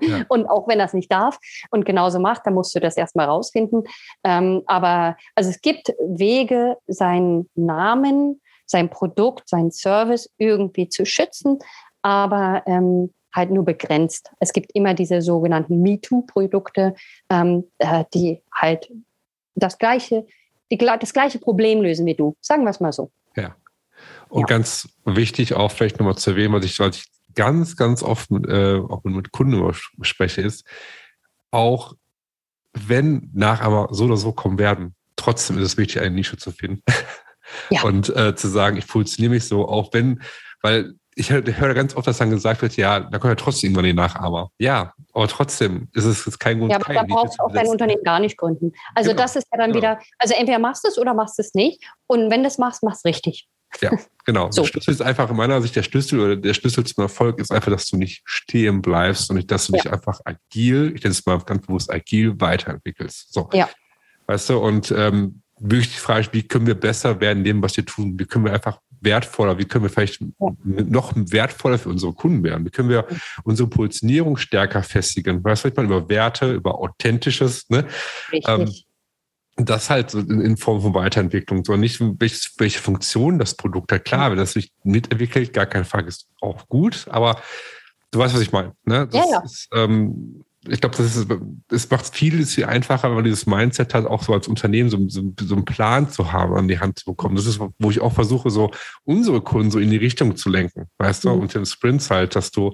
Ja. 0.00 0.24
Und 0.28 0.46
auch 0.46 0.66
wenn 0.66 0.78
das 0.78 0.94
nicht 0.94 1.12
darf 1.12 1.38
und 1.70 1.84
genauso 1.84 2.18
macht, 2.18 2.46
dann 2.46 2.54
musst 2.54 2.74
du 2.74 2.80
das 2.80 2.96
erstmal 2.96 3.26
rausfinden. 3.26 3.84
Ähm, 4.24 4.62
aber 4.64 5.16
also 5.34 5.50
es 5.50 5.60
gibt 5.60 5.92
Wege, 6.00 6.78
seinen 6.86 7.50
Namen, 7.54 8.40
sein 8.64 8.88
Produkt, 8.88 9.46
sein 9.46 9.70
Service 9.70 10.30
irgendwie 10.38 10.88
zu 10.88 11.04
schützen, 11.04 11.58
aber 12.00 12.62
ähm, 12.64 13.12
halt 13.34 13.50
nur 13.50 13.64
begrenzt. 13.64 14.30
Es 14.38 14.54
gibt 14.54 14.70
immer 14.74 14.94
diese 14.94 15.20
sogenannten 15.20 15.82
MeToo-Produkte, 15.82 16.94
ähm, 17.28 17.64
äh, 17.78 18.04
die 18.14 18.40
halt 18.54 18.90
das 19.54 19.76
gleiche, 19.78 20.26
die, 20.70 20.78
das 20.78 21.12
gleiche 21.12 21.38
Problem 21.38 21.82
lösen 21.82 22.06
wie 22.06 22.14
du. 22.14 22.36
Sagen 22.40 22.62
wir 22.62 22.70
es 22.70 22.80
mal 22.80 22.92
so. 22.92 23.10
Ja. 23.36 23.54
Und 24.34 24.40
ja. 24.40 24.46
ganz 24.56 24.88
wichtig 25.04 25.54
auch 25.54 25.70
vielleicht 25.70 26.00
nochmal 26.00 26.16
zu 26.16 26.30
erwähnen, 26.30 26.52
was 26.52 26.64
ich, 26.64 26.80
was 26.80 26.96
ich 26.96 27.04
ganz, 27.36 27.76
ganz 27.76 28.02
oft 28.02 28.32
mit, 28.32 28.48
äh, 28.48 28.80
auch 28.80 29.04
mit 29.04 29.30
Kunden 29.30 29.72
spreche, 30.00 30.40
ist, 30.40 30.66
auch 31.52 31.94
wenn 32.72 33.30
Nachahmer 33.32 33.86
so 33.92 34.06
oder 34.06 34.16
so 34.16 34.32
kommen 34.32 34.58
werden, 34.58 34.96
trotzdem 35.14 35.56
ist 35.58 35.64
es 35.66 35.76
wichtig, 35.76 36.02
eine 36.02 36.16
Nische 36.16 36.36
zu 36.36 36.50
finden. 36.50 36.82
Ja. 37.70 37.82
Und 37.84 38.08
äh, 38.16 38.34
zu 38.34 38.48
sagen, 38.48 38.76
ich 38.76 38.88
positioniere 38.88 39.34
mich 39.34 39.44
so, 39.44 39.68
auch 39.68 39.92
wenn, 39.92 40.20
weil 40.62 40.94
ich 41.14 41.30
höre 41.30 41.74
ganz 41.74 41.94
oft, 41.94 42.08
dass 42.08 42.18
dann 42.18 42.30
gesagt 42.30 42.60
wird, 42.60 42.76
ja, 42.76 42.98
da 42.98 43.20
kommen 43.20 43.30
ja 43.30 43.36
trotzdem 43.36 43.68
irgendwann 43.68 43.84
die 43.84 43.92
Nachahmer. 43.92 44.50
Ja, 44.58 44.94
aber 45.12 45.28
trotzdem 45.28 45.86
ist 45.92 46.06
es 46.06 46.26
jetzt 46.26 46.40
kein 46.40 46.58
Grund. 46.58 46.72
Ja, 46.72 46.78
aber 46.78 46.92
da 46.92 47.04
brauchst 47.04 47.38
du 47.38 47.44
auch 47.44 47.52
dein 47.52 47.68
Unternehmen 47.68 48.02
gar 48.02 48.18
nicht 48.18 48.36
gründen. 48.36 48.72
Also 48.96 49.10
genau. 49.10 49.22
das 49.22 49.36
ist 49.36 49.46
ja 49.52 49.58
dann 49.58 49.70
genau. 49.70 49.76
wieder, 49.76 50.00
also 50.18 50.34
entweder 50.34 50.58
machst 50.58 50.82
du 50.82 50.88
es 50.88 50.98
oder 50.98 51.14
machst 51.14 51.38
es 51.38 51.54
nicht. 51.54 51.80
Und 52.08 52.32
wenn 52.32 52.42
du 52.42 52.48
es 52.48 52.58
machst, 52.58 52.82
machst 52.82 53.04
du 53.04 53.10
richtig. 53.10 53.46
Ja, 53.80 53.90
genau. 54.24 54.50
so. 54.50 54.62
Der 54.62 54.68
Schlüssel 54.68 54.94
ist 54.94 55.02
einfach 55.02 55.30
in 55.30 55.36
meiner 55.36 55.60
Sicht 55.62 55.76
der 55.76 55.82
Schlüssel 55.82 56.20
oder 56.20 56.36
der 56.36 56.54
Schlüssel 56.54 56.84
zum 56.84 57.02
Erfolg 57.02 57.38
ist 57.40 57.52
einfach, 57.52 57.70
dass 57.70 57.86
du 57.86 57.96
nicht 57.96 58.22
stehen 58.24 58.82
bleibst 58.82 59.30
und 59.30 59.36
nicht, 59.36 59.50
dass 59.50 59.66
du 59.66 59.74
ja. 59.74 59.82
dich 59.82 59.92
einfach 59.92 60.20
agil, 60.24 60.92
ich 60.94 61.02
nenne 61.02 61.12
es 61.12 61.26
mal 61.26 61.38
ganz 61.40 61.66
bewusst 61.66 61.92
agil 61.92 62.40
weiterentwickelst. 62.40 63.32
So. 63.32 63.48
Ja. 63.52 63.68
Weißt 64.26 64.50
du, 64.50 64.58
und 64.58 64.90
ähm, 64.96 65.42
wirklich 65.58 65.92
die 65.92 66.00
Frage, 66.00 66.28
wie 66.32 66.42
können 66.42 66.66
wir 66.66 66.74
besser 66.74 67.20
werden 67.20 67.38
in 67.38 67.44
dem, 67.44 67.62
was 67.62 67.76
wir 67.76 67.84
tun? 67.84 68.18
Wie 68.18 68.24
können 68.24 68.44
wir 68.44 68.52
einfach 68.52 68.78
wertvoller, 69.00 69.58
wie 69.58 69.66
können 69.66 69.84
wir 69.84 69.90
vielleicht 69.90 70.22
noch 70.38 71.12
wertvoller 71.14 71.78
für 71.78 71.90
unsere 71.90 72.12
Kunden 72.14 72.42
werden? 72.42 72.64
Wie 72.64 72.70
können 72.70 72.88
wir 72.88 73.06
unsere 73.44 73.68
Positionierung 73.68 74.36
stärker 74.36 74.82
festigen? 74.82 75.44
Weißt 75.44 75.64
du, 75.64 75.70
man 75.76 75.86
über 75.86 76.08
Werte, 76.08 76.52
über 76.52 76.78
Authentisches, 76.78 77.68
ne? 77.68 77.86
Richtig. 78.32 78.48
Ähm, 78.48 78.72
das 79.56 79.88
halt 79.88 80.14
in 80.14 80.56
Form 80.56 80.82
von 80.82 80.94
Weiterentwicklung, 80.94 81.64
sondern 81.64 81.80
nicht, 81.80 82.00
welche, 82.00 82.50
welche 82.58 82.80
Funktion 82.80 83.38
das 83.38 83.54
Produkt 83.54 83.92
hat. 83.92 84.04
Klar, 84.04 84.30
wenn 84.30 84.38
das 84.38 84.52
sich 84.52 84.72
mitentwickelt, 84.82 85.52
gar 85.52 85.66
kein 85.66 85.84
Frage, 85.84 86.08
ist 86.08 86.26
auch 86.40 86.68
gut, 86.68 87.06
aber 87.08 87.40
du 88.10 88.18
weißt, 88.18 88.34
was 88.34 88.42
ich 88.42 88.52
meine. 88.52 88.72
Ne? 88.84 89.06
Das 89.06 89.14
ja, 89.14 89.30
ja. 89.30 89.42
Ist, 89.44 89.68
ähm, 89.72 90.44
ich 90.66 90.80
glaube, 90.80 90.96
das 90.96 91.14
ist, 91.14 91.28
es 91.70 91.90
macht 91.90 92.14
vieles 92.14 92.54
viel 92.54 92.64
einfacher, 92.64 93.08
wenn 93.08 93.16
man 93.16 93.24
dieses 93.24 93.46
Mindset 93.46 93.92
hat, 93.92 94.06
auch 94.06 94.22
so 94.22 94.32
als 94.32 94.48
Unternehmen 94.48 94.88
so, 94.88 94.98
so, 95.08 95.22
so, 95.38 95.54
einen 95.54 95.64
Plan 95.64 96.08
zu 96.08 96.32
haben, 96.32 96.54
an 96.54 96.68
die 96.68 96.80
Hand 96.80 96.98
zu 96.98 97.04
bekommen. 97.04 97.36
Das 97.36 97.46
ist, 97.46 97.60
wo 97.78 97.90
ich 97.90 98.00
auch 98.00 98.12
versuche, 98.12 98.50
so 98.50 98.70
unsere 99.04 99.42
Kunden 99.42 99.70
so 99.70 99.78
in 99.78 99.90
die 99.90 99.98
Richtung 99.98 100.36
zu 100.36 100.48
lenken, 100.48 100.86
weißt 100.98 101.24
mhm. 101.24 101.28
du? 101.28 101.34
Und 101.34 101.54
in 101.54 101.66
Sprints 101.66 102.10
halt, 102.10 102.34
dass 102.34 102.50
du 102.50 102.72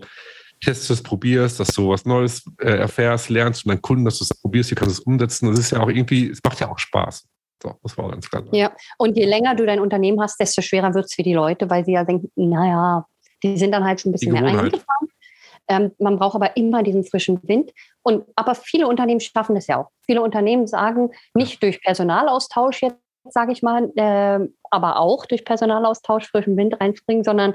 testest, 0.60 1.04
probierst, 1.04 1.58
dass 1.58 1.68
du 1.68 1.88
was 1.88 2.04
Neues 2.04 2.44
äh, 2.60 2.78
erfährst, 2.78 3.30
lernst 3.30 3.64
und 3.64 3.70
deinen 3.70 3.82
Kunden, 3.82 4.04
dass 4.04 4.18
du 4.18 4.24
es 4.24 4.30
probierst, 4.40 4.70
wie 4.70 4.74
kannst 4.74 4.98
du 4.98 5.00
es 5.02 5.06
umsetzen. 5.06 5.50
Das 5.50 5.58
ist 5.58 5.70
ja 5.70 5.80
auch 5.80 5.88
irgendwie, 5.88 6.30
es 6.30 6.40
macht 6.44 6.60
ja 6.60 6.70
auch 6.70 6.78
Spaß. 6.78 7.26
So, 7.62 7.74
das 7.82 7.98
war 7.98 8.10
ganz 8.10 8.28
klar. 8.28 8.44
Ja, 8.52 8.72
und 8.98 9.16
je 9.16 9.26
länger 9.26 9.54
du 9.54 9.66
dein 9.66 9.80
Unternehmen 9.80 10.20
hast, 10.20 10.40
desto 10.40 10.62
schwerer 10.62 10.94
wird 10.94 11.06
es 11.06 11.14
für 11.14 11.22
die 11.22 11.34
Leute, 11.34 11.68
weil 11.68 11.84
sie 11.84 11.92
ja 11.92 12.04
denken, 12.04 12.30
naja, 12.36 13.06
die 13.42 13.56
sind 13.56 13.72
dann 13.72 13.84
halt 13.84 14.00
schon 14.00 14.10
ein 14.10 14.12
bisschen 14.12 14.32
mehr 14.32 14.44
eingefahren. 14.44 15.08
Ähm, 15.68 15.92
man 15.98 16.18
braucht 16.18 16.34
aber 16.34 16.56
immer 16.56 16.82
diesen 16.82 17.04
frischen 17.04 17.38
Wind. 17.42 17.70
Und, 18.02 18.24
aber 18.34 18.54
viele 18.54 18.88
Unternehmen 18.88 19.20
schaffen 19.20 19.54
das 19.54 19.66
ja 19.66 19.78
auch. 19.78 19.90
Viele 20.04 20.22
Unternehmen 20.22 20.66
sagen, 20.66 21.10
nicht 21.34 21.62
durch 21.62 21.80
Personalaustausch 21.82 22.82
jetzt, 22.82 22.96
sage 23.28 23.52
ich 23.52 23.62
mal, 23.62 23.90
äh, 23.94 24.40
aber 24.70 24.98
auch 24.98 25.26
durch 25.26 25.44
Personalaustausch 25.44 26.26
frischen 26.26 26.56
Wind 26.56 26.80
reinspringen, 26.80 27.22
sondern 27.22 27.54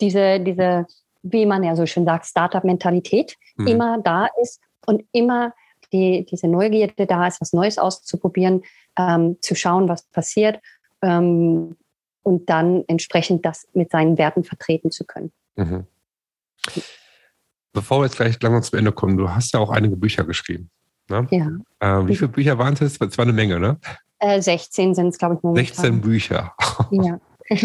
diese, 0.00 0.40
diese, 0.40 0.86
wie 1.32 1.46
man 1.46 1.62
ja 1.62 1.76
so 1.76 1.86
schön 1.86 2.04
sagt, 2.04 2.26
Startup-Mentalität 2.26 3.36
mhm. 3.56 3.66
immer 3.66 3.98
da 4.02 4.28
ist 4.42 4.60
und 4.86 5.04
immer 5.12 5.52
die, 5.92 6.26
diese 6.30 6.48
Neugierde 6.48 7.06
da 7.06 7.26
ist, 7.26 7.40
was 7.40 7.52
Neues 7.52 7.78
auszuprobieren, 7.78 8.62
ähm, 8.98 9.36
zu 9.40 9.54
schauen, 9.54 9.88
was 9.88 10.04
passiert 10.04 10.60
ähm, 11.02 11.76
und 12.22 12.50
dann 12.50 12.84
entsprechend 12.88 13.44
das 13.44 13.68
mit 13.72 13.90
seinen 13.90 14.18
Werten 14.18 14.44
vertreten 14.44 14.90
zu 14.90 15.04
können. 15.04 15.32
Mhm. 15.56 15.86
Bevor 17.72 18.00
wir 18.00 18.06
jetzt 18.06 18.16
gleich 18.16 18.40
langsam 18.42 18.62
zum 18.62 18.78
Ende 18.78 18.92
kommen, 18.92 19.16
du 19.16 19.30
hast 19.30 19.52
ja 19.52 19.60
auch 19.60 19.70
einige 19.70 19.96
Bücher 19.96 20.24
geschrieben. 20.24 20.70
Ne? 21.08 21.26
Ja. 21.30 21.50
Äh, 21.78 22.06
wie 22.08 22.16
viele 22.16 22.28
Bücher 22.28 22.58
waren 22.58 22.74
es? 22.74 22.80
Es 22.80 23.00
war 23.00 23.22
eine 23.22 23.32
Menge, 23.32 23.60
ne? 23.60 23.78
Äh, 24.18 24.40
16 24.40 24.94
sind 24.94 25.08
es, 25.08 25.18
glaube 25.18 25.36
ich, 25.36 25.42
momentan. 25.42 25.66
16 25.66 26.00
Bücher. 26.00 26.54
Ja. 26.90 27.20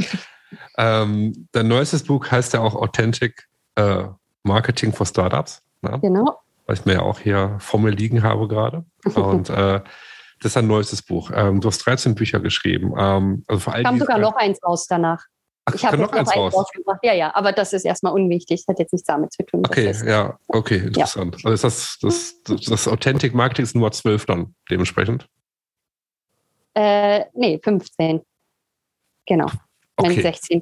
ähm, 0.78 1.48
dein 1.52 1.68
neuestes 1.68 2.04
Buch 2.04 2.30
heißt 2.30 2.54
ja 2.54 2.60
auch 2.60 2.76
Authentic 2.76 3.48
äh, 3.76 4.04
Marketing 4.44 4.94
for 4.94 5.06
Startups. 5.06 5.62
Ne? 5.82 6.00
Genau. 6.02 6.40
Was 6.66 6.80
ich 6.80 6.86
mir 6.86 6.94
ja 6.94 7.02
auch 7.02 7.20
hier 7.20 7.58
vor 7.60 7.80
mir 7.80 7.92
liegen 7.92 8.24
habe 8.24 8.48
gerade. 8.48 8.86
Und 9.16 9.50
äh, 9.50 9.82
das 10.42 10.54
ist 10.54 10.58
ein 10.58 10.68
neuestes 10.68 11.02
Buch. 11.02 11.32
Ähm, 11.34 11.62
du 11.62 11.68
hast 11.68 11.80
13 11.86 12.16
Bücher 12.16 12.40
geschrieben. 12.40 12.94
Ähm, 12.98 13.44
also 13.48 13.60
vor 13.60 13.74
allem 13.74 13.84
Kam 13.84 14.00
sogar 14.00 14.18
noch 14.18 14.36
eins 14.36 14.60
raus 14.64 14.88
danach. 14.88 15.24
Ach, 15.66 15.76
ich 15.76 15.86
habe 15.86 15.98
noch 15.98 16.12
eins 16.12 16.36
raus. 16.36 16.54
rausgebracht. 16.54 17.00
Ja, 17.04 17.14
ja, 17.14 17.36
aber 17.36 17.52
das 17.52 17.74
ist 17.74 17.86
erstmal 17.86 18.14
unwichtig. 18.14 18.62
Das 18.66 18.74
hat 18.74 18.80
jetzt 18.80 18.94
nichts 18.94 19.06
damit 19.06 19.32
zu 19.32 19.44
tun. 19.46 19.62
Okay, 19.66 19.94
ja, 20.06 20.40
okay, 20.48 20.78
interessant. 20.78 21.36
Ja. 21.44 21.52
Also 21.52 21.68
ist 21.68 22.00
das, 22.02 22.34
das, 22.44 22.64
das 22.66 22.88
Authentic 22.88 23.36
Marketing 23.36 23.64
ist 23.64 23.76
Nummer 23.76 23.92
12 23.92 24.26
dann 24.26 24.56
dementsprechend? 24.72 25.28
Äh, 26.74 27.26
nee, 27.34 27.60
15. 27.64 28.22
Genau. 29.28 29.48
Okay. 30.02 30.14
Mein 30.16 30.22
16. 30.22 30.62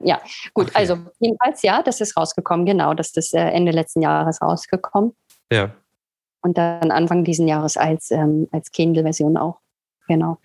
Ja, 0.00 0.20
gut. 0.54 0.68
Okay. 0.68 0.78
Also, 0.78 0.98
jedenfalls, 1.18 1.62
ja, 1.62 1.82
das 1.82 2.00
ist 2.00 2.16
rausgekommen. 2.16 2.66
Genau, 2.66 2.94
das 2.94 3.10
ist 3.16 3.34
äh, 3.34 3.38
Ende 3.38 3.72
letzten 3.72 4.02
Jahres 4.02 4.40
rausgekommen. 4.40 5.14
Ja. 5.52 5.74
Und 6.42 6.56
dann 6.56 6.90
Anfang 6.90 7.24
diesen 7.24 7.48
Jahres 7.48 7.76
als, 7.76 8.10
ähm, 8.10 8.48
als 8.52 8.70
Kindle-Version 8.70 9.36
auch. 9.36 9.58
Genau. 10.06 10.38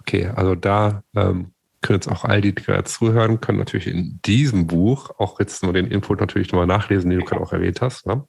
Okay, 0.00 0.26
also 0.34 0.54
da 0.54 1.02
ähm, 1.14 1.52
können 1.82 1.98
jetzt 1.98 2.08
auch 2.08 2.24
all 2.24 2.40
die, 2.40 2.54
die 2.54 2.62
gerade 2.62 2.84
zuhören, 2.84 3.40
können 3.40 3.58
natürlich 3.58 3.86
in 3.86 4.20
diesem 4.26 4.66
Buch 4.66 5.10
auch 5.18 5.40
jetzt 5.40 5.62
nur 5.62 5.72
den 5.72 5.86
Input 5.86 6.20
natürlich 6.20 6.52
nochmal 6.52 6.66
nachlesen, 6.66 7.10
den 7.10 7.20
du 7.20 7.24
gerade 7.24 7.42
auch 7.42 7.52
erwähnt 7.52 7.80
hast. 7.80 8.06
Ne? 8.06 8.22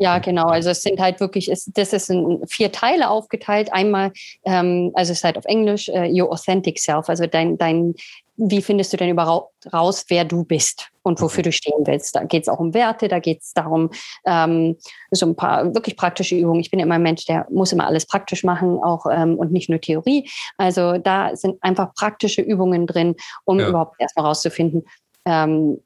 Ja, 0.00 0.18
genau. 0.18 0.46
Also 0.46 0.70
es 0.70 0.82
sind 0.82 1.00
halt 1.00 1.20
wirklich, 1.20 1.50
es, 1.50 1.70
das 1.72 1.92
ist 1.92 2.10
in 2.10 2.42
vier 2.48 2.72
Teile 2.72 3.08
aufgeteilt. 3.08 3.72
Einmal, 3.72 4.12
ähm, 4.44 4.90
also 4.94 5.12
es 5.12 5.18
ist 5.18 5.24
halt 5.24 5.38
auf 5.38 5.44
Englisch, 5.44 5.88
uh, 5.88 6.04
Your 6.10 6.32
Authentic 6.32 6.80
Self, 6.80 7.08
also 7.08 7.26
dein, 7.26 7.58
dein 7.58 7.94
wie 8.36 8.62
findest 8.62 8.92
du 8.92 8.96
denn 8.96 9.08
überhaupt 9.08 9.52
raus, 9.72 10.04
wer 10.08 10.24
du 10.24 10.44
bist 10.44 10.90
und 11.02 11.20
wofür 11.20 11.42
du 11.42 11.52
stehen 11.52 11.86
willst? 11.86 12.14
Da 12.14 12.24
geht 12.24 12.42
es 12.42 12.48
auch 12.48 12.60
um 12.60 12.74
Werte, 12.74 13.08
da 13.08 13.18
geht 13.18 13.42
es 13.42 13.52
darum, 13.52 13.90
ähm, 14.26 14.76
so 15.10 15.26
ein 15.26 15.36
paar 15.36 15.74
wirklich 15.74 15.96
praktische 15.96 16.36
Übungen. 16.36 16.60
Ich 16.60 16.70
bin 16.70 16.80
immer 16.80 16.96
ein 16.96 17.02
Mensch, 17.02 17.24
der 17.26 17.46
muss 17.50 17.72
immer 17.72 17.86
alles 17.86 18.06
praktisch 18.06 18.44
machen, 18.44 18.78
auch 18.82 19.06
ähm, 19.10 19.36
und 19.36 19.52
nicht 19.52 19.70
nur 19.70 19.80
Theorie. 19.80 20.28
Also 20.58 20.98
da 20.98 21.34
sind 21.34 21.56
einfach 21.62 21.94
praktische 21.94 22.42
Übungen 22.42 22.86
drin, 22.86 23.16
um 23.44 23.58
ja. 23.58 23.68
überhaupt 23.68 23.96
erstmal 23.98 24.26
rauszufinden, 24.26 24.84
ähm, 25.24 25.78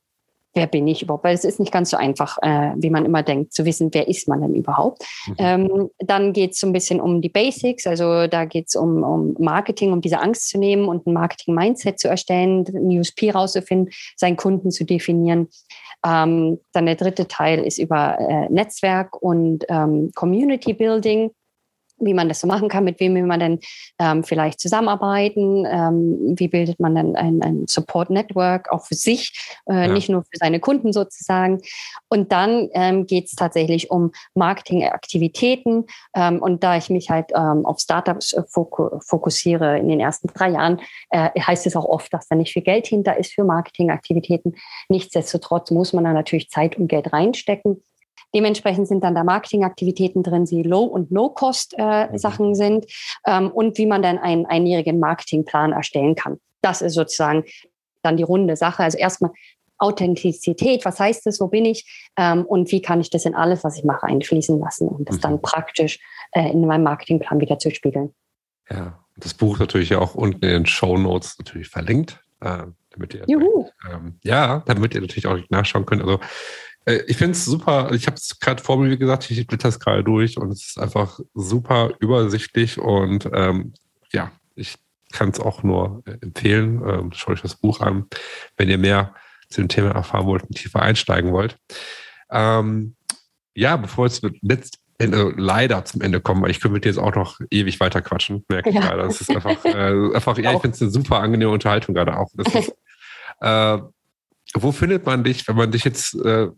wer 0.55 0.67
bin 0.67 0.87
ich 0.89 1.03
überhaupt? 1.03 1.25
Weil 1.25 1.35
es 1.35 1.45
ist 1.45 1.61
nicht 1.61 1.73
ganz 1.73 1.91
so 1.91 1.97
einfach, 1.97 2.39
äh, 2.43 2.73
wie 2.77 2.91
man 2.91 3.05
immer 3.05 3.23
denkt, 3.23 3.53
zu 3.53 3.65
wissen, 3.65 3.91
wer 3.93 4.09
ist 4.09 4.29
man 4.29 4.41
denn 4.41 4.55
überhaupt. 4.55 5.05
Mhm. 5.27 5.35
Ähm, 5.39 5.91
dann 5.99 6.33
geht 6.33 6.53
es 6.53 6.61
so 6.61 6.67
ein 6.67 6.73
bisschen 6.73 7.01
um 7.01 7.21
die 7.21 7.29
Basics, 7.29 7.87
also 7.87 8.27
da 8.27 8.45
geht 8.45 8.69
es 8.69 8.77
um, 8.77 9.03
um 9.03 9.35
Marketing, 9.39 9.93
um 9.93 10.01
diese 10.01 10.21
Angst 10.21 10.49
zu 10.49 10.59
nehmen 10.59 10.89
und 10.89 11.07
ein 11.07 11.13
Marketing-Mindset 11.13 11.99
zu 11.99 12.09
erstellen, 12.09 12.65
ein 12.69 12.99
USP 12.99 13.31
rauszufinden, 13.31 13.93
seinen 14.17 14.37
Kunden 14.37 14.71
zu 14.71 14.85
definieren. 14.85 15.49
Ähm, 16.05 16.59
dann 16.73 16.87
der 16.87 16.97
dritte 16.97 17.29
Teil 17.29 17.63
ist 17.63 17.79
über 17.79 18.19
äh, 18.19 18.49
Netzwerk 18.51 19.21
und 19.21 19.65
ähm, 19.69 20.11
Community 20.15 20.73
Building 20.73 21.31
wie 22.01 22.15
man 22.15 22.29
das 22.29 22.41
so 22.41 22.47
machen 22.47 22.69
kann, 22.69 22.85
mit 22.85 23.01
wem 23.01 23.15
will 23.15 23.27
man 23.27 23.41
denn 23.41 23.59
ähm, 23.99 24.25
vielleicht 24.25 24.61
zusammenarbeiten, 24.61 25.67
ähm, 25.67 26.35
wie 26.37 26.49
bildet 26.49 26.81
man 26.81 26.95
dann 26.95 27.17
ein, 27.17 27.43
ein 27.43 27.67
Support-Network 27.69 28.73
auch 28.73 28.87
für 28.87 28.95
sich, 28.95 29.59
äh, 29.67 29.87
ja. 29.87 29.89
nicht 29.89 30.09
nur 30.09 30.23
für 30.23 30.39
seine 30.39 30.61
Kunden 30.61 30.93
sozusagen. 30.93 31.61
Und 32.09 32.33
dann 32.33 32.69
ähm, 32.73 33.07
geht 33.07 33.27
es 33.27 33.35
tatsächlich 33.35 33.91
um 33.91 34.13
Marketingaktivitäten. 34.35 35.87
Ähm, 36.15 36.41
und 36.43 36.65
da 36.65 36.77
ich 36.77 36.91
mich 36.91 37.11
halt 37.11 37.31
ähm, 37.35 37.65
auf 37.67 37.81
Startups 37.81 38.33
äh, 38.33 38.43
fokussiere 38.51 39.79
in 39.79 39.89
den 39.89 40.01
ersten 40.01 40.29
drei 40.29 40.51
Jahren, 40.51 40.81
äh, 41.11 41.31
heißt 41.41 41.67
es 41.67 41.77
auch 41.77 41.85
oft, 41.85 42.13
dass 42.13 42.29
da 42.29 42.37
nicht 42.37 42.53
viel 42.53 42.63
Geld 42.63 42.87
hinter 42.87 43.17
ist 43.17 43.35
für 43.35 43.45
Marketingaktivitäten. 43.45 44.57
Nichtsdestotrotz 44.89 45.71
muss 45.71 45.93
man 45.93 46.05
da 46.05 46.13
natürlich 46.13 46.51
Zeit 46.51 46.77
und 46.79 46.89
Geld 46.89 47.13
reinstecken. 47.13 47.83
Dementsprechend 48.35 48.89
sind 48.89 49.03
dann 49.05 49.15
da 49.15 49.25
Marketingaktivitäten 49.25 50.23
drin, 50.23 50.45
die 50.45 50.63
Low- 50.63 50.85
und 50.85 51.11
No-Cost-Sachen 51.11 52.51
äh, 52.51 52.55
sind 52.55 52.87
ähm, 53.27 53.51
und 53.51 53.77
wie 53.79 53.87
man 53.87 54.03
dann 54.03 54.19
einen 54.19 54.47
einjährigen 54.47 55.01
Marketingplan 55.01 55.73
erstellen 55.73 56.15
kann. 56.15 56.39
Das 56.63 56.83
ist 56.83 56.95
sozusagen 56.95 57.45
dann 58.03 58.17
die 58.17 58.23
runde 58.23 58.57
Sache. 58.57 58.83
Also 58.83 58.99
erstmal 58.99 59.33
Authentizität, 59.79 60.85
was 60.85 61.01
heißt 61.01 61.27
das, 61.27 61.41
wo 61.41 61.49
bin 61.49 61.65
ich 61.65 62.11
ähm, 62.17 62.45
und 62.45 62.71
wie 62.71 62.83
kann 62.83 63.01
ich 63.01 63.11
das 63.11 63.25
in 63.25 63.35
alles, 63.35 63.65
was 63.65 63.79
ich 63.79 63.85
mache, 63.85 64.07
einfließen 64.07 64.61
lassen 64.61 64.89
und 64.89 65.09
das 65.09 65.17
mhm. 65.17 65.21
dann 65.23 65.43
praktisch 65.43 65.99
äh, 66.33 66.51
in 66.51 66.67
meinem 66.67 66.85
Marketingplan 66.85 67.41
wieder 67.41 67.59
zu 67.59 67.71
spiegeln. 67.71 68.15
Ja, 68.71 68.99
das 69.17 69.35
Buch 69.35 69.59
natürlich 69.59 69.95
auch 69.97 70.15
unten 70.15 70.45
in 70.45 70.51
den 70.51 70.67
Show 70.67 70.97
Notes 70.99 71.37
natürlich 71.39 71.69
verlinkt, 71.69 72.23
äh, 72.41 72.65
damit 72.91 73.15
ihr. 73.15 73.25
Ähm, 73.91 74.19
ja, 74.23 74.63
damit 74.67 74.95
ihr 74.95 75.01
natürlich 75.01 75.27
auch 75.27 75.39
nachschauen 75.49 75.87
könnt. 75.87 76.03
Also 76.03 76.21
ich 76.87 77.17
finde 77.17 77.33
es 77.33 77.45
super. 77.45 77.93
Ich 77.93 78.07
habe 78.07 78.17
es 78.17 78.39
gerade 78.41 78.63
vor 78.63 78.79
mir, 78.79 78.91
wie 78.91 78.99
gesagt, 78.99 79.31
ich 79.31 79.47
blätter 79.47 79.69
es 79.69 79.79
gerade 79.79 80.03
durch 80.03 80.39
und 80.39 80.51
es 80.51 80.71
ist 80.71 80.79
einfach 80.79 81.21
super 81.35 81.93
übersichtlich 82.01 82.79
und 82.79 83.29
ähm, 83.33 83.75
ja, 84.13 84.33
ich 84.55 84.77
kann 85.13 85.31
es 85.31 85.41
auch 85.41 85.63
nur 85.63 86.03
äh, 86.07 86.17
empfehlen. 86.21 86.83
Ähm, 86.87 87.13
schaut 87.13 87.35
euch 87.35 87.43
das 87.43 87.57
Buch 87.57 87.81
an, 87.81 88.07
wenn 88.57 88.69
ihr 88.69 88.79
mehr 88.79 89.15
zu 89.49 89.61
dem 89.61 89.69
Thema 89.69 89.91
erfahren 89.91 90.27
wollt 90.27 90.45
und 90.45 90.57
tiefer 90.57 90.83
einsteigen 90.83 91.33
wollt. 91.33 91.59
Ähm, 92.31 92.97
ja, 93.55 93.77
bevor 93.77 94.07
es 94.07 94.23
letzt, 94.43 94.79
äh, 94.99 95.07
leider 95.07 95.85
zum 95.85 96.03
Ende 96.03 96.21
kommen, 96.21 96.43
weil 96.43 96.51
ich 96.51 96.61
könnte 96.61 96.75
mit 96.75 96.85
dir 96.85 96.91
jetzt 96.91 96.99
auch 96.99 97.15
noch 97.15 97.41
ewig 97.51 97.81
weiter 97.81 98.01
quatschen, 98.01 98.45
merke 98.49 98.71
ich 98.71 98.77
ja. 98.77 98.83
gerade. 98.83 99.03
Das 99.03 99.21
ist 99.21 99.31
einfach, 99.31 99.65
äh, 99.65 99.69
einfach 100.15 100.39
ja, 100.39 100.53
ich 100.53 100.61
finde 100.61 100.75
es 100.75 100.83
eine 100.83 100.91
super 100.91 101.21
angenehme 101.21 101.51
Unterhaltung 101.51 101.95
gerade 101.95 102.17
auch. 102.17 102.31
Ist, 102.35 102.75
äh, 103.41 103.79
wo 104.55 104.73
findet 104.73 105.07
man 105.07 105.25
dich, 105.25 105.47
wenn 105.49 105.57
man 105.57 105.71
dich 105.71 105.85
jetzt 105.85 106.15
äh, 106.15 106.49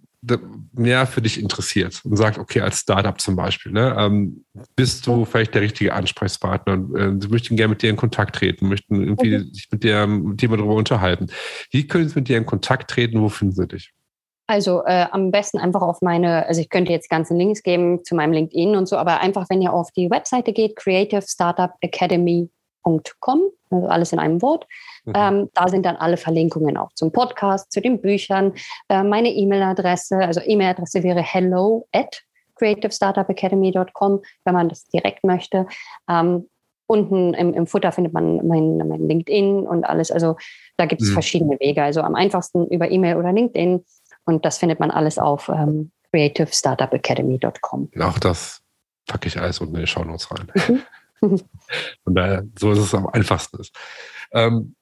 mehr 0.72 1.06
für 1.06 1.20
dich 1.20 1.40
interessiert 1.40 2.00
und 2.04 2.16
sagt, 2.16 2.38
okay, 2.38 2.60
als 2.60 2.78
Startup 2.78 3.20
zum 3.20 3.34
Beispiel, 3.34 3.72
ne, 3.72 3.94
ähm, 3.98 4.44
bist 4.76 5.06
du 5.06 5.24
vielleicht 5.24 5.54
der 5.54 5.62
richtige 5.62 5.92
Ansprechpartner 5.92 6.74
und 6.74 6.96
äh, 6.96 7.20
sie 7.20 7.28
möchten 7.28 7.56
gerne 7.56 7.70
mit 7.70 7.82
dir 7.82 7.90
in 7.90 7.96
Kontakt 7.96 8.36
treten, 8.36 8.68
möchten 8.68 9.02
irgendwie 9.02 9.36
okay. 9.36 9.50
sich 9.52 9.68
mit 9.70 9.82
dir, 9.82 10.06
mit 10.06 10.42
darüber 10.42 10.74
unterhalten. 10.74 11.26
Wie 11.70 11.86
können 11.86 12.08
sie 12.08 12.14
mit 12.14 12.28
dir 12.28 12.38
in 12.38 12.46
Kontakt 12.46 12.90
treten? 12.90 13.20
Wo 13.20 13.28
finden 13.28 13.54
sie 13.54 13.66
dich? 13.66 13.92
Also 14.46 14.84
äh, 14.84 15.06
am 15.10 15.30
besten 15.30 15.58
einfach 15.58 15.82
auf 15.82 16.02
meine, 16.02 16.46
also 16.46 16.60
ich 16.60 16.68
könnte 16.68 16.92
jetzt 16.92 17.08
ganze 17.08 17.34
Links 17.34 17.62
geben 17.62 18.04
zu 18.04 18.14
meinem 18.14 18.32
LinkedIn 18.32 18.76
und 18.76 18.86
so, 18.86 18.96
aber 18.96 19.20
einfach, 19.20 19.48
wenn 19.48 19.62
ihr 19.62 19.72
auf 19.72 19.90
die 19.92 20.10
Webseite 20.10 20.52
geht, 20.52 20.76
creativestartupacademy.com, 22.82 23.40
also 23.70 23.86
alles 23.88 24.12
in 24.12 24.18
einem 24.18 24.42
Wort, 24.42 24.66
Mhm. 25.04 25.12
Ähm, 25.16 25.50
da 25.54 25.68
sind 25.68 25.84
dann 25.84 25.96
alle 25.96 26.16
Verlinkungen 26.16 26.76
auch 26.76 26.92
zum 26.94 27.12
Podcast, 27.12 27.72
zu 27.72 27.80
den 27.80 28.00
Büchern, 28.00 28.54
äh, 28.88 29.02
meine 29.02 29.30
E-Mail-Adresse. 29.30 30.16
Also 30.18 30.40
E-Mail-Adresse 30.40 31.02
wäre 31.02 31.22
hello 31.22 31.88
at 31.92 32.22
creativestartupacademy.com, 32.56 34.22
wenn 34.44 34.54
man 34.54 34.68
das 34.68 34.84
direkt 34.84 35.24
möchte. 35.24 35.66
Ähm, 36.08 36.48
unten 36.86 37.34
im, 37.34 37.54
im, 37.54 37.66
Futter 37.66 37.90
findet 37.90 38.12
man 38.12 38.46
mein, 38.46 38.76
mein, 38.76 39.08
LinkedIn 39.08 39.66
und 39.66 39.84
alles. 39.84 40.10
Also 40.10 40.36
da 40.76 40.86
gibt 40.86 41.02
es 41.02 41.08
mhm. 41.08 41.14
verschiedene 41.14 41.58
Wege. 41.58 41.82
Also 41.82 42.02
am 42.02 42.14
einfachsten 42.14 42.66
über 42.68 42.90
E-Mail 42.90 43.16
oder 43.16 43.32
LinkedIn. 43.32 43.84
Und 44.24 44.44
das 44.44 44.58
findet 44.58 44.78
man 44.78 44.90
alles 44.92 45.18
auf 45.18 45.48
ähm, 45.48 45.90
creativestartupacademy.com. 46.12 47.90
Auch 48.00 48.18
das 48.20 48.62
packe 49.06 49.26
ich 49.26 49.40
alles 49.40 49.58
unten 49.60 49.74
in 49.76 49.80
die 49.80 49.86
Shownotes 49.88 50.30
rein. 50.30 50.52
Mhm. 50.68 50.82
Von 52.04 52.14
daher, 52.14 52.44
so 52.58 52.72
ist 52.72 52.78
es 52.78 52.94
am 52.94 53.06
einfachsten. 53.06 53.62
Ähm, 54.32 54.74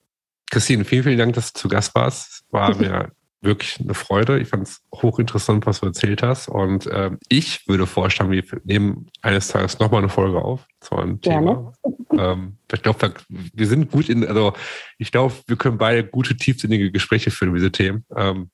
Christine, 0.50 0.84
vielen, 0.84 1.04
vielen 1.04 1.18
Dank, 1.18 1.34
dass 1.34 1.52
du 1.52 1.60
zu 1.60 1.68
Gast 1.68 1.94
warst. 1.94 2.30
Es 2.30 2.44
war 2.50 2.74
mir 2.74 3.12
wirklich 3.42 3.80
eine 3.80 3.94
Freude. 3.94 4.40
Ich 4.40 4.48
fand 4.48 4.66
es 4.66 4.82
hochinteressant, 4.94 5.66
was 5.66 5.80
du 5.80 5.86
erzählt 5.86 6.22
hast. 6.22 6.48
Und 6.48 6.86
äh, 6.86 7.10
ich 7.28 7.66
würde 7.68 7.86
vorschlagen, 7.86 8.30
wir 8.30 8.44
nehmen 8.64 9.06
eines 9.22 9.48
Tages 9.48 9.78
nochmal 9.78 10.00
eine 10.00 10.08
Folge 10.08 10.42
auf 10.42 10.66
zu 10.80 10.96
einem 10.96 11.20
Thema. 11.20 11.72
Ähm, 12.12 12.56
ich 12.72 12.82
glaube, 12.82 13.14
wir 13.28 13.66
sind 13.66 13.90
gut 13.90 14.08
in, 14.08 14.26
also 14.26 14.54
ich 14.98 15.12
glaube, 15.12 15.34
wir 15.46 15.56
können 15.56 15.78
beide 15.78 16.04
gute, 16.04 16.36
tiefsinnige 16.36 16.90
Gespräche 16.90 17.30
führen 17.30 17.50
über 17.50 17.58
diese 17.58 17.72
Themen. 17.72 18.04
Ähm, 18.16 18.50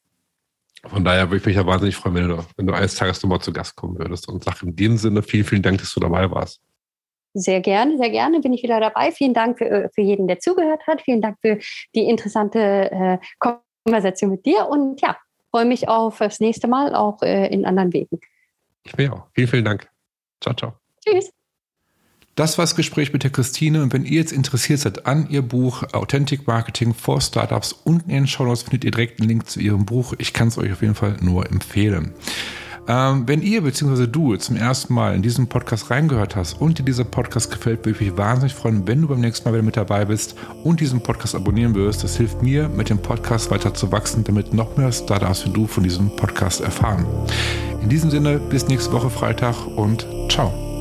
von 0.85 1.05
daher 1.05 1.29
würde 1.29 1.39
ich 1.39 1.47
mich 1.47 1.57
ja 1.57 1.67
wahnsinnig 1.67 1.97
freuen, 1.97 2.15
wenn 2.15 2.29
du, 2.29 2.45
wenn 2.57 2.67
du 2.67 2.75
eines 2.75 2.95
Tages 2.95 3.23
nochmal 3.23 3.41
zu 3.41 3.53
Gast 3.53 3.75
kommen 3.75 3.99
würdest. 3.99 4.29
Und 4.29 4.45
sage 4.45 4.67
in 4.67 4.77
dem 4.77 4.99
Sinne 4.99 5.23
vielen, 5.23 5.45
vielen 5.45 5.63
Dank, 5.63 5.79
dass 5.79 5.93
du 5.95 6.01
dabei 6.01 6.31
warst. 6.31 6.61
Sehr 7.39 7.61
gerne, 7.61 7.99
sehr 7.99 8.09
gerne 8.09 8.41
bin 8.41 8.55
ich 8.55 8.63
wieder 8.63 8.81
dabei. 8.81 9.13
Vielen 9.13 9.35
Dank 9.35 9.59
für, 9.59 9.67
äh, 9.67 9.89
für 9.95 10.01
jeden, 10.01 10.27
der 10.27 10.39
zugehört 10.39 10.87
hat. 10.87 11.03
Vielen 11.03 11.21
Dank 11.21 11.37
für 11.43 11.59
die 11.95 12.05
interessante 12.05 12.91
äh, 12.91 13.19
Konversation 13.85 14.31
mit 14.31 14.47
dir 14.47 14.67
und 14.67 15.03
ja, 15.03 15.19
freue 15.51 15.67
mich 15.67 15.87
auf 15.87 16.17
das 16.17 16.41
nächste 16.41 16.67
Mal 16.67 16.95
auch 16.95 17.21
äh, 17.21 17.49
in 17.49 17.67
anderen 17.67 17.93
Wegen. 17.93 18.21
Ich 18.85 18.97
mir 18.97 19.13
auch. 19.13 19.27
Vielen, 19.35 19.49
vielen 19.49 19.65
Dank. 19.67 19.87
Ciao, 20.41 20.55
ciao. 20.55 20.73
Tschüss. 21.05 21.31
Das 22.37 22.57
war 22.57 22.63
das 22.63 22.75
Gespräch 22.75 23.13
mit 23.13 23.23
der 23.23 23.31
Christine 23.31 23.83
und 23.83 23.93
wenn 23.93 24.07
ihr 24.07 24.19
jetzt 24.19 24.33
interessiert 24.33 24.81
seid 24.81 25.07
an 25.07 25.29
ihr 25.29 25.43
Buch 25.43 25.83
Authentic 25.93 26.47
Marketing 26.47 26.95
for 26.95 27.21
Startups, 27.21 27.73
unten 27.73 28.09
in 28.09 28.17
den 28.17 28.27
Show 28.27 28.45
Notes 28.45 28.63
findet 28.63 28.85
ihr 28.85 28.93
direkt 28.93 29.21
einen 29.21 29.29
Link 29.29 29.47
zu 29.47 29.61
ihrem 29.61 29.85
Buch. 29.85 30.15
Ich 30.17 30.33
kann 30.33 30.49
es 30.49 30.57
euch 30.57 30.73
auf 30.73 30.81
jeden 30.81 30.95
Fall 30.95 31.19
nur 31.21 31.51
empfehlen. 31.51 32.15
Ähm, 32.89 33.25
wenn 33.27 33.43
ihr 33.43 33.63
bzw. 33.63 34.07
du 34.07 34.37
zum 34.37 34.57
ersten 34.57 34.95
Mal 34.95 35.15
in 35.15 35.23
diesen 35.23 35.49
Podcast 35.49 35.91
reingehört 35.91 36.37
hast 36.37 36.61
und 36.61 36.79
dir 36.79 36.85
dieser 36.85 37.05
Podcast 37.05 37.51
gefällt, 37.51 37.85
würde 37.85 37.99
ich 37.99 38.11
mich 38.11 38.17
wahnsinnig 38.17 38.55
freuen, 38.55 38.87
wenn 38.87 39.03
du 39.03 39.09
beim 39.09 39.21
nächsten 39.21 39.49
Mal 39.49 39.55
wieder 39.55 39.65
mit 39.65 39.77
dabei 39.77 40.05
bist 40.05 40.37
und 40.63 40.81
diesen 40.81 41.01
Podcast 41.01 41.35
abonnieren 41.35 41.75
wirst. 41.75 42.05
Das 42.05 42.17
hilft 42.17 42.43
mir, 42.43 42.69
mit 42.69 42.89
dem 42.89 42.99
Podcast 42.99 43.51
weiter 43.51 43.75
zu 43.75 43.91
wachsen, 43.91 44.25
damit 44.25 44.55
noch 44.55 44.77
mehr 44.77 44.93
Startups 44.93 45.47
wie 45.47 45.51
du 45.51 45.67
von 45.67 45.83
diesem 45.83 46.15
Podcast 46.15 46.61
erfahren. 46.61 47.07
In 47.83 47.89
diesem 47.89 48.11
Sinne, 48.11 48.39
bis 48.39 48.69
nächste 48.69 48.93
Woche 48.93 49.11
Freitag 49.11 49.55
und 49.77 50.07
ciao. 50.29 50.76